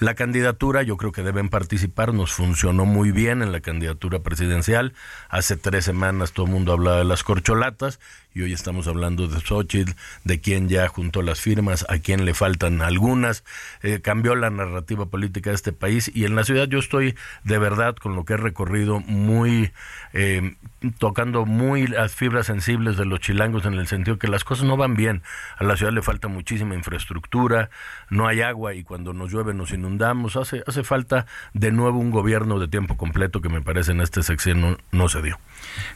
la 0.01 0.15
candidatura. 0.15 0.83
Yo 0.83 0.99
creo 0.99 1.13
que 1.13 1.23
deben 1.23 1.49
participar, 1.49 2.13
nos 2.13 2.35
funcionó 2.35 2.85
muy 2.85 3.11
bien 3.11 3.41
en 3.41 3.53
la 3.53 3.61
candidatura 3.61 4.19
presidencial. 4.19 4.93
Hace 5.31 5.57
tres 5.57 5.87
semanas 5.87 6.33
todo 6.33 6.45
el 6.45 6.53
mundo 6.53 6.75
hablaba 6.75 6.99
de 6.99 7.05
las 7.05 7.23
corcholatas 7.23 8.01
y 8.37 8.43
hoy 8.43 8.53
estamos 8.53 8.87
hablando 8.87 9.29
de 9.29 9.41
Xochitl, 9.41 9.93
de 10.25 10.41
quién 10.43 10.69
ya 10.69 10.87
juntó 10.89 11.23
las 11.23 11.41
firmas, 11.41 11.87
a 11.89 12.01
quién 12.01 12.27
le 12.27 12.35
faltan 12.35 12.83
algunas, 12.83 13.45
eh, 13.83 14.03
cambió 14.03 14.35
la 14.35 14.51
narrativa 14.51 15.07
política 15.07 15.49
de 15.49 15.57
este 15.57 15.73
país 15.73 16.11
y 16.15 16.27
en 16.27 16.37
la 16.37 16.45
ciudad 16.45 16.69
yo 16.69 16.79
estoy 16.79 17.15
de 17.45 17.57
verdad 17.57 17.97
con 17.97 18.15
lo 18.15 18.26
que 18.27 18.35
he 18.35 18.37
recorrido 18.37 19.01
muy 19.01 19.73
eh, 20.13 20.55
tocando 20.99 21.47
muy 21.47 21.87
las 21.87 22.15
fibras 22.15 22.47
sensibles 22.47 22.97
de 22.97 23.07
los 23.07 23.21
chilangos 23.21 23.65
en 23.67 23.75
el 23.75 23.87
sentido 23.87 24.19
que 24.19 24.29
las 24.29 24.45
cosas 24.45 24.67
no 24.67 24.77
van 24.77 24.95
bien, 24.95 25.23
a 25.59 25.65
la 25.65 25.77
ciudad 25.77 25.93
le 25.93 26.03
falta 26.03 26.29
muchísima 26.29 26.75
infraestructura, 26.75 27.71
no 28.11 28.27
hay 28.27 28.43
agua 28.43 28.75
y 28.75 28.83
cuando 28.83 29.13
nos 29.13 29.33
llueve 29.33 29.55
nos 29.55 29.73
inundamos, 29.73 30.37
hace, 30.37 30.63
hace 30.67 30.85
falta 30.85 31.27
de 31.55 31.73
nuevo 31.73 31.99
un 31.99 32.11
gobierno 32.11 32.59
de 32.59 32.69
tiempo 32.69 32.97
completo 32.97 33.41
que 33.41 33.49
me 33.49 33.63
parece 33.63 33.93
en 33.93 34.01
este 34.01 34.23
sexenio 34.23 34.79
no 34.93 35.09
se 35.09 35.23
dio. 35.23 35.39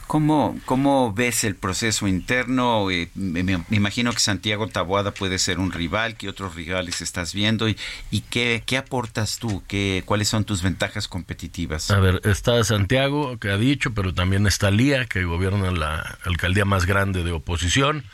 ¿Cómo, 0.06 0.58
¿Cómo 0.64 1.12
ves 1.12 1.44
el 1.44 1.54
proceso 1.54 2.08
interno? 2.08 2.90
Eh, 2.90 3.10
me, 3.14 3.62
imagino 3.70 4.12
que 4.12 4.18
Santiago 4.18 4.66
Taboada 4.66 5.12
puede 5.12 5.38
ser 5.38 5.58
un 5.58 5.70
rival, 5.72 6.16
¿qué 6.16 6.28
otros 6.28 6.54
rivales 6.54 7.00
estás 7.00 7.32
viendo? 7.32 7.68
¿Y, 7.68 7.76
y 8.10 8.22
qué, 8.22 8.62
qué 8.66 8.76
aportas 8.76 9.38
tú? 9.38 9.62
¿Qué, 9.68 10.02
¿Cuáles 10.04 10.28
son 10.28 10.44
tus 10.44 10.62
ventajas 10.62 11.06
competitivas? 11.06 11.90
A 11.90 12.00
ver, 12.00 12.09
está 12.24 12.62
Santiago, 12.64 13.38
que 13.38 13.50
ha 13.50 13.56
dicho, 13.56 13.92
pero 13.94 14.14
también 14.14 14.46
está 14.46 14.70
Lía, 14.70 15.06
que 15.06 15.24
gobierna 15.24 15.70
la 15.70 16.18
alcaldía 16.24 16.64
más 16.64 16.86
grande 16.86 17.24
de 17.24 17.32
oposición. 17.32 18.04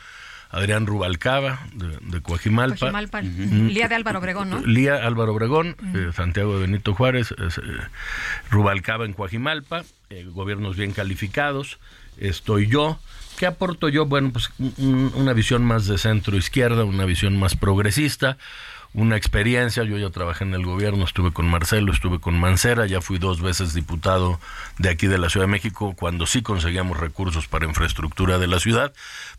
Adrián 0.49 0.85
Rubalcaba, 0.85 1.59
de, 1.73 1.97
de 2.01 2.21
Coajimalpa. 2.21 2.91
Lía 3.21 3.87
de 3.87 3.95
Álvaro 3.95 4.19
Obregón, 4.19 4.49
¿no? 4.49 4.59
Lía 4.61 4.95
Álvaro 4.95 5.33
Obregón, 5.33 5.75
eh, 5.93 6.11
Santiago 6.15 6.55
de 6.55 6.61
Benito 6.61 6.93
Juárez, 6.93 7.33
eh, 7.37 7.49
Rubalcaba 8.49 9.05
en 9.05 9.13
Coajimalpa, 9.13 9.83
eh, 10.09 10.25
gobiernos 10.29 10.77
bien 10.77 10.93
calificados, 10.93 11.79
estoy 12.17 12.67
yo. 12.67 12.97
¿Qué 13.37 13.45
aporto 13.45 13.89
yo? 13.89 14.05
Bueno, 14.05 14.31
pues 14.31 14.49
una 14.79 15.33
visión 15.33 15.63
más 15.63 15.85
de 15.85 15.97
centro 15.97 16.37
izquierda, 16.37 16.85
una 16.85 17.05
visión 17.05 17.37
más 17.37 17.55
progresista, 17.55 18.37
una 18.97 19.15
experiencia. 19.15 19.83
Yo 19.83 19.97
ya 19.97 20.09
trabajé 20.09 20.43
en 20.43 20.55
el 20.55 20.65
gobierno, 20.65 21.05
estuve 21.05 21.31
con 21.31 21.47
Marcelo, 21.47 21.93
estuve 21.93 22.19
con 22.19 22.37
Mancera, 22.39 22.87
ya 22.87 22.99
fui 22.99 23.19
dos 23.19 23.41
veces 23.41 23.75
diputado 23.75 24.39
de 24.79 24.89
aquí 24.89 25.05
de 25.05 25.19
la 25.19 25.29
Ciudad 25.29 25.45
de 25.45 25.51
México 25.51 25.93
cuando 25.95 26.25
sí 26.25 26.41
conseguíamos 26.41 26.99
recursos 26.99 27.47
para 27.47 27.67
infraestructura 27.67 28.39
de 28.39 28.47
la 28.47 28.59
ciudad, 28.59 28.93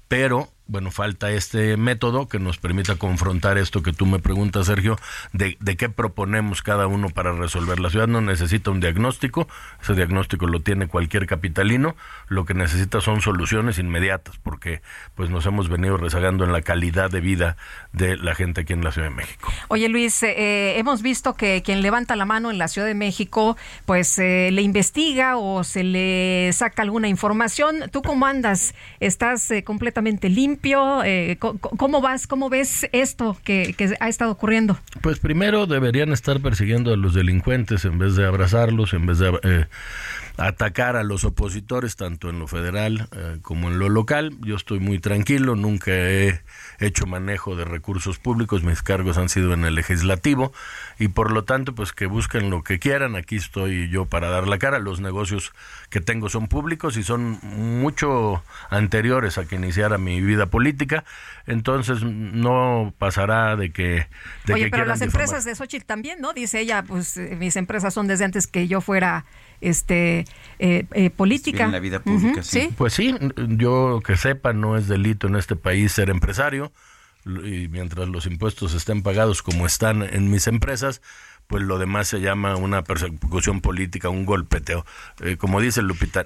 pero 0.07 0.49
bueno, 0.69 0.91
falta 0.91 1.31
este 1.31 1.79
método 1.79 2.29
que 2.29 2.39
nos 2.39 2.59
permita 2.59 2.97
confrontar 2.97 3.57
esto 3.57 3.83
que 3.83 3.95
tú 3.95 4.05
me 4.05 4.19
preguntas, 4.19 4.67
Sergio, 4.67 4.99
de, 5.33 5.57
de, 5.61 5.77
qué 5.79 5.89
proponemos 5.89 6.63
cada 6.63 6.87
uno 6.87 7.09
para 7.09 7.33
resolver. 7.33 7.81
La 7.81 7.89
ciudad 7.89 8.07
no 8.07 8.21
necesita 8.21 8.71
un 8.71 8.79
diagnóstico, 8.79 9.49
ese 9.83 9.95
diagnóstico 9.95 10.47
lo 10.47 10.61
tiene 10.61 10.87
cualquier 10.87 11.27
capitalino, 11.27 11.97
lo 12.29 12.45
que 12.45 12.53
necesita 12.53 13.01
son 13.01 13.23
soluciones 13.23 13.79
inmediatas, 13.79 14.37
porque 14.43 14.83
pues 15.15 15.31
nos 15.31 15.47
hemos 15.47 15.71
venido 15.71 15.97
rezagando 15.97 16.45
en 16.45 16.53
la 16.53 16.61
calidad 16.61 17.11
de 17.11 17.21
vida 17.21 17.57
de 17.95 18.19
la 18.19 18.35
gente 18.35 18.61
aquí 18.61 18.75
en 18.75 18.85
la 18.85 18.93
Ciudad 18.93 19.09
de 19.09 19.15
México. 19.15 19.51
Oye 19.69 19.89
Luis, 19.89 20.23
eh, 20.23 20.35
eh 20.37 20.79
hemos 20.79 21.01
visto 21.01 21.35
que 21.35 21.63
quien 21.63 21.81
levanta 21.81 22.15
la 22.15 22.27
mano 22.27 22.51
en 22.51 22.59
la 22.59 22.69
Ciudad 22.69 22.87
de 22.87 22.95
México, 22.95 23.57
pues 23.87 24.19
eh, 24.19 24.51
le 24.53 24.61
investiga 24.61 25.39
o 25.39 25.65
se 25.65 25.83
le 25.83 26.51
saca 26.53 26.83
alguna 26.83 27.09
información. 27.09 27.85
¿Tú 27.91 28.03
cómo 28.03 28.27
andas? 28.27 28.75
¿Estás 29.01 29.51
eh, 29.51 29.65
completamente 29.65 30.29
limpio? 30.29 30.58
Eh, 31.05 31.39
¿Cómo 31.39 32.01
vas? 32.01 32.27
¿Cómo 32.27 32.49
ves 32.51 32.87
esto 32.93 33.37
que, 33.45 33.75
ha 34.01 34.09
estado 34.09 34.31
ocurriendo? 34.31 34.79
Pues 35.01 35.19
primero 35.19 35.67
deberían 35.67 36.13
estar 36.13 36.41
persiguiendo 36.41 36.93
a 36.93 36.97
los 36.97 37.15
delincuentes 37.15 37.85
en 37.85 37.99
vez 37.99 38.17
de 38.17 38.27
abrazarlos, 38.27 38.93
en 38.93 39.07
vez 39.07 39.19
de 39.19 39.39
eh, 39.43 39.67
atacar 40.39 40.97
a 40.97 41.03
los 41.03 41.25
opositores, 41.25 41.97
tanto 41.97 42.31
en 42.31 42.39
lo 42.39 42.47
federal 42.47 43.09
eh, 43.13 43.39
como 43.43 43.69
en 43.69 43.79
lo 43.79 43.89
local. 43.89 44.37
Yo 44.41 44.55
estoy 44.55 44.79
muy 44.79 45.01
tranquilo, 45.01 45.57
nunca 45.57 45.91
he 45.91 46.41
hecho 46.79 47.07
manejo 47.07 47.57
de 47.57 47.65
recursos 47.65 48.19
públicos, 48.19 48.63
mis 48.63 48.83
cargos 48.83 49.19
han 49.19 49.29
sido 49.29 49.53
en 49.53 49.65
el 49.65 49.75
legislativo 49.75 50.53
y 50.99 51.09
por 51.09 51.33
lo 51.33 51.45
tanto, 51.45 51.75
pues 51.75 51.93
que 51.93 52.07
busquen 52.07 52.51
lo 52.51 52.63
que 52.63 52.79
quieran, 52.79 53.17
aquí 53.17 53.37
estoy 53.37 53.89
yo 53.91 54.07
para 54.07 54.31
dar 54.31 54.47
la 54.47 54.59
cara. 54.59 54.79
Los 54.79 55.01
negocios 55.01 55.53
que 55.91 56.01
tengo 56.01 56.29
son 56.29 56.47
públicos 56.47 56.97
y 56.97 57.03
son 57.03 57.41
mucho 57.43 58.43
anteriores 58.71 59.39
a 59.39 59.47
que 59.47 59.57
iniciara 59.57 59.99
mi 59.99 60.21
vida 60.21 60.47
política, 60.47 61.05
entonces 61.47 62.05
no 62.05 62.95
pasará 62.99 63.57
de 63.57 63.73
que... 63.73 64.07
Oye, 64.53 64.71
pero 64.71 64.85
las 64.85 65.01
empresas 65.01 65.45
de 65.45 65.57
Xochitl 65.57 65.85
también, 65.85 66.21
¿no? 66.21 66.33
Dice 66.33 66.61
ella, 66.61 66.85
pues 66.85 67.17
eh, 67.17 67.37
mis 67.37 67.57
empresas 67.57 67.93
son 67.93 68.07
desde 68.07 68.25
antes 68.25 68.47
que 68.47 68.69
yo 68.69 68.81
fuera 68.81 69.25
este 69.61 70.25
eh, 70.59 70.87
eh, 70.93 71.11
política. 71.11 71.65
En 71.65 71.73
la 71.73 71.81
vida 71.81 72.01
pública, 72.01 72.43
sí. 72.43 72.71
Pues 72.77 72.95
sí, 72.95 73.15
yo 73.49 74.01
que 74.05 74.17
sepa, 74.17 74.53
no 74.53 74.77
es 74.77 74.89
delito 74.89 75.27
en 75.27 75.37
este 75.37 75.57
país 75.57 75.93
ser 75.93 76.11
empresario 76.11 76.73
y 77.25 77.69
mientras 77.69 78.09
los 78.09 78.27
impuestos 78.27 78.75
estén 78.75 79.03
pagados 79.03 79.43
como 79.43 79.67
están 79.67 80.03
en 80.03 80.31
mis 80.31 80.47
empresas, 80.47 81.03
pues 81.47 81.63
lo 81.63 81.79
demás 81.79 82.09
se 82.09 82.21
llama 82.21 82.57
una 82.57 82.85
persecución 82.85 83.61
política, 83.61 84.09
un 84.09 84.25
golpeteo. 84.25 84.85
Eh, 85.21 85.37
como 85.37 85.61
dice 85.61 85.83
Lupita, 85.83 86.25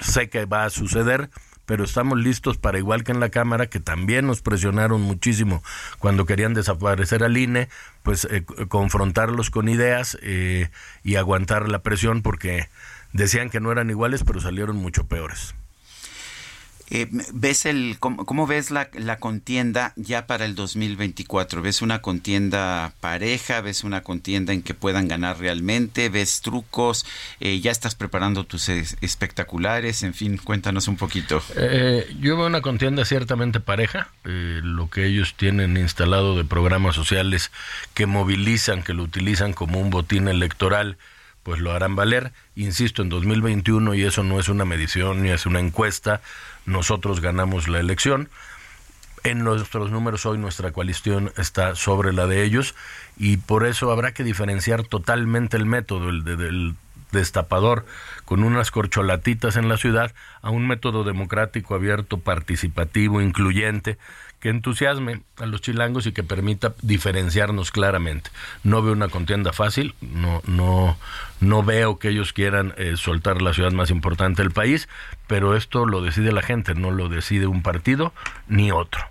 sé 0.00 0.28
que 0.28 0.44
va 0.44 0.64
a 0.64 0.70
suceder, 0.70 1.30
pero 1.68 1.84
estamos 1.84 2.18
listos 2.18 2.56
para, 2.56 2.78
igual 2.78 3.04
que 3.04 3.12
en 3.12 3.20
la 3.20 3.28
Cámara, 3.28 3.66
que 3.66 3.78
también 3.78 4.26
nos 4.26 4.40
presionaron 4.40 5.02
muchísimo 5.02 5.62
cuando 5.98 6.24
querían 6.24 6.54
desaparecer 6.54 7.22
al 7.22 7.36
INE, 7.36 7.68
pues 8.02 8.26
eh, 8.30 8.42
confrontarlos 8.68 9.50
con 9.50 9.68
ideas 9.68 10.16
eh, 10.22 10.70
y 11.04 11.16
aguantar 11.16 11.68
la 11.68 11.80
presión 11.80 12.22
porque 12.22 12.70
decían 13.12 13.50
que 13.50 13.60
no 13.60 13.70
eran 13.70 13.90
iguales, 13.90 14.24
pero 14.24 14.40
salieron 14.40 14.76
mucho 14.76 15.06
peores. 15.08 15.54
Eh, 16.90 17.08
¿Ves 17.32 17.66
el 17.66 17.96
cómo, 17.98 18.46
ves 18.46 18.70
la, 18.70 18.88
la, 18.94 19.18
contienda 19.18 19.92
ya 19.96 20.26
para 20.26 20.44
el 20.44 20.54
2024? 20.54 21.60
¿Ves 21.60 21.82
una 21.82 22.00
contienda 22.00 22.92
pareja? 23.00 23.60
¿Ves 23.60 23.84
una 23.84 24.02
contienda 24.02 24.52
en 24.52 24.62
que 24.62 24.74
puedan 24.74 25.06
ganar 25.06 25.38
realmente? 25.38 26.08
¿Ves 26.08 26.40
trucos? 26.40 27.04
Eh, 27.40 27.60
¿Ya 27.60 27.70
estás 27.70 27.94
preparando 27.94 28.44
tus 28.44 28.68
espectaculares? 28.68 30.02
En 30.02 30.14
fin, 30.14 30.38
cuéntanos 30.38 30.88
un 30.88 30.96
poquito. 30.96 31.42
Eh, 31.56 32.06
yo 32.20 32.36
veo 32.36 32.46
una 32.46 32.62
contienda 32.62 33.04
ciertamente 33.04 33.60
pareja. 33.60 34.08
lo 34.24 34.88
que 34.88 35.06
ellos 35.06 35.34
tienen 35.36 35.76
instalado 35.76 36.36
de 36.36 36.44
programas 36.44 36.94
sociales 36.94 37.50
que 37.94 38.06
movilizan, 38.06 38.82
que 38.82 38.94
lo 38.94 39.02
utilizan 39.02 39.52
como 39.52 39.80
un 39.80 39.90
botín 39.90 40.28
electoral 40.28 40.96
pues 41.48 41.60
lo 41.60 41.72
harán 41.72 41.96
valer, 41.96 42.32
insisto, 42.56 43.00
en 43.00 43.08
2021 43.08 43.94
y 43.94 44.04
eso 44.04 44.22
no 44.22 44.38
es 44.38 44.50
una 44.50 44.66
medición 44.66 45.22
ni 45.22 45.30
es 45.30 45.46
una 45.46 45.60
encuesta, 45.60 46.20
nosotros 46.68 47.20
ganamos 47.20 47.66
la 47.66 47.80
elección. 47.80 48.28
En 49.24 49.42
nuestros 49.42 49.90
números 49.90 50.26
hoy 50.26 50.38
nuestra 50.38 50.70
coalición 50.70 51.32
está 51.36 51.74
sobre 51.74 52.12
la 52.12 52.26
de 52.26 52.44
ellos 52.44 52.74
y 53.16 53.38
por 53.38 53.66
eso 53.66 53.90
habrá 53.90 54.12
que 54.12 54.22
diferenciar 54.22 54.84
totalmente 54.84 55.56
el 55.56 55.66
método, 55.66 56.10
el 56.10 56.24
del 56.24 56.76
destapador 57.10 57.86
con 58.24 58.44
unas 58.44 58.70
corcholatitas 58.70 59.56
en 59.56 59.68
la 59.68 59.78
ciudad, 59.78 60.14
a 60.42 60.50
un 60.50 60.66
método 60.66 61.04
democrático, 61.04 61.74
abierto, 61.74 62.18
participativo, 62.18 63.22
incluyente, 63.22 63.98
que 64.40 64.50
entusiasme 64.50 65.22
a 65.38 65.46
los 65.46 65.60
chilangos 65.60 66.06
y 66.06 66.12
que 66.12 66.22
permita 66.22 66.74
diferenciarnos 66.82 67.70
claramente. 67.70 68.30
No 68.62 68.82
veo 68.82 68.92
una 68.92 69.08
contienda 69.08 69.52
fácil, 69.52 69.94
no, 70.00 70.42
no, 70.46 70.96
no 71.40 71.62
veo 71.62 71.98
que 71.98 72.10
ellos 72.10 72.32
quieran 72.32 72.74
eh, 72.76 72.94
soltar 72.96 73.42
la 73.42 73.52
ciudad 73.52 73.72
más 73.72 73.90
importante 73.90 74.42
del 74.42 74.52
país, 74.52 74.88
pero 75.26 75.56
esto 75.56 75.86
lo 75.86 76.02
decide 76.02 76.32
la 76.32 76.42
gente, 76.42 76.74
no 76.74 76.90
lo 76.90 77.08
decide 77.08 77.46
un 77.46 77.62
partido 77.62 78.12
ni 78.46 78.70
otro. 78.70 79.04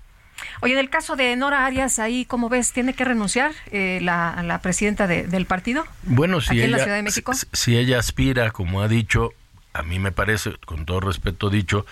Oye, 0.62 0.74
en 0.74 0.80
el 0.80 0.90
caso 0.90 1.16
de 1.16 1.36
Nora 1.36 1.66
Arias, 1.66 2.00
ahí, 2.00 2.26
¿cómo 2.26 2.50
ves? 2.50 2.72
¿Tiene 2.72 2.94
que 2.94 3.04
renunciar 3.04 3.52
eh, 3.72 4.00
la, 4.02 4.42
la, 4.44 4.62
presidenta 4.62 5.08
del 5.08 5.46
partido? 5.46 5.86
Bueno, 6.04 6.42
si 6.42 6.56
ella, 6.56 6.66
en 6.66 6.72
la 6.72 6.78
Ciudad 6.80 6.96
de 6.96 7.04
México? 7.04 7.34
si 7.34 7.78
ella 7.78 8.00
aspira, 8.00 8.52
como 8.52 8.82
ha 8.82 8.88
dicho, 8.88 9.34
a 9.74 9.84
mí 9.84 10.00
me 10.00 10.12
parece, 10.12 10.56
con 10.66 10.86
todo 10.86 11.00
respeto 11.00 11.50
dicho, 11.50 11.86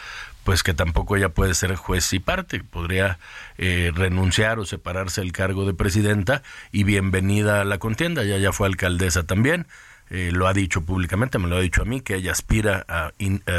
pues 0.45 0.61
que 0.61 0.76
tampoco 0.76 1.17
ella 1.17 1.30
puede 1.30 1.55
ser 1.55 1.76
juez 1.76 2.13
y 2.13 2.19
parte, 2.19 2.63
podría 2.63 3.17
eh, 3.57 3.91
renunciar 3.93 4.59
o 4.59 4.65
separarse 4.65 5.22
el 5.22 5.31
cargo 5.31 5.65
de 5.65 5.73
presidenta 5.73 6.43
y 6.72 6.84
bienvenida 6.84 7.61
a 7.61 7.65
la 7.65 7.80
contienda, 7.80 8.22
ella 8.22 8.38
ya 8.38 8.51
fue 8.53 8.67
alcaldesa 8.67 9.23
también, 9.23 9.65
eh, 10.11 10.30
lo 10.32 10.48
ha 10.48 10.53
dicho 10.53 10.82
públicamente, 10.82 11.40
me 11.40 11.48
lo 11.48 11.57
ha 11.57 11.61
dicho 11.61 11.82
a 11.82 11.86
mí, 11.86 12.02
que 12.02 12.15
ella 12.15 12.32
aspira 12.32 12.86
a, 12.88 13.11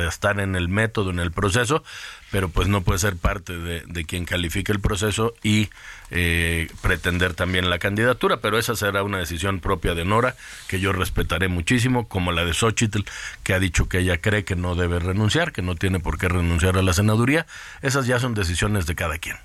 estar 0.09 0.39
en 0.39 0.55
el 0.55 0.69
método, 0.69 1.11
en 1.11 1.19
el 1.19 1.33
proceso, 1.33 1.83
pero 2.31 2.49
pues 2.49 2.69
no 2.69 2.83
puede 2.83 2.99
ser 3.01 3.17
parte 3.17 3.57
de, 3.57 4.05
quien 4.05 4.25
califique 4.25 4.71
el 4.71 4.81
proceso 4.81 5.35
y 5.43 5.71
eh, 6.11 6.69
pretender 6.83 7.35
también 7.35 7.69
la 7.69 7.79
candidatura, 7.79 8.39
pero 8.39 8.59
esa 8.59 8.77
será 8.77 9.03
una 9.03 9.19
decisión 9.19 9.61
propia 9.61 9.95
de 9.95 10.05
Nora, 10.05 10.37
que 10.69 10.79
yo 10.79 10.93
respetaré 10.93 11.49
muchísimo, 11.49 12.07
como 12.07 12.31
la 12.31 12.45
de 12.45 12.55
Xochitl, 12.55 13.03
que 13.43 13.55
ha 13.55 13.59
dicho 13.59 13.89
que 13.89 13.99
ella 13.99 14.19
cree 14.19 14.45
que 14.45 14.55
no 14.55 14.77
debe 14.77 15.01
renunciar, 15.01 15.53
que 15.53 15.63
no 15.63 15.75
tiene 15.75 15.99
por 15.99 16.19
qué 16.19 16.29
renunciar 16.29 16.77
a 16.77 16.83
la 16.83 16.93
senaduría, 16.93 17.47
esas 17.83 18.07
ya 18.07 18.21
son 18.21 18.35
decisiones 18.35 18.87
de 18.87 18.95
cada 18.95 19.19
quien 19.19 19.37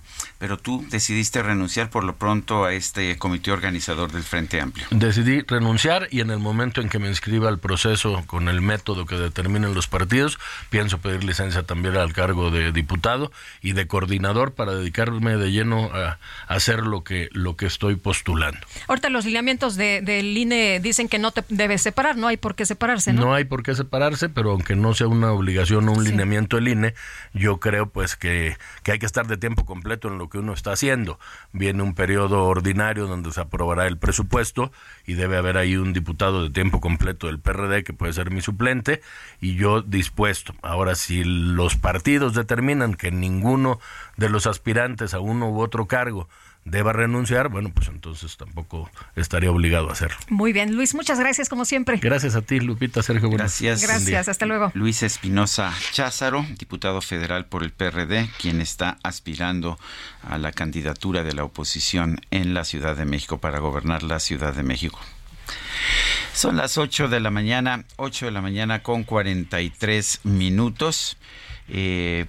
pero 0.42 0.58
tú 0.58 0.84
decidiste 0.90 1.44
renunciar 1.44 1.92
por 1.92 2.04
lo 2.04 2.16
pronto 2.16 2.66
a 2.66 2.74
este 2.74 3.20
comité 3.20 3.52
organizador 3.52 4.12
del 4.12 4.24
Frente 4.24 4.60
Amplio. 4.60 4.88
Decidí 4.90 5.42
renunciar 5.42 6.08
y 6.10 6.22
en 6.22 6.32
el 6.32 6.40
momento 6.40 6.82
en 6.82 6.90
que 6.90 6.98
me 6.98 7.08
inscriba 7.08 7.48
al 7.48 7.60
proceso 7.60 8.24
con 8.26 8.50
el 8.50 8.60
método 8.60 9.06
que 9.06 9.18
determinen 9.18 9.76
los 9.76 9.86
partidos, 9.86 10.40
pienso 10.72 10.98
pedir 10.98 11.24
licencia 11.24 11.62
también 11.62 11.96
al 11.96 12.14
cargo 12.14 12.50
de 12.50 12.72
diputado 12.72 13.32
y 13.62 13.74
de 13.74 13.86
coordinador 13.86 14.54
para 14.54 14.74
dedicarme 14.74 15.38
de 15.38 15.52
lleno 15.52 15.92
a, 15.94 16.18
hacer 16.48 16.88
lo 16.88 17.04
que, 17.04 17.30
lo 17.34 17.56
que 17.56 17.68
estoy 17.68 17.96
postulando. 17.96 18.58
Ahorita 18.88 19.10
los 19.10 19.26
lineamientos 19.26 19.76
del 19.76 20.36
INE 20.36 20.80
dicen 20.80 21.08
que 21.08 21.20
no 21.20 21.30
te 21.30 21.44
debes 21.50 21.84
separar, 21.84 22.18
no 22.18 22.28
hay 22.28 22.38
por 22.38 22.56
qué 22.56 22.66
separarse, 22.66 23.14
¿no? 23.14 23.26
No 23.26 23.34
hay 23.36 23.44
por 23.44 23.62
qué 23.62 23.76
separarse, 23.76 24.28
pero 24.28 24.54
aunque 24.54 24.76
no 24.76 24.96
sea 24.96 25.08
una 25.08 25.34
obligación 25.34 25.88
o 25.88 25.92
un 25.92 26.04
lineamiento 26.04 26.56
del 26.56 26.70
INE, 26.70 26.96
yo 27.32 27.60
creo 27.60 27.90
pues 27.90 28.16
que, 28.16 28.58
que 28.82 28.94
hay 28.94 28.98
que 28.98 29.06
estar 29.06 29.28
de 29.28 29.38
tiempo 29.38 29.68
completo 29.68 30.08
en 30.08 30.18
lo 30.18 30.31
que 30.32 30.40
uno 30.40 30.54
está 30.54 30.72
haciendo. 30.72 31.20
Viene 31.52 31.84
un 31.84 31.94
periodo 31.94 32.46
ordinario 32.46 33.06
donde 33.06 33.32
se 33.32 33.42
aprobará 33.42 33.86
el 33.86 33.98
presupuesto 33.98 34.72
y 35.06 35.14
debe 35.14 35.38
haber 35.38 35.58
ahí 35.58 35.78
un 35.78 35.94
diputado 35.94 36.44
de 36.44 36.50
tiempo 36.50 36.82
completo 36.82 37.28
del 37.28 37.40
PRD 37.40 37.84
que 37.84 37.94
puede 37.94 38.14
ser 38.14 38.32
mi 38.32 38.42
suplente 38.42 39.02
y 39.40 39.56
yo 39.56 39.82
dispuesto. 39.82 40.56
Ahora, 40.64 40.96
si 40.96 41.24
los 41.24 41.76
partidos 41.76 42.34
determinan 42.34 42.96
que 42.96 43.12
ninguno 43.12 43.80
de 44.18 44.30
los 44.30 44.48
aspirantes 44.48 45.14
a 45.14 45.20
uno 45.20 45.50
u 45.50 45.60
otro 45.60 45.86
cargo 45.86 46.28
deba 46.66 46.94
renunciar, 46.94 47.50
bueno, 47.50 47.72
pues 47.74 47.88
entonces 47.88 48.38
tampoco 48.38 48.90
estaría 49.16 49.52
obligado 49.52 49.90
a 49.90 49.94
hacerlo. 49.94 50.18
Muy 50.30 50.54
bien, 50.54 50.76
Luis, 50.76 50.94
muchas 50.94 51.20
gracias 51.20 51.50
como 51.50 51.66
siempre. 51.66 51.98
Gracias 51.98 52.36
a 52.36 52.42
ti, 52.42 52.60
Lupita, 52.60 53.02
Sergio. 53.02 53.30
Gracias. 53.30 53.82
Gracias, 53.82 54.30
hasta 54.30 54.46
luego. 54.46 54.72
Luis 54.74 55.04
Espinosa 55.04 55.74
Cházaro, 55.92 56.46
diputado 56.58 57.02
federal 57.02 57.46
por 57.46 57.64
el 57.64 57.72
PRD, 57.72 58.30
quien 58.40 58.62
está 58.62 58.98
aspirando 59.04 59.80
a 60.24 60.38
la 60.38 60.52
candidatura 60.52 61.24
de 61.24 61.34
la 61.34 61.44
oposición 61.44 62.22
en 62.32 62.54
la 62.54 62.64
Ciudad 62.64 62.96
de 62.96 63.06
México 63.06 63.40
para 63.40 63.60
gobernar 63.60 64.04
la 64.04 64.20
Ciudad 64.20 64.54
de 64.54 64.64
México. 64.64 65.00
Son 66.34 66.56
las 66.56 66.78
8 66.78 67.10
de 67.10 67.20
la 67.20 67.30
mañana, 67.30 67.84
8 67.98 68.28
de 68.28 68.32
la 68.32 68.42
mañana 68.42 68.84
con 68.84 69.04
43 69.04 70.22
minutos. 70.24 71.18
Eh, 71.68 72.26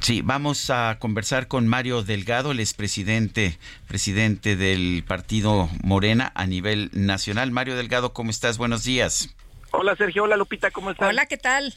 Sí, 0.00 0.22
vamos 0.22 0.70
a 0.70 0.96
conversar 0.98 1.46
con 1.46 1.68
Mario 1.68 2.02
Delgado, 2.02 2.52
el 2.52 2.60
expresidente 2.60 3.58
presidente 3.86 4.56
del 4.56 5.04
partido 5.06 5.68
Morena 5.84 6.32
a 6.34 6.46
nivel 6.46 6.90
nacional. 6.94 7.50
Mario 7.50 7.76
Delgado, 7.76 8.14
¿cómo 8.14 8.30
estás? 8.30 8.56
Buenos 8.56 8.82
días. 8.82 9.34
Hola 9.72 9.94
Sergio, 9.96 10.24
hola 10.24 10.38
Lupita, 10.38 10.70
¿cómo 10.70 10.90
estás? 10.90 11.06
Hola, 11.06 11.26
¿qué 11.26 11.36
tal? 11.36 11.74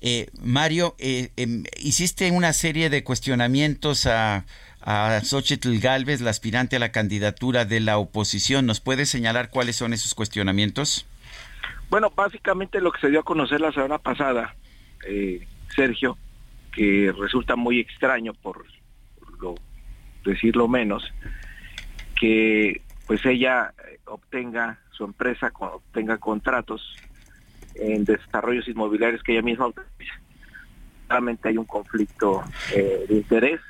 Eh, 0.00 0.28
Mario, 0.40 0.94
eh, 0.98 1.30
em, 1.36 1.64
hiciste 1.78 2.30
una 2.30 2.52
serie 2.52 2.90
de 2.90 3.02
cuestionamientos 3.02 4.06
a, 4.06 4.44
a 4.80 5.20
Xochitl 5.24 5.80
Galvez, 5.80 6.20
la 6.20 6.30
aspirante 6.30 6.76
a 6.76 6.78
la 6.78 6.92
candidatura 6.92 7.64
de 7.64 7.80
la 7.80 7.98
oposición. 7.98 8.66
¿Nos 8.66 8.78
puedes 8.78 9.08
señalar 9.08 9.50
cuáles 9.50 9.74
son 9.74 9.92
esos 9.92 10.14
cuestionamientos? 10.14 11.06
Bueno, 11.90 12.12
básicamente 12.14 12.80
lo 12.80 12.92
que 12.92 13.00
se 13.00 13.10
dio 13.10 13.20
a 13.20 13.24
conocer 13.24 13.60
la 13.60 13.72
semana 13.72 13.98
pasada, 13.98 14.54
eh, 15.06 15.44
Sergio, 15.74 16.16
resulta 17.12 17.56
muy 17.56 17.80
extraño 17.80 18.34
por, 18.34 18.64
decirlo 20.24 20.68
menos, 20.68 21.02
que 22.20 22.82
pues 23.06 23.24
ella 23.24 23.72
eh, 23.86 23.98
obtenga, 24.06 24.78
su 24.90 25.04
empresa 25.04 25.50
obtenga 25.58 26.18
contratos 26.18 26.96
en 27.74 28.04
desarrollos 28.04 28.68
inmobiliarios 28.68 29.22
que 29.22 29.32
ella 29.32 29.42
misma 29.42 29.66
autoriza. 29.66 30.14
Realmente 31.08 31.48
hay 31.48 31.56
un 31.56 31.64
conflicto 31.64 32.42
eh, 32.74 33.06
de 33.08 33.14
interés 33.14 33.60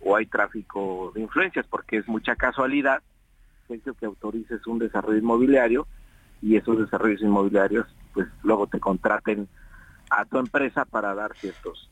o 0.00 0.16
hay 0.16 0.26
tráfico 0.26 1.12
de 1.14 1.22
influencias, 1.22 1.66
porque 1.66 1.98
es 1.98 2.08
mucha 2.08 2.36
casualidad 2.36 3.02
que 3.66 4.06
autorices 4.06 4.66
un 4.66 4.78
desarrollo 4.78 5.18
inmobiliario 5.18 5.86
y 6.42 6.56
esos 6.56 6.78
desarrollos 6.78 7.22
inmobiliarios 7.22 7.86
pues 8.12 8.28
luego 8.42 8.66
te 8.66 8.78
contraten 8.78 9.48
a 10.10 10.24
tu 10.26 10.38
empresa 10.38 10.84
para 10.84 11.14
dar 11.14 11.34
ciertos 11.36 11.90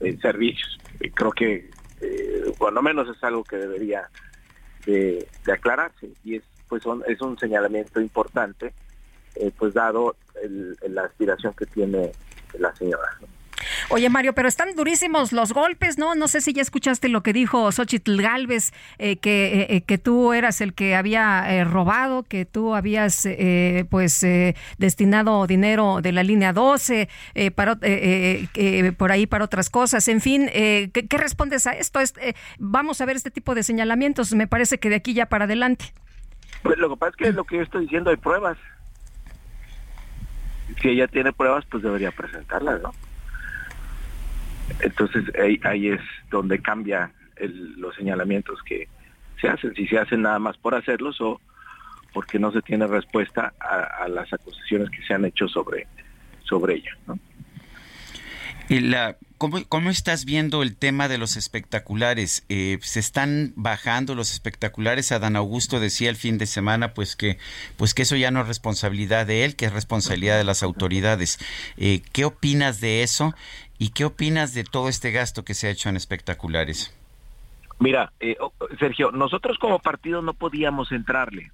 eh, 0.00 0.16
servicios. 0.20 0.78
creo 1.14 1.32
que, 1.32 1.70
eh, 2.00 2.54
lo 2.58 2.82
menos 2.82 3.08
es 3.08 3.22
algo 3.22 3.44
que 3.44 3.56
debería 3.56 4.08
de, 4.86 5.26
aclararse 5.52 6.10
y 6.24 6.36
es 6.36 6.42
pues 6.68 6.82
es 7.06 7.20
un 7.20 7.38
señalamiento 7.38 8.00
importante, 8.00 8.72
eh, 9.36 9.52
pues 9.56 9.74
dado 9.74 10.16
la 10.88 11.02
aspiración 11.02 11.52
que 11.54 11.66
tiene 11.66 12.10
la 12.58 12.74
señora. 12.74 13.16
Oye, 13.90 14.08
Mario, 14.08 14.32
pero 14.34 14.48
están 14.48 14.74
durísimos 14.74 15.32
los 15.32 15.52
golpes, 15.52 15.98
¿no? 15.98 16.14
No 16.14 16.26
sé 16.26 16.40
si 16.40 16.52
ya 16.52 16.62
escuchaste 16.62 17.08
lo 17.08 17.22
que 17.22 17.32
dijo 17.32 17.70
Xochitl 17.70 18.20
Galvez, 18.20 18.72
eh, 18.98 19.16
que, 19.16 19.60
eh, 19.60 19.66
eh, 19.68 19.80
que 19.82 19.98
tú 19.98 20.32
eras 20.32 20.60
el 20.60 20.72
que 20.72 20.96
había 20.96 21.64
robado, 21.64 22.22
que 22.22 22.46
tú 22.46 22.74
habías, 22.74 23.28
pues, 23.90 24.26
destinado 24.78 25.46
dinero 25.46 26.00
de 26.00 26.12
la 26.12 26.22
línea 26.22 26.52
12 26.52 27.08
para, 27.54 27.76
por 28.96 29.12
ahí 29.12 29.26
para 29.26 29.44
otras 29.44 29.68
cosas. 29.70 30.08
En 30.08 30.20
fin, 30.20 30.48
¿qué, 30.48 31.06
respondes 31.10 31.66
a 31.66 31.72
esto? 31.72 32.00
vamos 32.58 33.00
a 33.00 33.06
ver 33.06 33.16
este 33.16 33.30
tipo 33.30 33.54
de 33.54 33.62
señalamientos. 33.62 34.32
Me 34.34 34.46
parece 34.46 34.78
que 34.78 34.88
de 34.88 34.96
aquí 34.96 35.14
ya 35.14 35.26
para 35.26 35.44
adelante. 35.44 35.92
Pues 36.62 36.78
lo 36.78 36.88
que 36.90 36.96
pasa 36.96 37.10
es 37.10 37.16
que 37.16 37.32
lo 37.32 37.44
que 37.44 37.56
yo 37.56 37.62
estoy 37.62 37.82
diciendo 37.82 38.10
hay 38.10 38.16
pruebas. 38.16 38.56
Si 40.80 40.88
ella 40.88 41.06
tiene 41.06 41.32
pruebas, 41.32 41.64
pues 41.70 41.82
debería 41.82 42.10
presentarlas, 42.10 42.80
¿no? 42.82 42.92
Entonces 44.80 45.24
ahí, 45.64 45.88
es 45.88 46.00
donde 46.30 46.60
cambia 46.60 47.12
los 47.76 47.94
señalamientos 47.96 48.62
que 48.62 48.88
se 49.40 49.48
hacen, 49.48 49.74
si 49.74 49.86
se 49.86 49.98
hacen 49.98 50.22
nada 50.22 50.38
más 50.38 50.56
por 50.56 50.74
hacerlos 50.74 51.20
o 51.20 51.40
porque 52.12 52.38
no 52.38 52.52
se 52.52 52.62
tiene 52.62 52.86
respuesta 52.86 53.52
a, 53.58 54.08
las 54.08 54.32
acusaciones 54.32 54.88
que 54.90 55.02
se 55.04 55.14
han 55.14 55.24
hecho 55.24 55.48
sobre, 55.48 55.88
sobre 56.44 56.76
ella. 56.76 56.96
Y 58.68 58.80
la, 58.80 59.18
¿cómo, 59.36 59.90
estás 59.90 60.24
viendo 60.24 60.62
el 60.62 60.76
tema 60.76 61.08
de 61.08 61.18
los 61.18 61.36
espectaculares? 61.36 62.44
Eh, 62.48 62.78
¿Se 62.82 63.00
están 63.00 63.52
bajando 63.56 64.14
los 64.14 64.32
espectaculares? 64.32 65.12
Adán 65.12 65.36
Augusto 65.36 65.80
decía 65.80 66.08
el 66.08 66.16
fin 66.16 66.38
de 66.38 66.46
semana 66.46 66.94
pues 66.94 67.16
que, 67.16 67.38
pues 67.76 67.92
que 67.94 68.02
eso 68.02 68.16
ya 68.16 68.30
no 68.30 68.40
es 68.40 68.46
responsabilidad 68.46 69.26
de 69.26 69.44
él, 69.44 69.56
que 69.56 69.66
es 69.66 69.72
responsabilidad 69.72 70.38
de 70.38 70.44
las 70.44 70.62
autoridades. 70.62 71.38
Eh, 71.76 72.02
¿Qué 72.12 72.24
opinas 72.24 72.80
de 72.80 73.02
eso? 73.02 73.34
¿Y 73.84 73.90
qué 73.90 74.06
opinas 74.06 74.54
de 74.54 74.64
todo 74.64 74.88
este 74.88 75.12
gasto 75.12 75.44
que 75.44 75.52
se 75.52 75.66
ha 75.66 75.70
hecho 75.70 75.90
en 75.90 75.96
espectaculares? 75.96 76.96
Mira, 77.78 78.14
eh, 78.18 78.34
Sergio, 78.78 79.12
nosotros 79.12 79.58
como 79.58 79.78
partido 79.78 80.22
no 80.22 80.32
podíamos 80.32 80.90
entrarle 80.90 81.52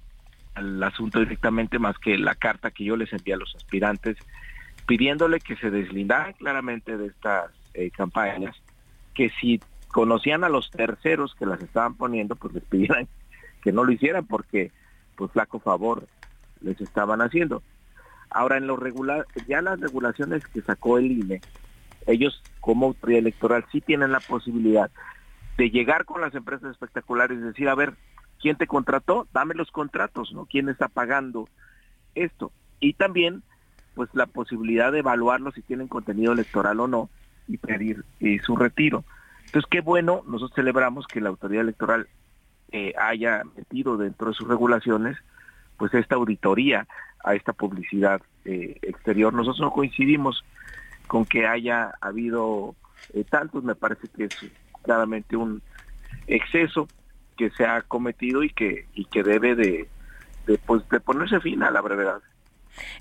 al 0.53 0.81
asunto 0.81 1.19
directamente 1.19 1.77
más 1.77 1.97
que 1.97 2.17
la 2.17 2.35
carta 2.35 2.71
que 2.71 2.85
yo 2.85 2.95
les 2.95 3.11
envié 3.11 3.33
a 3.33 3.37
los 3.37 3.53
aspirantes 3.53 4.15
pidiéndole 4.87 5.41
que 5.41 5.57
se 5.57 5.71
deslindaran 5.71 6.31
claramente 6.31 6.95
de 6.95 7.07
estas 7.07 7.51
eh, 7.73 7.91
campañas, 7.91 8.55
que 9.13 9.29
si 9.41 9.59
conocían 9.89 10.45
a 10.45 10.49
los 10.49 10.71
terceros 10.71 11.35
que 11.35 11.45
las 11.45 11.61
estaban 11.61 11.95
poniendo, 11.95 12.37
pues 12.37 12.53
les 12.53 12.63
pidieran 12.63 13.09
que 13.61 13.73
no 13.73 13.83
lo 13.83 13.91
hicieran 13.91 14.25
porque 14.25 14.71
pues 15.17 15.33
flaco 15.33 15.59
favor 15.59 16.07
les 16.61 16.79
estaban 16.79 17.19
haciendo. 17.21 17.61
Ahora 18.29 18.55
en 18.55 18.67
lo 18.67 18.77
regular, 18.77 19.25
ya 19.49 19.61
las 19.61 19.81
regulaciones 19.81 20.47
que 20.47 20.61
sacó 20.61 20.97
el 20.97 21.11
INE 21.11 21.41
ellos 22.07 22.41
como 22.59 22.87
autoridad 22.87 23.19
electoral 23.19 23.65
sí 23.71 23.81
tienen 23.81 24.11
la 24.11 24.19
posibilidad 24.19 24.91
de 25.57 25.69
llegar 25.69 26.05
con 26.05 26.21
las 26.21 26.33
empresas 26.35 26.71
espectaculares 26.71 27.37
y 27.37 27.41
decir, 27.41 27.69
a 27.69 27.75
ver, 27.75 27.93
¿quién 28.39 28.55
te 28.55 28.67
contrató? 28.67 29.27
Dame 29.33 29.53
los 29.53 29.71
contratos, 29.71 30.31
¿no? 30.33 30.45
¿Quién 30.45 30.69
está 30.69 30.87
pagando 30.87 31.47
esto? 32.15 32.51
Y 32.79 32.93
también, 32.93 33.43
pues 33.95 34.09
la 34.13 34.25
posibilidad 34.25 34.91
de 34.91 34.99
evaluarlo 34.99 35.51
si 35.51 35.61
tienen 35.61 35.87
contenido 35.87 36.33
electoral 36.33 36.79
o 36.79 36.87
no 36.87 37.09
y 37.47 37.57
pedir 37.57 38.03
eh, 38.19 38.39
su 38.43 38.55
retiro. 38.55 39.03
Entonces, 39.45 39.69
qué 39.69 39.81
bueno, 39.81 40.23
nosotros 40.27 40.55
celebramos 40.55 41.07
que 41.07 41.21
la 41.21 41.29
autoridad 41.29 41.63
electoral 41.63 42.07
eh, 42.71 42.93
haya 42.97 43.43
metido 43.57 43.97
dentro 43.97 44.29
de 44.29 44.33
sus 44.33 44.47
regulaciones, 44.47 45.17
pues 45.77 45.93
esta 45.93 46.15
auditoría 46.15 46.87
a 47.23 47.35
esta 47.35 47.53
publicidad 47.53 48.21
eh, 48.45 48.77
exterior. 48.81 49.33
Nosotros 49.33 49.59
no 49.59 49.71
coincidimos 49.71 50.43
con 51.11 51.25
que 51.25 51.45
haya 51.45 51.93
habido 51.99 52.73
eh, 53.13 53.25
tantos, 53.29 53.65
me 53.65 53.75
parece 53.75 54.07
que 54.15 54.23
es 54.23 54.37
claramente 54.81 55.35
un 55.35 55.61
exceso 56.25 56.87
que 57.37 57.49
se 57.49 57.65
ha 57.65 57.81
cometido 57.81 58.43
y 58.43 58.49
que, 58.49 58.85
y 58.93 59.03
que 59.03 59.21
debe 59.21 59.55
de, 59.55 59.89
de, 60.47 60.57
pues, 60.59 60.87
de 60.87 61.01
ponerse 61.01 61.41
fin 61.41 61.63
a 61.63 61.69
la 61.69 61.81
brevedad. 61.81 62.21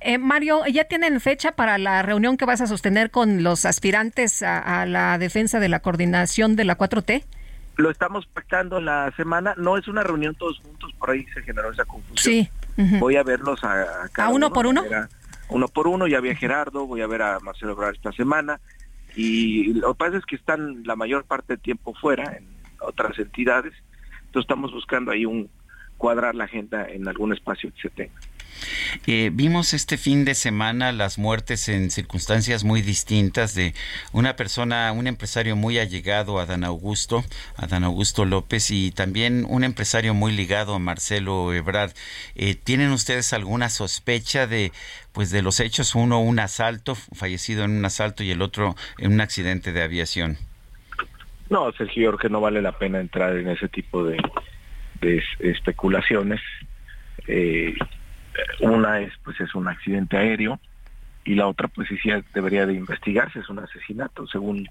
Eh, 0.01 0.19
Mario, 0.19 0.67
¿ya 0.67 0.87
tienen 0.87 1.21
fecha 1.21 1.53
para 1.53 1.79
la 1.79 2.03
reunión 2.03 2.37
que 2.37 2.47
vas 2.47 2.61
a 2.61 2.67
sostener 2.67 3.13
con 3.13 3.45
los 3.45 3.65
aspirantes 3.65 4.43
a, 4.43 4.87
la 4.87 5.17
defensa 5.17 5.61
de 5.61 5.69
la 5.69 5.79
coordinación 5.79 6.57
de 6.57 6.65
la 6.65 6.77
4T? 6.77 7.25
Lo 7.77 7.93
estamos 7.93 8.27
pactando 8.27 8.81
la 8.81 9.13
semana. 9.17 9.55
No 9.57 9.79
es 9.79 9.87
una 9.87 10.03
reunión 10.03 10.35
todos 10.35 10.59
juntos, 10.59 10.93
por 10.99 11.11
ahí 11.11 11.25
se 11.33 11.43
generó 11.43 11.71
esa 11.71 11.85
confusión. 11.85 12.17
Sí. 12.17 12.51
Voy 12.99 13.15
a 13.15 13.23
verlos 13.23 13.63
a, 13.63 14.09
a, 14.17 14.29
uno, 14.31 14.53
por 14.53 14.67
uno 14.67 14.83
uno 15.51 15.69
por 15.69 15.87
uno, 15.87 16.07
ya 16.07 16.21
vi 16.21 16.31
a 16.31 16.37
Gerardo, 16.37 16.87
voy 16.87 17.01
a 17.03 17.07
ver 17.07 17.23
a 17.23 17.41
Marcelo 17.41 17.73
Ebrard 17.73 17.95
esta 17.95 18.13
semana 18.13 18.61
y 19.17 19.75
lo 19.75 19.93
que 19.95 19.99
pasa 19.99 20.17
es 20.19 20.25
que 20.25 20.37
están 20.37 20.85
la 20.85 20.97
mayor 20.97 21.25
parte 21.25 21.55
del 21.55 21.61
tiempo 21.61 21.95
fuera 21.95 22.37
en 22.37 22.47
otras 22.81 23.19
entidades, 23.19 23.75
entonces 24.27 24.43
estamos 24.43 24.73
buscando 24.73 25.11
ahí 25.11 25.27
un 25.27 25.51
cuadrar 25.99 26.35
la 26.35 26.45
agenda 26.45 26.89
en 26.89 27.07
algún 27.07 27.33
espacio 27.33 27.71
que 27.75 27.83
se 27.83 27.91
tenga. 27.91 28.19
Eh, 29.07 29.31
vimos 29.33 29.73
este 29.73 29.97
fin 29.97 30.25
de 30.25 30.35
semana 30.35 30.93
las 30.93 31.19
muertes 31.19 31.69
en 31.69 31.91
circunstancias 31.91 32.65
muy 32.65 32.83
distintas 32.83 33.55
de 33.55 33.75
una 34.13 34.37
persona, 34.37 34.93
un 34.93 35.07
empresario 35.07 35.57
muy 35.57 35.79
allegado 35.79 36.39
a 36.39 36.47
Dan 36.47 36.65
Augusto, 36.65 37.25
a 37.57 37.67
Dan 37.67 37.85
Augusto 37.85 38.25
López 38.25 38.71
y 38.71 38.91
también 38.91 39.47
un 39.49 39.65
empresario 39.65 40.15
muy 40.15 40.33
ligado 40.33 40.75
a 40.75 40.79
Marcelo 40.79 41.53
Ebrard. 41.53 41.93
Eh, 42.35 42.55
¿Tienen 42.55 42.91
ustedes 42.91 43.33
alguna 43.33 43.69
sospecha 43.69 44.47
de 44.47 44.73
pues 45.13 45.31
de 45.31 45.43
los 45.43 45.61
hechos? 45.61 45.95
Uno 45.95 46.21
un 46.21 46.39
asalto, 46.39 46.95
fallecido 46.95 47.65
en 47.65 47.73
un 47.73 47.85
asalto 47.85 48.23
y 48.23 48.31
el 48.31 48.43
otro 48.43 48.77
en 48.99 49.13
un 49.13 49.21
accidente 49.21 49.73
de 49.73 49.83
aviación. 49.83 50.37
No, 51.49 51.73
Sergio, 51.73 52.17
que 52.17 52.29
no 52.29 52.41
vale 52.41 52.63
la 52.63 52.79
pena 52.79 53.01
entrar 53.01 53.37
en 53.37 53.49
ese 53.49 53.69
tipo 53.69 54.05
de, 54.05 54.17
de 55.01 55.23
especulaciones. 55.41 56.41
Eh, 57.27 57.75
una 58.61 59.01
es, 59.01 59.13
pues, 59.25 59.41
es 59.41 59.55
un 59.55 59.69
accidente 59.69 60.17
aéreo 60.17 60.59
y 61.25 61.35
la 61.35 61.47
otra, 61.47 61.69
pues, 61.69 61.89
sí, 61.89 61.97
sí 61.99 62.11
debería 62.35 62.67
de 62.67 62.75
investigarse, 62.75 63.41
es 63.41 63.49
un 63.49 63.59
asesinato, 63.59 64.27
según 64.27 64.67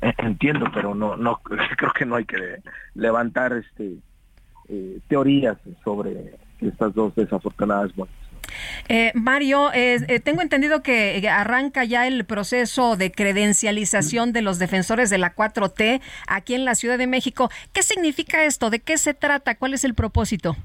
entiendo, 0.00 0.66
pero 0.72 0.94
no, 0.94 1.16
no, 1.16 1.36
creo 1.76 1.92
que 1.92 2.06
no 2.06 2.16
hay 2.16 2.24
que 2.24 2.60
levantar, 2.94 3.52
este, 3.52 3.96
eh, 4.68 5.00
teorías 5.08 5.56
sobre 5.84 6.36
estas 6.60 6.94
dos 6.94 7.14
desafortunadas 7.14 7.96
muertes. 7.96 8.28
Eh, 8.88 9.12
Mario, 9.14 9.72
eh, 9.72 9.98
eh, 10.08 10.20
tengo 10.20 10.42
entendido 10.42 10.82
que 10.82 11.28
arranca 11.28 11.84
ya 11.84 12.06
el 12.06 12.24
proceso 12.24 12.96
de 12.96 13.12
credencialización 13.12 14.32
de 14.32 14.42
los 14.42 14.58
defensores 14.58 15.10
de 15.10 15.18
la 15.18 15.34
4T 15.34 16.00
aquí 16.26 16.54
en 16.54 16.64
la 16.64 16.74
Ciudad 16.74 16.98
de 16.98 17.06
México. 17.06 17.50
¿Qué 17.72 17.82
significa 17.82 18.44
esto? 18.44 18.70
¿De 18.70 18.80
qué 18.80 18.98
se 18.98 19.14
trata? 19.14 19.56
¿Cuál 19.56 19.74
es 19.74 19.84
el 19.84 19.94
propósito? 19.94 20.56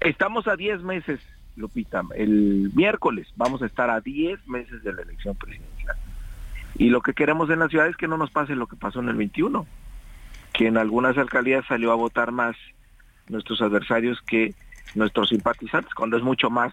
Estamos 0.00 0.46
a 0.46 0.56
10 0.56 0.82
meses, 0.82 1.20
Lupita. 1.56 2.02
El 2.14 2.70
miércoles 2.74 3.28
vamos 3.36 3.62
a 3.62 3.66
estar 3.66 3.90
a 3.90 4.00
10 4.00 4.46
meses 4.48 4.82
de 4.82 4.92
la 4.92 5.02
elección 5.02 5.34
presidencial. 5.36 5.96
Y 6.78 6.90
lo 6.90 7.00
que 7.00 7.14
queremos 7.14 7.48
en 7.50 7.60
la 7.60 7.68
ciudad 7.68 7.88
es 7.88 7.96
que 7.96 8.08
no 8.08 8.18
nos 8.18 8.30
pase 8.30 8.54
lo 8.54 8.66
que 8.66 8.76
pasó 8.76 9.00
en 9.00 9.08
el 9.08 9.16
21, 9.16 9.66
que 10.52 10.66
en 10.66 10.76
algunas 10.76 11.16
alcaldías 11.16 11.64
salió 11.66 11.92
a 11.92 11.96
votar 11.96 12.32
más 12.32 12.56
nuestros 13.28 13.62
adversarios 13.62 14.20
que 14.22 14.54
nuestros 14.94 15.30
simpatizantes, 15.30 15.94
cuando 15.94 16.16
es 16.16 16.22
mucho 16.22 16.50
más 16.50 16.72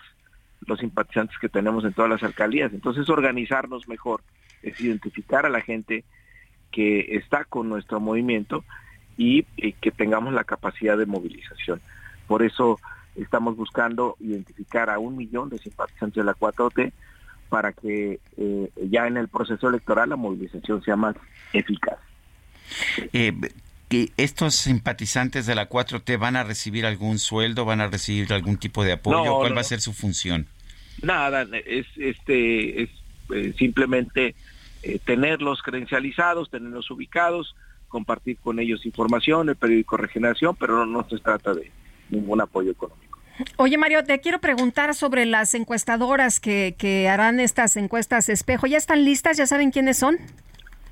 los 0.66 0.80
simpatizantes 0.80 1.38
que 1.40 1.50
tenemos 1.50 1.84
en 1.86 1.94
todas 1.94 2.12
las 2.12 2.24
alcaldías. 2.24 2.74
Entonces, 2.74 3.10
organizarnos 3.10 3.88
mejor 3.88 4.22
es 4.62 4.80
identificar 4.80 5.46
a 5.46 5.50
la 5.50 5.62
gente 5.62 6.04
que 6.72 7.16
está 7.16 7.46
con 7.46 7.70
nuestro 7.70 8.00
movimiento 8.00 8.64
y, 9.18 9.44
que 9.44 9.92
tengamos 9.92 10.34
la 10.34 10.44
capacidad 10.44 10.98
de 10.98 11.06
movilización. 11.06 11.82
Por 12.28 12.44
eso 12.44 12.80
estamos 13.16 13.56
buscando 13.56 14.16
identificar 14.20 14.90
a 14.90 15.00
un 15.00 15.18
millón 15.18 15.50
de 15.50 15.58
simpatizantes 15.58 16.16
de 16.16 16.24
la 16.24 16.36
4T 16.36 16.92
para 17.50 17.72
que 17.74 18.20
eh, 18.38 18.70
ya 18.90 19.08
en 19.08 19.18
el 19.18 19.28
proceso 19.28 19.70
electoral 19.70 20.10
la 20.10 20.16
movilización 20.16 20.84
sea 20.84 20.96
más 20.96 21.16
eficaz. 21.54 22.00
Eh, 23.12 23.34
estos 24.18 24.56
simpatizantes 24.56 25.46
de 25.46 25.56
la 25.56 25.70
4T 25.70 26.18
van 26.18 26.36
a 26.36 26.44
recibir 26.44 26.86
algún 26.86 27.20
sueldo, 27.20 27.66
van 27.66 27.82
a 27.82 27.88
recibir 27.88 28.32
algún 28.34 28.58
tipo 28.58 28.84
de 28.84 28.94
apoyo, 28.94 29.38
¿cuál 29.38 29.56
va 29.56 29.62
a 29.62 29.66
ser 29.66 29.82
su 29.82 29.94
función? 29.94 30.48
Nada, 31.02 31.46
es 31.66 31.86
este 31.98 32.84
es 32.84 32.90
eh, 33.34 33.54
simplemente 33.58 34.36
eh, 34.82 35.00
tenerlos 35.04 35.62
credencializados, 35.62 36.50
tenerlos 36.50 36.90
ubicados, 36.92 37.56
compartir 37.88 38.38
con 38.38 38.60
ellos 38.60 38.86
información, 38.86 39.50
el 39.50 39.56
periódico 39.56 39.98
Regeneración, 39.98 40.56
pero 40.56 40.86
no, 40.86 41.08
se 41.08 41.20
trata 41.20 41.54
de 41.54 41.72
ningún 42.10 42.42
apoyo 42.42 42.72
económico. 42.72 43.20
Oye 43.58 43.78
Mario, 43.78 44.04
te 44.04 44.20
quiero 44.20 44.40
preguntar 44.40 44.94
sobre 44.94 45.26
las 45.26 45.54
encuestadoras 45.56 46.40
que, 46.40 46.76
que 46.78 47.10
harán 47.10 47.40
estas 47.40 47.78
encuestas 47.78 48.30
espejo. 48.30 48.68
¿Ya 48.68 48.78
están 48.78 49.04
listas? 49.04 49.38
¿Ya 49.38 49.48
saben 49.48 49.72
quiénes 49.72 49.98
son? 49.98 50.18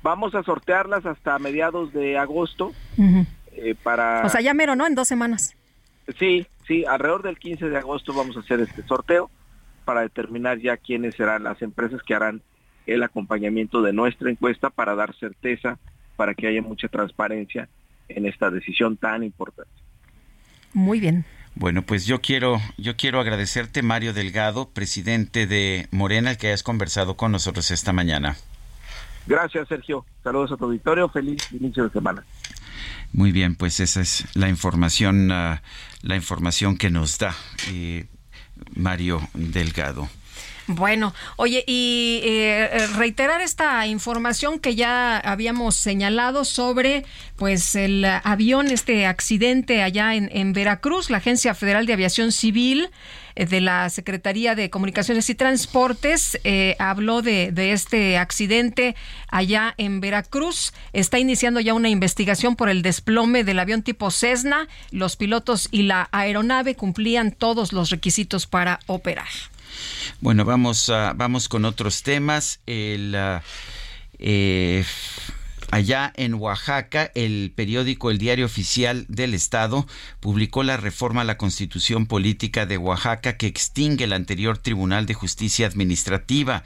Vamos 0.02 0.34
a 0.34 0.42
sortearlas 0.42 1.06
hasta 1.06 1.38
mediados 1.38 1.92
de 1.92 2.18
agosto 2.18 2.72
eh, 3.52 3.76
para... 3.82 4.22
O 4.24 4.28
sea, 4.28 4.40
ya 4.40 4.52
mero, 4.54 4.74
¿no? 4.74 4.86
En 4.86 4.96
dos 4.96 5.06
semanas. 5.06 5.56
Sí, 6.18 6.46
sí, 6.66 6.84
alrededor 6.84 7.22
del 7.22 7.38
15 7.38 7.68
de 7.68 7.78
agosto 7.78 8.12
vamos 8.12 8.36
a 8.36 8.40
hacer 8.40 8.58
este 8.60 8.82
sorteo 8.82 9.30
para 9.84 10.00
determinar 10.00 10.58
ya 10.58 10.76
quiénes 10.76 11.14
serán 11.14 11.44
las 11.44 11.62
empresas 11.62 12.02
que 12.02 12.14
harán 12.14 12.42
el 12.86 13.04
acompañamiento 13.04 13.82
de 13.82 13.92
nuestra 13.92 14.30
encuesta 14.30 14.70
para 14.70 14.96
dar 14.96 15.14
certeza, 15.14 15.78
para 16.16 16.34
que 16.34 16.48
haya 16.48 16.62
mucha 16.62 16.88
transparencia 16.88 17.68
en 18.08 18.26
esta 18.26 18.50
decisión 18.50 18.96
tan 18.96 19.22
importante. 19.22 19.70
Muy 20.74 21.00
bien. 21.00 21.24
Bueno, 21.54 21.82
pues 21.82 22.06
yo 22.06 22.20
quiero, 22.20 22.60
yo 22.78 22.96
quiero 22.96 23.20
agradecerte, 23.20 23.82
Mario 23.82 24.14
Delgado, 24.14 24.70
presidente 24.70 25.46
de 25.46 25.86
Morena, 25.90 26.30
el 26.30 26.38
que 26.38 26.48
hayas 26.48 26.62
conversado 26.62 27.16
con 27.16 27.30
nosotros 27.30 27.70
esta 27.70 27.92
mañana. 27.92 28.36
Gracias, 29.26 29.68
Sergio. 29.68 30.04
Saludos 30.24 30.52
a 30.52 30.56
tu 30.56 30.64
auditorio. 30.64 31.08
Feliz 31.08 31.52
inicio 31.52 31.84
de 31.84 31.90
semana. 31.90 32.24
Muy 33.12 33.30
bien, 33.30 33.54
pues 33.54 33.78
esa 33.80 34.00
es 34.00 34.24
la 34.34 34.48
información, 34.48 35.30
ah, 35.30 35.62
la 36.00 36.16
información 36.16 36.78
que 36.78 36.90
nos 36.90 37.18
da 37.18 37.34
eh, 37.68 38.06
Mario 38.74 39.20
Delgado. 39.34 40.08
Bueno, 40.68 41.12
oye, 41.36 41.64
y 41.66 42.20
eh, 42.22 42.70
eh, 42.72 42.86
reiterar 42.96 43.40
esta 43.40 43.84
información 43.86 44.60
que 44.60 44.76
ya 44.76 45.18
habíamos 45.18 45.74
señalado 45.74 46.44
sobre, 46.44 47.04
pues, 47.36 47.74
el 47.74 48.04
avión, 48.04 48.68
este 48.68 49.06
accidente 49.06 49.82
allá 49.82 50.14
en, 50.14 50.52
Veracruz, 50.52 51.10
la 51.10 51.16
Agencia 51.16 51.54
Federal 51.54 51.86
de 51.86 51.94
Aviación 51.94 52.30
Civil 52.30 52.90
eh, 53.34 53.46
de 53.46 53.60
la 53.60 53.90
Secretaría 53.90 54.54
de 54.54 54.70
Comunicaciones 54.70 55.28
y 55.30 55.34
Transportes 55.34 56.38
eh, 56.44 56.76
habló 56.78 57.22
de, 57.22 57.50
de, 57.50 57.72
este 57.72 58.16
accidente 58.16 58.94
allá 59.28 59.74
en 59.78 60.00
Veracruz. 60.00 60.72
Está 60.92 61.18
iniciando 61.18 61.58
ya 61.58 61.74
una 61.74 61.88
investigación 61.88 62.54
por 62.54 62.68
el 62.68 62.82
desplome 62.82 63.42
del 63.42 63.58
avión 63.58 63.82
tipo 63.82 64.12
Cessna. 64.12 64.68
Los 64.92 65.16
pilotos 65.16 65.68
y 65.72 65.82
la 65.82 66.08
aeronave 66.12 66.76
cumplían 66.76 67.32
todos 67.32 67.72
los 67.72 67.90
requisitos 67.90 68.46
para 68.46 68.78
operar. 68.86 69.26
Bueno, 70.20 70.44
vamos, 70.44 70.88
a, 70.88 71.12
vamos 71.14 71.48
con 71.48 71.64
otros 71.64 72.02
temas. 72.02 72.60
El, 72.66 73.14
uh, 73.14 73.40
eh, 74.18 74.84
Allá 75.72 76.12
en 76.16 76.34
Oaxaca, 76.34 77.10
el 77.14 77.50
periódico 77.56 78.10
El 78.10 78.18
Diario 78.18 78.44
Oficial 78.44 79.06
del 79.08 79.32
Estado 79.32 79.86
publicó 80.20 80.64
la 80.64 80.76
reforma 80.76 81.22
a 81.22 81.24
la 81.24 81.38
Constitución 81.38 82.04
Política 82.04 82.66
de 82.66 82.76
Oaxaca 82.76 83.38
que 83.38 83.46
extingue 83.46 84.04
el 84.04 84.12
anterior 84.12 84.58
Tribunal 84.58 85.06
de 85.06 85.14
Justicia 85.14 85.66
Administrativa. 85.66 86.62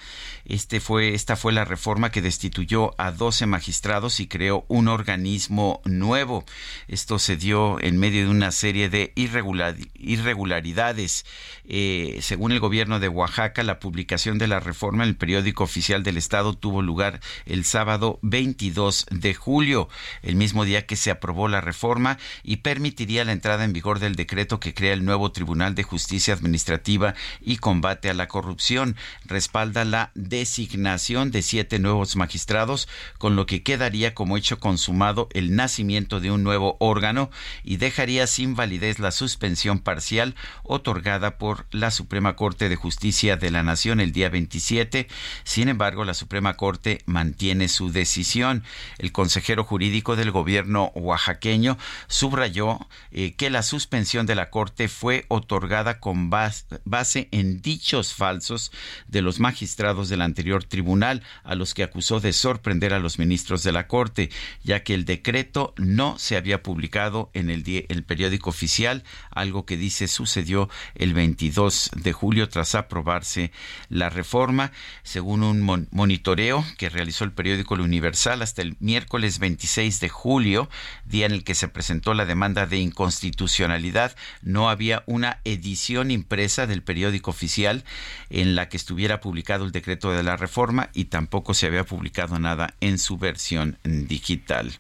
Este 0.49 0.81
esta 1.13 1.35
fue 1.35 1.53
la 1.53 1.65
reforma 1.65 2.13
que 2.13 2.23
destituyó 2.23 2.95
a 3.01 3.11
12 3.11 3.47
magistrados 3.47 4.21
y 4.21 4.29
creó 4.29 4.65
un 4.69 4.87
organismo 4.87 5.81
nuevo. 5.85 6.45
Esto 6.87 7.19
se 7.19 7.37
dio 7.37 7.81
en 7.81 7.99
medio 7.99 8.25
de 8.25 8.31
una 8.31 8.53
serie 8.53 8.89
de 8.89 9.13
irregularidades. 9.17 11.27
Eh, 11.65 12.21
según 12.23 12.53
el 12.53 12.61
gobierno 12.61 13.01
de 13.01 13.09
Oaxaca, 13.09 13.65
la 13.65 13.81
publicación 13.81 14.39
de 14.39 14.47
la 14.47 14.61
reforma 14.61 15.03
en 15.03 15.11
el 15.11 15.17
periódico 15.17 15.65
oficial 15.65 16.05
del 16.05 16.17
Estado 16.17 16.55
tuvo 16.55 16.81
lugar 16.81 17.19
el 17.45 17.65
sábado 17.65 18.21
22 18.23 19.07
de 19.11 19.35
julio, 19.35 19.89
el 20.23 20.37
mismo 20.37 20.65
día 20.65 20.87
que 20.87 20.95
se 20.95 21.11
aprobó 21.11 21.49
la 21.49 21.61
reforma 21.61 22.19
y 22.45 22.59
permitiría 22.59 23.25
la 23.25 23.33
entrada 23.33 23.65
en 23.65 23.73
vigor 23.73 23.99
del 23.99 24.15
decreto 24.15 24.61
que 24.61 24.75
crea 24.75 24.93
el 24.93 25.05
nuevo 25.05 25.33
Tribunal 25.33 25.75
de 25.75 25.83
Justicia 25.83 26.35
Administrativa 26.35 27.15
y 27.41 27.57
combate 27.57 28.11
a 28.11 28.15
la 28.15 28.29
corrupción. 28.29 28.95
Respalda 29.25 29.85
la 29.85 30.13
designación 30.39 31.31
de 31.31 31.41
siete 31.41 31.79
nuevos 31.79 32.15
magistrados, 32.15 32.89
con 33.17 33.37
lo 33.37 33.47
que 33.47 33.63
quedaría 33.63 34.15
como 34.15 34.37
hecho 34.37 34.61
consumado 34.61 35.29
el 35.33 35.57
nacimiento 35.57 36.21
de 36.21 36.31
un 36.31 36.43
nuevo 36.43 36.77
órgano 36.79 37.31
y 37.65 37.79
dejaría 37.79 38.27
sin 38.27 38.55
validez 38.55 38.99
la 38.99 39.13
suspensión 39.13 39.79
parcial 39.79 40.35
otorgada 40.63 41.39
por 41.39 41.67
la 41.71 41.91
Suprema 41.91 42.37
Corte 42.37 42.69
de 42.69 42.77
Justicia 42.77 43.39
de 43.39 43.51
la 43.51 43.63
Nación 43.63 43.99
el 43.99 44.13
día 44.13 44.29
27. 44.29 45.09
Sin 45.45 45.69
embargo, 45.71 46.05
la 46.05 46.13
Suprema 46.13 46.55
Corte 46.55 47.01
mantiene 47.07 47.69
su 47.69 47.91
decisión. 47.91 48.63
El 48.99 49.13
consejero 49.13 49.65
jurídico 49.65 50.17
del 50.17 50.33
gobierno 50.33 50.93
oaxaqueño 50.95 51.79
subrayó 52.09 52.79
eh, 53.11 53.35
que 53.37 53.49
la 53.49 53.63
suspensión 53.63 54.27
de 54.27 54.35
la 54.35 54.51
Corte 54.51 54.89
fue 54.89 55.25
otorgada 55.29 55.99
con 55.99 56.29
base 56.29 57.29
en 57.33 57.63
dichos 57.63 58.13
falsos 58.13 58.71
de 59.09 59.23
los 59.23 59.41
magistrados 59.41 60.11
del 60.11 60.26
anterior 60.27 60.65
tribunal, 60.65 61.23
a 61.45 61.55
los 61.55 61.75
que 61.75 61.83
acusó 61.83 62.21
de 62.21 62.33
sorprender 62.33 62.93
a 62.93 62.99
los 62.99 63.19
ministros 63.19 63.63
de 63.63 63.73
la 63.73 63.87
Corte, 63.87 64.31
ya 64.63 64.83
que 64.83 64.95
el 64.95 65.05
decreto 65.05 65.75
no 65.77 66.19
se 66.19 66.37
había 66.37 66.63
publicado 66.63 67.31
en 67.33 67.51
el, 67.51 67.65
periódico 68.05 68.51
oficial, 68.51 69.05
algo 69.31 69.65
que 69.65 69.77
dice 69.77 70.09
sucedió 70.09 70.69
el 70.95 71.15
22 71.15 71.91
de 71.97 72.13
julio 72.13 72.49
tras 72.49 72.75
aprobarse 72.75 73.53
la 73.89 74.11
reforma, 74.11 74.73
según 75.03 75.43
un 75.43 75.87
monitoreo 75.91 76.65
que 76.77 76.89
realizó 76.89 77.25
el 77.25 77.33
periódico 77.33 77.75
Universal 77.75 78.43
hasta 78.43 78.63
el 78.63 78.77
miércoles 78.81 79.39
26 79.39 80.01
de 80.01 80.09
julio, 80.09 80.69
día 81.05 81.27
en 81.27 81.33
el 81.33 81.45
que 81.45 81.55
se 81.55 81.69
presentó 81.69 82.15
la 82.15 82.25
demanda 82.25 82.67
de 82.67 82.79
inconstitucionalidad, 82.79 84.17
no 84.43 84.71
había 84.71 85.03
una 85.07 85.41
edición 85.45 86.11
impresa 86.11 86.67
del 86.67 86.83
periódico 86.83 87.31
oficial 87.31 87.85
en 88.31 88.55
la 88.55 88.69
que 88.69 88.77
estuviera 88.77 89.21
publicado 89.21 89.65
el 89.65 89.73
decreto 89.73 90.11
de 90.11 90.16
la 90.23 90.37
reforma 90.37 90.91
y 90.95 91.07
tampoco 91.07 91.55
se 91.55 91.67
había 91.67 91.85
publicado 91.85 92.39
nada 92.39 92.75
en 92.81 92.99
su 92.99 93.19
versión 93.19 93.79
digital. 93.85 94.73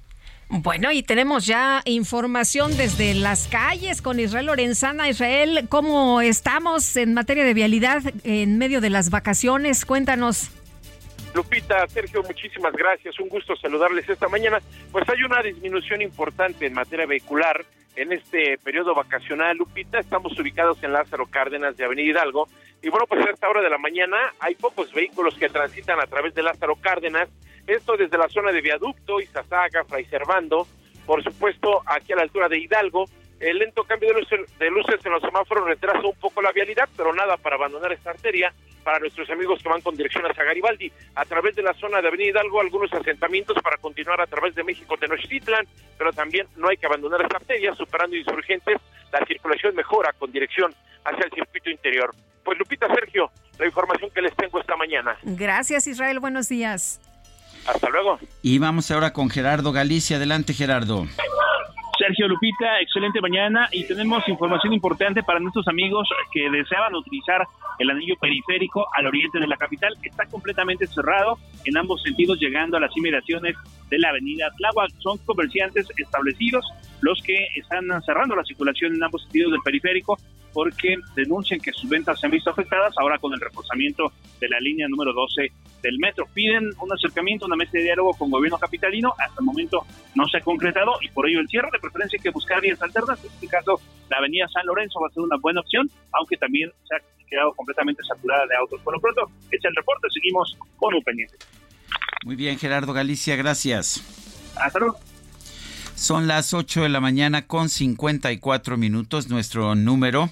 Bueno, 0.48 0.92
y 0.92 1.02
tenemos 1.02 1.44
ya 1.44 1.82
información 1.84 2.76
desde 2.76 3.14
las 3.14 3.48
calles 3.48 4.00
con 4.00 4.20
Israel 4.20 4.46
Lorenzana. 4.46 5.08
Israel, 5.08 5.66
¿cómo 5.68 6.20
estamos 6.20 6.96
en 6.96 7.14
materia 7.14 7.44
de 7.44 7.52
vialidad 7.52 8.02
en 8.22 8.56
medio 8.56 8.80
de 8.80 8.90
las 8.90 9.10
vacaciones? 9.10 9.84
Cuéntanos. 9.84 10.50
Lupita, 11.34 11.86
Sergio, 11.88 12.22
muchísimas 12.22 12.72
gracias. 12.72 13.18
Un 13.18 13.28
gusto 13.28 13.56
saludarles 13.56 14.08
esta 14.08 14.28
mañana. 14.28 14.60
Pues 14.92 15.06
hay 15.08 15.22
una 15.24 15.42
disminución 15.42 16.00
importante 16.00 16.66
en 16.66 16.74
materia 16.74 17.06
vehicular 17.06 17.66
en 17.96 18.12
este 18.12 18.56
periodo 18.62 18.94
vacacional. 18.94 19.56
Lupita, 19.56 19.98
estamos 19.98 20.38
ubicados 20.38 20.82
en 20.82 20.92
Lázaro 20.92 21.26
Cárdenas 21.26 21.76
de 21.76 21.84
Avenida 21.84 22.10
Hidalgo. 22.10 22.48
Y 22.82 22.88
bueno, 22.88 23.06
pues 23.06 23.26
a 23.26 23.30
esta 23.30 23.48
hora 23.48 23.62
de 23.62 23.70
la 23.70 23.78
mañana 23.78 24.16
hay 24.38 24.54
pocos 24.54 24.92
vehículos 24.92 25.34
que 25.36 25.48
transitan 25.48 26.00
a 26.00 26.06
través 26.06 26.34
de 26.34 26.42
Lázaro 26.42 26.76
Cárdenas. 26.76 27.28
Esto 27.66 27.96
desde 27.96 28.18
la 28.18 28.28
zona 28.28 28.52
de 28.52 28.60
Viaducto, 28.60 29.20
Izazaga, 29.20 29.84
Fray 29.84 30.04
Servando. 30.04 30.66
Por 31.04 31.22
supuesto, 31.22 31.82
aquí 31.86 32.12
a 32.12 32.16
la 32.16 32.22
altura 32.22 32.48
de 32.48 32.58
Hidalgo 32.58 33.06
el 33.40 33.58
lento 33.58 33.84
cambio 33.84 34.08
de 34.08 34.20
luces, 34.20 34.58
de 34.58 34.70
luces 34.70 35.04
en 35.04 35.12
los 35.12 35.20
semáforos 35.20 35.66
retrasa 35.66 36.00
un 36.06 36.16
poco 36.16 36.40
la 36.40 36.52
vialidad, 36.52 36.88
pero 36.96 37.12
nada 37.12 37.36
para 37.36 37.56
abandonar 37.56 37.92
esta 37.92 38.10
arteria. 38.10 38.52
Para 38.82 39.00
nuestros 39.00 39.28
amigos 39.30 39.60
que 39.60 39.68
van 39.68 39.80
con 39.80 39.96
dirección 39.96 40.24
hacia 40.24 40.44
Garibaldi, 40.44 40.92
a 41.16 41.24
través 41.24 41.56
de 41.56 41.62
la 41.62 41.74
zona 41.74 42.00
de 42.00 42.06
Avenida 42.06 42.30
Hidalgo, 42.30 42.60
algunos 42.60 42.92
asentamientos 42.92 43.60
para 43.60 43.78
continuar 43.78 44.20
a 44.20 44.28
través 44.28 44.54
de 44.54 44.62
México 44.62 44.96
Tenochtitlan, 44.96 45.66
pero 45.98 46.12
también 46.12 46.46
no 46.56 46.68
hay 46.68 46.76
que 46.76 46.86
abandonar 46.86 47.20
esta 47.20 47.38
arteria, 47.38 47.74
superando 47.74 48.14
insurgentes, 48.14 48.76
la 49.12 49.26
circulación 49.26 49.74
mejora 49.74 50.12
con 50.12 50.30
dirección 50.30 50.72
hacia 51.04 51.24
el 51.24 51.32
circuito 51.32 51.68
interior. 51.68 52.14
Pues 52.46 52.58
Lupita 52.60 52.86
Sergio, 52.86 53.28
la 53.58 53.66
información 53.66 54.08
que 54.14 54.22
les 54.22 54.34
tengo 54.36 54.60
esta 54.60 54.76
mañana. 54.76 55.16
Gracias 55.24 55.88
Israel, 55.88 56.20
buenos 56.20 56.48
días. 56.48 57.00
Hasta 57.66 57.90
luego. 57.90 58.20
Y 58.40 58.60
vamos 58.60 58.88
ahora 58.92 59.12
con 59.12 59.28
Gerardo 59.28 59.72
Galicia. 59.72 60.16
Adelante 60.16 60.54
Gerardo. 60.54 61.06
Sergio 61.98 62.28
Lupita, 62.28 62.80
excelente 62.80 63.20
mañana 63.20 63.68
y 63.72 63.84
tenemos 63.84 64.28
información 64.28 64.72
importante 64.72 65.24
para 65.24 65.40
nuestros 65.40 65.66
amigos 65.66 66.08
que 66.32 66.48
deseaban 66.50 66.94
utilizar 66.94 67.44
el 67.80 67.90
anillo 67.90 68.14
periférico 68.20 68.86
al 68.94 69.06
oriente 69.06 69.40
de 69.40 69.48
la 69.48 69.56
capital. 69.56 69.96
Está 70.04 70.26
completamente 70.26 70.86
cerrado 70.86 71.38
en 71.64 71.76
ambos 71.76 72.00
sentidos, 72.02 72.38
llegando 72.38 72.76
a 72.76 72.80
las 72.80 72.96
inmediaciones 72.96 73.56
de 73.90 73.98
la 73.98 74.10
avenida 74.10 74.52
Tláhuac. 74.56 74.90
Son 75.00 75.18
comerciantes 75.18 75.88
establecidos 75.96 76.64
los 77.00 77.20
que 77.22 77.48
están 77.56 77.88
cerrando 78.02 78.36
la 78.36 78.44
circulación 78.44 78.94
en 78.94 79.02
ambos 79.02 79.22
sentidos 79.22 79.50
del 79.50 79.62
periférico 79.62 80.16
porque 80.56 80.96
denuncian 81.14 81.60
que 81.60 81.70
sus 81.70 81.86
ventas 81.86 82.18
se 82.18 82.24
han 82.24 82.32
visto 82.32 82.48
afectadas 82.48 82.94
ahora 82.96 83.18
con 83.18 83.30
el 83.34 83.38
reforzamiento 83.38 84.10
de 84.40 84.48
la 84.48 84.58
línea 84.58 84.88
número 84.88 85.12
12 85.12 85.52
del 85.82 85.98
metro. 85.98 86.26
Piden 86.32 86.70
un 86.80 86.92
acercamiento, 86.94 87.44
una 87.44 87.56
mesa 87.56 87.72
de 87.74 87.82
diálogo 87.82 88.14
con 88.14 88.30
gobierno 88.30 88.56
capitalino. 88.56 89.12
Hasta 89.18 89.38
el 89.38 89.44
momento 89.44 89.84
no 90.14 90.26
se 90.26 90.38
ha 90.38 90.40
concretado 90.40 90.92
y 91.02 91.10
por 91.10 91.28
ello 91.28 91.40
el 91.40 91.48
cierre 91.48 91.68
de 91.70 91.78
preferencia 91.78 92.16
hay 92.16 92.22
que 92.22 92.30
buscar 92.30 92.62
vías 92.62 92.80
alternas. 92.80 93.22
En 93.22 93.30
este 93.32 93.48
caso, 93.48 93.78
la 94.08 94.16
avenida 94.16 94.48
San 94.48 94.64
Lorenzo 94.64 94.98
va 94.98 95.08
a 95.08 95.10
ser 95.10 95.24
una 95.24 95.36
buena 95.36 95.60
opción, 95.60 95.90
aunque 96.12 96.38
también 96.38 96.72
se 96.88 96.96
ha 96.96 97.26
quedado 97.28 97.52
completamente 97.52 98.02
saturada 98.08 98.46
de 98.46 98.56
autos. 98.56 98.80
Por 98.80 98.94
lo 98.94 99.00
pronto, 99.02 99.30
es 99.50 99.62
el 99.62 99.76
reporte. 99.76 100.08
Seguimos 100.10 100.56
con 100.78 100.94
un 100.94 101.02
pendiente. 101.02 101.36
Muy 102.24 102.36
bien, 102.36 102.58
Gerardo 102.58 102.94
Galicia, 102.94 103.36
gracias. 103.36 104.00
Hasta 104.56 104.78
luego. 104.78 104.96
Son 105.96 106.26
las 106.26 106.52
8 106.52 106.82
de 106.82 106.88
la 106.90 107.00
mañana 107.00 107.46
con 107.46 107.70
54 107.70 108.76
minutos. 108.76 109.30
Nuestro 109.30 109.74
número, 109.74 110.30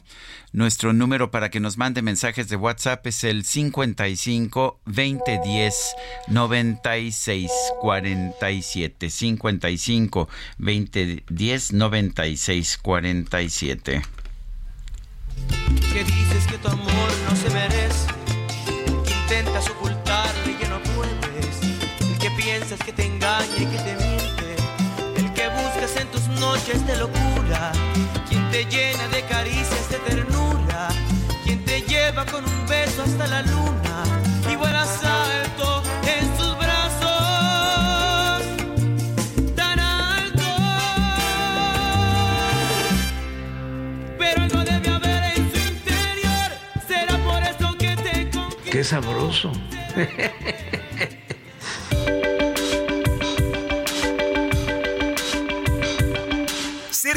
nuestro 0.52 0.92
número 0.92 1.30
para 1.30 1.48
que 1.50 1.58
nos 1.58 1.78
mande 1.78 2.02
mensajes 2.02 2.50
de 2.50 2.56
WhatsApp 2.56 3.06
es 3.06 3.24
el 3.24 3.46
55 3.46 4.80
2010 4.84 5.74
96 6.28 7.50
47. 7.80 9.08
55 9.08 10.28
2010 10.58 11.72
96 11.72 12.78
47. 12.82 14.02
Que 15.92 16.04
dices 16.04 16.46
que 16.46 16.58
tu 16.58 16.68
amor 16.68 17.10
no 17.26 17.36
se 17.36 17.48
merece, 17.48 18.06
que 19.06 19.12
intentas 19.14 19.70
ocultarlo 19.70 20.50
y 20.50 20.54
que 20.56 20.68
no 20.68 20.78
puedes, 20.94 22.18
que 22.20 22.30
piensas 22.32 22.78
que 22.80 22.92
te 22.92 23.06
engaña 23.06 23.56
y 23.56 23.64
que 23.64 23.78
te 23.78 23.93
noches 26.66 26.86
de 26.86 26.96
locura, 26.96 27.72
quien 28.26 28.50
te 28.50 28.64
llena 28.64 29.06
de 29.08 29.22
caricias 29.24 29.90
de 29.90 29.98
ternura, 29.98 30.88
quien 31.44 31.62
te 31.62 31.82
lleva 31.82 32.24
con 32.24 32.42
un 32.42 32.66
beso 32.66 33.02
hasta 33.02 33.26
la 33.26 33.42
luna 33.42 34.02
y 34.50 34.56
vuelas 34.56 35.04
alto 35.04 35.82
en 36.06 36.24
sus 36.38 36.56
brazos, 36.56 38.44
tan 39.54 39.78
alto. 39.78 40.42
Pero 44.18 44.44
algo 44.44 44.64
debe 44.64 44.88
haber 44.88 45.24
en 45.36 45.52
su 45.52 45.58
interior, 45.68 46.50
será 46.88 47.18
por 47.24 47.42
eso 47.42 47.76
que 47.76 47.94
te 47.94 48.30
conquistó. 48.30 48.70
Qué 48.70 48.84
sabroso. 48.84 49.52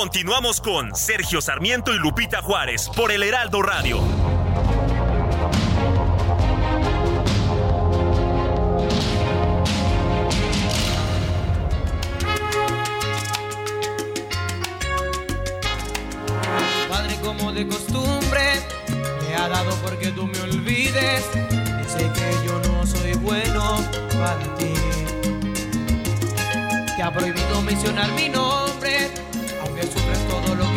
Continuamos 0.00 0.62
con 0.62 0.96
Sergio 0.96 1.42
Sarmiento 1.42 1.92
y 1.92 1.98
Lupita 1.98 2.40
Juárez 2.40 2.88
por 2.96 3.12
el 3.12 3.22
Heraldo 3.22 3.60
Radio. 3.60 4.00
Padre 16.88 17.16
como 17.22 17.52
de 17.52 17.68
costumbre, 17.68 18.40
me 19.28 19.34
ha 19.36 19.50
dado 19.50 19.76
porque 19.82 20.12
tú 20.12 20.26
me 20.26 20.40
olvides. 20.40 21.26
Dice 21.34 22.10
que 22.14 22.46
yo 22.46 22.58
no 22.72 22.86
soy 22.86 23.12
bueno 23.16 23.76
para 24.18 24.56
ti. 24.56 24.72
Te 26.96 27.02
ha 27.02 27.12
prohibido 27.12 27.60
mencionar 27.60 28.10
mi 28.12 28.30
nombre 28.30 28.69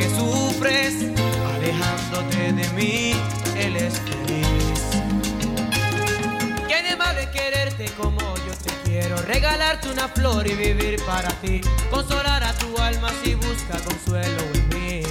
que 0.03 0.09
sufres, 0.09 0.95
alejándote 1.55 2.51
de 2.51 2.69
mí, 2.71 3.13
él 3.55 3.75
es 3.77 3.93
feliz. 3.99 4.79
¿Qué 6.67 6.83
de 6.83 6.95
malo 6.97 7.21
quererte 7.31 7.85
como 7.97 8.19
yo 8.19 8.53
te 8.63 8.71
quiero? 8.83 9.15
Regalarte 9.21 9.89
una 9.89 10.09
flor 10.09 10.45
y 10.47 10.55
vivir 10.55 11.01
para 11.05 11.29
ti, 11.41 11.61
consolar 11.89 12.43
a 12.43 12.53
tu 12.53 12.77
alma 12.77 13.09
si 13.23 13.35
busca 13.35 13.79
consuelo 13.79 14.41
en 14.53 14.69
mí. 14.69 15.03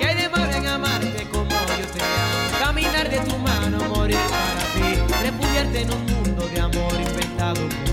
¿Qué 0.00 0.14
de 0.14 0.28
malo 0.28 0.52
en 0.52 0.66
amarte 0.66 1.28
como 1.30 1.50
yo 1.50 1.86
te 1.94 2.02
amo? 2.02 2.58
Caminar 2.58 3.08
de 3.08 3.20
tu 3.20 3.36
mano, 3.38 3.78
morir 3.94 4.18
para 4.30 4.64
ti, 4.74 5.00
refugiarte 5.22 5.82
en 5.82 5.92
un 5.92 6.06
mundo 6.06 6.48
de 6.48 6.60
amor 6.60 6.94
inventado 6.94 7.68
por 7.68 7.89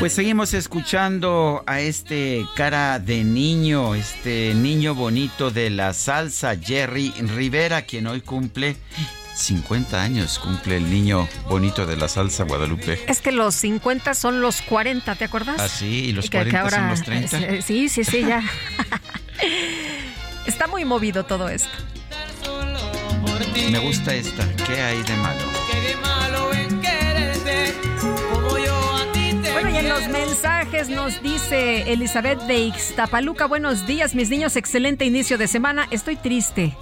Pues 0.00 0.14
seguimos 0.14 0.54
escuchando 0.54 1.62
a 1.66 1.80
este 1.80 2.46
cara 2.56 2.98
de 2.98 3.22
niño, 3.22 3.94
este 3.94 4.54
niño 4.54 4.94
bonito 4.94 5.50
de 5.50 5.68
la 5.68 5.92
salsa, 5.92 6.56
Jerry 6.56 7.12
Rivera, 7.18 7.82
quien 7.82 8.06
hoy 8.06 8.22
cumple 8.22 8.76
50 9.34 10.02
años, 10.02 10.38
cumple 10.38 10.78
el 10.78 10.90
niño 10.90 11.28
bonito 11.50 11.84
de 11.84 11.98
la 11.98 12.08
salsa 12.08 12.44
Guadalupe. 12.44 12.98
Es 13.08 13.20
que 13.20 13.30
los 13.30 13.54
50 13.56 14.14
son 14.14 14.40
los 14.40 14.62
40, 14.62 15.16
¿te 15.16 15.24
acuerdas? 15.26 15.56
Ah, 15.60 15.68
sí, 15.68 16.06
y 16.06 16.12
los 16.12 16.30
40 16.30 16.70
son 16.70 16.88
los 16.88 17.02
30. 17.02 17.60
Sí, 17.60 17.90
sí, 17.90 18.02
sí, 18.02 18.22
ya. 18.22 18.42
Está 20.46 20.66
muy 20.66 20.86
movido 20.86 21.24
todo 21.24 21.50
esto. 21.50 21.68
Me 23.70 23.78
gusta 23.80 24.14
esta. 24.14 24.48
¿Qué 24.66 24.80
hay 24.80 25.02
de 25.02 25.16
malo? 25.16 25.44
¿Qué 25.70 25.80
de 25.88 25.96
malo 25.96 26.59
Y 29.62 29.76
en 29.76 29.88
los 29.90 30.08
mensajes 30.08 30.88
nos 30.88 31.22
dice 31.22 31.92
Elizabeth 31.92 32.40
de 32.46 32.60
Ixtapaluca, 32.60 33.44
buenos 33.46 33.86
días, 33.86 34.14
mis 34.14 34.30
niños, 34.30 34.56
excelente 34.56 35.04
inicio 35.04 35.36
de 35.36 35.48
semana. 35.48 35.86
Estoy 35.90 36.16
triste, 36.16 36.74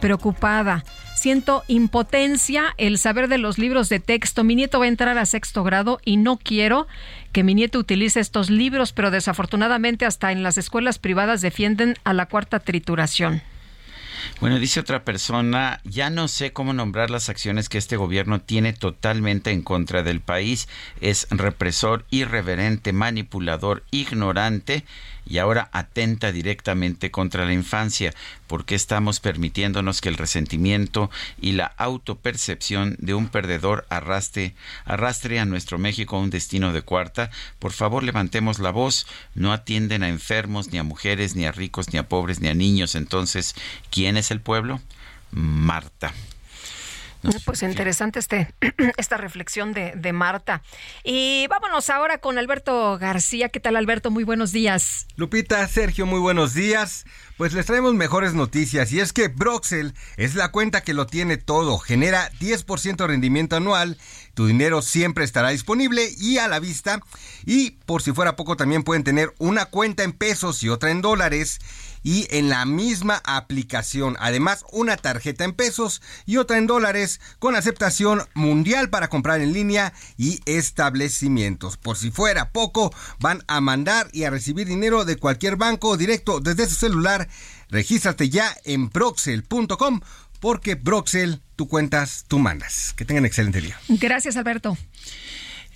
preocupada. 0.00 0.84
Siento 1.14 1.62
impotencia 1.68 2.74
el 2.76 2.98
saber 2.98 3.28
de 3.28 3.38
los 3.38 3.56
libros 3.56 3.88
de 3.88 4.00
texto. 4.00 4.42
Mi 4.42 4.56
nieto 4.56 4.80
va 4.80 4.86
a 4.86 4.88
entrar 4.88 5.16
a 5.16 5.26
sexto 5.26 5.62
grado 5.62 6.00
y 6.04 6.16
no 6.16 6.36
quiero 6.36 6.88
que 7.32 7.44
mi 7.44 7.54
nieto 7.54 7.78
utilice 7.78 8.18
estos 8.18 8.50
libros, 8.50 8.92
pero 8.92 9.12
desafortunadamente 9.12 10.04
hasta 10.04 10.32
en 10.32 10.42
las 10.42 10.58
escuelas 10.58 10.98
privadas 10.98 11.40
defienden 11.40 11.94
a 12.02 12.12
la 12.14 12.26
cuarta 12.26 12.58
trituración. 12.58 13.42
Bueno, 14.40 14.58
dice 14.58 14.80
otra 14.80 15.04
persona, 15.04 15.80
ya 15.84 16.10
no 16.10 16.28
sé 16.28 16.52
cómo 16.52 16.72
nombrar 16.72 17.10
las 17.10 17.28
acciones 17.28 17.68
que 17.68 17.78
este 17.78 17.96
gobierno 17.96 18.40
tiene 18.40 18.72
totalmente 18.72 19.50
en 19.50 19.62
contra 19.62 20.02
del 20.02 20.20
país. 20.20 20.68
Es 21.00 21.26
represor, 21.30 22.04
irreverente, 22.10 22.92
manipulador, 22.92 23.84
ignorante 23.90 24.84
y 25.26 25.38
ahora 25.38 25.68
atenta 25.72 26.32
directamente 26.32 27.10
contra 27.10 27.44
la 27.44 27.52
infancia. 27.52 28.14
¿Por 28.46 28.64
qué 28.64 28.74
estamos 28.74 29.20
permitiéndonos 29.20 30.00
que 30.00 30.08
el 30.08 30.16
resentimiento 30.16 31.10
y 31.40 31.52
la 31.52 31.66
autopercepción 31.66 32.96
de 32.98 33.14
un 33.14 33.28
perdedor 33.28 33.86
arrastre, 33.88 34.54
arrastre 34.84 35.40
a 35.40 35.44
nuestro 35.44 35.78
México 35.78 36.16
a 36.16 36.20
un 36.20 36.30
destino 36.30 36.72
de 36.72 36.82
cuarta? 36.82 37.30
Por 37.58 37.72
favor, 37.72 38.02
levantemos 38.02 38.58
la 38.58 38.70
voz. 38.70 39.06
No 39.34 39.52
atienden 39.52 40.02
a 40.02 40.08
enfermos, 40.08 40.72
ni 40.72 40.78
a 40.78 40.82
mujeres, 40.82 41.36
ni 41.36 41.46
a 41.46 41.52
ricos, 41.52 41.92
ni 41.92 41.98
a 41.98 42.08
pobres, 42.08 42.40
ni 42.40 42.48
a 42.48 42.54
niños. 42.54 42.94
Entonces, 42.94 43.54
¿quién 43.90 44.16
es 44.16 44.30
el 44.30 44.40
pueblo? 44.40 44.80
Marta. 45.30 46.12
Pues 47.44 47.62
interesante 47.62 48.18
este, 48.18 48.54
esta 48.96 49.16
reflexión 49.16 49.72
de, 49.72 49.92
de, 49.96 50.12
Marta. 50.12 50.62
Y 51.02 51.46
vámonos 51.48 51.90
ahora 51.90 52.18
con 52.18 52.38
Alberto 52.38 52.98
García. 52.98 53.48
¿Qué 53.48 53.60
tal, 53.60 53.76
Alberto? 53.76 54.10
Muy 54.10 54.24
buenos 54.24 54.52
días. 54.52 55.06
Lupita, 55.16 55.66
Sergio, 55.68 56.06
muy 56.06 56.20
buenos 56.20 56.54
días. 56.54 57.04
Pues 57.36 57.52
les 57.52 57.66
traemos 57.66 57.94
mejores 57.94 58.34
noticias 58.34 58.92
y 58.92 59.00
es 59.00 59.12
que 59.12 59.26
Broxel 59.26 59.92
es 60.16 60.36
la 60.36 60.52
cuenta 60.52 60.82
que 60.82 60.94
lo 60.94 61.08
tiene 61.08 61.36
todo, 61.36 61.78
genera 61.78 62.30
10% 62.38 62.94
de 62.94 63.06
rendimiento 63.08 63.56
anual, 63.56 63.98
tu 64.34 64.46
dinero 64.46 64.82
siempre 64.82 65.24
estará 65.24 65.48
disponible 65.48 66.08
y 66.16 66.38
a 66.38 66.46
la 66.46 66.60
vista 66.60 67.00
y 67.44 67.72
por 67.86 68.02
si 68.02 68.12
fuera 68.12 68.36
poco 68.36 68.56
también 68.56 68.84
pueden 68.84 69.02
tener 69.02 69.34
una 69.38 69.66
cuenta 69.66 70.04
en 70.04 70.12
pesos 70.12 70.62
y 70.62 70.68
otra 70.68 70.92
en 70.92 71.02
dólares 71.02 71.58
y 72.04 72.28
en 72.30 72.50
la 72.50 72.64
misma 72.66 73.20
aplicación. 73.24 74.16
Además, 74.20 74.64
una 74.70 74.96
tarjeta 74.96 75.42
en 75.42 75.54
pesos 75.54 76.02
y 76.26 76.36
otra 76.36 76.58
en 76.58 76.68
dólares 76.68 77.20
con 77.40 77.56
aceptación 77.56 78.22
mundial 78.34 78.90
para 78.90 79.08
comprar 79.08 79.40
en 79.40 79.52
línea 79.52 79.92
y 80.16 80.40
establecimientos. 80.44 81.78
Por 81.78 81.96
si 81.96 82.10
fuera 82.10 82.50
poco, 82.50 82.94
van 83.18 83.42
a 83.48 83.60
mandar 83.60 84.08
y 84.12 84.24
a 84.24 84.30
recibir 84.30 84.68
dinero 84.68 85.04
de 85.04 85.16
cualquier 85.16 85.56
banco 85.56 85.96
directo 85.96 86.40
desde 86.40 86.68
su 86.68 86.76
celular. 86.76 87.23
Regístrate 87.70 88.28
ya 88.28 88.54
en 88.64 88.88
proxel.com 88.88 90.00
porque 90.40 90.74
Broxel, 90.74 91.40
tú 91.56 91.68
cuentas, 91.68 92.26
tú 92.28 92.38
mandas. 92.38 92.92
Que 92.96 93.06
tengan 93.06 93.24
excelente 93.24 93.62
día. 93.62 93.78
Gracias, 93.88 94.36
Alberto. 94.36 94.76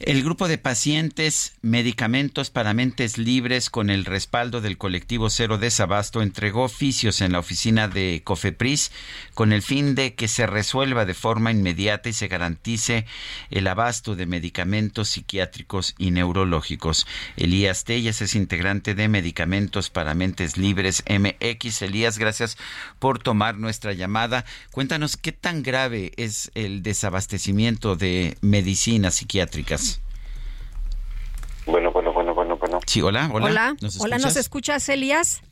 El 0.01 0.23
grupo 0.23 0.47
de 0.47 0.59
pacientes 0.59 1.55
Medicamentos 1.61 2.51
para 2.51 2.73
Mentes 2.73 3.19
Libres 3.19 3.69
con 3.69 3.91
el 3.91 4.05
respaldo 4.05 4.61
del 4.61 4.79
colectivo 4.79 5.29
Cero 5.29 5.59
Desabasto 5.59 6.23
entregó 6.23 6.63
oficios 6.63 7.21
en 7.21 7.33
la 7.33 7.41
oficina 7.41 7.89
de 7.89 8.23
Cofepris 8.23 8.93
con 9.35 9.53
el 9.53 9.61
fin 9.61 9.97
de 9.97 10.15
que 10.15 10.29
se 10.29 10.47
resuelva 10.47 11.05
de 11.05 11.15
forma 11.15 11.51
inmediata 11.51 12.09
y 12.09 12.13
se 12.13 12.29
garantice 12.29 13.07
el 13.51 13.67
abasto 13.67 14.15
de 14.15 14.27
medicamentos 14.27 15.09
psiquiátricos 15.09 15.97
y 15.99 16.13
neurológicos. 16.13 17.05
Elías 17.37 17.83
Tellas 17.83 18.23
es 18.23 18.37
integrante 18.37 18.95
de 18.95 19.09
Medicamentos 19.09 19.91
para 19.91 20.15
Mentes 20.15 20.57
Libres 20.57 21.03
MX. 21.09 21.83
Elías, 21.83 22.19
gracias 22.19 22.57
por 23.01 23.19
tomar 23.19 23.57
nuestra 23.57 23.95
llamada. 23.95 24.45
Cuéntanos 24.71 25.17
qué 25.17 25.33
tan 25.33 25.65
grave 25.65 26.13
es 26.17 26.53
el 26.55 26.85
desabastecimiento 26.85 27.97
de 27.97 28.39
medicinas 28.43 29.17
psiquiátricas. 29.17 29.88
Bueno, 31.69 31.93
bueno, 31.93 32.15
bueno, 32.15 32.35
bueno, 32.35 32.57
bueno. 32.57 32.81
Sí, 32.87 33.03
hola, 33.03 33.29
hola. 33.31 33.47
Hola, 33.47 33.77
¿nos 33.83 34.01
hola, 34.01 34.17
¿nos 34.17 34.37
escuchas, 34.37 34.89
Elías? 34.89 35.43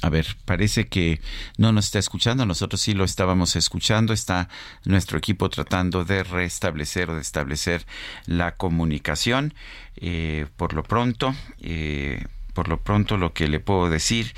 A 0.00 0.08
ver, 0.08 0.26
parece 0.44 0.86
que 0.86 1.20
no 1.58 1.72
nos 1.72 1.86
está 1.86 1.98
escuchando, 1.98 2.46
nosotros 2.46 2.80
sí 2.80 2.94
lo 2.94 3.02
estábamos 3.02 3.56
escuchando, 3.56 4.12
está 4.12 4.48
nuestro 4.84 5.18
equipo 5.18 5.50
tratando 5.50 6.04
de 6.04 6.22
restablecer 6.22 7.10
o 7.10 7.16
de 7.16 7.22
establecer 7.22 7.84
la 8.26 8.54
comunicación. 8.54 9.54
Eh, 9.96 10.46
por 10.56 10.74
lo 10.74 10.84
pronto, 10.84 11.34
eh, 11.60 12.24
por 12.52 12.68
lo 12.68 12.80
pronto 12.80 13.16
lo 13.16 13.32
que 13.32 13.48
le 13.48 13.58
puedo 13.58 13.90
decir 13.90 14.34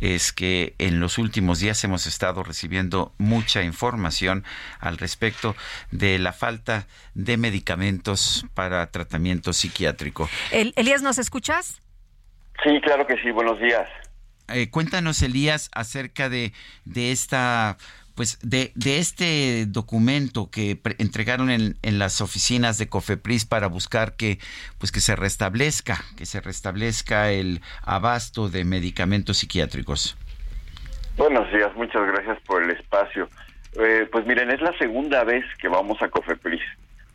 es 0.00 0.32
que 0.32 0.74
en 0.78 1.00
los 1.00 1.18
últimos 1.18 1.60
días 1.60 1.82
hemos 1.84 2.06
estado 2.06 2.42
recibiendo 2.42 3.12
mucha 3.18 3.62
información 3.62 4.44
al 4.78 4.98
respecto 4.98 5.54
de 5.90 6.18
la 6.18 6.32
falta 6.32 6.86
de 7.14 7.36
medicamentos 7.36 8.46
para 8.54 8.90
tratamiento 8.90 9.52
psiquiátrico. 9.52 10.28
Elías, 10.50 11.02
¿nos 11.02 11.18
escuchas? 11.18 11.80
Sí, 12.62 12.80
claro 12.82 13.06
que 13.06 13.16
sí, 13.22 13.30
buenos 13.30 13.58
días. 13.60 13.88
Eh, 14.48 14.68
cuéntanos, 14.68 15.22
Elías, 15.22 15.70
acerca 15.72 16.28
de, 16.28 16.52
de 16.84 17.12
esta 17.12 17.76
pues 18.14 18.38
de, 18.42 18.72
de 18.74 18.98
este 18.98 19.66
documento 19.66 20.50
que 20.50 20.80
entregaron 20.98 21.50
en, 21.50 21.76
en, 21.82 21.98
las 21.98 22.20
oficinas 22.20 22.78
de 22.78 22.88
Cofepris 22.88 23.44
para 23.44 23.66
buscar 23.66 24.16
que 24.16 24.38
pues 24.78 24.92
que 24.92 25.00
se 25.00 25.16
restablezca, 25.16 25.98
que 26.16 26.26
se 26.26 26.40
restablezca 26.40 27.30
el 27.30 27.60
abasto 27.82 28.48
de 28.48 28.64
medicamentos 28.64 29.38
psiquiátricos. 29.38 30.16
Buenos 31.16 31.50
días, 31.52 31.74
muchas 31.76 32.06
gracias 32.06 32.38
por 32.46 32.62
el 32.62 32.70
espacio. 32.70 33.28
Eh, 33.78 34.08
pues 34.10 34.26
miren, 34.26 34.50
es 34.50 34.60
la 34.60 34.76
segunda 34.78 35.24
vez 35.24 35.44
que 35.60 35.68
vamos 35.68 36.00
a 36.02 36.08
Cofepris. 36.08 36.62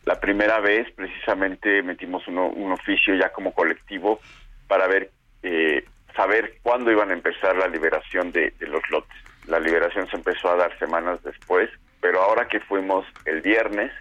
La 0.04 0.20
primera 0.20 0.60
vez 0.60 0.90
precisamente 0.92 1.82
metimos 1.82 2.26
un 2.28 2.70
oficio 2.72 3.14
ya 3.16 3.32
como 3.32 3.52
colectivo 3.52 4.20
para 4.68 4.86
ver, 4.86 5.10
eh, 5.42 5.84
saber 6.14 6.58
cuándo 6.62 6.92
iban 6.92 7.10
a 7.10 7.14
empezar 7.14 7.56
la 7.56 7.66
liberación 7.66 8.30
de 8.30 8.54
los 8.60 8.82
lotes 8.90 9.25
la 9.46 9.60
liberación 9.60 10.08
se 10.08 10.16
empezó 10.16 10.50
a 10.50 10.56
dar 10.56 10.78
semanas 10.78 11.22
después, 11.22 11.70
pero 12.00 12.22
ahora 12.22 12.48
que 12.48 12.60
fuimos 12.60 13.06
el 13.24 13.40
viernes, 13.40 13.92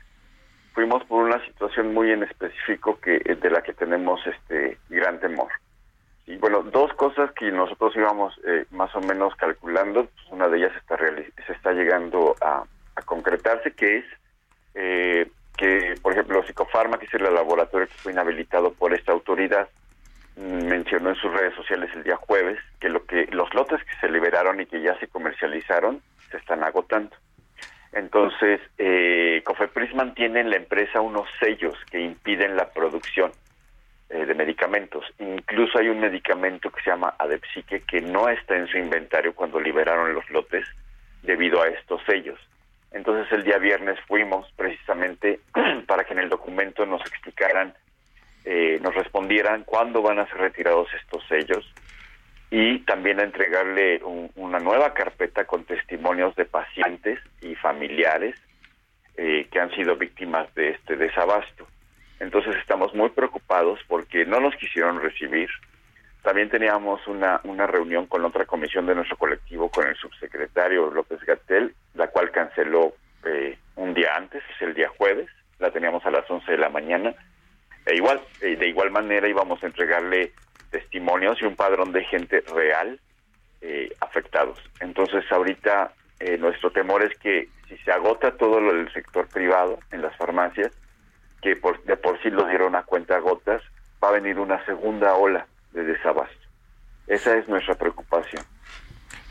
fuimos 0.74 1.04
por 1.06 1.24
una 1.24 1.44
situación 1.46 1.94
muy 1.94 2.12
en 2.12 2.24
específico 2.24 3.00
que 3.00 3.20
de 3.20 3.50
la 3.50 3.62
que 3.62 3.74
tenemos 3.74 4.20
este 4.28 4.78
gran 4.90 5.20
temor. 5.20 5.50
Y 6.28 6.38
bueno, 6.38 6.64
dos 6.64 6.92
cosas 6.94 7.32
que 7.34 7.52
nosotros 7.52 7.96
íbamos 7.96 8.40
eh, 8.46 8.66
más 8.72 8.94
o 8.96 9.02
menos 9.02 9.36
calculando, 9.36 10.06
pues 10.06 10.26
una 10.32 10.50
de 10.50 10.58
ellas 10.58 10.76
está 10.76 10.98
se 10.98 11.54
está 11.54 11.72
llegando 11.72 12.36
a, 12.42 12.64
concretarse, 13.06 13.74
que 13.74 13.98
es 13.98 14.06
eh, 14.74 15.30
que, 15.58 15.96
por 16.02 16.14
ejemplo, 16.14 16.44
Psicofarma, 16.44 16.98
que 16.98 17.06
es 17.06 17.14
el 17.14 17.24
laboratorio 17.24 17.88
que 17.88 17.94
fue 17.96 18.14
inhabilitado 18.14 18.74
por 18.74 18.94
esta 18.94 19.12
autoridad, 19.12 19.70
mencionó 20.36 21.10
en 21.10 21.16
sus 21.16 21.32
redes 21.32 21.56
sociales 21.56 21.90
el 21.96 22.04
día 22.04 22.18
jueves 22.18 22.60
que 22.80 22.90
lo 22.90 23.06
que 23.06 23.28
los 23.32 23.54
lotes 23.54 23.84
que 23.84 23.96
se 24.02 24.10
liberaron 24.10 24.60
y 24.60 24.66
que 24.66 24.82
ya 24.82 24.98
se 25.00 25.08
comercializaron 25.08 26.02
se 26.30 26.38
están 26.38 26.64
agotando. 26.64 27.16
Entonces, 27.94 28.60
eh, 28.78 29.42
Cofepris 29.46 29.96
mantiene 29.96 30.42
en 30.42 30.50
la 30.50 30.58
empresa 30.58 31.00
unos 31.00 31.30
sellos 31.40 31.76
que 31.90 32.02
impiden 32.02 32.58
la 32.58 32.70
producción 32.70 33.32
eh, 34.10 34.26
de 34.26 34.36
medicamentos. 34.36 35.06
Incluso 35.18 35.80
hay 35.80 35.88
un 35.88 36.02
medicamento 36.02 36.70
que 36.70 36.84
se 36.84 36.90
llama 36.90 37.16
Adepsique 37.18 37.84
que 37.88 38.02
no 38.02 38.28
está 38.28 38.58
en 38.58 38.68
su 38.68 38.78
inventario 38.78 39.34
cuando 39.34 39.62
liberaron 39.62 40.14
los 40.14 40.30
lotes 40.30 40.68
debido 41.24 41.62
a 41.62 41.70
estos 41.70 42.02
sellos. 42.06 42.40
Entonces 42.92 43.32
el 43.32 43.44
día 43.44 43.58
viernes 43.58 43.98
fuimos 44.08 44.52
precisamente 44.58 45.40
para 45.88 46.04
que 46.04 46.14
en 46.14 46.20
el 46.20 46.30
documento 46.30 46.86
nos 46.86 47.02
explicaran 47.02 47.74
eh, 48.46 48.80
nos 48.82 48.94
respondieran 48.94 49.64
cuándo 49.64 50.04
van 50.04 50.20
a 50.20 50.28
ser 50.28 50.38
retirados 50.38 50.88
estos 50.94 51.24
sellos 51.28 51.66
y 52.52 52.80
también 52.80 53.20
a 53.20 53.24
entregarle 53.24 54.00
una 54.36 54.60
nueva 54.60 54.94
carpeta 54.94 55.46
con 55.46 55.66
testimonios 55.66 56.36
de 56.36 56.46
pacientes 56.46 57.20
y 57.42 57.56
familiares 57.56 58.36
eh, 59.18 59.48
que 59.52 59.60
han 59.60 59.72
sido 59.72 59.96
víctimas 59.96 60.54
de 60.54 60.70
este 60.70 60.96
desabasto. 60.96 61.68
Entonces 62.20 62.56
estamos 62.58 62.94
muy 62.94 63.10
preocupados 63.10 63.80
porque 63.88 64.26
no 64.26 64.40
nos 64.40 64.56
quisieron 64.58 65.02
recibir. 65.02 65.50
También 66.22 66.50
teníamos 66.50 67.06
una, 67.08 67.42
una 67.44 67.66
reunión 67.66 68.06
con 68.06 68.24
otra 68.26 68.46
comisión 68.46 68.86
de 68.86 68.96
nuestro 68.96 69.18
colectivo 69.18 69.70
con 69.70 69.88
el 69.88 69.96
subsecretario 69.96 70.92
López 70.92 71.20
Gatel, 71.26 71.74
la 71.96 72.08
cual 72.10 72.32
canceló 72.32 72.94
eh, 73.26 73.58
un 73.76 73.96
día 73.96 74.16
antes, 74.16 74.44
es 74.56 74.62
el 74.62 74.76
día 74.76 74.90
jueves, 74.98 75.28
la 75.58 75.72
teníamos 75.72 76.06
a 76.06 76.12
las 76.12 76.30
11 76.30 76.52
de 76.52 76.58
la 76.60 76.70
mañana 76.70 77.16
e 77.86 77.96
igual, 77.96 78.22
eh, 78.42 78.56
de 78.56 78.68
igual 78.68 78.92
manera 78.92 79.28
íbamos 79.28 79.64
a 79.64 79.68
entregarle 79.68 80.34
testimonios 80.72 81.42
y 81.42 81.46
un 81.46 81.56
padrón 81.56 81.92
de 81.92 82.04
gente 82.06 82.44
real 82.54 83.00
eh, 83.62 83.94
afectados. 84.02 84.60
Entonces 84.80 85.24
ahorita 85.32 85.94
eh, 86.20 86.38
nuestro 86.38 86.72
temor 86.72 87.04
es 87.04 87.18
que 87.20 87.48
si 87.68 87.78
se 87.78 87.92
agota 87.92 88.38
todo 88.38 88.60
lo 88.60 88.74
del 88.74 88.92
sector 88.92 89.28
privado 89.28 89.80
en 89.92 90.02
las 90.02 90.16
farmacias, 90.18 90.72
que 91.42 91.56
por, 91.56 91.84
de 91.84 91.98
por 91.98 92.22
sí 92.22 92.30
lo 92.30 92.48
dieron 92.48 92.76
a 92.76 92.84
cuenta 92.84 93.20
gotas, 93.20 93.62
va 94.04 94.10
a 94.10 94.14
venir 94.14 94.40
una 94.40 94.64
segunda 94.66 95.16
ola 95.16 95.46
de 95.72 95.84
desabasto. 95.84 96.46
Esa 97.08 97.38
es 97.38 97.48
nuestra 97.48 97.76
preocupación. 97.76 98.44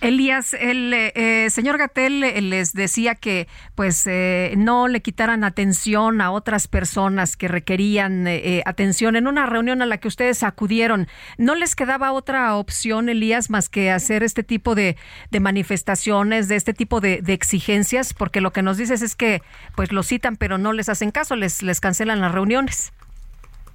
Elías, 0.04 0.54
el 0.54 0.92
eh, 0.94 1.48
señor 1.50 1.78
Gatel 1.78 2.20
les 2.50 2.72
decía 2.72 3.14
que 3.14 3.48
pues 3.74 4.08
no 4.56 4.88
le 4.88 5.02
quitaran 5.02 5.44
atención 5.44 6.20
a 6.20 6.30
otras 6.30 6.68
personas 6.68 7.36
que 7.36 7.48
requerían 7.48 8.26
atención 8.64 9.16
en 9.16 9.26
una 9.26 9.46
reunión 9.46 9.82
a 9.82 9.86
la 9.86 9.98
que 9.98 10.08
ustedes 10.08 10.42
acudieron. 10.42 11.08
¿No 11.38 11.54
les 11.54 11.74
quedaba 11.74 12.12
otra 12.12 12.56
opción, 12.56 13.08
Elías, 13.08 13.50
más 13.50 13.68
que 13.68 13.90
hacer 13.90 14.22
este 14.22 14.42
tipo 14.42 14.74
de, 14.74 14.96
manifestaciones, 15.40 16.48
de 16.48 16.56
este 16.56 16.74
tipo 16.74 17.00
de, 17.00 17.20
de, 17.22 17.32
exigencias? 17.32 18.14
Porque 18.14 18.40
lo 18.40 18.52
que 18.52 18.62
nos 18.62 18.76
dices 18.76 19.02
es 19.02 19.16
que 19.16 19.42
pues 19.74 19.92
lo 19.92 20.02
citan 20.02 20.36
pero 20.36 20.58
no 20.58 20.72
les 20.72 20.88
hacen 20.88 21.10
caso, 21.10 21.36
les 21.36 21.80
cancelan 21.80 22.20
las 22.20 22.32
reuniones. 22.32 22.92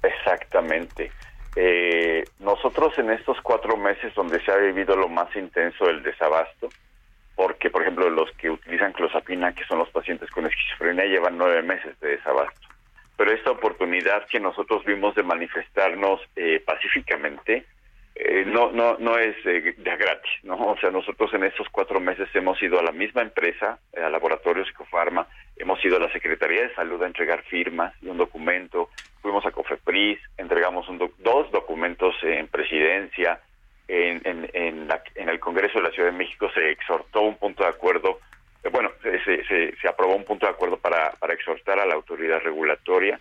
Exactamente. 0.02 1.10
Eh, 1.56 2.28
nosotros 2.38 2.96
en 2.98 3.10
estos 3.10 3.40
cuatro 3.40 3.76
meses 3.76 4.14
donde 4.14 4.40
se 4.44 4.52
ha 4.52 4.56
vivido 4.56 4.94
lo 4.96 5.08
más 5.08 5.34
intenso 5.34 5.88
el 5.88 6.02
desabasto, 6.02 6.72
porque 7.34 7.70
por 7.70 7.82
ejemplo 7.82 8.08
los 8.08 8.30
que 8.32 8.50
utilizan 8.50 8.92
clozapina, 8.92 9.54
que 9.54 9.64
son 9.64 9.78
los 9.78 9.90
pacientes 9.90 10.30
con 10.30 10.46
esquizofrenia, 10.46 11.06
llevan 11.06 11.38
nueve 11.38 11.62
meses 11.62 11.98
de 12.00 12.16
desabasto. 12.16 12.68
Pero 13.16 13.32
esta 13.32 13.50
oportunidad 13.50 14.26
que 14.28 14.40
nosotros 14.40 14.84
vimos 14.84 15.14
de 15.14 15.22
manifestarnos 15.22 16.20
eh, 16.36 16.62
pacíficamente, 16.64 17.66
eh, 18.22 18.44
no, 18.46 18.70
no, 18.70 18.98
no 18.98 19.18
es 19.18 19.34
de 19.44 19.72
gratis, 19.72 20.30
¿no? 20.42 20.54
O 20.56 20.76
sea, 20.78 20.90
nosotros 20.90 21.32
en 21.32 21.44
estos 21.44 21.68
cuatro 21.70 22.00
meses 22.00 22.28
hemos 22.34 22.62
ido 22.62 22.78
a 22.78 22.82
la 22.82 22.92
misma 22.92 23.22
empresa, 23.22 23.78
a 23.96 24.10
Laboratorio 24.10 24.62
Psicofarma, 24.66 25.26
hemos 25.56 25.82
ido 25.82 25.96
a 25.96 26.00
la 26.00 26.12
Secretaría 26.12 26.62
de 26.62 26.74
Salud 26.74 27.02
a 27.02 27.06
entregar 27.06 27.42
firmas 27.44 27.94
y 28.02 28.08
un 28.08 28.18
documento, 28.18 28.90
fuimos 29.22 29.46
a 29.46 29.52
Cofepris, 29.52 30.18
entregamos 30.36 30.86
dos 31.18 31.50
documentos 31.50 32.14
en 32.22 32.46
presidencia, 32.48 33.40
en, 33.88 34.20
en, 34.24 34.50
en, 34.52 35.28
el 35.28 35.40
Congreso 35.40 35.78
de 35.78 35.84
la 35.84 35.90
Ciudad 35.90 36.10
de 36.10 36.18
México 36.18 36.50
se 36.52 36.72
exhortó 36.72 37.22
un 37.22 37.38
punto 37.38 37.62
de 37.62 37.70
acuerdo, 37.70 38.20
eh, 38.62 38.68
bueno, 38.70 38.90
se, 39.02 39.24
se, 39.24 39.76
se 39.76 39.88
aprobó 39.88 40.14
un 40.14 40.24
punto 40.24 40.44
de 40.44 40.52
acuerdo 40.52 40.76
para, 40.76 41.12
para 41.12 41.32
exhortar 41.32 41.80
a 41.80 41.86
la 41.86 41.94
autoridad 41.94 42.40
regulatoria 42.40 43.18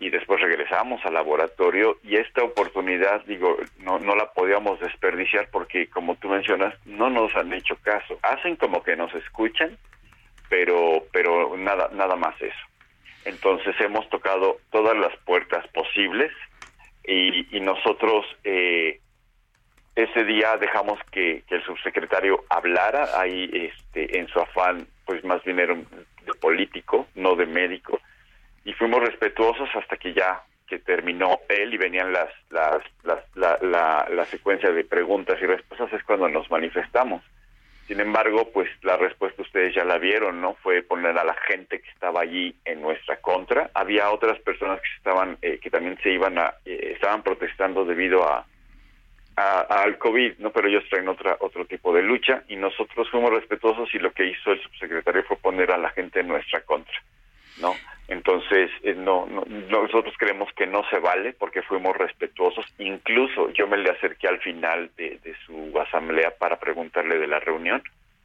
y 0.00 0.08
después 0.08 0.40
regresamos 0.40 1.04
al 1.04 1.12
laboratorio 1.12 1.98
y 2.02 2.16
esta 2.16 2.42
oportunidad, 2.42 3.22
digo, 3.26 3.58
no, 3.80 3.98
no 3.98 4.16
la 4.16 4.32
podíamos 4.32 4.80
desperdiciar 4.80 5.48
porque, 5.52 5.88
como 5.88 6.16
tú 6.16 6.30
mencionas, 6.30 6.74
no 6.86 7.10
nos 7.10 7.36
han 7.36 7.52
hecho 7.52 7.76
caso. 7.82 8.18
Hacen 8.22 8.56
como 8.56 8.82
que 8.82 8.96
nos 8.96 9.14
escuchan, 9.14 9.76
pero, 10.48 11.04
pero 11.12 11.54
nada, 11.58 11.90
nada 11.92 12.16
más 12.16 12.34
eso. 12.40 12.66
Entonces 13.26 13.78
hemos 13.78 14.08
tocado 14.08 14.56
todas 14.70 14.96
las 14.96 15.14
puertas 15.18 15.68
posibles 15.68 16.32
y, 17.04 17.60
nosotros 17.60 18.24
eh, 18.44 19.00
ese 19.96 20.24
día 20.24 20.56
dejamos 20.56 20.98
que, 21.12 21.42
que, 21.46 21.56
el 21.56 21.64
subsecretario 21.64 22.42
hablara 22.48 23.20
ahí 23.20 23.50
este, 23.52 24.18
en 24.18 24.28
su 24.28 24.40
afán, 24.40 24.86
pues 25.04 25.22
más 25.24 25.44
bien 25.44 25.56
de 25.56 26.32
político, 26.40 27.06
no 27.14 27.36
de 27.36 27.44
médico 27.44 28.00
y 28.64 28.72
fuimos 28.74 29.00
respetuosos 29.00 29.68
hasta 29.74 29.96
que 29.96 30.12
ya 30.12 30.42
que 30.68 30.78
terminó 30.78 31.40
él 31.48 31.74
y 31.74 31.78
venían 31.78 32.12
las, 32.12 32.30
las, 32.50 32.82
la, 33.02 33.58
la, 33.60 34.06
la, 34.08 34.24
secuencia 34.26 34.70
de 34.70 34.84
preguntas 34.84 35.36
y 35.42 35.46
respuestas 35.46 35.92
es 35.92 36.04
cuando 36.04 36.28
nos 36.28 36.48
manifestamos. 36.48 37.24
Sin 37.88 37.98
embargo, 37.98 38.48
pues 38.52 38.70
la 38.82 38.96
respuesta 38.96 39.42
ustedes 39.42 39.74
ya 39.74 39.84
la 39.84 39.98
vieron, 39.98 40.40
¿no? 40.40 40.54
Fue 40.62 40.82
poner 40.82 41.18
a 41.18 41.24
la 41.24 41.34
gente 41.34 41.80
que 41.80 41.90
estaba 41.90 42.20
allí 42.20 42.54
en 42.64 42.80
nuestra 42.80 43.16
contra. 43.16 43.68
Había 43.74 44.12
otras 44.12 44.38
personas 44.38 44.80
que 44.80 44.96
estaban, 44.96 45.38
eh, 45.42 45.58
que 45.60 45.70
también 45.70 45.98
se 46.00 46.10
iban 46.12 46.38
a, 46.38 46.54
eh, 46.64 46.92
estaban 46.94 47.24
protestando 47.24 47.84
debido 47.84 48.22
a, 48.22 48.46
a, 49.34 49.60
al 49.82 49.98
COVID, 49.98 50.38
¿no? 50.38 50.50
Pero 50.50 50.68
ellos 50.68 50.84
traen 50.88 51.08
otra, 51.08 51.36
otro 51.40 51.64
tipo 51.64 51.92
de 51.92 52.02
lucha 52.02 52.44
y 52.46 52.54
nosotros 52.54 53.10
fuimos 53.10 53.30
respetuosos 53.30 53.92
y 53.92 53.98
lo 53.98 54.12
que 54.12 54.26
hizo 54.26 54.52
el 54.52 54.62
subsecretario 54.62 55.24
fue 55.24 55.36
poner 55.38 55.72
a 55.72 55.78
la 55.78 55.90
gente 55.90 56.20
en 56.20 56.28
nuestra 56.28 56.60
contra, 56.60 56.94
¿no? 57.60 57.74
Entonces, 58.10 58.70
eh, 58.82 58.94
no, 58.96 59.26
nosotros 59.70 60.12
creemos 60.18 60.48
que 60.56 60.66
no 60.66 60.82
se 60.90 60.98
vale 60.98 61.32
porque 61.32 61.62
fuimos 61.62 61.96
respetuosos. 61.96 62.66
Incluso 62.78 63.50
yo 63.52 63.68
me 63.68 63.76
le 63.76 63.90
acerqué 63.90 64.26
al 64.26 64.40
final 64.40 64.90
de, 64.96 65.20
su 65.46 65.78
asamblea 65.78 66.32
para 66.36 66.58
preguntarle 66.58 67.18
de 67.18 67.28
la 67.28 67.38
reunión. 67.38 67.80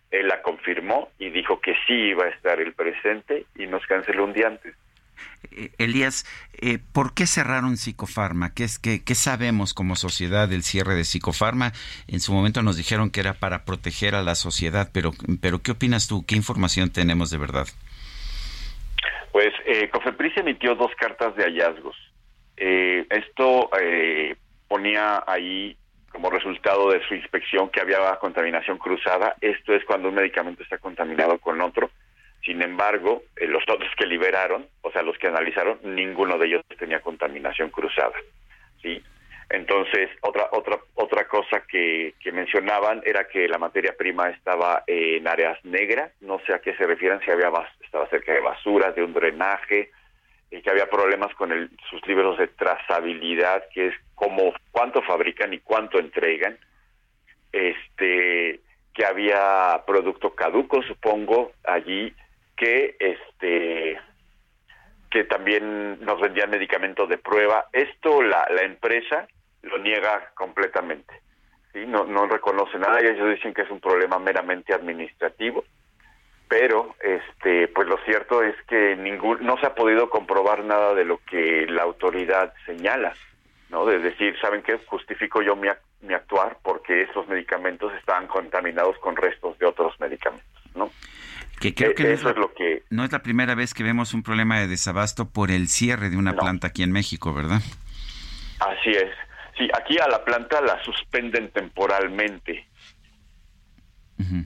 Él 0.10 0.28
la 0.28 0.42
confirmó 0.42 1.10
y 1.20 1.30
dijo 1.30 1.62
que 1.62 1.76
sí 1.86 1.94
iba 1.94 2.26
a 2.26 2.30
estar 2.30 2.60
el 2.60 2.74
presente 2.74 3.46
y 3.56 3.68
nos 3.68 3.86
canceló 3.86 4.24
un 4.24 4.34
día 4.34 4.48
antes. 4.48 4.76
Eh, 5.52 5.70
Elías, 5.78 6.26
eh, 6.54 6.80
¿por 6.92 7.14
qué 7.14 7.28
cerraron 7.28 7.78
Psicofarma? 7.78 8.56
¿Qué, 8.56 8.64
es, 8.64 8.80
qué, 8.80 9.04
¿Qué 9.04 9.14
sabemos 9.14 9.76
como 9.76 9.96
sociedad 9.96 10.50
del 10.50 10.64
cierre 10.64 10.96
de 10.96 11.04
Psicofarma? 11.04 11.74
En 12.08 12.22
su 12.22 12.34
momento 12.34 12.64
nos 12.64 12.76
dijeron 12.76 13.12
que 13.12 13.20
era 13.20 13.36
para 13.36 13.66
proteger 13.66 14.16
a 14.16 14.24
la 14.24 14.34
sociedad, 14.34 14.90
pero, 14.92 15.12
pero 15.42 15.62
¿qué 15.62 15.72
opinas 15.72 16.08
tú? 16.08 16.26
¿Qué 16.26 16.36
información 16.36 16.90
tenemos 16.90 17.30
de 17.30 17.38
verdad? 17.38 17.68
Pues 19.36 19.54
eh, 19.66 19.90
Cofepris 19.90 20.38
emitió 20.38 20.76
dos 20.76 20.96
cartas 20.96 21.36
de 21.36 21.44
hallazgos. 21.44 21.98
Eh, 22.56 23.06
esto 23.10 23.70
eh, 23.78 24.34
ponía 24.70 25.26
ahí 25.28 25.76
como 26.10 26.30
resultado 26.30 26.92
de 26.92 27.06
su 27.06 27.16
inspección 27.16 27.68
que 27.68 27.82
había 27.82 28.16
contaminación 28.16 28.78
cruzada. 28.78 29.36
Esto 29.42 29.76
es 29.76 29.84
cuando 29.84 30.08
un 30.08 30.16
medicamento 30.16 30.64
está 30.64 30.78
contaminado 30.78 31.38
con 31.40 31.60
otro. 31.60 31.92
Sin 32.46 32.62
embargo, 32.62 33.24
eh, 33.36 33.46
los 33.48 33.64
otros 33.68 33.92
que 33.98 34.06
liberaron, 34.06 34.68
o 34.80 34.92
sea, 34.94 35.02
los 35.02 35.18
que 35.18 35.28
analizaron, 35.28 35.80
ninguno 35.84 36.38
de 36.38 36.48
ellos 36.48 36.66
tenía 36.80 37.02
contaminación 37.02 37.72
cruzada. 37.72 38.16
¿sí? 38.82 39.04
Entonces, 39.50 40.10
otra 40.22 40.50
otra 40.52 40.80
otra 40.96 41.28
cosa 41.28 41.62
que, 41.68 42.16
que, 42.20 42.32
mencionaban 42.32 43.02
era 43.06 43.28
que 43.28 43.48
la 43.48 43.60
materia 43.60 43.96
prima 43.96 44.30
estaba 44.30 44.84
en 44.88 45.28
áreas 45.28 45.64
negras, 45.64 46.12
no 46.22 46.40
sé 46.46 46.54
a 46.54 46.60
qué 46.60 46.76
se 46.76 46.88
refieren, 46.88 47.20
si 47.22 47.30
había 47.30 47.52
estaba 47.84 48.08
cerca 48.10 48.34
de 48.34 48.42
basuras, 48.42 48.96
de 48.96 49.04
un 49.04 49.14
drenaje, 49.14 49.92
que 50.50 50.70
había 50.70 50.90
problemas 50.90 51.34
con 51.36 51.52
el, 51.52 51.70
sus 51.90 52.06
libros 52.08 52.38
de 52.38 52.48
trazabilidad, 52.48 53.66
que 53.74 53.88
es 53.88 53.96
como 54.16 54.54
cuánto 54.72 55.02
fabrican 55.04 55.54
y 55.54 55.60
cuánto 55.60 56.00
entregan, 56.00 56.58
este 57.52 58.62
que 58.94 59.06
había 59.06 59.84
producto 59.86 60.34
caduco, 60.34 60.82
supongo, 60.84 61.52
allí 61.66 62.14
que 62.56 62.96
este 63.00 64.00
que 65.12 65.24
también 65.26 66.00
nos 66.04 66.20
vendían 66.20 66.50
medicamentos 66.50 67.08
de 67.10 67.18
prueba. 67.18 67.68
Esto 67.72 68.22
la, 68.22 68.48
la 68.50 68.64
empresa 68.64 69.28
lo 69.66 69.78
niega 69.80 70.32
completamente. 70.36 71.22
¿sí? 71.74 71.86
No, 71.86 72.06
no 72.06 72.28
reconoce 72.28 72.78
nada 72.80 73.02
y 73.02 73.08
ellos 73.08 73.30
dicen 73.36 73.54
que 73.54 73.64
es 73.64 73.70
un 73.70 73.80
problema 73.80 74.20
meramente 74.20 74.74
administrativo. 74.74 75.64
Pero, 76.48 76.96
este, 77.02 77.68
pues 77.70 77.88
lo 77.88 77.98
cierto 78.06 78.44
es 78.44 78.56
que 78.68 78.96
ningún, 78.96 79.44
no 79.44 79.58
se 79.58 79.66
ha 79.66 79.74
podido 79.74 80.10
comprobar 80.10 80.64
nada 80.64 80.94
de 80.94 81.04
lo 81.04 81.18
que 81.26 81.66
la 81.68 81.82
autoridad 81.82 82.54
señala, 82.68 83.14
¿no? 83.70 83.86
De 83.86 83.98
decir, 83.98 84.38
¿saben 84.40 84.62
qué? 84.62 84.78
Justifico 84.86 85.42
yo 85.42 85.56
mi, 85.56 85.70
mi 86.02 86.14
actuar 86.14 86.58
porque 86.62 87.02
estos 87.02 87.28
medicamentos 87.28 87.92
están 87.96 88.28
contaminados 88.28 88.96
con 89.00 89.16
restos 89.16 89.58
de 89.58 89.66
otros 89.66 90.00
medicamentos, 90.00 90.62
¿no? 90.76 90.92
que 91.60 91.74
creo 91.74 91.96
que 91.96 92.04
e, 92.04 92.14
eso 92.14 92.30
es, 92.30 92.36
lo 92.36 92.54
que 92.54 92.84
no 92.90 93.04
es 93.04 93.12
la 93.12 93.24
primera 93.24 93.56
vez 93.56 93.74
que 93.74 93.84
vemos 93.84 94.14
un 94.14 94.24
problema 94.24 94.60
de 94.60 94.68
desabasto 94.68 95.30
por 95.30 95.52
el 95.52 95.68
cierre 95.68 96.10
de 96.10 96.18
una 96.18 96.34
planta 96.34 96.68
aquí 96.68 96.84
en 96.84 96.92
México, 96.92 97.34
¿verdad? 97.34 97.62
Así 98.60 98.92
es. 98.92 99.10
Sí, 99.58 99.70
aquí 99.74 99.98
a 99.98 100.08
la 100.08 100.24
planta 100.24 100.62
la 100.62 100.84
suspenden 100.84 101.50
temporalmente. 101.52 102.68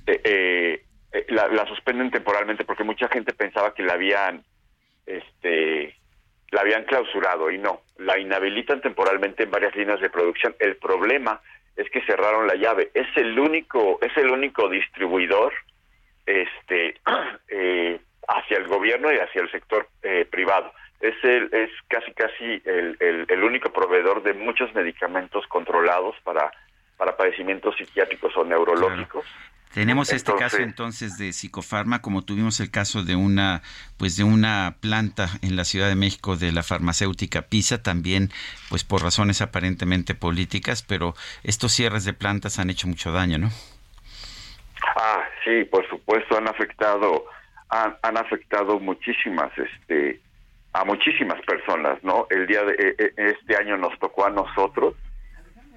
Eh, 0.05 0.21
eh, 0.23 0.85
eh, 1.11 1.25
la, 1.29 1.65
suspenden 1.67 2.11
temporalmente 2.11 2.63
porque 2.63 2.83
mucha 2.83 3.07
gente 3.07 3.33
pensaba 3.33 3.73
que 3.73 3.83
la 3.83 3.93
habían, 3.93 4.43
este, 5.05 5.95
la 6.51 6.61
habían 6.61 6.83
clausurado 6.85 7.49
y 7.49 7.57
no, 7.57 7.81
la 7.97 8.19
inhabilitan 8.19 8.81
temporalmente 8.81 9.43
en 9.43 9.51
varias 9.51 9.75
líneas 9.75 9.99
de 9.99 10.09
producción. 10.09 10.55
El 10.59 10.77
problema 10.77 11.41
es 11.75 11.89
que 11.89 12.05
cerraron 12.05 12.45
la 12.45 12.55
llave. 12.55 12.91
Es 12.93 13.07
el 13.15 13.37
único, 13.39 13.99
es 14.01 14.15
el 14.17 14.29
único 14.29 14.69
distribuidor, 14.69 15.53
este, 16.25 16.99
hacia 18.27 18.57
el 18.57 18.67
gobierno 18.67 19.11
y 19.11 19.17
hacia 19.17 19.41
el 19.41 19.51
sector 19.51 19.87
privado 20.29 20.71
es, 20.99 21.15
el, 21.23 21.49
es 21.53 21.69
casi 21.87 22.11
casi 22.13 22.61
el, 22.65 22.97
el, 23.29 23.43
único 23.43 23.71
proveedor 23.71 24.21
de 24.23 24.33
muchos 24.33 24.73
medicamentos 24.73 25.47
controlados 25.47 26.15
para, 26.23 26.51
para 26.97 27.15
padecimientos 27.15 27.75
psiquiátricos 27.77 28.35
o 28.35 28.43
neurológicos. 28.43 29.25
Tenemos 29.73 30.11
este 30.11 30.33
caso 30.33 30.57
entonces 30.57 31.19
de 31.19 31.31
psicofarma, 31.31 32.01
como 32.01 32.23
tuvimos 32.23 32.59
el 32.59 32.71
caso 32.71 33.03
de 33.03 33.15
una, 33.15 33.61
pues 33.97 34.17
de 34.17 34.23
una 34.23 34.75
planta 34.81 35.29
en 35.43 35.55
la 35.55 35.63
Ciudad 35.63 35.87
de 35.89 35.95
México 35.95 36.35
de 36.35 36.51
la 36.51 36.63
farmacéutica 36.63 37.43
Pisa, 37.43 37.83
también, 37.83 38.31
pues 38.69 38.83
por 38.83 39.03
razones 39.03 39.41
aparentemente 39.41 40.15
políticas, 40.15 40.81
pero 40.81 41.13
estos 41.43 41.71
cierres 41.71 42.03
de 42.03 42.13
plantas 42.13 42.57
han 42.57 42.71
hecho 42.71 42.87
mucho 42.87 43.11
daño, 43.11 43.37
¿no? 43.37 43.49
Ah, 44.95 45.23
sí, 45.45 45.63
por 45.65 45.87
supuesto 45.87 46.35
han 46.35 46.47
afectado, 46.47 47.25
han, 47.69 47.95
han 48.01 48.17
afectado 48.17 48.79
muchísimas, 48.79 49.51
este, 49.55 50.19
a 50.73 50.85
muchísimas 50.85 51.41
personas, 51.41 52.03
¿no? 52.03 52.27
El 52.29 52.47
día 52.47 52.63
de 52.63 52.73
e, 52.73 53.03
e, 53.03 53.31
este 53.31 53.55
año 53.55 53.77
nos 53.77 53.97
tocó 53.99 54.25
a 54.25 54.29
nosotros, 54.29 54.95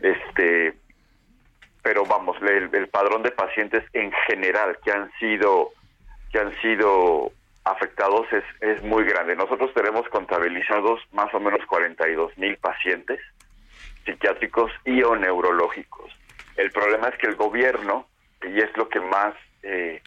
este, 0.03 0.75
pero 1.83 2.05
vamos, 2.05 2.37
el, 2.43 2.71
el, 2.73 2.89
padrón 2.89 3.23
de 3.23 3.31
pacientes 3.31 3.85
en 3.93 4.13
general 4.27 4.79
que 4.85 4.93
han 4.93 5.11
sido 5.19 5.71
que 6.31 6.39
han 6.39 6.55
sido 6.61 7.31
afectados 7.65 8.27
es, 8.33 8.45
es 8.61 8.83
muy 8.83 9.05
grande. 9.05 9.37
Nosotros 9.37 9.73
tenemos 9.75 10.09
contabilizados 10.09 11.01
más 11.13 11.33
o 11.35 11.41
menos 11.41 11.65
42 11.67 12.37
mil 12.39 12.57
pacientes 12.57 13.21
psiquiátricos 14.05 14.73
y 14.85 15.03
o 15.03 15.15
neurológicos. 15.15 16.11
El 16.57 16.71
problema 16.71 17.09
es 17.09 17.19
que 17.19 17.29
el 17.29 17.37
gobierno, 17.37 18.09
y 18.43 18.59
es 18.59 18.77
lo 18.77 18.89
que 18.89 19.01
más 19.01 19.35
eh, 19.63 20.03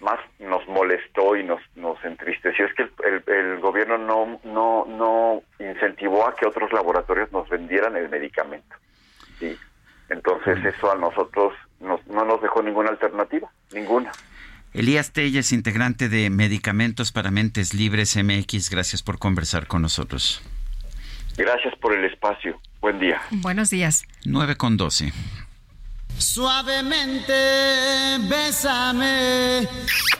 más 0.00 0.18
nos 0.38 0.66
molestó 0.68 1.36
y 1.36 1.44
nos, 1.44 1.60
nos 1.74 2.02
entristeció, 2.04 2.66
es 2.66 2.74
que 2.74 2.82
el, 2.82 3.22
el, 3.26 3.60
gobierno 3.60 3.98
no, 3.98 4.40
no, 4.44 4.84
no 4.86 5.42
incentivó 5.58 6.26
a 6.26 6.34
que 6.34 6.46
otros 6.46 6.72
laboratorios 6.72 7.32
nos 7.32 7.48
vendieran 7.48 7.96
el 7.96 8.08
medicamento. 8.08 8.76
¿sí? 9.38 9.56
Entonces 10.08 10.64
eso 10.64 10.92
a 10.92 10.96
nosotros 10.96 11.54
nos, 11.80 12.06
no 12.06 12.24
nos 12.24 12.40
dejó 12.42 12.62
ninguna 12.62 12.90
alternativa, 12.90 13.50
ninguna. 13.72 14.12
Elías 14.74 15.12
Telles, 15.12 15.52
integrante 15.52 16.08
de 16.08 16.28
Medicamentos 16.28 17.10
para 17.10 17.30
Mentes 17.30 17.72
Libres 17.72 18.16
MX, 18.16 18.68
gracias 18.70 19.02
por 19.02 19.18
conversar 19.18 19.66
con 19.66 19.80
nosotros. 19.80 20.42
Gracias 21.36 21.74
por 21.76 21.94
el 21.94 22.04
espacio. 22.04 22.60
Buen 22.80 22.98
día. 22.98 23.20
Buenos 23.30 23.70
días. 23.70 24.06
9 24.24 24.56
con 24.56 24.76
12. 24.76 25.12
Suavemente, 26.18 27.32
bésame, 28.20 29.68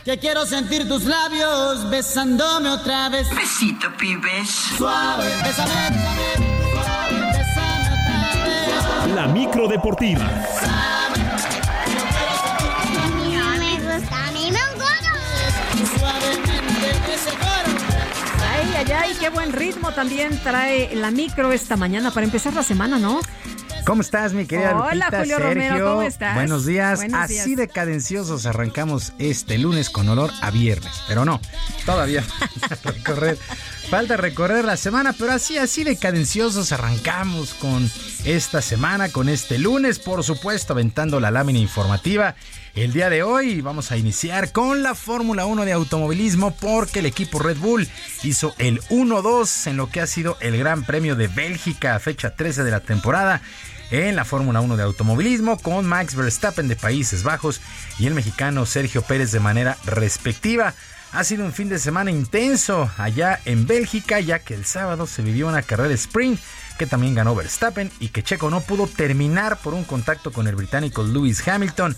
que 0.05 0.17
quiero 0.19 0.45
sentir 0.45 0.87
tus 0.87 1.05
labios 1.05 1.89
besándome 1.89 2.69
otra 2.69 3.09
vez. 3.09 3.27
Besito, 3.35 3.87
pibes. 3.97 4.49
Suave, 4.77 5.25
bésame, 5.43 5.71
bésame, 5.89 6.71
suave, 6.71 7.21
bésame 7.37 7.87
otra 7.87 9.05
vez. 9.05 9.15
La 9.15 9.27
micro 9.27 9.67
deportiva. 9.67 10.25
Ay, 18.49 18.73
ay, 18.75 18.91
ay, 18.91 19.17
qué 19.19 19.29
buen 19.29 19.51
ritmo 19.51 19.91
también 19.91 20.39
trae 20.43 20.95
la 20.95 21.09
micro 21.09 21.51
esta 21.51 21.75
mañana 21.75 22.11
para 22.11 22.25
empezar 22.25 22.53
la 22.53 22.63
semana, 22.63 22.99
¿no? 22.99 23.19
¿Cómo 23.87 24.01
estás, 24.01 24.33
mi 24.33 24.45
querida 24.45 24.75
Hola, 24.75 25.05
Lupita? 25.05 25.19
Julio 25.19 25.37
Sergio? 25.37 25.53
Romero, 25.53 25.85
¿cómo 25.91 26.01
estás? 26.01 26.35
Buenos 26.35 26.65
días. 26.65 26.99
Buenos 26.99 27.21
Así 27.21 27.33
días. 27.35 27.55
de 27.55 27.67
cadenciosos 27.69 28.45
arrancamos 28.45 29.13
este 29.17 29.57
lunes 29.57 29.89
con 29.89 30.09
olor 30.09 30.29
a 30.41 30.51
viernes. 30.51 30.91
Pero 31.07 31.23
no, 31.23 31.39
todavía 31.85 32.21
falta 32.59 32.91
recorrer, 32.91 33.37
falta 33.89 34.17
recorrer 34.17 34.65
la 34.65 34.75
semana, 34.75 35.13
pero 35.17 35.31
así, 35.31 35.57
así 35.57 35.85
de 35.85 35.95
cadenciosos 35.95 36.73
arrancamos 36.73 37.53
con 37.53 37.89
esta 38.25 38.61
semana, 38.61 39.07
con 39.07 39.29
este 39.29 39.57
lunes, 39.57 39.99
por 39.99 40.21
supuesto, 40.25 40.73
aventando 40.73 41.21
la 41.21 41.31
lámina 41.31 41.59
informativa. 41.59 42.35
El 42.75 42.91
día 42.91 43.09
de 43.09 43.23
hoy 43.23 43.61
vamos 43.61 43.93
a 43.93 43.97
iniciar 43.97 44.51
con 44.51 44.83
la 44.83 44.95
Fórmula 44.95 45.45
1 45.45 45.63
de 45.63 45.71
automovilismo 45.71 46.53
porque 46.57 46.99
el 46.99 47.05
equipo 47.05 47.39
Red 47.39 47.57
Bull 47.57 47.87
hizo 48.23 48.53
el 48.57 48.81
1-2 48.89 49.67
en 49.67 49.77
lo 49.77 49.89
que 49.89 50.01
ha 50.01 50.07
sido 50.07 50.35
el 50.41 50.57
Gran 50.57 50.83
Premio 50.83 51.15
de 51.15 51.29
Bélgica, 51.29 51.97
fecha 51.99 52.35
13 52.35 52.65
de 52.65 52.71
la 52.71 52.81
temporada 52.81 53.41
en 53.91 54.15
la 54.15 54.25
Fórmula 54.25 54.61
1 54.61 54.77
de 54.77 54.83
automovilismo 54.83 55.57
con 55.57 55.85
Max 55.85 56.15
Verstappen 56.15 56.67
de 56.67 56.75
Países 56.75 57.23
Bajos 57.23 57.61
y 57.99 58.07
el 58.07 58.13
mexicano 58.13 58.65
Sergio 58.65 59.01
Pérez 59.01 59.31
de 59.31 59.39
manera 59.39 59.77
respectiva. 59.85 60.73
Ha 61.13 61.23
sido 61.23 61.45
un 61.45 61.53
fin 61.53 61.69
de 61.69 61.79
semana 61.79 62.11
intenso 62.11 62.91
allá 62.97 63.39
en 63.45 63.65
Bélgica 63.65 64.19
ya 64.19 64.39
que 64.39 64.53
el 64.53 64.65
sábado 64.65 65.07
se 65.07 65.21
vivió 65.21 65.47
una 65.47 65.61
carrera 65.61 65.93
sprint 65.93 66.39
que 66.77 66.85
también 66.85 67.15
ganó 67.15 67.35
Verstappen 67.35 67.91
y 67.99 68.09
que 68.09 68.23
Checo 68.23 68.49
no 68.49 68.61
pudo 68.61 68.87
terminar 68.87 69.57
por 69.57 69.73
un 69.73 69.83
contacto 69.83 70.31
con 70.31 70.47
el 70.47 70.55
británico 70.55 71.03
Lewis 71.03 71.45
Hamilton. 71.47 71.95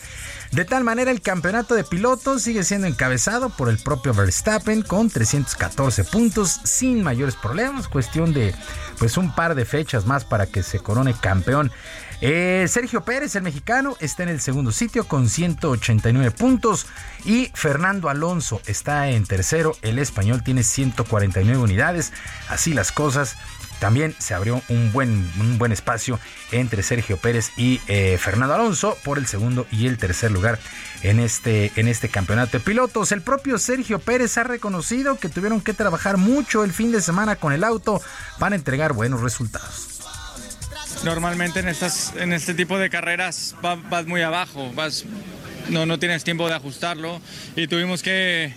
De 0.51 0.65
tal 0.65 0.83
manera 0.83 1.11
el 1.11 1.21
campeonato 1.21 1.75
de 1.75 1.83
pilotos 1.83 2.41
sigue 2.41 2.63
siendo 2.63 2.87
encabezado 2.87 3.49
por 3.49 3.69
el 3.69 3.77
propio 3.77 4.13
Verstappen 4.13 4.81
con 4.81 5.09
314 5.09 6.05
puntos 6.05 6.59
sin 6.63 7.03
mayores 7.03 7.35
problemas, 7.35 7.87
cuestión 7.87 8.33
de 8.33 8.55
pues 8.97 9.17
un 9.17 9.35
par 9.35 9.53
de 9.53 9.65
fechas 9.65 10.05
más 10.05 10.25
para 10.25 10.47
que 10.47 10.63
se 10.63 10.79
corone 10.79 11.13
campeón. 11.13 11.71
Eh, 12.21 12.65
Sergio 12.67 13.05
Pérez, 13.05 13.35
el 13.35 13.43
mexicano, 13.43 13.95
está 14.01 14.23
en 14.23 14.29
el 14.29 14.41
segundo 14.41 14.71
sitio 14.71 15.07
con 15.07 15.29
189 15.29 16.31
puntos 16.31 16.85
y 17.23 17.49
Fernando 17.53 18.09
Alonso 18.09 18.61
está 18.65 19.09
en 19.09 19.25
tercero. 19.25 19.77
El 19.81 19.99
español 19.99 20.43
tiene 20.43 20.63
149 20.63 21.61
unidades. 21.61 22.11
Así 22.49 22.73
las 22.73 22.91
cosas. 22.91 23.37
También 23.79 24.13
se 24.19 24.33
abrió 24.33 24.61
un 24.67 24.91
buen, 24.91 25.09
un 25.39 25.57
buen 25.57 25.71
espacio 25.71 26.19
entre 26.51 26.83
Sergio 26.83 27.17
Pérez 27.17 27.51
y 27.57 27.79
eh, 27.87 28.17
Fernando 28.19 28.53
Alonso 28.55 28.97
por 29.03 29.17
el 29.17 29.25
segundo 29.27 29.65
y 29.71 29.87
el 29.87 29.97
tercer 29.97 30.31
lugar 30.31 30.59
en 31.01 31.19
este, 31.19 31.71
en 31.77 31.87
este 31.87 32.09
campeonato 32.09 32.57
de 32.57 32.59
pilotos. 32.59 33.11
El 33.11 33.21
propio 33.21 33.57
Sergio 33.57 33.99
Pérez 33.99 34.37
ha 34.37 34.43
reconocido 34.43 35.17
que 35.17 35.29
tuvieron 35.29 35.61
que 35.61 35.73
trabajar 35.73 36.17
mucho 36.17 36.63
el 36.63 36.73
fin 36.73 36.91
de 36.91 37.01
semana 37.01 37.37
con 37.37 37.53
el 37.53 37.63
auto 37.63 38.01
para 38.37 38.55
entregar 38.55 38.93
buenos 38.93 39.21
resultados. 39.21 39.87
Normalmente 41.03 41.59
en, 41.61 41.69
estas, 41.69 42.13
en 42.17 42.33
este 42.33 42.53
tipo 42.53 42.77
de 42.77 42.89
carreras 42.89 43.55
va- 43.63 43.75
vas 43.75 44.05
muy 44.05 44.21
abajo, 44.21 44.71
vas, 44.73 45.05
no, 45.69 45.85
no 45.85 45.97
tienes 45.99 46.25
tiempo 46.25 46.49
de 46.49 46.55
ajustarlo 46.55 47.21
y 47.55 47.67
tuvimos 47.67 48.03
que 48.03 48.53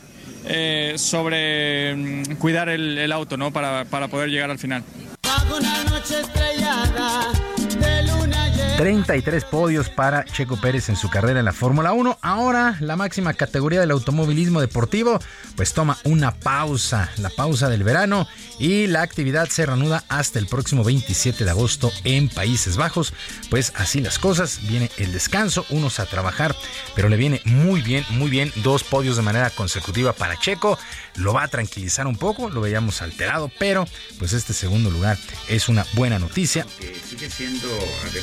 eh, 0.46 0.94
sobre 0.96 1.94
mm, 1.94 2.34
cuidar 2.36 2.68
el, 2.68 2.98
el 2.98 3.12
auto 3.12 3.36
¿no? 3.36 3.52
para, 3.52 3.84
para 3.84 4.08
poder 4.08 4.28
llegar 4.30 4.50
al 4.50 4.58
final. 4.58 4.82
Bajo 5.24 5.56
una 5.56 5.84
noche 5.84 6.20
estrellada 6.20 7.32
de 7.78 8.02
luna 8.04 8.48
llena. 8.48 8.76
33 8.76 9.44
podios 9.44 9.88
para 9.88 10.24
Checo 10.24 10.56
Pérez 10.56 10.88
en 10.88 10.96
su 10.96 11.08
carrera 11.10 11.38
en 11.38 11.44
la 11.44 11.52
Fórmula 11.52 11.92
1. 11.92 12.18
Ahora 12.20 12.76
la 12.80 12.96
máxima 12.96 13.34
categoría 13.34 13.80
del 13.80 13.92
automovilismo 13.92 14.60
deportivo 14.60 15.20
pues 15.56 15.74
toma 15.74 15.98
una 16.04 16.32
pausa, 16.32 17.10
la 17.18 17.30
pausa 17.30 17.68
del 17.68 17.84
verano 17.84 18.26
y 18.58 18.86
la 18.86 19.02
actividad 19.02 19.48
se 19.48 19.66
reanuda 19.66 20.04
hasta 20.08 20.38
el 20.38 20.46
próximo 20.46 20.82
27 20.82 21.44
de 21.44 21.50
agosto 21.50 21.92
en 22.04 22.28
Países 22.28 22.76
Bajos. 22.76 23.12
Pues 23.50 23.72
así 23.76 24.00
las 24.00 24.18
cosas, 24.18 24.60
viene 24.68 24.90
el 24.98 25.12
descanso, 25.12 25.64
unos 25.70 26.00
a 26.00 26.06
trabajar, 26.06 26.56
pero 26.94 27.08
le 27.08 27.16
viene 27.16 27.40
muy 27.44 27.82
bien, 27.82 28.04
muy 28.10 28.30
bien, 28.30 28.52
dos 28.56 28.82
podios 28.82 29.16
de 29.16 29.22
manera 29.22 29.50
consecutiva 29.50 30.12
para 30.12 30.38
Checo. 30.38 30.78
Lo 31.16 31.34
va 31.34 31.44
a 31.44 31.48
tranquilizar 31.48 32.06
un 32.06 32.16
poco, 32.16 32.48
lo 32.48 32.60
veíamos 32.60 33.02
alterado, 33.02 33.50
pero 33.58 33.86
pues 34.18 34.32
este 34.32 34.54
segundo 34.54 34.90
lugar 34.90 35.11
es 35.48 35.68
una 35.68 35.86
buena 35.94 36.18
noticia. 36.18 36.66
Eh, 36.80 37.00
sigue 37.08 37.30
siendo, 37.30 37.68
a 37.68 38.10
ver, 38.12 38.22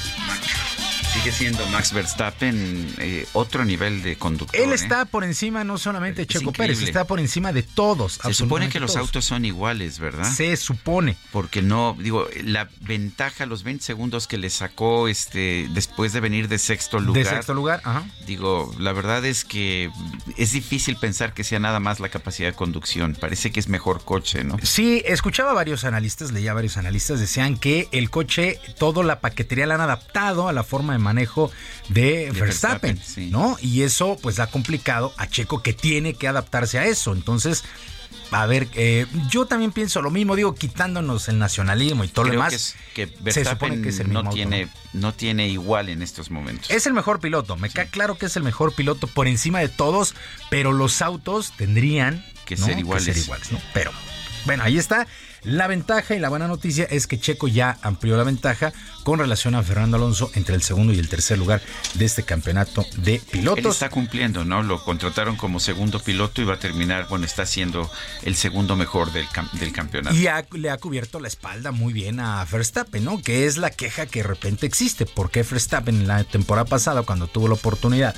sigue 1.14 1.32
siendo 1.32 1.66
Max 1.68 1.92
Verstappen 1.92 2.94
eh, 3.00 3.26
otro 3.34 3.66
nivel 3.66 4.02
de 4.04 4.16
conductor. 4.18 4.60
Él 4.60 4.72
¿eh? 4.72 4.76
está 4.76 5.06
por 5.06 5.24
encima 5.24 5.64
no 5.64 5.78
solamente 5.78 6.22
de 6.22 6.28
Checo 6.28 6.52
Pérez, 6.52 6.82
está 6.82 7.06
por 7.06 7.20
encima 7.20 7.52
de 7.52 7.64
todos. 7.64 8.20
Se 8.24 8.34
supone 8.34 8.70
que 8.70 8.80
los 8.80 8.96
autos 8.96 9.26
son 9.26 9.46
iguales, 9.46 10.00
¿verdad? 10.00 10.32
Se 10.32 10.56
supone. 10.56 11.18
Porque 11.32 11.62
no, 11.62 11.96
digo, 12.00 12.28
la 12.44 12.70
ventaja, 12.82 13.46
los 13.46 13.64
20 13.64 13.84
segundos 13.84 14.28
que 14.28 14.38
le 14.38 14.50
sacó 14.50 15.08
este 15.08 15.68
después 15.74 16.14
de 16.14 16.20
venir 16.20 16.48
de 16.48 16.60
sexto 16.60 17.00
lugar. 17.00 17.24
De 17.24 17.30
sexto 17.30 17.54
lugar, 17.54 17.82
ajá. 17.84 18.06
Digo, 18.26 18.74
la 18.80 18.94
verdad 18.94 19.26
es 19.26 19.44
que 19.44 19.92
es 20.38 20.52
difícil 20.52 20.98
pensar 20.98 21.34
que 21.34 21.44
sea 21.44 21.60
nada 21.60 21.80
más 21.80 22.00
la 22.00 22.10
capacidad 22.10 22.50
de 22.50 22.56
conducción. 22.56 23.16
Parece 23.20 23.52
que 23.52 23.60
es 23.60 23.68
mejor 23.68 24.04
coche, 24.04 24.44
¿no? 24.44 24.58
Sí, 24.64 25.02
escuchaba 25.06 25.52
a 25.52 25.54
varios 25.54 25.84
analistas, 25.84 26.32
leía 26.32 26.54
varios 26.54 26.78
analistas, 26.80 27.20
decían 27.20 27.58
que 27.58 27.88
el 27.92 28.10
coche, 28.10 28.60
toda 28.78 29.04
la 29.04 29.20
paquetería 29.20 29.68
la 29.68 29.76
han 29.76 29.82
adaptado 29.82 30.48
a 30.48 30.54
la 30.54 30.64
forma 30.64 30.94
de 30.94 31.00
manejo 31.00 31.52
de, 31.90 32.02
De 32.32 32.32
Verstappen, 32.32 32.96
Verstappen, 32.96 33.02
sí. 33.04 33.30
¿no? 33.30 33.58
Y 33.62 33.84
eso 33.84 34.18
pues 34.22 34.40
ha 34.40 34.48
complicado 34.48 35.14
a 35.18 35.28
Checo 35.28 35.62
que 35.62 35.74
tiene 35.74 36.14
que 36.16 36.28
adaptarse 36.28 36.80
a 36.80 36.86
eso. 36.86 37.14
Entonces, 37.14 37.64
a 38.32 38.46
ver, 38.46 38.68
eh, 38.76 39.08
yo 39.30 39.46
también 39.48 39.72
pienso 39.72 40.02
lo 40.04 40.12
mismo, 40.12 40.36
digo, 40.36 40.54
quitándonos 40.54 41.30
el 41.30 41.40
nacionalismo 41.40 42.04
y 42.04 42.08
todo 42.10 42.26
lo 42.26 42.32
demás. 42.32 42.76
que, 42.94 43.04
es- 43.04 43.12
que 43.24 43.32
se 43.32 43.44
supone 43.46 43.82
que 43.82 43.90
es 43.90 44.00
el 44.00 44.08
no, 44.14 44.20
mismo 44.20 44.30
auto, 44.30 44.36
tiene, 44.36 44.66
¿no? 44.66 44.72
no 45.02 45.14
tiene 45.14 45.48
igual 45.50 45.90
en 45.90 46.02
estos 46.04 46.30
momentos. 46.30 46.70
Es 46.70 46.86
el 46.86 46.94
mejor 46.94 47.20
piloto, 47.20 47.56
me 47.58 47.70
queda 47.70 47.86
claro 47.86 48.18
que 48.18 48.28
es 48.28 48.36
el 48.36 48.44
mejor 48.44 48.74
piloto 48.76 49.08
por 49.08 49.28
encima 49.28 49.60
de 49.60 49.70
todos, 49.70 50.14
pero 50.52 50.72
los 50.74 51.02
autos 51.02 51.54
tendrían 51.58 52.24
Que 52.46 52.56
¿no? 52.56 52.66
ser 52.68 52.78
iguales. 52.80 53.18
iguales, 53.18 53.52
¿no? 53.52 53.60
Pero 53.74 53.92
bueno, 54.46 54.64
ahí 54.64 54.78
está. 54.78 55.08
La 55.44 55.68
ventaja 55.68 56.16
y 56.16 56.20
la 56.20 56.28
buena 56.28 56.50
noticia 56.50 56.84
es 56.90 57.08
que 57.08 57.18
Checo 57.18 57.48
ya 57.48 57.78
amplió 57.82 58.18
la 58.18 58.24
ventaja 58.26 58.74
con 59.04 59.20
relación 59.20 59.56
a 59.56 59.64
Fernando 59.64 59.96
Alonso 59.96 60.30
entre 60.36 60.54
el 60.54 60.62
segundo 60.62 60.92
y 60.92 61.00
el 61.00 61.08
tercer 61.08 61.38
lugar 61.38 61.62
de 61.94 62.04
este 62.04 62.24
campeonato 62.24 62.86
de 62.98 63.16
Él 63.16 63.22
pilotos. 63.32 63.76
está 63.76 63.90
cumpliendo, 63.90 64.44
¿no? 64.44 64.62
Lo 64.64 64.84
contrataron 64.84 65.38
como 65.38 65.62
segundo 65.62 66.02
piloto 66.02 66.42
y 66.42 66.46
va 66.46 66.56
a 66.56 66.60
terminar, 66.60 67.08
bueno, 67.08 67.26
está 67.26 67.46
siendo 67.46 67.90
el 68.24 68.36
segundo 68.36 68.76
mejor 68.76 69.14
del, 69.14 69.26
del 69.54 69.72
campeonato. 69.72 70.14
Y 70.14 70.28
ha- 70.28 70.46
le 70.52 70.70
ha 70.70 70.78
cubierto 70.78 71.22
la 71.22 71.30
espalda 71.30 71.72
muy 71.72 71.94
bien 71.94 72.20
a 72.20 72.44
Verstappen, 72.44 73.06
¿no? 73.06 73.22
Que 73.22 73.46
es 73.46 73.56
la 73.56 73.70
queja 73.72 74.08
que 74.08 74.20
de 74.22 74.28
repente 74.28 74.66
existe. 74.66 75.06
Porque 75.06 75.44
Verstappen 75.44 75.96
en 75.96 76.08
la 76.08 76.26
temporada 76.26 76.66
pasada, 76.66 77.04
cuando 77.04 77.28
tuvo 77.28 77.48
la 77.48 77.54
oportunidad 77.54 78.14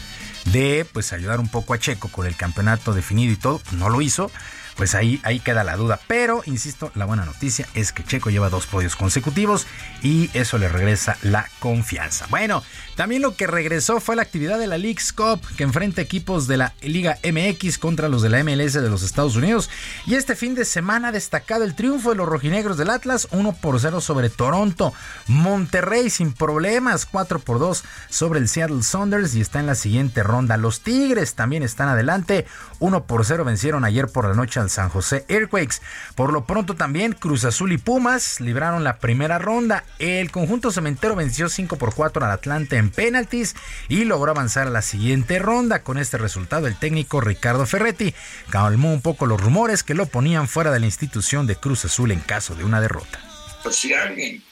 de 0.45 0.87
pues 0.91 1.13
ayudar 1.13 1.39
un 1.39 1.49
poco 1.49 1.75
a 1.75 1.79
Checo 1.79 2.07
con 2.07 2.25
el 2.25 2.35
campeonato 2.35 2.93
definido 2.93 3.31
y 3.31 3.35
todo, 3.37 3.59
pues, 3.59 3.73
no 3.73 3.89
lo 3.89 4.01
hizo. 4.01 4.31
Pues 4.75 4.95
ahí, 4.95 5.19
ahí 5.23 5.39
queda 5.39 5.63
la 5.63 5.77
duda. 5.77 5.99
Pero, 6.07 6.41
insisto, 6.45 6.91
la 6.95 7.05
buena 7.05 7.25
noticia 7.25 7.67
es 7.73 7.91
que 7.91 8.03
Checo 8.03 8.29
lleva 8.29 8.49
dos 8.49 8.67
podios 8.67 8.95
consecutivos 8.95 9.67
y 10.01 10.29
eso 10.33 10.57
le 10.57 10.69
regresa 10.69 11.17
la 11.21 11.49
confianza. 11.59 12.27
Bueno, 12.29 12.63
también 13.01 13.23
lo 13.23 13.35
que 13.35 13.47
regresó 13.47 13.99
fue 13.99 14.15
la 14.15 14.21
actividad 14.21 14.59
de 14.59 14.67
la 14.67 14.77
League's 14.77 15.11
Cup, 15.11 15.41
que 15.57 15.63
enfrenta 15.63 16.03
equipos 16.03 16.45
de 16.45 16.57
la 16.57 16.75
Liga 16.83 17.17
MX 17.23 17.79
contra 17.79 18.09
los 18.09 18.21
de 18.21 18.29
la 18.29 18.43
MLS 18.43 18.73
de 18.73 18.89
los 18.91 19.01
Estados 19.01 19.35
Unidos. 19.35 19.71
Y 20.05 20.13
este 20.13 20.35
fin 20.35 20.53
de 20.53 20.65
semana 20.65 21.07
ha 21.07 21.11
destacado 21.11 21.63
el 21.63 21.73
triunfo 21.73 22.11
de 22.11 22.17
los 22.17 22.29
rojinegros 22.29 22.77
del 22.77 22.91
Atlas, 22.91 23.27
1 23.31 23.53
por 23.53 23.79
0 23.79 24.01
sobre 24.01 24.29
Toronto. 24.29 24.93
Monterrey 25.25 26.11
sin 26.11 26.31
problemas, 26.31 27.07
4 27.07 27.39
por 27.39 27.57
2 27.57 27.83
sobre 28.07 28.39
el 28.39 28.47
Seattle 28.47 28.83
Saunders 28.83 29.33
y 29.33 29.41
está 29.41 29.59
en 29.59 29.65
la 29.65 29.73
siguiente 29.73 30.21
ronda. 30.21 30.57
Los 30.57 30.81
Tigres 30.81 31.33
también 31.33 31.63
están 31.63 31.89
adelante, 31.89 32.45
1 32.77 33.05
por 33.05 33.25
0 33.25 33.43
vencieron 33.45 33.83
ayer 33.83 34.09
por 34.09 34.27
la 34.27 34.35
noche 34.35 34.59
al 34.59 34.69
San 34.69 34.89
José 34.89 35.25
Airquakes. 35.27 35.81
Por 36.13 36.31
lo 36.31 36.45
pronto 36.45 36.75
también 36.75 37.13
Cruz 37.13 37.45
Azul 37.45 37.71
y 37.71 37.79
Pumas 37.79 38.39
libraron 38.41 38.83
la 38.83 38.99
primera 38.99 39.39
ronda. 39.39 39.85
El 39.97 40.29
conjunto 40.29 40.69
cementero 40.69 41.15
venció 41.15 41.49
5 41.49 41.77
por 41.77 41.95
4 41.95 42.23
al 42.23 42.31
Atlante 42.31 42.77
en 42.77 42.90
penaltis 42.91 43.55
y 43.89 44.05
logró 44.05 44.31
avanzar 44.31 44.67
a 44.67 44.71
la 44.71 44.81
siguiente 44.81 45.39
ronda. 45.39 45.83
Con 45.83 45.97
este 45.97 46.17
resultado 46.17 46.67
el 46.67 46.77
técnico 46.77 47.21
Ricardo 47.21 47.65
Ferretti 47.65 48.13
calmó 48.49 48.93
un 48.93 49.01
poco 49.01 49.25
los 49.25 49.41
rumores 49.41 49.83
que 49.83 49.93
lo 49.93 50.05
ponían 50.05 50.47
fuera 50.47 50.71
de 50.71 50.79
la 50.79 50.85
institución 50.85 51.47
de 51.47 51.55
Cruz 51.55 51.85
Azul 51.85 52.11
en 52.11 52.19
caso 52.19 52.55
de 52.55 52.63
una 52.63 52.81
derrota. 52.81 53.19
Pues 53.63 53.75
si 53.75 53.93
alguien 53.93 54.43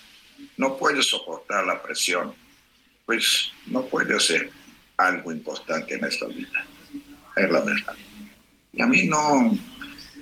no 0.57 0.77
puede 0.77 1.01
soportar 1.03 1.65
la 1.65 1.81
presión, 1.81 2.33
pues 3.05 3.51
no 3.67 3.85
puede 3.85 4.15
hacer 4.15 4.51
algo 4.97 5.31
importante 5.31 5.95
en 5.95 6.05
esta 6.05 6.25
vida. 6.27 6.65
Es 7.35 7.49
la 7.49 7.61
verdad. 7.61 7.95
Y 8.73 8.81
a 8.81 8.85
mí 8.85 9.05
no, 9.05 9.57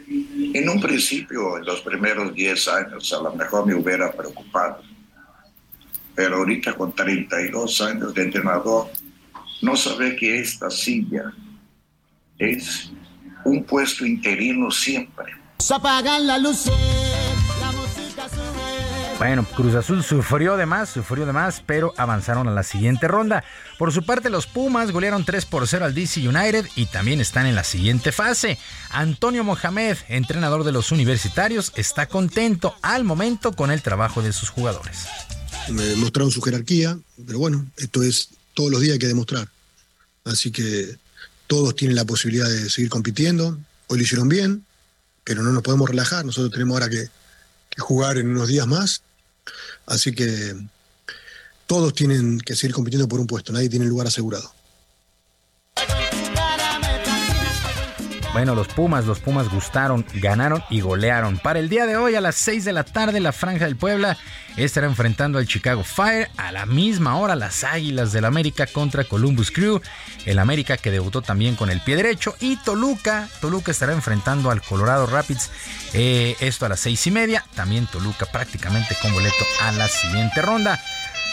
en 0.08 0.70
un 0.70 0.80
principio, 0.80 1.58
en 1.58 1.66
los 1.66 1.82
primeros 1.82 2.34
10 2.34 2.68
años, 2.70 3.12
a 3.14 3.22
lo 3.22 3.34
mejor 3.34 3.66
me 3.66 3.76
hubiera 3.76 4.12
preocupado. 4.12 4.82
Pero 6.18 6.38
ahorita 6.38 6.74
con 6.74 6.94
32 6.94 7.80
años 7.82 8.12
de 8.12 8.24
entrenador, 8.24 8.90
no 9.62 9.76
sabe 9.76 10.16
que 10.16 10.40
esta 10.40 10.72
silla 10.72 11.32
es 12.40 12.92
un 13.46 13.64
puesto 13.64 14.04
interino 14.04 14.72
siempre. 14.72 15.26
Se 15.60 15.76
apagan 15.76 16.26
las 16.26 16.42
luces, 16.42 16.74
la 17.62 17.72
música 17.72 18.28
sube. 18.30 19.18
Bueno, 19.20 19.46
Cruz 19.56 19.76
Azul 19.76 20.04
sufrió 20.04 20.58
de 20.58 20.66
más, 20.66 20.90
sufrió 20.90 21.28
de 21.28 21.34
más, 21.34 21.62
pero 21.64 21.94
avanzaron 21.98 22.48
a 22.48 22.52
la 22.52 22.64
siguiente 22.64 23.08
ronda. 23.08 23.44
Por 23.78 23.92
su 23.92 24.04
parte, 24.04 24.32
los 24.32 24.48
Pumas 24.48 24.92
golearon 24.92 25.24
3 25.24 25.46
por 25.46 25.68
0 25.68 25.86
al 25.86 25.94
DC 25.94 26.28
United 26.28 26.66
y 26.76 26.88
también 26.88 27.22
están 27.22 27.46
en 27.46 27.54
la 27.54 27.64
siguiente 27.64 28.12
fase. 28.12 28.58
Antonio 28.90 29.44
Mohamed, 29.44 29.98
entrenador 30.08 30.64
de 30.64 30.72
los 30.72 30.92
universitarios, 30.92 31.74
está 31.76 32.08
contento 32.08 32.76
al 32.82 33.04
momento 33.04 33.52
con 33.52 33.70
el 33.70 33.84
trabajo 33.84 34.24
de 34.24 34.34
sus 34.34 34.50
jugadores. 34.50 35.08
Me 35.70 35.96
mostraron 35.96 36.32
su 36.32 36.42
jerarquía, 36.42 36.98
pero 37.26 37.40
bueno, 37.40 37.70
esto 37.78 38.02
es 38.02 38.30
todos 38.54 38.72
los 38.72 38.82
días 38.82 38.94
hay 38.94 39.00
que 39.00 39.08
demostrar. 39.08 39.50
Así 40.24 40.52
que 40.52 40.98
todos 41.48 41.76
tienen 41.76 41.96
la 41.96 42.06
posibilidad 42.06 42.50
de 42.50 42.70
seguir 42.70 42.90
compitiendo. 42.90 43.58
Hoy 43.88 43.98
lo 43.98 44.04
hicieron 44.04 44.30
bien, 44.30 44.66
pero 45.24 45.44
no 45.44 45.52
nos 45.52 45.64
podemos 45.64 45.90
relajar. 45.90 46.26
Nosotros 46.26 46.52
tenemos 46.52 46.76
ahora 46.76 46.90
que, 46.90 47.10
que 47.70 47.82
jugar 47.82 48.18
en 48.18 48.30
unos 48.30 48.48
días 48.48 48.68
más. 48.68 49.02
Así 49.86 50.14
que 50.14 50.56
todos 51.68 51.94
tienen 51.94 52.40
que 52.40 52.56
seguir 52.56 52.74
compitiendo 52.74 53.08
por 53.08 53.20
un 53.20 53.28
puesto, 53.28 53.52
nadie 53.52 53.70
tiene 53.70 53.86
lugar 53.86 54.08
asegurado. 54.08 54.57
Bueno, 58.38 58.54
los 58.54 58.68
Pumas, 58.68 59.06
los 59.06 59.20
Pumas 59.20 59.50
gustaron, 59.50 60.06
ganaron 60.14 60.64
y 60.70 60.82
golearon. 60.82 61.40
Para 61.40 61.58
el 61.58 61.70
día 61.70 61.88
de 61.88 61.98
hoy, 61.98 62.14
a 62.14 62.22
las 62.22 62.36
6 62.36 62.66
de 62.66 62.72
la 62.72 62.84
tarde, 62.84 63.20
la 63.20 63.32
Franja 63.32 63.66
del 63.66 63.76
Puebla 63.76 64.16
estará 64.58 64.86
enfrentando 64.86 65.40
al 65.40 65.48
Chicago 65.48 65.84
Fire. 65.84 66.30
A 66.38 66.52
la 66.52 66.68
misma 66.68 67.18
hora, 67.18 67.36
las 67.36 67.64
Águilas 67.64 68.12
del 68.12 68.26
América 68.26 68.68
contra 68.68 69.06
Columbus 69.06 69.50
Crew. 69.50 69.82
El 70.26 70.38
América 70.38 70.78
que 70.78 70.92
debutó 70.92 71.24
también 71.24 71.56
con 71.56 71.72
el 71.72 71.82
pie 71.82 71.96
derecho. 71.96 72.36
Y 72.40 72.58
Toluca, 72.58 73.28
Toluca 73.42 73.72
estará 73.72 73.94
enfrentando 73.94 74.52
al 74.52 74.62
Colorado 74.62 75.08
Rapids. 75.08 75.50
eh, 75.94 76.36
esto 76.40 76.68
a 76.68 76.70
las 76.70 76.80
seis 76.80 77.08
y 77.08 77.10
media. 77.10 77.44
También 77.56 77.88
Toluca 77.88 78.28
prácticamente 78.28 78.96
con 79.02 79.14
boleto 79.14 79.46
a 79.64 79.72
la 79.72 79.88
siguiente 79.88 80.44
ronda. 80.44 80.80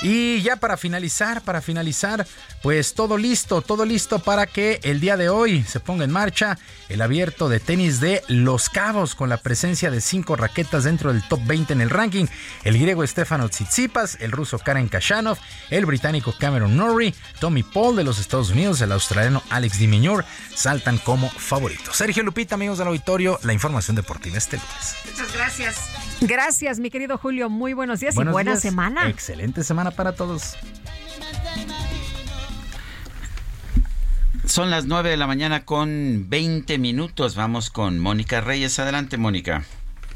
Y 0.04 0.42
ya 0.42 0.56
para 0.56 0.76
finalizar, 0.76 1.40
para 1.40 1.62
finalizar, 1.62 2.26
pues 2.62 2.92
todo 2.92 3.16
listo, 3.16 3.62
todo 3.62 3.86
listo 3.86 4.18
para 4.18 4.44
que 4.44 4.78
el 4.82 5.00
día 5.00 5.16
de 5.16 5.30
hoy 5.30 5.62
se 5.64 5.80
ponga 5.80 6.04
en 6.04 6.10
marcha 6.10 6.58
el 6.90 7.00
abierto 7.00 7.48
de 7.48 7.58
tenis 7.58 8.00
de 8.00 8.22
Los 8.28 8.68
Cabos 8.68 9.14
con 9.14 9.30
la 9.30 9.38
presencia 9.38 9.90
de 9.90 10.02
cinco 10.02 10.36
raquetas 10.36 10.84
dentro 10.84 11.10
del 11.10 11.26
top 11.26 11.40
20 11.46 11.72
en 11.72 11.80
el 11.80 11.88
ranking. 11.88 12.26
El 12.64 12.78
griego 12.78 13.06
Stefano 13.06 13.48
Tsitsipas, 13.48 14.18
el 14.20 14.30
ruso 14.30 14.58
Karen 14.58 14.88
Kashanov, 14.88 15.38
el 15.70 15.86
británico 15.86 16.34
Cameron 16.38 16.76
Norrie, 16.76 17.14
Tommy 17.40 17.62
Paul 17.62 17.96
de 17.96 18.04
los 18.04 18.18
Estados 18.18 18.50
Unidos, 18.50 18.82
el 18.82 18.92
australiano 18.92 19.42
Alex 19.48 19.78
Dimiñor 19.78 20.26
saltan 20.54 20.98
como 20.98 21.30
favoritos. 21.30 21.96
Sergio 21.96 22.22
Lupita, 22.22 22.56
amigos 22.56 22.76
del 22.76 22.88
auditorio, 22.88 23.40
la 23.42 23.54
información 23.54 23.96
deportiva 23.96 24.36
este 24.36 24.58
lunes. 24.58 24.96
Muchas 25.10 25.34
gracias. 25.34 25.76
Gracias, 26.20 26.78
mi 26.78 26.90
querido 26.90 27.16
Julio. 27.16 27.48
Muy 27.48 27.72
buenos 27.72 28.00
días 28.00 28.14
Buenos 28.14 28.32
y 28.32 28.34
buena 28.34 28.50
días. 28.52 28.62
semana. 28.62 29.08
Excelente 29.08 29.64
semana 29.64 29.93
para 29.94 30.12
todos. 30.14 30.56
Son 34.44 34.70
las 34.70 34.84
9 34.84 35.10
de 35.10 35.16
la 35.16 35.26
mañana 35.26 35.64
con 35.64 36.26
20 36.28 36.78
minutos. 36.78 37.34
Vamos 37.34 37.70
con 37.70 37.98
Mónica 37.98 38.40
Reyes. 38.40 38.78
Adelante, 38.78 39.16
Mónica. 39.16 39.64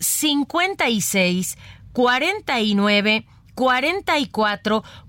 56 0.00 1.56
49 1.92 3.24
44 3.56 4.84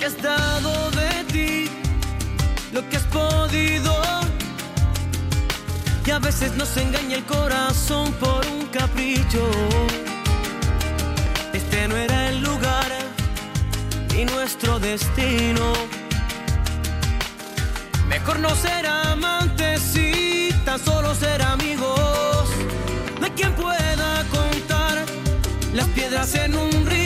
que 0.00 0.06
has 0.06 0.22
dado 0.22 0.90
de 0.92 1.24
ti 1.30 1.70
lo 2.72 2.80
que 2.88 2.96
has 2.96 3.04
podido. 3.04 3.92
Y 6.06 6.10
a 6.10 6.18
veces 6.18 6.56
nos 6.56 6.74
engaña 6.76 7.16
el 7.16 7.24
corazón 7.24 8.10
por 8.14 8.44
un 8.46 8.66
capricho. 8.68 9.48
Este 11.52 11.86
no 11.86 11.96
era 11.96 12.30
el 12.30 12.40
lugar 12.40 12.90
ni 14.14 14.24
nuestro 14.24 14.80
destino. 14.80 15.72
Mejor 18.08 18.40
no 18.40 18.50
ser 18.56 18.86
amantes 18.86 19.94
y 19.94 20.50
tan 20.64 20.80
solo 20.82 21.14
ser 21.14 21.42
amigos. 21.42 22.48
No 23.18 23.26
hay 23.26 23.32
quien 23.32 23.52
pueda 23.54 24.24
contar 24.30 25.04
las 25.74 25.86
piedras 25.88 26.34
en 26.34 26.56
un 26.56 26.86
río, 26.86 26.99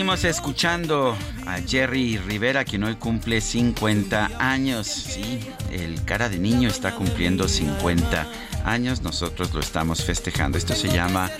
Seguimos 0.00 0.24
escuchando 0.24 1.14
a 1.46 1.60
Jerry 1.60 2.16
Rivera, 2.16 2.64
quien 2.64 2.84
hoy 2.84 2.94
cumple 2.94 3.42
50 3.42 4.30
años. 4.38 4.86
Sí, 4.86 5.40
el 5.70 6.02
cara 6.06 6.30
de 6.30 6.38
niño 6.38 6.70
está 6.70 6.94
cumpliendo 6.94 7.46
50 7.46 8.26
años. 8.64 9.02
Nosotros 9.02 9.52
lo 9.52 9.60
estamos 9.60 10.02
festejando. 10.02 10.56
Esto 10.56 10.74
se 10.74 10.88
llama 10.88 11.30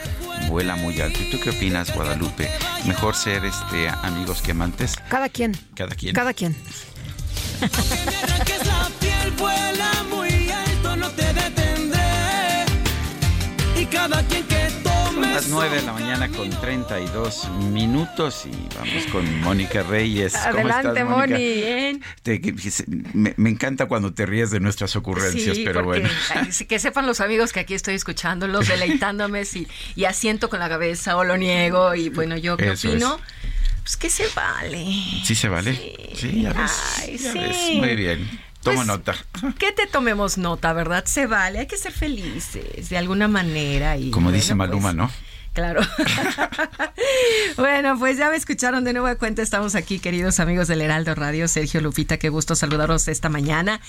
Vuela 0.51 0.77
muy 0.77 1.01
alto. 1.01 1.19
¿Y 1.23 1.31
tú 1.31 1.41
qué 1.43 1.49
opinas, 1.49 1.95
Guadalupe? 1.95 2.51
¿Mejor 2.85 3.15
ser 3.15 3.47
este 3.47 3.89
amigos 3.89 4.43
que 4.43 4.51
amantes? 4.51 4.95
Cada 5.09 5.31
quien. 5.31 5.57
Cada 5.75 5.95
quien. 5.95 6.15
Cada 6.15 6.35
quien. 6.35 6.55
arranques 7.63 8.67
la 8.67 8.91
piel, 9.01 9.31
vuela 9.39 9.91
muy 10.11 10.51
alto, 10.51 10.97
no 10.97 11.09
te 11.13 11.33
detendré. 11.33 12.67
Y 13.81 13.87
cada 13.87 14.23
quien 14.25 14.40
Las 15.41 15.49
9 15.49 15.77
de 15.77 15.83
la 15.87 15.95
mañana 15.95 16.29
con 16.29 16.51
32 16.51 17.49
minutos 17.73 18.45
y 18.45 18.51
vamos 18.77 19.07
con 19.11 19.41
Mónica 19.41 19.83
Reyes. 19.83 20.35
¿Cómo 20.35 20.69
Adelante, 20.69 20.89
estás, 20.89 21.09
Mónica? 21.09 22.85
Me, 23.15 23.33
me 23.39 23.49
encanta 23.49 23.87
cuando 23.87 24.13
te 24.13 24.27
ríes 24.27 24.51
de 24.51 24.61
nuestras 24.61 24.97
ocurrencias, 24.97 25.57
Sí, 25.57 25.65
pero 25.65 25.83
bueno. 25.83 26.11
sí, 26.51 26.67
que 26.67 26.79
sepan 26.79 27.07
los 27.07 27.23
amigos 27.23 27.55
que 27.55 27.61
aquí 27.61 27.73
estoy 27.73 27.95
escuchándolos, 27.95 28.69
deleitándome 28.69 29.47
si, 29.47 29.67
y 29.97 30.05
asiento 30.05 30.51
con 30.51 30.59
la 30.61 30.69
cabeza 30.69 31.17
o 31.17 31.25
lo 31.25 31.39
niego 31.39 31.95
y 31.95 32.11
bueno, 32.11 32.37
yo 32.37 32.59
qué 32.59 32.73
Eso 32.73 32.91
opino. 32.91 33.19
Pues 33.83 33.97
que 33.97 34.11
se 34.11 34.27
vale. 34.37 34.85
¿Sí 35.25 35.35
se 35.35 35.49
vale? 35.49 35.75
Sí, 36.17 36.43
ya 36.43 36.53
ves. 36.53 36.71
Ay, 36.99 37.17
ya 37.17 37.33
sí. 37.33 37.39
ves. 37.39 37.57
Muy 37.77 37.97
bien. 37.97 38.29
Tomo 38.63 38.77
Pues, 38.77 38.87
nota. 38.87 39.15
Que 39.59 39.73
te 39.73 39.87
tomemos 39.87 40.37
nota, 40.37 40.75
¿verdad? 40.75 41.07
Se 41.07 41.27
vale, 41.27 41.61
hay 41.61 41.67
que 41.67 41.79
ser 41.79 41.93
felices 41.93 42.91
de 42.91 42.99
alguna 42.99 43.27
manera. 43.27 43.97
Y, 43.97 44.11
Como 44.11 44.25
bueno, 44.25 44.37
dice 44.37 44.55
Maluma, 44.55 44.93
pues, 44.93 44.97
¿no? 44.97 45.30
Claro. 45.53 45.81
bueno, 47.57 47.99
pues 47.99 48.17
ya 48.17 48.31
me 48.31 48.37
escucharon 48.37 48.85
de 48.85 48.93
nuevo 48.93 49.09
de 49.09 49.17
cuenta. 49.17 49.43
Estamos 49.43 49.75
aquí, 49.75 49.99
queridos 49.99 50.39
amigos 50.39 50.69
del 50.69 50.81
Heraldo 50.81 51.15
Radio. 51.15 51.49
Sergio 51.49 51.81
Lupita, 51.81 52.19
qué 52.19 52.29
gusto 52.29 52.55
saludaros 52.55 53.09
esta 53.09 53.29
mañana. 53.29 53.81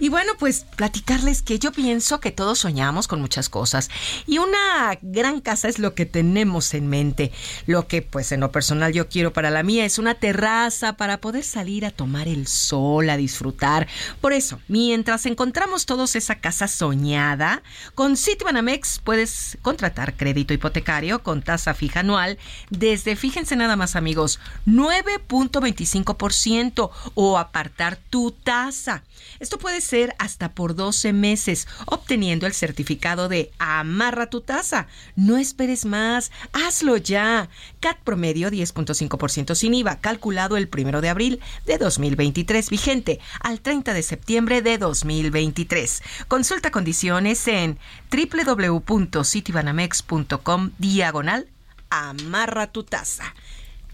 Y 0.00 0.08
bueno, 0.08 0.32
pues 0.38 0.66
platicarles 0.76 1.42
que 1.42 1.58
yo 1.58 1.72
pienso 1.72 2.20
que 2.20 2.32
todos 2.32 2.60
soñamos 2.60 3.08
con 3.08 3.20
muchas 3.20 3.48
cosas. 3.48 3.90
Y 4.26 4.38
una 4.38 4.98
gran 5.02 5.40
casa 5.40 5.68
es 5.68 5.78
lo 5.78 5.94
que 5.94 6.06
tenemos 6.06 6.74
en 6.74 6.88
mente. 6.88 7.32
Lo 7.66 7.86
que, 7.86 8.02
pues, 8.02 8.32
en 8.32 8.40
lo 8.40 8.52
personal 8.52 8.92
yo 8.92 9.08
quiero 9.08 9.32
para 9.32 9.50
la 9.50 9.62
mía 9.62 9.84
es 9.84 9.98
una 9.98 10.14
terraza 10.14 10.96
para 10.96 11.20
poder 11.20 11.44
salir 11.44 11.86
a 11.86 11.90
tomar 11.90 12.28
el 12.28 12.46
sol, 12.46 13.10
a 13.10 13.16
disfrutar. 13.16 13.88
Por 14.20 14.32
eso, 14.32 14.60
mientras 14.68 15.26
encontramos 15.26 15.86
todos 15.86 16.16
esa 16.16 16.36
casa 16.36 16.68
soñada, 16.68 17.62
con 17.94 18.16
Citibanamex 18.16 19.00
puedes 19.02 19.58
contratar 19.62 20.16
crédito 20.16 20.54
hipotecario 20.54 21.22
con 21.22 21.42
tasa 21.42 21.74
fija 21.74 22.00
anual 22.00 22.38
desde, 22.70 23.16
fíjense 23.16 23.56
nada 23.56 23.76
más 23.76 23.96
amigos, 23.96 24.40
9.25% 24.66 26.90
o 27.14 27.38
apartar 27.38 27.96
tu 27.96 28.32
tasa. 28.32 29.04
Esto 29.40 29.58
puede 29.58 29.80
ser 29.84 30.14
hasta 30.18 30.52
por 30.52 30.74
12 30.74 31.12
meses, 31.12 31.68
obteniendo 31.86 32.46
el 32.46 32.52
certificado 32.52 33.28
de 33.28 33.52
Amarra 33.58 34.28
tu 34.28 34.40
tasa. 34.40 34.88
No 35.14 35.36
esperes 35.36 35.84
más, 35.84 36.32
hazlo 36.52 36.96
ya. 36.96 37.48
CAT 37.80 37.98
promedio 37.98 38.50
10.5% 38.50 39.54
sin 39.54 39.74
IVA, 39.74 40.00
calculado 40.00 40.56
el 40.56 40.66
primero 40.68 41.00
de 41.00 41.10
abril 41.10 41.38
de 41.66 41.78
2023, 41.78 42.70
vigente 42.70 43.20
al 43.40 43.60
30 43.60 43.94
de 43.94 44.02
septiembre 44.02 44.62
de 44.62 44.78
2023. 44.78 46.02
Consulta 46.26 46.72
condiciones 46.72 47.46
en 47.46 47.78
www.citibanamex.com 48.10 50.70
diagonal 50.78 51.46
Amarra 51.90 52.72
tu 52.72 52.82
tasa. 52.82 53.34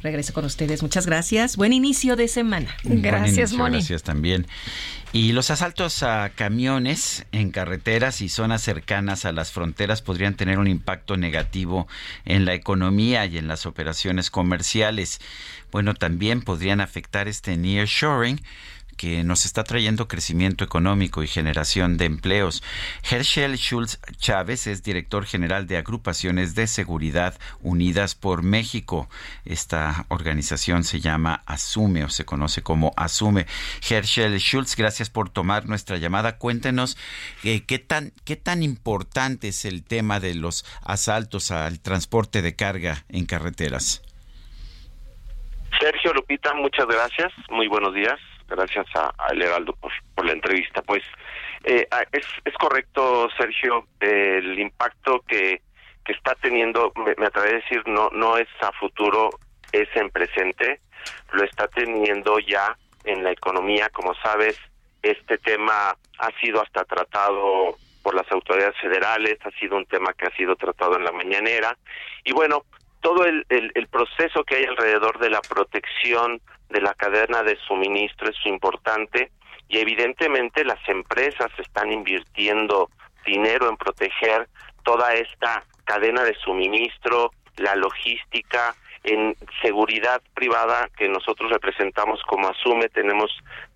Regreso 0.03 0.33
con 0.33 0.47
ustedes. 0.47 0.83
Muchas 0.83 1.07
gracias. 1.07 1.57
Buen 1.57 1.75
inicio 1.75 2.17
de 2.17 2.29
semana. 2.29 2.75
Buen 2.85 2.99
inicio, 2.99 3.59
Gracias 3.59 4.03
también. 4.03 4.47
Y 5.13 5.33
los 5.33 5.51
asaltos 5.51 6.05
a 6.05 6.31
camiones 6.37 7.27
en 7.33 7.51
carreteras 7.51 8.21
y 8.21 8.29
zonas 8.29 8.63
cercanas 8.63 9.25
a 9.25 9.33
las 9.33 9.51
fronteras 9.51 10.03
podrían 10.03 10.37
tener 10.37 10.61
un 10.61 10.69
impacto 10.69 11.17
negativo 11.17 11.89
en 12.25 12.45
la 12.45 12.55
economía 12.55 13.27
y 13.27 13.37
en 13.37 13.49
las 13.49 13.67
operaciones 13.67 14.31
comerciales. 14.31 15.21
Bueno, 15.73 15.95
también 15.95 16.43
podrían 16.43 16.81
afectar 16.81 17.27
este 17.27 17.57
nearshoring 17.57 18.41
que 19.01 19.25
nos 19.25 19.47
está 19.47 19.65
trayendo 19.65 20.09
crecimiento 20.09 20.63
económico 20.63 21.23
y 21.23 21.27
generación 21.27 21.97
de 21.97 22.05
empleos. 22.05 22.63
Herschel 23.11 23.57
Schulz 23.57 23.99
Chávez 24.19 24.67
es 24.67 24.83
director 24.83 25.25
general 25.25 25.67
de 25.67 25.79
Agrupaciones 25.79 26.55
de 26.55 26.67
Seguridad 26.67 27.41
Unidas 27.63 28.15
por 28.15 28.43
México. 28.43 29.09
Esta 29.47 30.05
organización 30.09 30.85
se 30.85 31.01
llama 31.01 31.43
Asume 31.47 32.05
o 32.05 32.11
se 32.11 32.27
conoce 32.27 32.63
como 32.63 32.93
Asume. 32.95 33.47
Herschel 33.89 34.39
Schulz, 34.39 34.77
gracias 34.77 35.09
por 35.09 35.31
tomar 35.31 35.67
nuestra 35.67 35.97
llamada. 35.97 36.37
Cuéntenos 36.37 36.99
eh, 37.43 37.63
qué 37.65 37.79
tan 37.79 38.13
qué 38.27 38.37
tan 38.37 38.63
importante 38.63 39.49
es 39.49 39.65
el 39.65 39.83
tema 39.83 40.21
de 40.21 40.35
los 40.35 40.67
asaltos 40.83 41.53
al 41.53 41.81
transporte 41.81 42.43
de 42.43 42.55
carga 42.55 43.07
en 43.09 43.25
carreteras. 43.25 44.03
Sergio 45.81 46.13
Lupita, 46.13 46.53
muchas 46.53 46.87
gracias. 46.87 47.33
Muy 47.49 47.67
buenos 47.67 47.95
días. 47.95 48.21
Gracias 48.51 48.87
a, 48.97 49.15
a 49.17 49.33
Heraldo 49.33 49.75
por, 49.75 50.27
la 50.27 50.33
entrevista. 50.33 50.83
Pues 50.83 51.03
eh, 51.65 51.87
ah, 51.93 52.03
es, 52.11 52.55
correcto, 52.59 53.29
Sergio, 53.39 53.87
el 54.01 54.59
impacto 54.59 55.23
que, 55.27 55.63
que 56.05 56.13
está 56.13 56.35
teniendo, 56.35 56.93
me, 56.97 57.15
me 57.17 57.27
atrevo 57.27 57.49
a 57.49 57.53
decir, 57.53 57.83
no, 57.87 58.11
no 58.11 58.37
es 58.37 58.49
a 58.61 58.73
futuro, 58.73 59.31
es 59.73 59.89
en 59.95 60.11
presente. 60.11 60.81
Lo 61.33 61.45
está 61.45 61.69
teniendo 61.69 62.41
ya 62.41 62.77
en 63.05 63.23
la 63.23 63.31
economía. 63.31 63.89
Como 63.91 64.15
sabes, 64.17 64.59
este 65.03 65.39
tema 65.39 65.95
ha 66.19 66.31
sido 66.41 66.61
hasta 66.61 66.85
tratado 66.85 67.77
por 68.03 68.15
las 68.15 68.31
autoridades 68.33 68.77
federales, 68.81 69.39
ha 69.45 69.51
sido 69.53 69.77
un 69.77 69.87
tema 69.87 70.13
que 70.15 70.27
ha 70.27 70.37
sido 70.37 70.57
tratado 70.57 70.97
en 70.97 71.05
la 71.05 71.13
mañanera. 71.13 71.79
Y 72.25 72.33
bueno, 72.33 72.65
todo 73.01 73.25
el 73.25 73.89
proceso 73.91 74.45
que 74.45 74.57
hay 74.57 74.65
alrededor 74.65 75.19
de 75.21 75.31
la 75.31 75.41
protección 75.41 76.41
de 76.71 76.81
la 76.81 76.95
cadena 76.95 77.43
de 77.43 77.57
suministro 77.67 78.31
es 78.31 78.47
importante 78.47 79.31
y 79.69 79.79
evidentemente 79.79 80.65
las 80.65 80.81
empresas 80.89 81.51
están 81.59 81.93
invirtiendo 81.93 82.91
dinero 83.25 83.69
en 83.69 83.77
proteger 83.77 84.49
toda 84.83 85.15
esta 85.15 85.63
cadena 85.85 86.25
de 86.25 86.35
suministro, 86.35 87.33
la 87.57 87.75
logística, 87.75 88.75
en 89.03 89.35
seguridad 89.63 90.21
privada 90.35 90.89
que 90.97 91.09
nosotros 91.09 91.51
representamos 91.51 92.21
como 92.27 92.49
Asume, 92.49 92.89
tenemos 92.89 93.31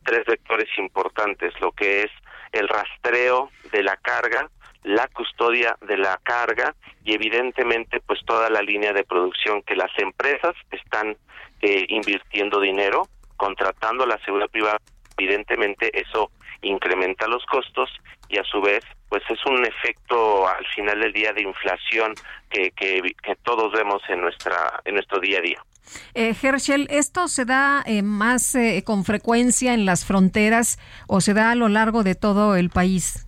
tres 0.05 0.25
vectores 0.27 0.69
importantes, 0.79 1.59
lo 1.61 1.73
que 1.73 2.03
es 2.03 2.11
el 2.53 2.69
rastreo 2.69 3.51
de 3.73 3.83
la 3.83 3.97
carga, 3.97 4.51
la 4.83 5.09
custodia 5.09 5.77
de 5.81 5.97
la 5.97 6.21
carga 6.23 6.75
y 7.05 7.15
evidentemente 7.15 8.01
pues 8.01 8.21
toda 8.27 8.51
la 8.51 8.63
línea 8.63 8.93
de 8.93 9.05
producción 9.05 9.63
que 9.63 9.77
las 9.77 9.91
empresas 9.99 10.55
están 10.71 11.17
eh, 11.65 11.87
invirtiendo 11.89 12.61
dinero, 12.61 13.09
contratando 13.37 14.05
la 14.05 14.19
seguridad 14.19 14.51
privada, 14.51 14.79
evidentemente 15.17 15.91
eso 15.99 16.31
incrementa 16.61 17.27
los 17.27 17.45
costos 17.47 17.91
y 18.29 18.39
a 18.39 18.45
su 18.45 18.61
vez 18.61 18.85
pues 19.09 19.23
es 19.31 19.39
un 19.47 19.65
efecto 19.65 20.47
al 20.47 20.67
final 20.75 21.01
del 21.01 21.13
día 21.13 21.33
de 21.33 21.43
inflación 21.43 22.15
que, 22.51 22.71
que, 22.73 23.01
que 23.23 23.37
todos 23.43 23.73
vemos 23.73 24.03
en 24.09 24.21
nuestra 24.21 24.81
en 24.85 24.95
nuestro 24.95 25.21
día 25.21 25.39
a 25.39 25.43
día. 25.43 25.63
Eh, 26.15 26.35
Herschel, 26.43 26.87
¿esto 26.91 27.29
se 27.29 27.45
da 27.45 27.83
eh, 27.87 28.03
más 28.03 28.55
eh, 28.55 28.83
con 28.85 29.05
frecuencia 29.05 29.75
en 29.75 29.87
las 29.87 30.05
fronteras 30.05 30.79
o 31.07 31.21
se 31.21 31.35
da 31.35 31.51
a 31.51 31.55
lo 31.55 31.69
largo 31.69 32.03
de 32.03 32.15
todo 32.15 32.57
el 32.57 32.71
país? 32.71 33.27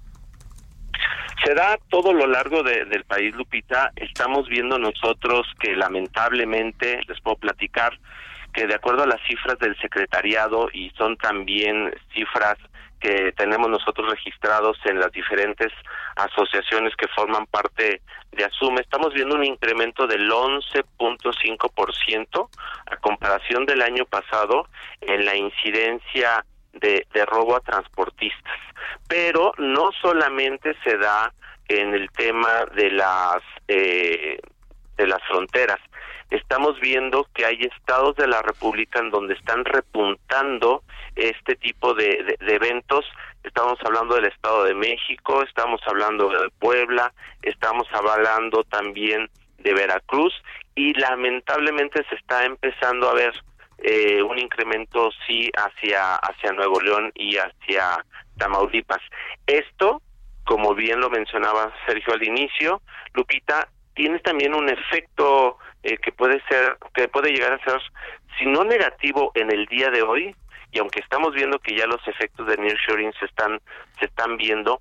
Se 1.44 1.54
da 1.54 1.78
todo 1.90 2.12
lo 2.12 2.26
largo 2.26 2.62
de, 2.62 2.86
del 2.86 3.04
país, 3.04 3.34
Lupita. 3.34 3.92
Estamos 3.96 4.48
viendo 4.48 4.78
nosotros 4.78 5.46
que 5.60 5.76
lamentablemente, 5.76 7.00
les 7.06 7.20
puedo 7.20 7.36
platicar, 7.36 7.98
de 8.64 8.74
acuerdo 8.74 9.02
a 9.02 9.06
las 9.06 9.20
cifras 9.26 9.58
del 9.58 9.76
secretariado 9.78 10.70
y 10.72 10.88
son 10.96 11.18
también 11.18 11.94
cifras 12.14 12.56
que 12.98 13.32
tenemos 13.32 13.68
nosotros 13.68 14.10
registrados 14.10 14.78
en 14.84 14.98
las 14.98 15.12
diferentes 15.12 15.70
asociaciones 16.16 16.96
que 16.96 17.06
forman 17.08 17.44
parte 17.46 18.00
de 18.32 18.44
Asume, 18.44 18.80
estamos 18.80 19.12
viendo 19.12 19.34
un 19.34 19.44
incremento 19.44 20.06
del 20.06 20.30
11.5% 20.30 22.48
a 22.86 22.96
comparación 22.96 23.66
del 23.66 23.82
año 23.82 24.06
pasado 24.06 24.66
en 25.02 25.26
la 25.26 25.36
incidencia 25.36 26.46
de, 26.72 27.06
de 27.12 27.26
robo 27.26 27.56
a 27.56 27.60
transportistas. 27.60 28.56
Pero 29.08 29.52
no 29.58 29.90
solamente 30.00 30.74
se 30.82 30.96
da 30.96 31.34
en 31.68 31.94
el 31.94 32.10
tema 32.10 32.64
de 32.74 32.90
las 32.90 33.42
eh, 33.68 34.40
de 34.96 35.06
las 35.06 35.22
fronteras. 35.28 35.78
Estamos 36.30 36.78
viendo 36.80 37.26
que 37.34 37.44
hay 37.44 37.60
estados 37.62 38.16
de 38.16 38.26
la 38.26 38.42
República 38.42 38.98
en 38.98 39.10
donde 39.10 39.34
están 39.34 39.64
repuntando 39.64 40.82
este 41.14 41.54
tipo 41.56 41.94
de, 41.94 42.36
eventos. 42.40 43.04
Estamos 43.44 43.78
hablando 43.84 44.16
del 44.16 44.26
Estado 44.26 44.64
de 44.64 44.74
México, 44.74 45.42
estamos 45.42 45.80
hablando 45.86 46.28
de 46.28 46.50
Puebla, 46.58 47.12
estamos 47.42 47.86
hablando 47.92 48.64
también 48.64 49.30
de 49.58 49.72
Veracruz 49.72 50.34
y 50.74 50.92
lamentablemente 50.94 52.04
se 52.08 52.16
está 52.16 52.44
empezando 52.44 53.08
a 53.08 53.14
ver 53.14 53.32
eh, 53.78 54.22
un 54.22 54.38
incremento 54.38 55.10
sí 55.26 55.50
hacia 55.56 56.16
hacia 56.16 56.52
Nuevo 56.52 56.80
León 56.80 57.12
y 57.14 57.36
hacia 57.36 58.04
Tamaulipas. 58.36 59.00
Esto, 59.46 60.02
como 60.44 60.74
bien 60.74 61.00
lo 61.00 61.08
mencionaba 61.08 61.72
Sergio 61.86 62.14
al 62.14 62.22
inicio, 62.24 62.82
Lupita, 63.14 63.68
tiene 63.94 64.18
también 64.18 64.54
un 64.54 64.68
efecto 64.68 65.58
eh, 65.86 65.98
que 65.98 66.10
puede 66.10 66.42
ser, 66.48 66.76
que 66.94 67.06
puede 67.06 67.30
llegar 67.30 67.52
a 67.52 67.64
ser, 67.64 67.80
si 68.36 68.44
no 68.46 68.64
negativo 68.64 69.30
en 69.34 69.52
el 69.52 69.66
día 69.66 69.88
de 69.88 70.02
hoy, 70.02 70.34
y 70.72 70.80
aunque 70.80 70.98
estamos 70.98 71.32
viendo 71.32 71.60
que 71.60 71.76
ya 71.76 71.86
los 71.86 72.00
efectos 72.08 72.44
de 72.48 72.56
nearshoring 72.56 73.12
se 73.20 73.26
están 73.26 73.60
se 74.00 74.06
están 74.06 74.36
viendo, 74.36 74.80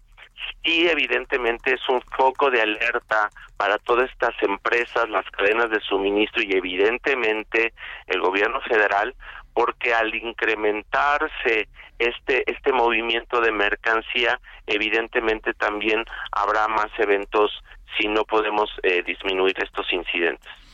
sí 0.64 0.88
evidentemente 0.90 1.76
es 1.76 1.90
un 1.90 2.02
foco 2.18 2.50
de 2.50 2.64
alerta 2.64 3.30
para 3.56 3.78
todas 3.78 4.10
estas 4.10 4.34
empresas, 4.42 5.08
las 5.10 5.30
cadenas 5.30 5.70
de 5.70 5.80
suministro 5.82 6.42
y 6.42 6.54
evidentemente 6.54 7.74
el 8.08 8.20
gobierno 8.20 8.60
federal, 8.62 9.14
porque 9.54 9.94
al 9.94 10.14
incrementarse 10.16 11.70
este 12.00 12.52
este 12.52 12.74
movimiento 12.74 13.42
de 13.42 13.52
mercancía, 13.52 14.40
evidentemente 14.66 15.54
también 15.54 16.04
habrá 16.32 16.68
más 16.68 16.90
eventos 16.98 17.52
si 17.96 18.08
no 18.08 18.26
podemos 18.26 18.72
eh, 18.82 19.04
disminuir 19.06 19.56
estos 19.64 19.94
incidentes. 19.94 20.65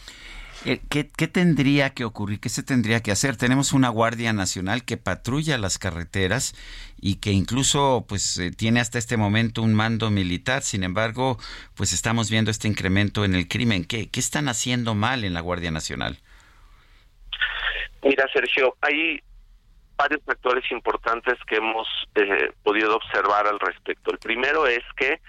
Eh, 0.64 0.80
¿Qué, 0.90 1.10
¿Qué, 1.10 1.28
tendría 1.28 1.90
que 1.92 2.06
ocurrir? 2.06 2.40
¿Qué 2.40 2.50
se 2.50 2.62
tendría 2.62 3.02
que 3.02 3.12
hacer? 3.12 3.36
Tenemos 3.36 3.74
una 3.74 3.90
Guardia 3.90 4.32
Nacional 4.32 4.86
que 4.86 4.98
patrulla 4.98 5.58
las 5.58 5.80
carreteras 5.80 6.54
y 7.02 7.16
que 7.16 7.32
incluso 7.32 8.06
pues 8.08 8.38
eh, 8.38 8.52
tiene 8.52 8.80
hasta 8.80 9.00
este 9.00 9.18
momento 9.18 9.64
un 9.64 9.74
mando 9.74 10.12
militar. 10.12 10.62
Sin 10.62 10.84
embargo, 10.84 11.40
pues 11.76 11.94
estamos 11.94 12.30
viendo 12.30 12.52
este 12.52 12.68
incremento 12.68 13.26
en 13.26 13.34
el 13.34 13.48
crimen. 13.48 13.86
¿Qué, 13.86 14.10
qué 14.10 14.20
están 14.20 14.48
haciendo 14.50 14.94
mal 14.94 15.24
en 15.24 15.34
la 15.34 15.42
Guardia 15.42 15.72
Nacional? 15.72 16.20
Mira, 18.04 18.28
Sergio, 18.32 18.76
hay 18.82 19.20
varios 19.96 20.22
factores 20.24 20.64
importantes 20.72 21.38
que 21.48 21.56
hemos 21.56 21.88
eh, 22.16 22.52
podido 22.64 22.96
observar 22.96 23.48
al 23.48 23.60
respecto. 23.60 24.12
El 24.12 24.20
primero 24.20 24.68
es 24.68 24.84
que 24.96 25.22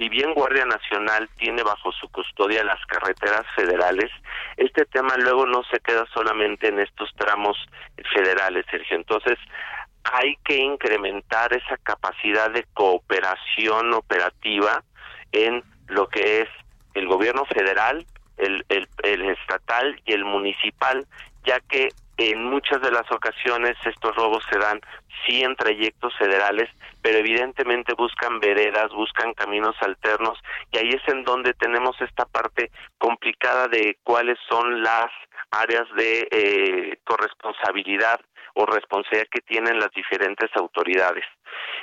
si 0.00 0.08
bien 0.08 0.32
Guardia 0.32 0.64
Nacional 0.64 1.28
tiene 1.36 1.62
bajo 1.62 1.92
su 1.92 2.08
custodia 2.08 2.64
las 2.64 2.80
carreteras 2.86 3.44
federales, 3.54 4.10
este 4.56 4.86
tema 4.86 5.14
luego 5.18 5.44
no 5.44 5.62
se 5.64 5.78
queda 5.80 6.06
solamente 6.14 6.68
en 6.68 6.80
estos 6.80 7.10
tramos 7.18 7.58
federales, 8.14 8.64
Sergio. 8.70 8.96
Entonces, 8.96 9.38
hay 10.04 10.36
que 10.42 10.56
incrementar 10.56 11.52
esa 11.52 11.76
capacidad 11.82 12.50
de 12.50 12.64
cooperación 12.72 13.92
operativa 13.92 14.82
en 15.32 15.62
lo 15.88 16.08
que 16.08 16.40
es 16.40 16.48
el 16.94 17.06
gobierno 17.06 17.44
federal, 17.44 18.06
el, 18.38 18.64
el, 18.70 18.88
el 19.02 19.28
estatal 19.28 20.00
y 20.06 20.14
el 20.14 20.24
municipal, 20.24 21.06
ya 21.44 21.60
que 21.60 21.90
en 22.20 22.44
muchas 22.44 22.82
de 22.82 22.90
las 22.90 23.10
ocasiones 23.10 23.76
estos 23.84 24.14
robos 24.14 24.44
se 24.50 24.58
dan 24.58 24.78
sí 25.24 25.42
en 25.42 25.56
trayectos 25.56 26.14
federales, 26.18 26.68
pero 27.00 27.18
evidentemente 27.18 27.94
buscan 27.94 28.40
veredas, 28.40 28.92
buscan 28.92 29.32
caminos 29.32 29.74
alternos 29.80 30.38
y 30.70 30.78
ahí 30.78 30.90
es 30.90 31.08
en 31.08 31.24
donde 31.24 31.54
tenemos 31.54 31.98
esta 32.00 32.26
parte 32.26 32.70
complicada 32.98 33.68
de 33.68 33.96
cuáles 34.02 34.38
son 34.50 34.82
las 34.82 35.06
áreas 35.50 35.86
de 35.96 36.28
eh, 36.30 36.98
corresponsabilidad 37.04 38.20
o 38.54 38.66
responsabilidad 38.66 39.28
que 39.30 39.40
tienen 39.40 39.78
las 39.78 39.90
diferentes 39.92 40.50
autoridades. 40.56 41.24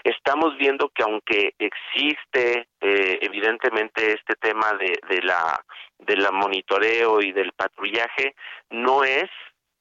Estamos 0.03 0.55
viendo 0.57 0.89
que 0.89 1.03
aunque 1.03 1.55
existe 1.57 2.67
eh, 2.79 3.19
evidentemente 3.21 4.13
este 4.13 4.35
tema 4.35 4.73
de, 4.73 4.99
de 5.09 5.21
la 5.23 5.63
del 5.99 6.31
monitoreo 6.31 7.21
y 7.21 7.31
del 7.31 7.53
patrullaje, 7.53 8.35
no 8.69 9.03
es 9.03 9.29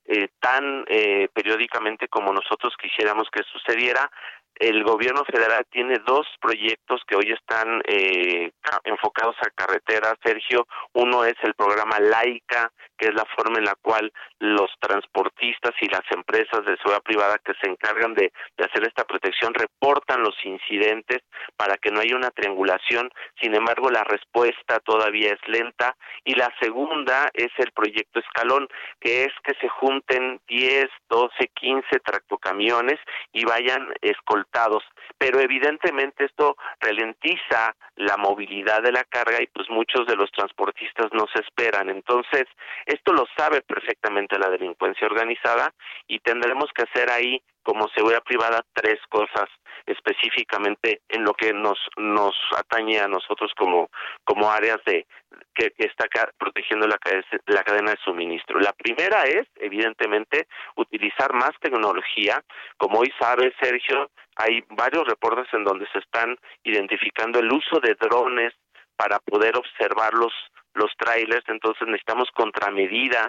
eh, 0.09 0.29
tan 0.41 0.85
eh, 0.89 1.29
periódicamente 1.33 2.09
como 2.09 2.33
nosotros 2.33 2.75
quisiéramos 2.81 3.29
que 3.31 3.43
sucediera. 3.45 4.11
El 4.55 4.85
gobierno 4.85 5.23
federal 5.25 5.67
tiene 5.71 5.99
dos 5.99 6.27
proyectos 6.41 7.03
que 7.07 7.17
hoy 7.17 7.31
están 7.33 7.83
eh, 7.87 8.51
enfocados 8.85 9.37
a 9.43 9.51
carreteras, 9.51 10.15
Sergio. 10.25 10.67
Uno 10.95 11.25
es 11.25 11.35
el 11.43 11.55
programa 11.55 12.01
Laica, 12.01 12.73
que 12.97 13.09
es 13.09 13.15
la 13.15 13.25
forma 13.37 13.59
en 13.59 13.65
la 13.65 13.75
cual 13.77 14.13
los 14.39 14.71
transportistas 14.81 15.73
y 15.81 15.89
las 15.89 16.03
empresas 16.11 16.65
de 16.65 16.77
seguridad 16.77 17.03
privada 17.03 17.39
que 17.39 17.55
se 17.61 17.71
encargan 17.71 18.15
de, 18.15 18.33
de, 18.57 18.65
hacer 18.65 18.87
esta 18.87 19.05
protección 19.05 19.55
reportan 19.55 20.23
los 20.23 20.35
incidentes 20.45 21.23
para 21.57 21.77
que 21.77 21.91
no 21.91 22.01
haya 22.01 22.17
una 22.17 22.31
triangulación. 22.31 23.11
Sin 23.41 23.55
embargo, 23.55 23.91
la 23.91 24.05
respuesta 24.05 24.81
todavía 24.81 25.33
es 25.33 25.49
lenta. 25.49 25.97
Y 26.25 26.35
la 26.35 26.53
segunda 26.61 27.29
es 27.35 27.51
el 27.59 27.73
proyecto 27.73 28.21
Escalón, 28.21 28.69
que 29.01 29.25
es 29.25 29.33
que 29.45 29.55
se 29.61 29.69
junten 29.69 30.41
10, 30.49 30.87
12, 31.09 31.49
15 31.55 32.01
tractocamiones 32.01 32.99
y 33.33 33.45
vayan 33.45 33.93
escoltados. 34.01 34.83
Pero 35.19 35.41
evidentemente 35.41 36.25
esto 36.25 36.57
ralentiza 36.81 37.75
la 37.97 38.17
movilidad 38.17 38.83
de 38.83 38.93
la 38.93 39.05
carga 39.05 39.43
y 39.43 39.47
pues 39.47 39.69
muchos 39.71 40.07
de 40.07 40.17
los 40.17 40.31
transportistas 40.33 41.07
no 41.13 41.27
se 41.33 41.41
esperan. 41.41 41.89
Entonces, 41.89 42.45
esto 42.87 43.13
lo 43.13 43.27
sabe 43.37 43.63
perfectamente 43.63 44.39
la 44.39 44.49
delincuencia 44.49 45.07
organizada 45.07 45.75
y 46.07 46.21
tendremos 46.21 46.71
que 46.73 46.85
hacer 46.85 47.11
ahí 47.11 47.43
como 47.63 47.89
seguridad 47.89 48.23
privada 48.23 48.65
tres 48.73 49.01
cosas 49.09 49.49
específicamente 49.87 51.03
en 51.09 51.25
lo 51.25 51.35
que 51.35 51.53
nos 51.53 51.79
nos 51.97 52.35
atañe 52.57 53.01
a 53.01 53.09
nosotros 53.09 53.51
como 53.57 53.91
como 54.25 54.51
áreas 54.51 54.79
de 54.87 55.07
que, 55.55 55.73
está 55.79 56.07
protegiendo 56.39 56.87
la, 56.87 56.99
la 57.47 57.65
cadena 57.65 57.91
de 57.91 57.99
suministro. 58.05 58.61
La 58.61 58.73
primera 58.73 59.25
es 59.25 59.47
evidentemente 59.57 60.47
utilizar 60.77 61.33
más 61.33 61.51
tecnología, 61.61 62.43
como 62.77 63.01
hoy 63.01 63.13
sabe 63.19 63.53
Sergio, 63.61 64.11
hay 64.37 64.63
varios 64.69 65.07
reportes 65.07 65.53
en 65.53 65.65
donde 65.65 65.87
se 65.93 65.99
están 65.99 66.37
identificando 66.63 67.39
el 67.41 67.51
uso 67.51 67.81
de 67.81 67.95
drones 67.95 68.53
para 68.97 69.19
poder 69.19 69.57
observar 69.57 70.15
los 70.15 70.33
los 70.77 70.93
trailers, 70.97 71.45
entonces 71.49 71.87
necesitamos 71.87 72.29
contramedidas 72.33 73.29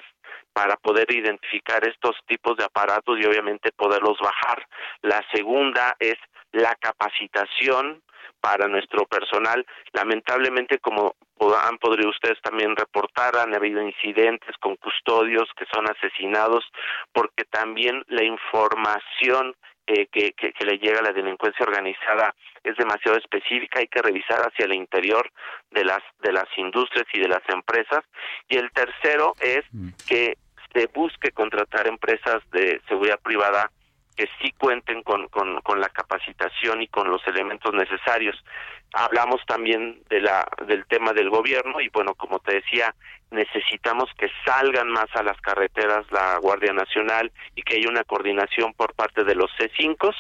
para 0.53 0.75
poder 0.77 1.11
identificar 1.11 1.87
estos 1.87 2.15
tipos 2.25 2.57
de 2.57 2.63
aparatos 2.63 3.19
y 3.19 3.25
obviamente 3.25 3.71
poderlos 3.71 4.17
bajar. 4.19 4.65
La 5.01 5.23
segunda 5.31 5.95
es 5.99 6.15
la 6.51 6.75
capacitación 6.75 8.01
para 8.41 8.67
nuestro 8.67 9.05
personal. 9.05 9.65
Lamentablemente, 9.93 10.79
como 10.79 11.15
han 11.61 11.77
podido 11.77 12.09
ustedes 12.09 12.41
también 12.41 12.75
reportar, 12.75 13.37
han 13.37 13.53
habido 13.55 13.81
incidentes 13.81 14.55
con 14.59 14.75
custodios 14.77 15.49
que 15.55 15.65
son 15.73 15.85
asesinados 15.89 16.65
porque 17.13 17.45
también 17.45 18.03
la 18.07 18.23
información 18.23 19.55
eh, 19.87 20.07
que, 20.11 20.33
que, 20.33 20.51
que, 20.51 20.65
le 20.65 20.77
llega 20.77 20.99
a 20.99 21.03
la 21.03 21.13
delincuencia 21.13 21.65
organizada 21.65 22.35
es 22.63 22.75
demasiado 22.75 23.17
específica, 23.17 23.79
hay 23.79 23.87
que 23.87 24.01
revisar 24.01 24.39
hacia 24.41 24.65
el 24.65 24.73
interior 24.73 25.31
de 25.71 25.85
las 25.85 26.01
de 26.21 26.33
las 26.33 26.45
industrias 26.57 27.05
y 27.13 27.19
de 27.19 27.29
las 27.29 27.43
empresas. 27.47 28.03
Y 28.49 28.57
el 28.57 28.69
tercero 28.71 29.33
es 29.39 29.63
que 30.05 30.37
se 30.73 30.87
busque 30.87 31.31
contratar 31.31 31.87
empresas 31.87 32.41
de 32.51 32.81
seguridad 32.87 33.19
privada 33.19 33.71
que 34.17 34.27
sí 34.41 34.51
cuenten 34.57 35.03
con, 35.03 35.27
con, 35.29 35.61
con, 35.61 35.79
la 35.79 35.89
capacitación 35.89 36.81
y 36.81 36.87
con 36.87 37.09
los 37.09 37.25
elementos 37.27 37.73
necesarios. 37.73 38.35
Hablamos 38.93 39.41
también 39.45 40.01
de 40.09 40.21
la, 40.21 40.47
del 40.65 40.85
tema 40.85 41.13
del 41.13 41.29
gobierno 41.29 41.81
y 41.81 41.89
bueno, 41.89 42.15
como 42.15 42.39
te 42.39 42.55
decía, 42.55 42.95
necesitamos 43.31 44.09
que 44.17 44.29
salgan 44.45 44.89
más 44.89 45.07
a 45.13 45.23
las 45.23 45.39
carreteras 45.41 46.05
la 46.11 46.37
Guardia 46.39 46.73
Nacional 46.73 47.31
y 47.55 47.61
que 47.63 47.75
haya 47.75 47.89
una 47.89 48.03
coordinación 48.03 48.73
por 48.73 48.93
parte 48.93 49.23
de 49.23 49.35
los 49.35 49.51
C5, 49.59 50.13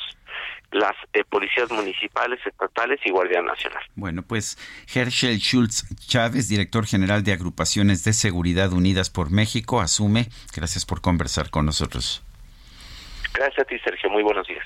las 0.71 0.93
eh, 1.13 1.23
policías 1.23 1.71
municipales, 1.71 2.39
estatales 2.45 2.99
y 3.05 3.11
Guardia 3.11 3.41
Nacional. 3.41 3.81
Bueno, 3.95 4.23
pues 4.27 4.57
Herschel 4.93 5.39
Schultz 5.39 5.85
Chávez, 6.07 6.49
director 6.49 6.85
general 6.85 7.23
de 7.23 7.31
Agrupaciones 7.31 8.03
de 8.03 8.13
Seguridad 8.13 8.73
Unidas 8.73 9.09
por 9.09 9.31
México, 9.31 9.79
asume. 9.79 10.27
Gracias 10.55 10.85
por 10.85 11.01
conversar 11.01 11.49
con 11.49 11.65
nosotros. 11.65 12.23
Gracias 13.33 13.59
a 13.59 13.65
ti, 13.65 13.79
Sergio. 13.79 14.09
Muy 14.09 14.23
buenos 14.23 14.47
días. 14.47 14.65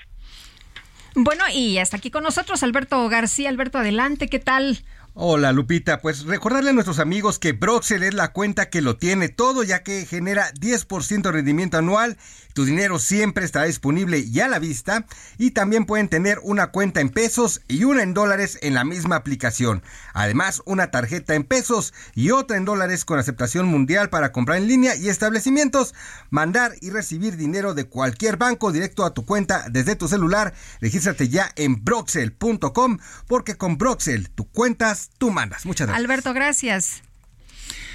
Bueno, 1.15 1.43
y 1.53 1.77
hasta 1.77 1.97
aquí 1.97 2.09
con 2.09 2.23
nosotros 2.23 2.63
Alberto 2.63 3.07
García. 3.09 3.49
Alberto, 3.49 3.77
adelante, 3.77 4.27
¿qué 4.29 4.39
tal? 4.39 4.79
Hola 5.13 5.51
Lupita, 5.51 5.99
pues 5.99 6.23
recordarle 6.23 6.69
a 6.69 6.73
nuestros 6.73 6.99
amigos 6.99 7.37
que 7.37 7.51
Broxel 7.51 8.03
es 8.03 8.13
la 8.13 8.31
cuenta 8.31 8.69
que 8.69 8.81
lo 8.81 8.95
tiene 8.95 9.27
todo 9.27 9.61
ya 9.61 9.83
que 9.83 10.05
genera 10.05 10.53
10% 10.53 11.21
de 11.21 11.31
rendimiento 11.33 11.77
anual, 11.77 12.17
tu 12.53 12.63
dinero 12.63 12.97
siempre 12.97 13.43
estará 13.43 13.65
disponible 13.65 14.19
y 14.19 14.39
a 14.39 14.47
la 14.47 14.57
vista 14.57 15.05
y 15.37 15.51
también 15.51 15.85
pueden 15.85 16.07
tener 16.07 16.39
una 16.43 16.67
cuenta 16.67 17.01
en 17.01 17.09
pesos 17.09 17.61
y 17.67 17.83
una 17.83 18.03
en 18.03 18.13
dólares 18.13 18.57
en 18.61 18.73
la 18.73 18.85
misma 18.85 19.17
aplicación. 19.17 19.83
Además, 20.13 20.61
una 20.65 20.91
tarjeta 20.91 21.35
en 21.35 21.43
pesos 21.43 21.93
y 22.15 22.31
otra 22.31 22.55
en 22.55 22.63
dólares 22.63 23.03
con 23.03 23.19
aceptación 23.19 23.67
mundial 23.67 24.09
para 24.09 24.31
comprar 24.31 24.59
en 24.59 24.67
línea 24.67 24.95
y 24.95 25.09
establecimientos, 25.09 25.93
mandar 26.29 26.71
y 26.79 26.89
recibir 26.89 27.35
dinero 27.35 27.73
de 27.73 27.83
cualquier 27.83 28.37
banco 28.37 28.71
directo 28.71 29.03
a 29.03 29.13
tu 29.13 29.25
cuenta 29.25 29.65
desde 29.69 29.97
tu 29.97 30.07
celular. 30.07 30.53
Regístrate 30.79 31.27
ya 31.27 31.51
en 31.57 31.83
broxel.com 31.83 32.97
porque 33.27 33.57
con 33.57 33.77
Broxel 33.77 34.29
tu 34.29 34.49
cuentas 34.49 35.00
tú 35.17 35.31
mandas. 35.31 35.65
Muchas 35.65 35.87
gracias. 35.87 36.03
Alberto, 36.03 36.33
gracias. 36.33 37.03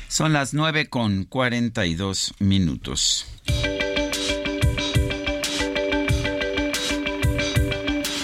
Son 0.08 0.32
las 0.32 0.54
9 0.54 0.88
con 0.88 1.24
42 1.24 2.34
minutos. 2.38 3.26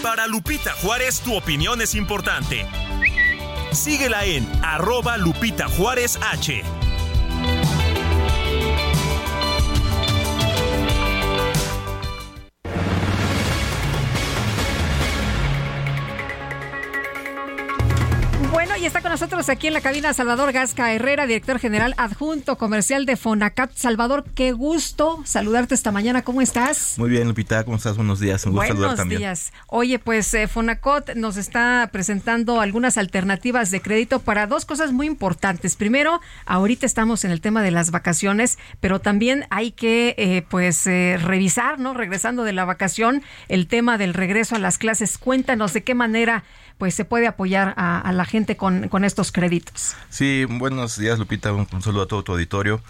Para 0.02 0.26
Lupita 0.26 0.72
Juárez, 0.74 1.20
tu 1.20 1.34
opinión 1.34 1.80
es 1.80 1.94
importante. 1.94 2.66
Síguela 3.72 4.24
en 4.24 4.46
arroba 4.62 5.16
Lupita 5.16 5.68
Juárez 5.68 6.18
H. 6.22 6.62
y 18.82 18.86
está 18.86 19.00
con 19.00 19.12
nosotros 19.12 19.48
aquí 19.48 19.68
en 19.68 19.74
la 19.74 19.80
cabina 19.80 20.12
Salvador 20.12 20.50
Gasca 20.50 20.92
Herrera, 20.92 21.28
director 21.28 21.60
general 21.60 21.94
adjunto 21.98 22.58
comercial 22.58 23.06
de 23.06 23.16
Fonacap. 23.16 23.70
Salvador, 23.76 24.24
qué 24.34 24.50
gusto 24.50 25.22
saludarte 25.24 25.76
esta 25.76 25.92
mañana. 25.92 26.22
¿Cómo 26.22 26.42
estás? 26.42 26.98
Muy 26.98 27.08
bien, 27.08 27.28
Lupita, 27.28 27.62
¿cómo 27.62 27.76
estás? 27.76 27.96
Buenos 27.96 28.18
días, 28.18 28.44
un 28.44 28.54
gusto 28.54 28.66
saludar 28.66 28.80
Buenos 28.88 28.96
también. 28.96 29.20
días. 29.20 29.52
Oye, 29.68 30.00
pues 30.00 30.34
eh, 30.34 30.48
Fonacot 30.48 31.14
nos 31.14 31.36
está 31.36 31.90
presentando 31.92 32.60
algunas 32.60 32.98
alternativas 32.98 33.70
de 33.70 33.80
crédito 33.80 34.18
para 34.18 34.48
dos 34.48 34.64
cosas 34.64 34.90
muy 34.90 35.06
importantes. 35.06 35.76
Primero, 35.76 36.20
ahorita 36.46 36.84
estamos 36.84 37.24
en 37.24 37.30
el 37.30 37.40
tema 37.40 37.62
de 37.62 37.70
las 37.70 37.92
vacaciones, 37.92 38.58
pero 38.80 38.98
también 38.98 39.46
hay 39.50 39.70
que 39.70 40.16
eh, 40.18 40.44
pues 40.48 40.88
eh, 40.88 41.20
revisar, 41.22 41.78
¿no? 41.78 41.94
Regresando 41.94 42.42
de 42.42 42.52
la 42.52 42.64
vacación, 42.64 43.22
el 43.46 43.68
tema 43.68 43.96
del 43.96 44.12
regreso 44.12 44.56
a 44.56 44.58
las 44.58 44.78
clases. 44.78 45.18
Cuéntanos 45.18 45.72
de 45.72 45.84
qué 45.84 45.94
manera 45.94 46.42
pues 46.82 46.96
se 46.96 47.04
puede 47.04 47.28
apoyar 47.28 47.74
a, 47.76 48.10
la 48.12 48.24
gente 48.24 48.56
con, 48.56 48.88
con 48.88 49.04
estos 49.04 49.30
créditos. 49.30 49.94
Sí, 50.10 50.46
buenos 50.48 50.98
días, 50.98 51.16
Lupita, 51.16 51.52
un 51.52 51.80
saludo 51.80 52.02
a 52.02 52.06
todo 52.08 52.24
tu 52.24 52.32
auditorio. 52.32 52.80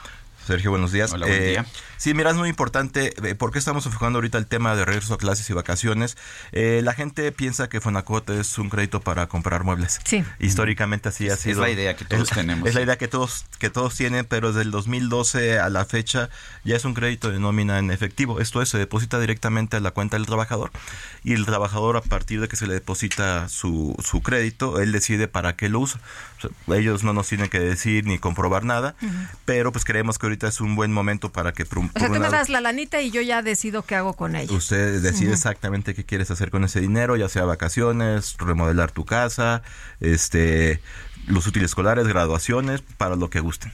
Sergio, 0.47 0.71
buenos 0.71 0.91
días. 0.91 1.13
Hola, 1.13 1.27
buen 1.27 1.41
Eh, 1.41 1.47
día. 1.51 1.67
Sí, 1.99 2.15
mira, 2.15 2.31
es 2.31 2.37
muy 2.37 2.49
importante. 2.49 3.15
eh, 3.29 3.35
¿Por 3.37 3.53
qué 3.53 3.61
estamos 3.61 3.87
enfocando 3.87 4.17
ahorita 4.19 4.37
el 4.39 4.47
tema 4.49 4.75
de 4.75 4.85
regreso 4.85 5.15
a 5.15 5.19
clases 5.19 5.49
y 5.49 5.53
vacaciones? 5.53 6.17
Eh, 6.51 6.81
la 6.83 6.95
gente 6.95 7.31
piensa 7.31 7.69
que 7.69 7.81
Fonacot 7.81 8.29
es 8.31 8.59
un 8.59 8.69
crédito 8.71 9.01
para 9.01 9.29
comprar 9.29 9.63
muebles. 9.63 10.01
Sí. 10.05 10.25
Históricamente 10.41 11.11
así 11.11 11.31
ha 11.31 11.35
Es 11.35 11.41
sido. 11.41 11.61
la 11.63 11.71
idea 11.71 11.95
que 11.95 12.05
todos 12.05 12.29
es, 12.29 12.35
tenemos. 12.37 12.69
Es 12.69 12.75
la 12.75 12.83
idea 12.83 12.99
que 12.99 13.07
todos, 13.07 13.45
que 13.61 13.71
todos 13.71 13.95
tienen, 13.95 14.25
pero 14.25 14.49
desde 14.49 14.63
el 14.63 14.73
2012 14.73 15.61
a 15.61 15.69
la 15.71 15.85
fecha 15.85 16.29
ya 16.65 16.75
es 16.75 16.85
un 16.85 16.95
crédito 16.95 17.31
de 17.31 17.39
nómina 17.39 17.79
en 17.79 17.93
efectivo. 17.93 18.41
Esto 18.41 18.61
es, 18.63 18.69
se 18.69 18.79
deposita 18.79 19.21
directamente 19.21 19.77
a 19.77 19.81
la 19.81 19.93
cuenta 19.93 20.17
del 20.17 20.27
trabajador 20.27 20.73
y 21.23 21.35
el 21.35 21.47
trabajador 21.47 21.97
a 21.97 22.01
partir 22.01 22.41
de 22.41 22.49
que 22.49 22.57
se 22.57 22.67
le 22.67 22.75
deposita 22.75 23.49
su, 23.49 23.95
su 24.05 24.23
crédito, 24.23 24.81
él 24.81 24.91
decide 24.91 25.29
para 25.29 25.55
qué 25.55 25.69
lo 25.69 25.79
usa. 25.79 26.01
O 26.39 26.41
sea, 26.67 26.77
ellos 26.77 27.05
no 27.05 27.13
nos 27.13 27.29
tienen 27.29 27.49
que 27.49 27.61
decir 27.61 28.05
ni 28.07 28.19
comprobar 28.19 28.65
nada, 28.65 28.97
pero 29.45 29.71
pues 29.71 29.85
creemos 29.85 30.19
que 30.19 30.32
ahorita 30.33 30.49
es 30.49 30.61
un 30.61 30.75
buen 30.75 30.93
momento 30.93 31.31
para 31.31 31.53
que... 31.53 31.65
por 31.65 31.79
O 31.79 31.89
sea, 31.97 32.09
tú 32.09 32.19
me 32.19 32.31
das 32.31 32.49
la 32.49 32.61
lanita 32.61 33.01
y 33.01 33.11
yo 33.11 33.21
ya 33.21 33.43
decido 33.43 33.83
qué 33.83 33.95
hago 33.95 34.15
con 34.15 34.35
ella. 34.35 34.53
Usted 34.53 35.01
decide 35.03 35.33
exactamente 35.33 35.95
qué 35.95 36.05
quieres 36.05 36.31
hacer 36.31 36.51
con 36.51 36.65
ese 36.65 36.81
dinero, 36.81 37.17
ya 37.17 37.29
sea 37.29 37.45
vacaciones, 37.45 38.37
remodelar 38.39 38.91
tu 38.91 39.05
casa, 39.05 39.63
este, 40.01 40.81
los 41.27 41.47
útiles 41.47 41.71
escolares, 41.71 42.07
graduaciones, 42.07 42.83
para 42.83 43.17
lo 43.17 43.31
que 43.31 43.41
gusten. 43.41 43.73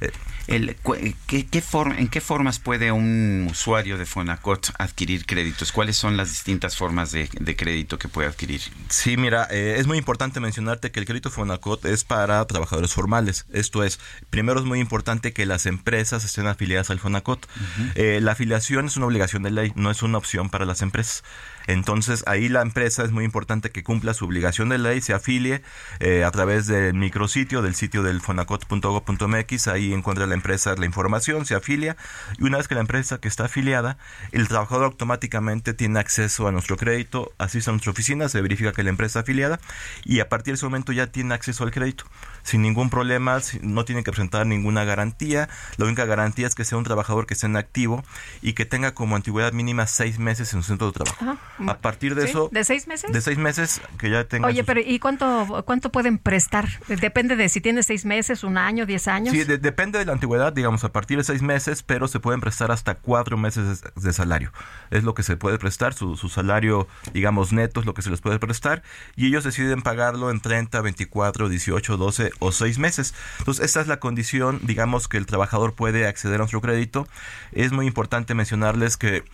Eh, 0.00 0.10
El, 0.50 0.74
cu- 0.82 0.96
¿qué, 1.26 1.46
qué 1.46 1.60
forma- 1.62 1.96
¿En 1.98 2.08
qué 2.08 2.20
formas 2.20 2.58
puede 2.58 2.90
un 2.92 3.46
usuario 3.50 3.96
de 3.98 4.04
Fonacot 4.04 4.72
adquirir 4.78 5.24
créditos? 5.24 5.70
¿Cuáles 5.72 5.96
son 5.96 6.16
las 6.16 6.28
distintas 6.30 6.76
formas 6.76 7.12
de, 7.12 7.28
de 7.40 7.56
crédito 7.56 7.98
que 7.98 8.08
puede 8.08 8.28
adquirir? 8.28 8.60
Sí, 8.88 9.16
mira, 9.16 9.46
eh, 9.50 9.76
es 9.78 9.86
muy 9.86 9.96
importante 9.96 10.40
mencionarte 10.40 10.90
que 10.90 10.98
el 11.00 11.06
crédito 11.06 11.30
Fonacot 11.30 11.84
es 11.84 12.02
para 12.04 12.44
trabajadores 12.46 12.92
formales. 12.92 13.46
Esto 13.52 13.84
es, 13.84 14.00
primero 14.28 14.58
es 14.58 14.66
muy 14.66 14.80
importante 14.80 15.32
que 15.32 15.46
las 15.46 15.66
empresas 15.66 16.24
estén 16.24 16.48
afiliadas 16.48 16.90
al 16.90 16.98
Fonacot. 16.98 17.46
Eh, 17.94 18.18
la 18.20 18.32
afiliación 18.32 18.86
es 18.86 18.96
una 18.96 19.06
obligación 19.06 19.42
de 19.44 19.52
ley, 19.52 19.72
no 19.76 19.90
es 19.90 20.02
una 20.02 20.18
opción 20.18 20.50
para 20.50 20.64
las 20.64 20.82
empresas. 20.82 21.22
Entonces, 21.70 22.24
ahí 22.26 22.48
la 22.48 22.62
empresa 22.62 23.04
es 23.04 23.12
muy 23.12 23.24
importante 23.24 23.70
que 23.70 23.84
cumpla 23.84 24.12
su 24.12 24.24
obligación 24.24 24.70
de 24.70 24.78
ley, 24.78 25.00
se 25.00 25.14
afilie 25.14 25.62
eh, 26.00 26.24
a 26.24 26.30
través 26.32 26.66
del 26.66 26.94
micrositio, 26.94 27.62
del 27.62 27.76
sitio 27.76 28.02
del 28.02 28.20
fonacot.gov.mx, 28.20 29.68
ahí 29.68 29.92
encuentra 29.92 30.26
la 30.26 30.34
empresa 30.34 30.74
la 30.74 30.84
información, 30.84 31.46
se 31.46 31.54
afilia, 31.54 31.96
y 32.38 32.42
una 32.42 32.58
vez 32.58 32.66
que 32.66 32.74
la 32.74 32.80
empresa 32.80 33.18
que 33.18 33.28
está 33.28 33.44
afiliada, 33.44 33.98
el 34.32 34.48
trabajador 34.48 34.86
automáticamente 34.86 35.72
tiene 35.72 36.00
acceso 36.00 36.48
a 36.48 36.52
nuestro 36.52 36.76
crédito, 36.76 37.30
asiste 37.38 37.70
a 37.70 37.72
nuestra 37.72 37.92
oficina, 37.92 38.28
se 38.28 38.40
verifica 38.40 38.72
que 38.72 38.82
la 38.82 38.90
empresa 38.90 39.20
está 39.20 39.20
afiliada, 39.20 39.60
y 40.04 40.18
a 40.18 40.28
partir 40.28 40.54
de 40.54 40.56
ese 40.56 40.66
momento 40.66 40.90
ya 40.90 41.06
tiene 41.06 41.34
acceso 41.34 41.62
al 41.62 41.70
crédito, 41.70 42.04
sin 42.50 42.62
ningún 42.62 42.90
problema, 42.90 43.38
no 43.62 43.84
tiene 43.84 44.02
que 44.02 44.10
presentar 44.10 44.46
ninguna 44.46 44.84
garantía, 44.84 45.48
la 45.76 45.84
única 45.86 46.04
garantía 46.04 46.46
es 46.46 46.54
que 46.54 46.64
sea 46.64 46.78
un 46.78 46.84
trabajador 46.84 47.26
que 47.26 47.34
esté 47.34 47.46
en 47.46 47.56
activo 47.56 48.04
y 48.42 48.54
que 48.54 48.64
tenga 48.64 48.92
como 48.92 49.14
antigüedad 49.16 49.52
mínima 49.52 49.86
seis 49.86 50.18
meses 50.18 50.52
en 50.52 50.62
su 50.62 50.68
centro 50.68 50.88
de 50.88 50.92
trabajo. 50.94 51.16
Ajá. 51.20 51.70
A 51.70 51.78
partir 51.78 52.14
de 52.14 52.22
¿Sí? 52.24 52.30
eso... 52.30 52.48
¿De 52.52 52.64
seis 52.64 52.86
meses? 52.88 53.12
De 53.12 53.20
seis 53.20 53.38
meses 53.38 53.80
que 53.98 54.10
ya 54.10 54.24
tenga... 54.24 54.48
Oye, 54.48 54.58
sus- 54.58 54.66
pero 54.66 54.80
¿y 54.80 54.98
cuánto, 54.98 55.62
cuánto 55.64 55.90
pueden 55.92 56.18
prestar? 56.18 56.68
Depende 56.88 57.36
de 57.36 57.48
si 57.48 57.60
tienes 57.60 57.86
seis 57.86 58.04
meses, 58.04 58.42
un 58.44 58.58
año, 58.58 58.84
diez 58.86 59.06
años. 59.08 59.32
Sí, 59.32 59.44
de- 59.44 59.58
depende 59.58 59.98
de 59.98 60.04
la 60.06 60.12
antigüedad, 60.12 60.52
digamos, 60.52 60.82
a 60.84 60.92
partir 60.92 61.18
de 61.18 61.24
seis 61.24 61.42
meses, 61.42 61.82
pero 61.82 62.08
se 62.08 62.18
pueden 62.20 62.40
prestar 62.40 62.70
hasta 62.72 62.96
cuatro 62.96 63.36
meses 63.36 63.80
de, 63.82 63.90
de 64.00 64.12
salario. 64.12 64.52
Es 64.90 65.04
lo 65.04 65.14
que 65.14 65.22
se 65.22 65.36
puede 65.36 65.58
prestar, 65.58 65.94
su, 65.94 66.16
su 66.16 66.28
salario, 66.28 66.88
digamos, 67.12 67.52
neto 67.52 67.80
es 67.80 67.86
lo 67.86 67.94
que 67.94 68.02
se 68.02 68.10
les 68.10 68.20
puede 68.20 68.38
prestar, 68.38 68.82
y 69.16 69.26
ellos 69.28 69.44
deciden 69.44 69.82
pagarlo 69.82 70.30
en 70.30 70.40
30, 70.40 70.80
24, 70.80 71.48
18, 71.48 71.96
12 71.96 72.30
o 72.40 72.50
seis 72.52 72.78
meses. 72.78 73.14
Entonces, 73.38 73.64
esta 73.64 73.80
es 73.80 73.86
la 73.86 74.00
condición, 74.00 74.60
digamos, 74.64 75.06
que 75.08 75.16
el 75.16 75.26
trabajador 75.26 75.74
puede 75.74 76.06
acceder 76.08 76.34
a 76.36 76.38
nuestro 76.38 76.60
crédito. 76.60 77.06
Es 77.52 77.70
muy 77.72 77.86
importante 77.86 78.34
mencionarles 78.34 78.96
que 78.96 79.24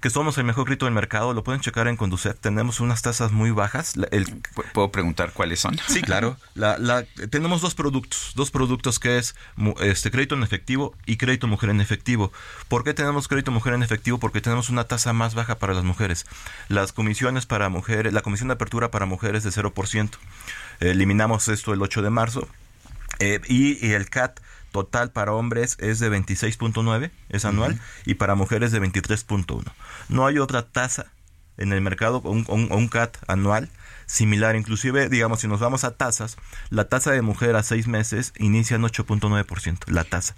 que 0.00 0.08
somos 0.08 0.38
el 0.38 0.44
mejor 0.44 0.64
crédito 0.64 0.86
del 0.86 0.94
mercado, 0.94 1.34
lo 1.34 1.44
pueden 1.44 1.60
checar 1.60 1.86
en 1.86 1.98
Conducet, 1.98 2.40
tenemos 2.40 2.80
unas 2.80 3.02
tasas 3.02 3.32
muy 3.32 3.50
bajas. 3.50 3.92
El, 4.12 4.24
¿Puedo 4.72 4.90
preguntar 4.90 5.32
cuáles 5.34 5.60
son? 5.60 5.78
Sí, 5.88 6.00
claro. 6.00 6.38
La, 6.54 6.78
la- 6.78 7.04
tenemos 7.30 7.60
dos 7.60 7.74
productos, 7.74 8.32
dos 8.34 8.50
productos 8.50 8.98
que 8.98 9.18
es 9.18 9.34
este 9.82 10.10
crédito 10.10 10.34
en 10.34 10.42
efectivo 10.42 10.94
y 11.04 11.18
crédito 11.18 11.46
mujer 11.48 11.68
en 11.68 11.82
efectivo. 11.82 12.32
¿Por 12.68 12.82
qué 12.82 12.94
tenemos 12.94 13.28
crédito 13.28 13.50
mujer 13.50 13.74
en 13.74 13.82
efectivo? 13.82 14.16
Porque 14.16 14.40
tenemos 14.40 14.70
una 14.70 14.84
tasa 14.84 15.12
más 15.12 15.34
baja 15.34 15.58
para 15.58 15.74
las 15.74 15.84
mujeres. 15.84 16.24
Las 16.68 16.94
comisiones 16.94 17.44
para 17.44 17.68
mujeres, 17.68 18.14
la 18.14 18.22
comisión 18.22 18.48
de 18.48 18.54
apertura 18.54 18.90
para 18.90 19.04
mujeres 19.04 19.44
de 19.44 19.50
0%. 19.50 20.10
Eliminamos 20.80 21.48
esto 21.48 21.72
el 21.72 21.82
8 21.82 22.02
de 22.02 22.10
marzo. 22.10 22.48
Eh, 23.18 23.40
y, 23.48 23.84
y 23.86 23.92
el 23.92 24.08
CAT 24.08 24.40
total 24.72 25.10
para 25.10 25.32
hombres 25.32 25.76
es 25.80 25.98
de 25.98 26.10
26.9, 26.10 27.10
es 27.28 27.44
anual, 27.44 27.78
y 28.06 28.14
para 28.14 28.34
mujeres 28.34 28.72
de 28.72 28.80
23.1. 28.80 29.64
No 30.08 30.26
hay 30.26 30.38
otra 30.38 30.62
tasa 30.62 31.06
en 31.58 31.72
el 31.72 31.80
mercado, 31.82 32.20
un, 32.22 32.44
un- 32.48 32.72
un 32.72 32.88
CAT 32.88 33.16
anual 33.26 33.68
similar. 34.06 34.56
Inclusive, 34.56 35.08
digamos, 35.08 35.40
si 35.40 35.48
nos 35.48 35.60
vamos 35.60 35.84
a 35.84 35.90
tasas, 35.96 36.36
la 36.70 36.88
tasa 36.88 37.10
de 37.12 37.20
mujer 37.20 37.56
a 37.56 37.62
seis 37.62 37.86
meses 37.88 38.32
inicia 38.38 38.76
en 38.76 38.82
8.9%, 38.82 39.78
la 39.90 40.04
tasa. 40.04 40.34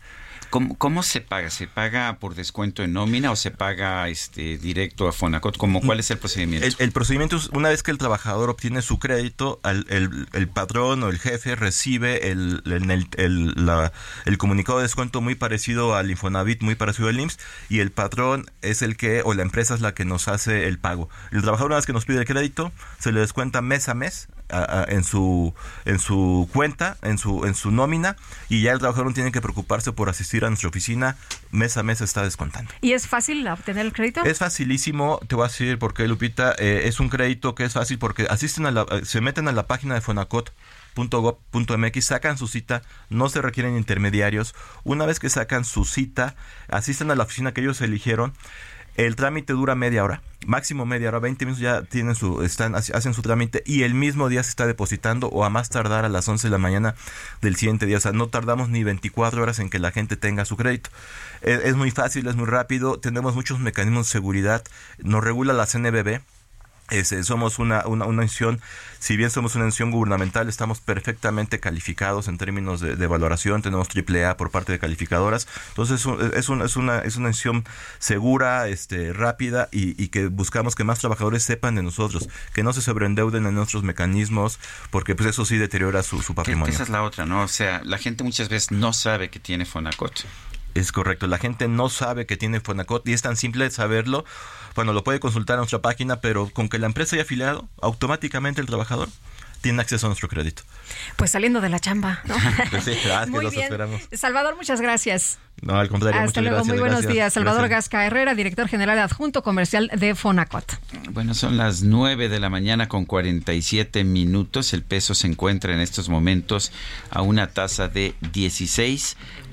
¿Cómo, 0.52 0.76
cómo 0.76 1.02
se 1.02 1.22
paga? 1.22 1.48
¿Se 1.48 1.66
paga 1.66 2.18
por 2.20 2.34
descuento 2.34 2.82
en 2.82 2.92
nómina 2.92 3.30
o 3.30 3.36
se 3.36 3.50
paga 3.50 4.06
este 4.10 4.58
directo 4.58 5.08
a 5.08 5.12
Fonacot? 5.12 5.56
¿Cómo, 5.56 5.80
¿Cuál 5.80 5.98
es 6.00 6.10
el 6.10 6.18
procedimiento? 6.18 6.66
El, 6.66 6.76
el 6.78 6.92
procedimiento 6.92 7.36
es 7.38 7.48
una 7.54 7.70
vez 7.70 7.82
que 7.82 7.90
el 7.90 7.96
trabajador 7.96 8.50
obtiene 8.50 8.82
su 8.82 8.98
crédito, 8.98 9.60
al- 9.62 9.86
el, 9.88 10.28
el 10.34 10.48
patrón 10.48 11.02
o 11.04 11.08
el 11.08 11.18
jefe 11.18 11.56
recibe 11.56 12.30
el, 12.30 12.62
el, 12.66 12.90
el- 12.90 13.08
el- 13.16 13.66
la- 13.66 13.92
el 14.26 14.36
comunicado 14.36 14.76
de 14.78 14.82
descuento 14.82 15.22
muy 15.22 15.36
parecido 15.36 15.96
al 15.96 16.10
Infonavit, 16.10 16.60
muy 16.60 16.74
parecido 16.74 17.08
al 17.08 17.18
IMSS, 17.18 17.38
y 17.70 17.78
el 17.80 17.90
patrón 17.90 18.44
es 18.60 18.82
el 18.82 18.98
que, 18.98 19.22
o 19.24 19.32
la 19.32 19.42
empresa 19.44 19.74
es 19.74 19.80
la 19.80 19.94
que 19.94 20.04
nos 20.04 20.28
hace 20.28 20.68
el 20.68 20.78
pago. 20.78 21.08
El 21.30 21.40
trabajador 21.40 21.70
una 21.70 21.76
vez 21.76 21.86
que 21.86 21.94
nos 21.94 22.04
pide 22.04 22.18
el 22.18 22.26
crédito, 22.26 22.72
se 22.98 23.10
le 23.10 23.20
descuenta 23.20 23.62
mes 23.62 23.88
a 23.88 23.94
mes 23.94 24.28
a- 24.52 24.82
a- 24.82 24.84
en 24.88 25.02
su 25.04 25.54
en 25.84 25.98
su 25.98 26.48
cuenta, 26.52 26.96
en 27.02 27.18
su 27.18 27.44
en 27.46 27.54
su 27.54 27.70
nómina, 27.70 28.16
y 28.48 28.62
ya 28.62 28.72
el 28.72 28.78
trabajador 28.78 29.08
no 29.08 29.14
tiene 29.14 29.32
que 29.32 29.40
preocuparse 29.40 29.92
por 29.92 30.08
asistir 30.08 30.44
a 30.44 30.48
nuestra 30.48 30.68
oficina, 30.68 31.16
mes 31.50 31.76
a 31.76 31.82
mes 31.82 32.00
está 32.00 32.22
descontando. 32.22 32.72
¿Y 32.80 32.92
es 32.92 33.06
fácil 33.06 33.46
obtener 33.48 33.86
el 33.86 33.92
crédito? 33.92 34.22
Es 34.24 34.38
facilísimo, 34.38 35.20
te 35.26 35.34
voy 35.34 35.44
a 35.46 35.48
decir 35.48 35.78
por 35.78 35.94
qué, 35.94 36.06
Lupita. 36.06 36.54
Eh, 36.58 36.82
es 36.84 37.00
un 37.00 37.08
crédito 37.08 37.54
que 37.54 37.64
es 37.64 37.72
fácil 37.72 37.98
porque 37.98 38.26
asisten 38.30 38.66
a 38.66 38.70
la, 38.70 38.82
eh, 38.90 39.04
se 39.04 39.20
meten 39.20 39.48
a 39.48 39.52
la 39.52 39.66
página 39.66 39.94
de 39.94 40.00
Fonacot 40.00 40.52
.gov.mx 40.94 42.04
sacan 42.04 42.36
su 42.36 42.48
cita, 42.48 42.82
no 43.08 43.28
se 43.30 43.40
requieren 43.40 43.76
intermediarios. 43.76 44.54
Una 44.84 45.06
vez 45.06 45.20
que 45.20 45.30
sacan 45.30 45.64
su 45.64 45.84
cita, 45.86 46.34
asisten 46.68 47.10
a 47.10 47.14
la 47.14 47.22
oficina 47.24 47.52
que 47.52 47.62
ellos 47.62 47.80
eligieron. 47.80 48.34
El 48.96 49.16
trámite 49.16 49.54
dura 49.54 49.74
media 49.74 50.04
hora, 50.04 50.20
máximo 50.46 50.84
media 50.84 51.08
hora, 51.08 51.18
20 51.18 51.46
minutos 51.46 51.62
ya 51.62 51.82
tienen 51.82 52.14
su, 52.14 52.42
están, 52.42 52.74
hacen 52.74 53.14
su 53.14 53.22
trámite 53.22 53.62
y 53.64 53.84
el 53.84 53.94
mismo 53.94 54.28
día 54.28 54.42
se 54.42 54.50
está 54.50 54.66
depositando 54.66 55.28
o 55.28 55.44
a 55.44 55.50
más 55.50 55.70
tardar 55.70 56.04
a 56.04 56.10
las 56.10 56.28
11 56.28 56.48
de 56.48 56.50
la 56.50 56.58
mañana 56.58 56.94
del 57.40 57.56
siguiente 57.56 57.86
día. 57.86 57.96
O 57.96 58.00
sea, 58.00 58.12
no 58.12 58.28
tardamos 58.28 58.68
ni 58.68 58.84
24 58.84 59.42
horas 59.42 59.58
en 59.60 59.70
que 59.70 59.78
la 59.78 59.92
gente 59.92 60.16
tenga 60.16 60.44
su 60.44 60.56
crédito. 60.56 60.90
Es, 61.40 61.64
es 61.64 61.74
muy 61.74 61.90
fácil, 61.90 62.26
es 62.26 62.36
muy 62.36 62.46
rápido, 62.46 62.98
tenemos 62.98 63.34
muchos 63.34 63.60
mecanismos 63.60 64.08
de 64.08 64.12
seguridad, 64.12 64.62
nos 64.98 65.24
regula 65.24 65.54
la 65.54 65.66
CNBB, 65.66 66.20
es, 66.92 67.12
eh, 67.12 67.24
somos 67.24 67.58
una, 67.58 67.86
una, 67.86 68.04
una 68.06 68.22
institución, 68.22 68.60
si 68.98 69.16
bien 69.16 69.30
somos 69.30 69.54
una 69.56 69.64
institución 69.64 69.90
gubernamental, 69.90 70.48
estamos 70.48 70.80
perfectamente 70.80 71.58
calificados 71.60 72.28
en 72.28 72.38
términos 72.38 72.80
de, 72.80 72.94
de 72.96 73.06
valoración, 73.06 73.62
tenemos 73.62 73.88
triple 73.88 74.24
A 74.26 74.36
por 74.36 74.50
parte 74.50 74.72
de 74.72 74.78
calificadoras, 74.78 75.48
entonces 75.70 76.00
es, 76.00 76.06
un- 76.06 76.20
es, 76.34 76.48
una, 76.48 76.64
es, 76.66 76.76
una, 76.76 76.98
es 77.00 77.16
una 77.16 77.28
institución 77.28 77.64
segura, 77.98 78.68
este, 78.68 79.12
rápida 79.12 79.68
y, 79.72 80.00
y 80.02 80.08
que 80.08 80.26
buscamos 80.26 80.74
que 80.74 80.84
más 80.84 80.98
trabajadores 80.98 81.42
sepan 81.42 81.74
de 81.74 81.82
nosotros, 81.82 82.28
que 82.52 82.62
no 82.62 82.72
se 82.72 82.82
sobreendeuden 82.82 83.46
en 83.46 83.54
nuestros 83.54 83.82
mecanismos, 83.82 84.58
porque 84.90 85.14
pues 85.14 85.28
eso 85.30 85.44
sí 85.44 85.56
deteriora 85.58 86.02
su, 86.02 86.22
su 86.22 86.34
patrimonio. 86.34 86.72
esa 86.74 86.82
es 86.84 86.88
la 86.88 87.02
otra, 87.02 87.26
¿no? 87.26 87.42
O 87.42 87.48
sea, 87.48 87.80
la 87.84 87.98
gente 87.98 88.22
muchas 88.24 88.48
veces 88.48 88.70
no 88.70 88.92
sabe 88.92 89.30
que 89.30 89.40
tiene 89.40 89.64
Fonacot. 89.64 90.24
Es 90.74 90.90
correcto, 90.92 91.26
la 91.26 91.38
gente 91.38 91.68
no 91.68 91.88
sabe 91.90 92.24
que 92.26 92.36
tiene 92.36 92.60
Fonacot 92.60 93.06
y 93.08 93.12
es 93.12 93.22
tan 93.22 93.36
simple 93.36 93.70
saberlo. 93.70 94.24
Bueno, 94.74 94.92
lo 94.92 95.04
puede 95.04 95.20
consultar 95.20 95.54
en 95.54 95.58
nuestra 95.60 95.82
página, 95.82 96.20
pero 96.20 96.48
con 96.50 96.68
que 96.68 96.78
la 96.78 96.86
empresa 96.86 97.16
haya 97.16 97.24
afiliado, 97.24 97.68
automáticamente 97.82 98.60
el 98.62 98.66
trabajador 98.66 99.08
tiene 99.60 99.80
acceso 99.80 100.06
a 100.06 100.08
nuestro 100.08 100.28
crédito. 100.28 100.62
Pues 101.16 101.30
saliendo 101.30 101.60
de 101.60 101.68
la 101.68 101.78
chamba, 101.78 102.20
¿no? 102.24 102.34
Pues 102.70 102.84
sí, 102.84 102.92
gracias, 103.04 103.28
Muy 103.28 103.44
los 103.44 103.52
bien. 103.52 103.64
esperamos. 103.64 104.00
Salvador, 104.12 104.56
muchas 104.56 104.80
gracias. 104.80 105.38
No, 105.60 105.76
al 105.78 105.88
contrario, 105.88 106.20
Hasta 106.20 106.40
muchas 106.40 106.42
luego, 106.42 106.56
gracias. 106.56 106.72
muy 106.74 106.80
buenos 106.80 106.96
gracias. 107.02 107.12
días. 107.14 107.32
Salvador 107.34 107.68
Gracias. 107.68 107.90
Gasca 107.90 108.06
Herrera, 108.06 108.34
director 108.34 108.66
general 108.66 108.98
adjunto 108.98 109.42
comercial 109.44 109.88
de 109.94 110.14
Fonacot. 110.16 110.80
Bueno, 111.10 111.34
son 111.34 111.56
las 111.58 111.82
9 111.82 112.28
de 112.28 112.40
la 112.40 112.48
mañana 112.50 112.88
con 112.88 113.04
47 113.04 114.02
minutos. 114.02 114.72
El 114.72 114.82
peso 114.82 115.14
se 115.14 115.28
encuentra 115.28 115.72
en 115.74 115.80
estos 115.80 116.08
momentos 116.08 116.72
a 117.10 117.22
una 117.22 117.48
tasa 117.48 117.86
de 117.86 118.14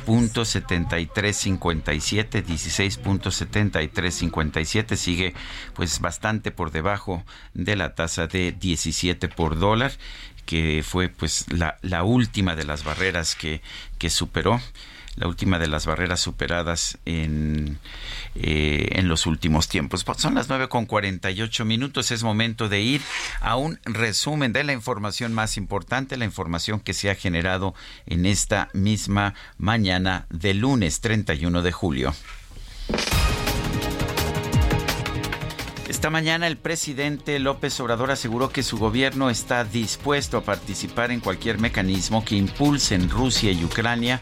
16.7357, 0.09 2.43
16.7357 2.43 4.95
sigue 4.95 5.35
pues 5.73 5.99
bastante 5.99 6.49
por 6.51 6.71
debajo 6.71 7.23
de 7.53 7.75
la 7.75 7.93
tasa 7.93 8.25
de 8.25 8.51
17 8.51 9.27
por 9.27 9.59
dólar 9.59 9.91
que 10.45 10.83
fue 10.83 11.09
pues 11.09 11.45
la, 11.51 11.77
última 12.03 12.55
de 12.55 12.63
las 12.63 12.83
barreras 12.83 13.35
que, 13.35 13.61
que 13.99 14.09
superó 14.09 14.59
la 15.19 15.27
última 15.27 15.59
de 15.59 15.67
las 15.67 15.85
barreras 15.85 16.22
superadas 16.22 16.98
en, 17.06 17.77
eh, 18.35 18.88
en 18.93 19.09
los 19.09 19.25
últimos 19.25 19.67
tiempos. 19.67 20.06
Pues 20.06 20.17
Son 20.17 20.33
las 20.33 20.48
9 20.48 20.69
con 20.69 20.85
48 20.85 21.65
minutos. 21.65 22.11
Es 22.11 22.23
momento 22.23 22.69
de 22.69 22.80
ir 22.80 23.01
a 23.41 23.57
un 23.57 23.80
resumen 23.83 24.53
de 24.53 24.64
la 24.64 24.72
información 24.72 25.33
más 25.33 25.57
importante, 25.57 26.15
la 26.15 26.23
información 26.23 26.80
que 26.80 26.93
se 26.93 27.09
ha 27.09 27.15
generado 27.15 27.75
en 28.06 28.25
esta 28.25 28.69
misma 28.73 29.33
mañana 29.57 30.25
de 30.30 30.53
lunes 30.53 31.01
31 31.01 31.64
de 31.64 31.72
julio. 31.73 32.14
Esta 35.89 36.09
mañana 36.09 36.48
el 36.48 36.56
presidente 36.56 37.39
López 37.39 37.77
Obrador 37.81 38.11
aseguró 38.11 38.51
que 38.51 38.64
su 38.64 38.77
gobierno 38.77 39.30
está 39.30 39.65
dispuesto 39.65 40.38
a 40.38 40.43
participar 40.43 41.11
en 41.11 41.19
cualquier 41.19 41.59
mecanismo 41.59 42.23
que 42.23 42.35
impulsen 42.35 43.09
Rusia 43.09 43.51
y 43.51 43.65
Ucrania 43.65 44.22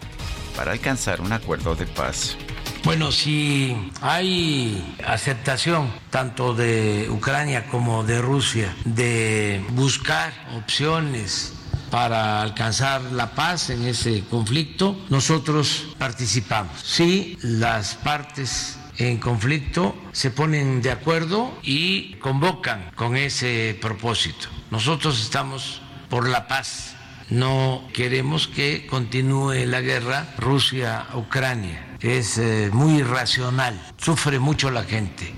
para 0.58 0.74
alcanzar 0.74 1.22
un 1.22 1.32
acuerdo 1.32 1.76
de 1.76 1.86
paz. 1.86 2.36
Bueno, 2.84 3.12
si 3.12 3.92
hay 4.02 4.96
aceptación 5.06 5.92
tanto 6.10 6.54
de 6.54 7.08
Ucrania 7.10 7.68
como 7.68 8.04
de 8.04 8.22
Rusia 8.22 8.76
de 8.84 9.64
buscar 9.70 10.34
opciones 10.58 11.54
para 11.92 12.42
alcanzar 12.42 13.02
la 13.14 13.36
paz 13.36 13.70
en 13.70 13.86
ese 13.86 14.24
conflicto, 14.30 14.98
nosotros 15.10 15.96
participamos. 15.98 16.82
Si 16.82 17.38
las 17.42 17.96
partes 17.96 18.78
en 18.98 19.18
conflicto 19.18 19.96
se 20.12 20.32
ponen 20.32 20.82
de 20.82 20.92
acuerdo 20.92 21.54
y 21.62 22.14
convocan 22.16 22.92
con 22.96 23.16
ese 23.16 23.78
propósito. 23.80 24.48
Nosotros 24.72 25.22
estamos 25.22 25.82
por 26.10 26.28
la 26.28 26.48
paz. 26.48 26.97
No 27.30 27.84
queremos 27.94 28.48
que 28.48 28.88
continúe 28.88 29.66
la 29.66 29.82
guerra 29.82 30.34
Rusia-Ucrania. 30.38 31.98
Es 32.00 32.38
eh, 32.38 32.70
muy 32.72 33.00
irracional. 33.00 33.82
Sufre 33.98 34.40
mucho 34.40 34.72
la 34.72 34.84
gente. 34.86 35.34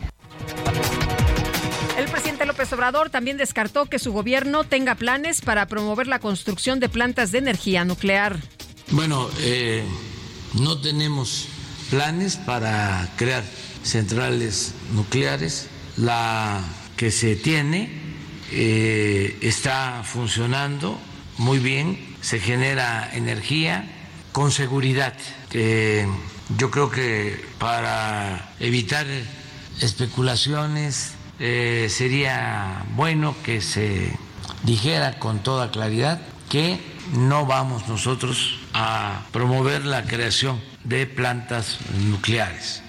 El 1.97 2.05
presidente 2.05 2.45
López 2.45 2.71
Obrador 2.73 3.09
también 3.09 3.37
descartó 3.37 3.87
que 3.87 3.97
su 3.97 4.13
gobierno 4.13 4.65
tenga 4.65 4.95
planes 4.95 5.41
para 5.41 5.65
promover 5.65 6.05
la 6.05 6.19
construcción 6.19 6.79
de 6.79 6.89
plantas 6.89 7.31
de 7.31 7.39
energía 7.39 7.83
nuclear. 7.85 8.37
Bueno, 8.91 9.27
eh, 9.39 9.83
no 10.59 10.79
tenemos 10.79 11.47
planes 11.89 12.35
para 12.37 13.09
crear 13.15 13.43
centrales 13.83 14.75
nucleares. 14.93 15.69
La 15.97 16.61
que 16.97 17.09
se 17.09 17.35
tiene 17.35 17.89
eh, 18.51 19.37
está 19.41 20.03
funcionando 20.03 20.99
muy 21.39 21.59
bien, 21.59 21.97
se 22.21 22.39
genera 22.39 23.09
energía 23.13 23.85
con 24.31 24.51
seguridad. 24.51 25.13
Eh, 25.51 26.05
yo 26.57 26.69
creo 26.69 26.91
que 26.91 27.43
para 27.57 28.53
evitar 28.59 29.07
especulaciones 29.81 31.13
eh, 31.39 31.87
sería 31.89 32.83
bueno 32.95 33.35
que 33.43 33.61
se 33.61 34.11
dijera 34.63 35.17
con 35.17 35.39
toda 35.39 35.71
claridad 35.71 36.19
que 36.49 36.79
no 37.13 37.45
vamos 37.45 37.87
nosotros 37.87 38.59
a 38.73 39.21
promover 39.31 39.85
la 39.85 40.03
creación 40.03 40.61
de 40.83 41.05
plantas 41.07 41.77
nucleares. 41.97 42.83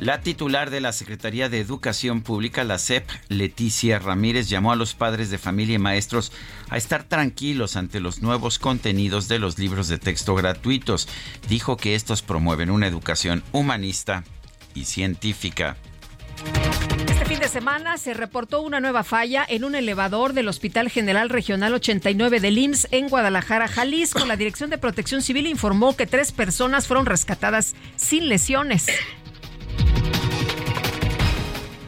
La 0.00 0.20
titular 0.20 0.68
de 0.68 0.80
la 0.80 0.92
Secretaría 0.92 1.48
de 1.48 1.58
Educación 1.58 2.20
Pública, 2.20 2.64
la 2.64 2.78
SEP, 2.78 3.08
Leticia 3.28 3.98
Ramírez, 3.98 4.48
llamó 4.48 4.72
a 4.72 4.76
los 4.76 4.94
padres 4.94 5.30
de 5.30 5.38
familia 5.38 5.76
y 5.76 5.78
maestros 5.78 6.32
a 6.68 6.76
estar 6.76 7.04
tranquilos 7.04 7.76
ante 7.76 8.00
los 8.00 8.20
nuevos 8.20 8.58
contenidos 8.58 9.26
de 9.26 9.38
los 9.38 9.58
libros 9.58 9.88
de 9.88 9.96
texto 9.96 10.34
gratuitos. 10.34 11.08
Dijo 11.48 11.78
que 11.78 11.94
estos 11.94 12.20
promueven 12.20 12.70
una 12.70 12.86
educación 12.86 13.42
humanista 13.52 14.22
y 14.74 14.84
científica. 14.84 15.76
Este 17.08 17.24
fin 17.24 17.38
de 17.40 17.48
semana 17.48 17.96
se 17.96 18.12
reportó 18.12 18.60
una 18.60 18.80
nueva 18.80 19.02
falla 19.02 19.46
en 19.48 19.64
un 19.64 19.74
elevador 19.74 20.34
del 20.34 20.48
Hospital 20.48 20.90
General 20.90 21.30
Regional 21.30 21.72
89 21.72 22.40
del 22.40 22.58
IMSS 22.58 22.88
en 22.90 23.08
Guadalajara, 23.08 23.66
Jalisco. 23.66 24.26
La 24.26 24.36
Dirección 24.36 24.68
de 24.68 24.76
Protección 24.76 25.22
Civil 25.22 25.46
informó 25.46 25.96
que 25.96 26.06
tres 26.06 26.32
personas 26.32 26.86
fueron 26.86 27.06
rescatadas 27.06 27.74
sin 27.96 28.28
lesiones. 28.28 28.86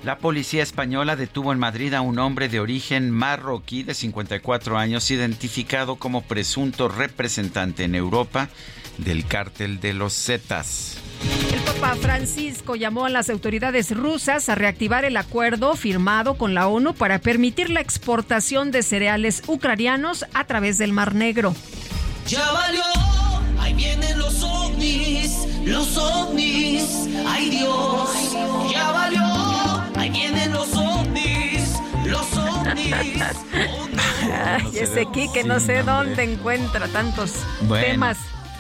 La 0.09 0.17
policía 0.17 0.63
española 0.63 1.17
detuvo 1.17 1.53
en 1.53 1.59
Madrid 1.59 1.93
a 1.93 2.01
un 2.01 2.19
hombre 2.19 2.49
de 2.49 2.61
origen 2.61 3.11
marroquí 3.11 3.83
de 3.83 3.93
54 3.93 4.79
años, 4.79 5.11
identificado 5.11 5.97
como 5.97 6.23
presunto 6.23 6.89
representante 6.89 7.85
en 7.85 7.95
Europa 7.95 8.49
del 8.97 9.27
cártel 9.27 9.81
de 9.81 9.93
los 9.93 10.15
Zetas. 10.15 10.97
El 11.53 11.61
Papa 11.61 11.95
Francisco 11.97 12.75
llamó 12.75 13.05
a 13.05 13.11
las 13.11 13.29
autoridades 13.29 13.95
rusas 13.95 14.49
a 14.49 14.55
reactivar 14.55 15.05
el 15.05 15.17
acuerdo 15.19 15.75
firmado 15.77 16.39
con 16.39 16.55
la 16.55 16.69
ONU 16.69 16.95
para 16.95 17.19
permitir 17.19 17.69
la 17.69 17.81
exportación 17.81 18.71
de 18.71 18.83
cereales 18.83 19.43
ucranianos 19.47 20.25
a 20.33 20.45
través 20.45 20.79
del 20.79 20.95
Mar 20.95 21.15
Negro. 21.15 21.55
Ya 22.27 22.51
valió, 22.53 22.83
ahí 23.59 23.75
vienen 23.75 24.19
los 24.19 24.43
ovnis, 24.83 25.49
los 25.65 25.97
ovnis, 25.99 27.09
ay 27.27 27.51
Dios, 27.51 28.11
ya 28.73 28.93
valió, 28.93 29.25
ahí 29.97 30.09
vienen 30.11 30.53
los 30.53 30.73
ovnis, 30.75 31.75
los 32.07 32.27
ovnis. 32.37 32.95
Ay, 34.45 34.71
ese 34.79 35.07
Quique 35.13 35.43
no 35.43 35.59
sé 35.59 35.83
dónde 35.83 36.23
encuentra 36.23 36.87
tantos 36.89 37.33
Bueno. 37.63 37.87
temas. 37.87 38.19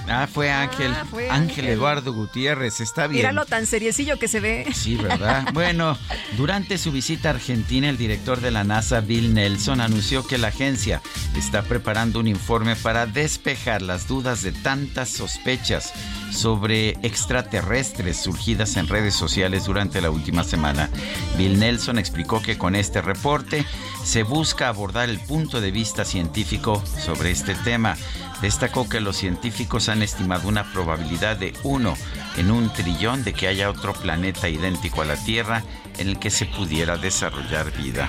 Ah, 0.09 0.27
fue 0.27 0.51
Ángel. 0.51 0.93
Ah, 0.95 1.05
fue 1.09 1.29
Ángel 1.31 1.49
Ángel. 1.49 1.69
Eduardo 1.69 2.13
Gutiérrez, 2.13 2.81
está 2.81 3.07
bien. 3.07 3.21
Míralo 3.21 3.45
tan 3.47 3.67
seriecillo 3.67 4.19
que 4.19 4.29
se 4.29 4.41
ve. 4.41 4.67
Sí, 4.75 4.97
¿verdad? 4.97 5.47
Bueno, 5.59 5.99
durante 6.37 6.79
su 6.79 6.93
visita 6.93 7.29
a 7.29 7.33
Argentina, 7.33 7.89
el 7.89 7.97
director 7.97 8.41
de 8.41 8.51
la 8.51 8.65
NASA, 8.65 9.01
Bill 9.01 9.35
Nelson, 9.35 9.81
anunció 9.81 10.27
que 10.27 10.39
la 10.39 10.49
agencia 10.49 11.03
está 11.37 11.63
preparando 11.63 12.21
un 12.21 12.29
informe 12.29 12.77
para 12.77 13.07
despejar 13.07 13.83
las 13.83 14.07
dudas 14.07 14.43
de 14.43 14.53
tantas 14.53 15.09
sospechas 15.09 15.93
sobre 16.31 16.91
extraterrestres 17.03 18.19
surgidas 18.19 18.77
en 18.77 18.87
redes 18.87 19.15
sociales 19.15 19.65
durante 19.65 20.01
la 20.01 20.11
última 20.11 20.45
semana. 20.45 20.91
Bill 21.37 21.59
Nelson 21.59 21.99
explicó 21.99 22.43
que 22.43 22.59
con 22.59 22.77
este 22.77 23.01
reporte 23.03 23.65
se 24.05 24.23
busca 24.23 24.69
abordar 24.69 25.09
el 25.09 25.19
punto 25.19 25.61
de 25.61 25.71
vista 25.71 26.05
científico 26.05 26.83
sobre 27.05 27.31
este 27.31 27.55
tema. 27.55 27.97
Destacó 28.41 28.89
que 28.89 29.01
los 29.01 29.17
científicos 29.17 29.89
han 29.89 30.03
estimado 30.03 30.49
una 30.49 30.73
probabilidad 30.73 31.37
de 31.37 31.55
uno 31.65 31.95
en 32.37 32.51
un 32.51 32.73
trillón 32.73 33.25
de 33.25 33.33
que 33.33 33.49
haya 33.49 33.69
otro 33.69 33.93
planeta 33.93 34.49
idéntico 34.49 35.03
a 35.03 35.07
la 35.07 35.17
Tierra 35.17 35.65
en 35.99 36.09
el 36.09 36.19
que 36.19 36.31
se 36.31 36.47
pudiera 36.47 36.97
desarrollar 36.97 37.73
vida. 37.77 38.09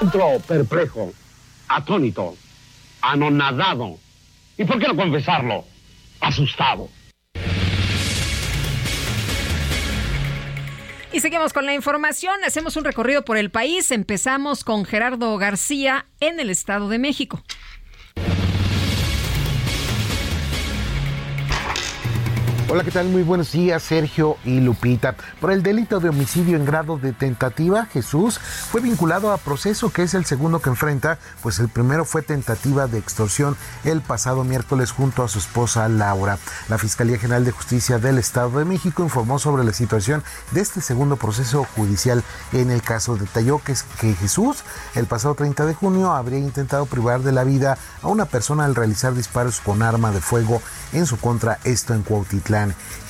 Entro 0.00 0.40
perplejo, 0.40 1.12
atónito, 1.68 2.36
anonadado. 3.02 3.98
¿Y 4.58 4.64
por 4.64 4.78
qué 4.78 4.88
no 4.88 4.96
confesarlo? 4.96 5.64
Asustado. 6.20 6.88
Y 11.12 11.18
seguimos 11.18 11.52
con 11.52 11.66
la 11.66 11.74
información. 11.74 12.44
Hacemos 12.46 12.76
un 12.76 12.84
recorrido 12.84 13.24
por 13.24 13.36
el 13.36 13.50
país. 13.50 13.90
Empezamos 13.90 14.62
con 14.62 14.84
Gerardo 14.84 15.36
García 15.38 16.06
en 16.20 16.38
el 16.38 16.50
Estado 16.50 16.88
de 16.88 17.00
México. 17.00 17.42
Hola, 22.72 22.84
¿qué 22.84 22.92
tal? 22.92 23.08
Muy 23.08 23.24
buenos 23.24 23.50
días, 23.50 23.82
Sergio 23.82 24.36
y 24.44 24.60
Lupita. 24.60 25.16
Por 25.40 25.50
el 25.50 25.60
delito 25.60 25.98
de 25.98 26.08
homicidio 26.08 26.56
en 26.56 26.64
grado 26.64 26.98
de 26.98 27.12
tentativa, 27.12 27.86
Jesús 27.86 28.38
fue 28.38 28.80
vinculado 28.80 29.32
a 29.32 29.38
proceso, 29.38 29.90
que 29.90 30.04
es 30.04 30.14
el 30.14 30.24
segundo 30.24 30.60
que 30.60 30.70
enfrenta, 30.70 31.18
pues 31.42 31.58
el 31.58 31.68
primero 31.68 32.04
fue 32.04 32.22
tentativa 32.22 32.86
de 32.86 32.98
extorsión 32.98 33.56
el 33.82 34.02
pasado 34.02 34.44
miércoles 34.44 34.92
junto 34.92 35.24
a 35.24 35.28
su 35.28 35.40
esposa 35.40 35.88
Laura. 35.88 36.38
La 36.68 36.78
Fiscalía 36.78 37.18
General 37.18 37.44
de 37.44 37.50
Justicia 37.50 37.98
del 37.98 38.18
Estado 38.18 38.60
de 38.60 38.64
México 38.64 39.02
informó 39.02 39.40
sobre 39.40 39.64
la 39.64 39.72
situación 39.72 40.22
de 40.52 40.60
este 40.60 40.80
segundo 40.80 41.16
proceso 41.16 41.64
judicial 41.74 42.22
en 42.52 42.70
el 42.70 42.82
caso. 42.82 43.16
Detalló 43.16 43.58
que, 43.58 43.72
es 43.72 43.82
que 43.82 44.14
Jesús 44.14 44.58
el 44.94 45.06
pasado 45.06 45.34
30 45.34 45.66
de 45.66 45.74
junio 45.74 46.12
habría 46.12 46.38
intentado 46.38 46.86
privar 46.86 47.22
de 47.22 47.32
la 47.32 47.42
vida 47.42 47.78
a 48.00 48.06
una 48.06 48.26
persona 48.26 48.64
al 48.64 48.76
realizar 48.76 49.12
disparos 49.12 49.58
con 49.58 49.82
arma 49.82 50.12
de 50.12 50.20
fuego 50.20 50.62
en 50.92 51.06
su 51.06 51.18
contra, 51.18 51.58
esto 51.64 51.94
en 51.94 52.02
Cuautitlán. 52.02 52.59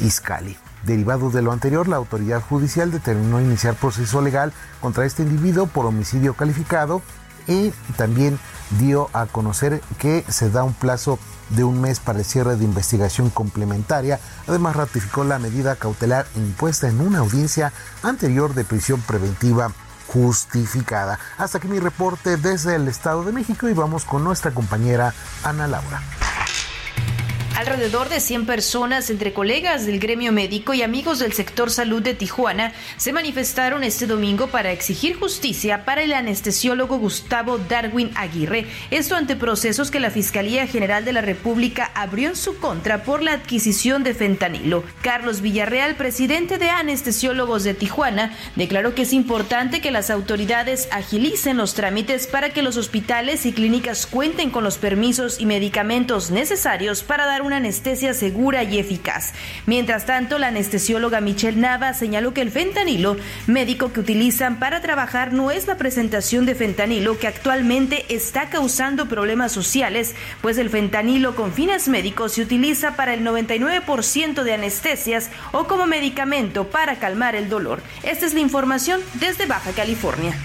Izcalli. 0.00 0.56
Derivado 0.84 1.30
de 1.30 1.42
lo 1.42 1.52
anterior, 1.52 1.88
la 1.88 1.96
autoridad 1.96 2.42
judicial 2.42 2.90
determinó 2.90 3.40
iniciar 3.40 3.74
proceso 3.74 4.22
legal 4.22 4.52
contra 4.80 5.04
este 5.04 5.22
individuo 5.22 5.66
por 5.66 5.84
homicidio 5.84 6.34
calificado 6.34 7.02
y 7.46 7.70
también 7.96 8.38
dio 8.78 9.10
a 9.12 9.26
conocer 9.26 9.82
que 9.98 10.24
se 10.28 10.50
da 10.50 10.62
un 10.62 10.74
plazo 10.74 11.18
de 11.50 11.64
un 11.64 11.80
mes 11.80 12.00
para 12.00 12.20
el 12.20 12.24
cierre 12.24 12.56
de 12.56 12.64
investigación 12.64 13.28
complementaria. 13.30 14.20
Además, 14.46 14.76
ratificó 14.76 15.24
la 15.24 15.38
medida 15.38 15.76
cautelar 15.76 16.26
impuesta 16.36 16.88
en 16.88 17.00
una 17.00 17.18
audiencia 17.18 17.72
anterior 18.02 18.54
de 18.54 18.64
prisión 18.64 19.00
preventiva 19.00 19.72
justificada. 20.06 21.18
Hasta 21.38 21.58
aquí 21.58 21.68
mi 21.68 21.78
reporte 21.78 22.36
desde 22.36 22.76
el 22.76 22.88
Estado 22.88 23.24
de 23.24 23.32
México 23.32 23.68
y 23.68 23.74
vamos 23.74 24.04
con 24.04 24.24
nuestra 24.24 24.52
compañera 24.52 25.14
Ana 25.44 25.68
Laura. 25.68 26.02
Alrededor 27.56 28.08
de 28.08 28.20
100 28.20 28.46
personas, 28.46 29.10
entre 29.10 29.32
colegas 29.32 29.84
del 29.84 29.98
gremio 29.98 30.32
médico 30.32 30.72
y 30.72 30.82
amigos 30.82 31.18
del 31.18 31.32
sector 31.32 31.70
salud 31.70 32.00
de 32.00 32.14
Tijuana, 32.14 32.72
se 32.96 33.12
manifestaron 33.12 33.84
este 33.84 34.06
domingo 34.06 34.46
para 34.46 34.72
exigir 34.72 35.18
justicia 35.18 35.84
para 35.84 36.02
el 36.02 36.12
anestesiólogo 36.12 36.98
Gustavo 36.98 37.58
Darwin 37.58 38.12
Aguirre. 38.14 38.66
Esto 38.90 39.16
ante 39.16 39.36
procesos 39.36 39.90
que 39.90 40.00
la 40.00 40.10
Fiscalía 40.10 40.66
General 40.66 41.04
de 41.04 41.12
la 41.12 41.20
República 41.20 41.90
abrió 41.94 42.30
en 42.30 42.36
su 42.36 42.56
contra 42.58 43.02
por 43.02 43.22
la 43.22 43.32
adquisición 43.32 44.04
de 44.04 44.14
fentanilo. 44.14 44.82
Carlos 45.02 45.42
Villarreal, 45.42 45.96
presidente 45.96 46.56
de 46.56 46.70
Anestesiólogos 46.70 47.64
de 47.64 47.74
Tijuana, 47.74 48.32
declaró 48.56 48.94
que 48.94 49.02
es 49.02 49.12
importante 49.12 49.80
que 49.80 49.90
las 49.90 50.08
autoridades 50.08 50.88
agilicen 50.92 51.58
los 51.58 51.74
trámites 51.74 52.26
para 52.26 52.50
que 52.50 52.62
los 52.62 52.76
hospitales 52.76 53.44
y 53.44 53.52
clínicas 53.52 54.06
cuenten 54.06 54.50
con 54.50 54.64
los 54.64 54.78
permisos 54.78 55.40
y 55.40 55.46
medicamentos 55.46 56.30
necesarios 56.30 57.02
para 57.02 57.26
dar 57.26 57.40
una 57.50 57.56
anestesia 57.56 58.14
segura 58.14 58.62
y 58.62 58.78
eficaz. 58.78 59.32
Mientras 59.66 60.06
tanto, 60.06 60.38
la 60.38 60.46
anestesióloga 60.46 61.20
Michelle 61.20 61.60
Nava 61.60 61.94
señaló 61.94 62.32
que 62.32 62.42
el 62.42 62.52
fentanilo 62.52 63.16
médico 63.48 63.92
que 63.92 63.98
utilizan 63.98 64.60
para 64.60 64.80
trabajar 64.80 65.32
no 65.32 65.50
es 65.50 65.66
la 65.66 65.76
presentación 65.76 66.46
de 66.46 66.54
fentanilo 66.54 67.18
que 67.18 67.26
actualmente 67.26 68.14
está 68.14 68.50
causando 68.50 69.08
problemas 69.08 69.50
sociales, 69.50 70.14
pues 70.42 70.58
el 70.58 70.70
fentanilo 70.70 71.34
con 71.34 71.52
fines 71.52 71.88
médicos 71.88 72.34
se 72.34 72.42
utiliza 72.42 72.94
para 72.94 73.14
el 73.14 73.24
99% 73.24 74.44
de 74.44 74.52
anestesias 74.52 75.30
o 75.50 75.66
como 75.66 75.88
medicamento 75.88 76.68
para 76.68 77.00
calmar 77.00 77.34
el 77.34 77.48
dolor. 77.48 77.82
Esta 78.04 78.26
es 78.26 78.34
la 78.34 78.40
información 78.40 79.00
desde 79.14 79.46
Baja 79.46 79.72
California. 79.72 80.36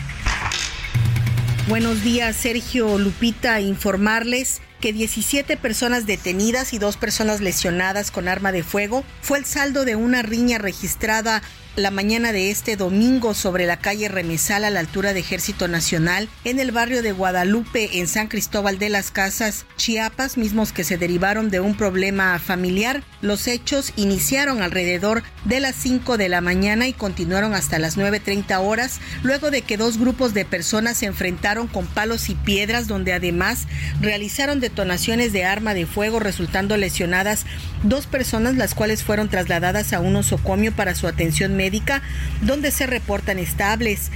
Buenos 1.67 2.03
días, 2.03 2.35
Sergio 2.35 2.97
Lupita. 2.97 3.61
Informarles 3.61 4.61
que 4.79 4.93
17 4.93 5.57
personas 5.57 6.05
detenidas 6.05 6.73
y 6.73 6.77
dos 6.77 6.97
personas 6.97 7.41
lesionadas 7.41 8.11
con 8.11 8.27
arma 8.27 8.51
de 8.51 8.63
fuego 8.63 9.03
fue 9.21 9.37
el 9.37 9.45
saldo 9.45 9.85
de 9.85 9.95
una 9.95 10.21
riña 10.21 10.57
registrada 10.57 11.41
la 11.75 11.91
mañana 11.91 12.31
de 12.31 12.51
este 12.51 12.77
domingo 12.77 13.33
sobre 13.33 13.65
la 13.65 13.77
calle 13.77 14.07
Remesal 14.07 14.63
a 14.63 14.69
la 14.69 14.79
altura 14.79 15.13
de 15.13 15.19
Ejército 15.19 15.67
Nacional 15.67 16.29
en 16.45 16.59
el 16.59 16.71
barrio 16.71 17.01
de 17.01 17.11
Guadalupe 17.11 17.99
en 17.99 18.07
San 18.07 18.27
Cristóbal 18.27 18.79
de 18.79 18.89
las 18.89 19.11
Casas, 19.11 19.65
Chiapas, 19.75 20.37
mismos 20.37 20.71
que 20.71 20.85
se 20.85 20.97
derivaron 20.97 21.49
de 21.49 21.59
un 21.59 21.75
problema 21.75 22.39
familiar. 22.39 23.03
Los 23.21 23.47
hechos 23.47 23.91
iniciaron 23.97 24.61
alrededor 24.61 25.23
de 25.43 25.59
las 25.59 25.75
5 25.75 26.17
de 26.17 26.29
la 26.29 26.39
mañana 26.39 26.87
y 26.87 26.93
continuaron 26.93 27.53
hasta 27.53 27.77
las 27.77 27.97
9.30 27.97 28.57
horas, 28.61 29.01
luego 29.21 29.51
de 29.51 29.61
que 29.61 29.75
dos 29.75 29.97
grupos 29.97 30.33
de 30.33 30.45
personas 30.45 30.97
se 30.97 31.07
enfrentaron 31.07 31.67
con 31.67 31.87
palos 31.87 32.29
y 32.29 32.35
piedras 32.35 32.87
donde 32.87 33.11
además 33.11 33.67
realizaron 33.99 34.61
detonaciones 34.61 35.33
de 35.33 35.43
arma 35.43 35.73
de 35.73 35.85
fuego 35.85 36.19
resultando 36.19 36.77
lesionadas 36.77 37.45
dos 37.83 38.07
personas 38.07 38.55
las 38.55 38.75
cuales 38.75 39.03
fueron 39.03 39.27
trasladadas 39.29 39.91
a 39.91 39.99
un 39.99 40.13
nosocomio 40.13 40.71
para 40.71 40.95
su 40.95 41.07
atención 41.07 41.55
médica 41.55 41.64
médica 41.65 42.03
donde 42.41 42.69
se 42.69 42.85
reportan 42.85 43.39
estables. 43.39 44.11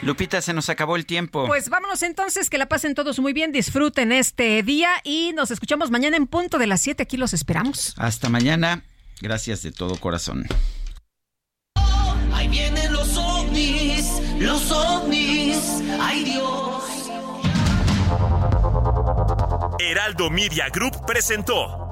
Lupita, 0.00 0.40
se 0.40 0.52
nos 0.52 0.68
acabó 0.68 0.96
el 0.96 1.06
tiempo. 1.06 1.46
Pues 1.46 1.68
vámonos 1.68 2.02
entonces, 2.02 2.50
que 2.50 2.58
la 2.58 2.66
pasen 2.66 2.94
todos 2.94 3.20
muy 3.20 3.32
bien, 3.32 3.52
disfruten 3.52 4.10
este 4.12 4.62
día 4.62 4.90
y 5.04 5.32
nos 5.34 5.50
escuchamos 5.50 5.90
mañana 5.90 6.16
en 6.16 6.26
punto 6.26 6.58
de 6.58 6.66
las 6.66 6.80
7. 6.80 7.02
Aquí 7.04 7.16
los 7.16 7.34
esperamos. 7.34 7.94
Hasta 7.96 8.28
mañana. 8.28 8.84
Gracias 9.20 9.62
de 9.62 9.70
todo 9.70 9.96
corazón. 9.98 10.44
Ahí 12.32 12.48
vienen 12.48 12.92
los 12.92 13.16
ovnis, 13.16 14.08
los 14.40 14.72
ovnis, 14.72 15.58
ay 16.00 16.24
Dios. 16.24 16.82
Heraldo 19.78 20.30
Media 20.30 20.68
Group 20.70 21.06
presentó 21.06 21.91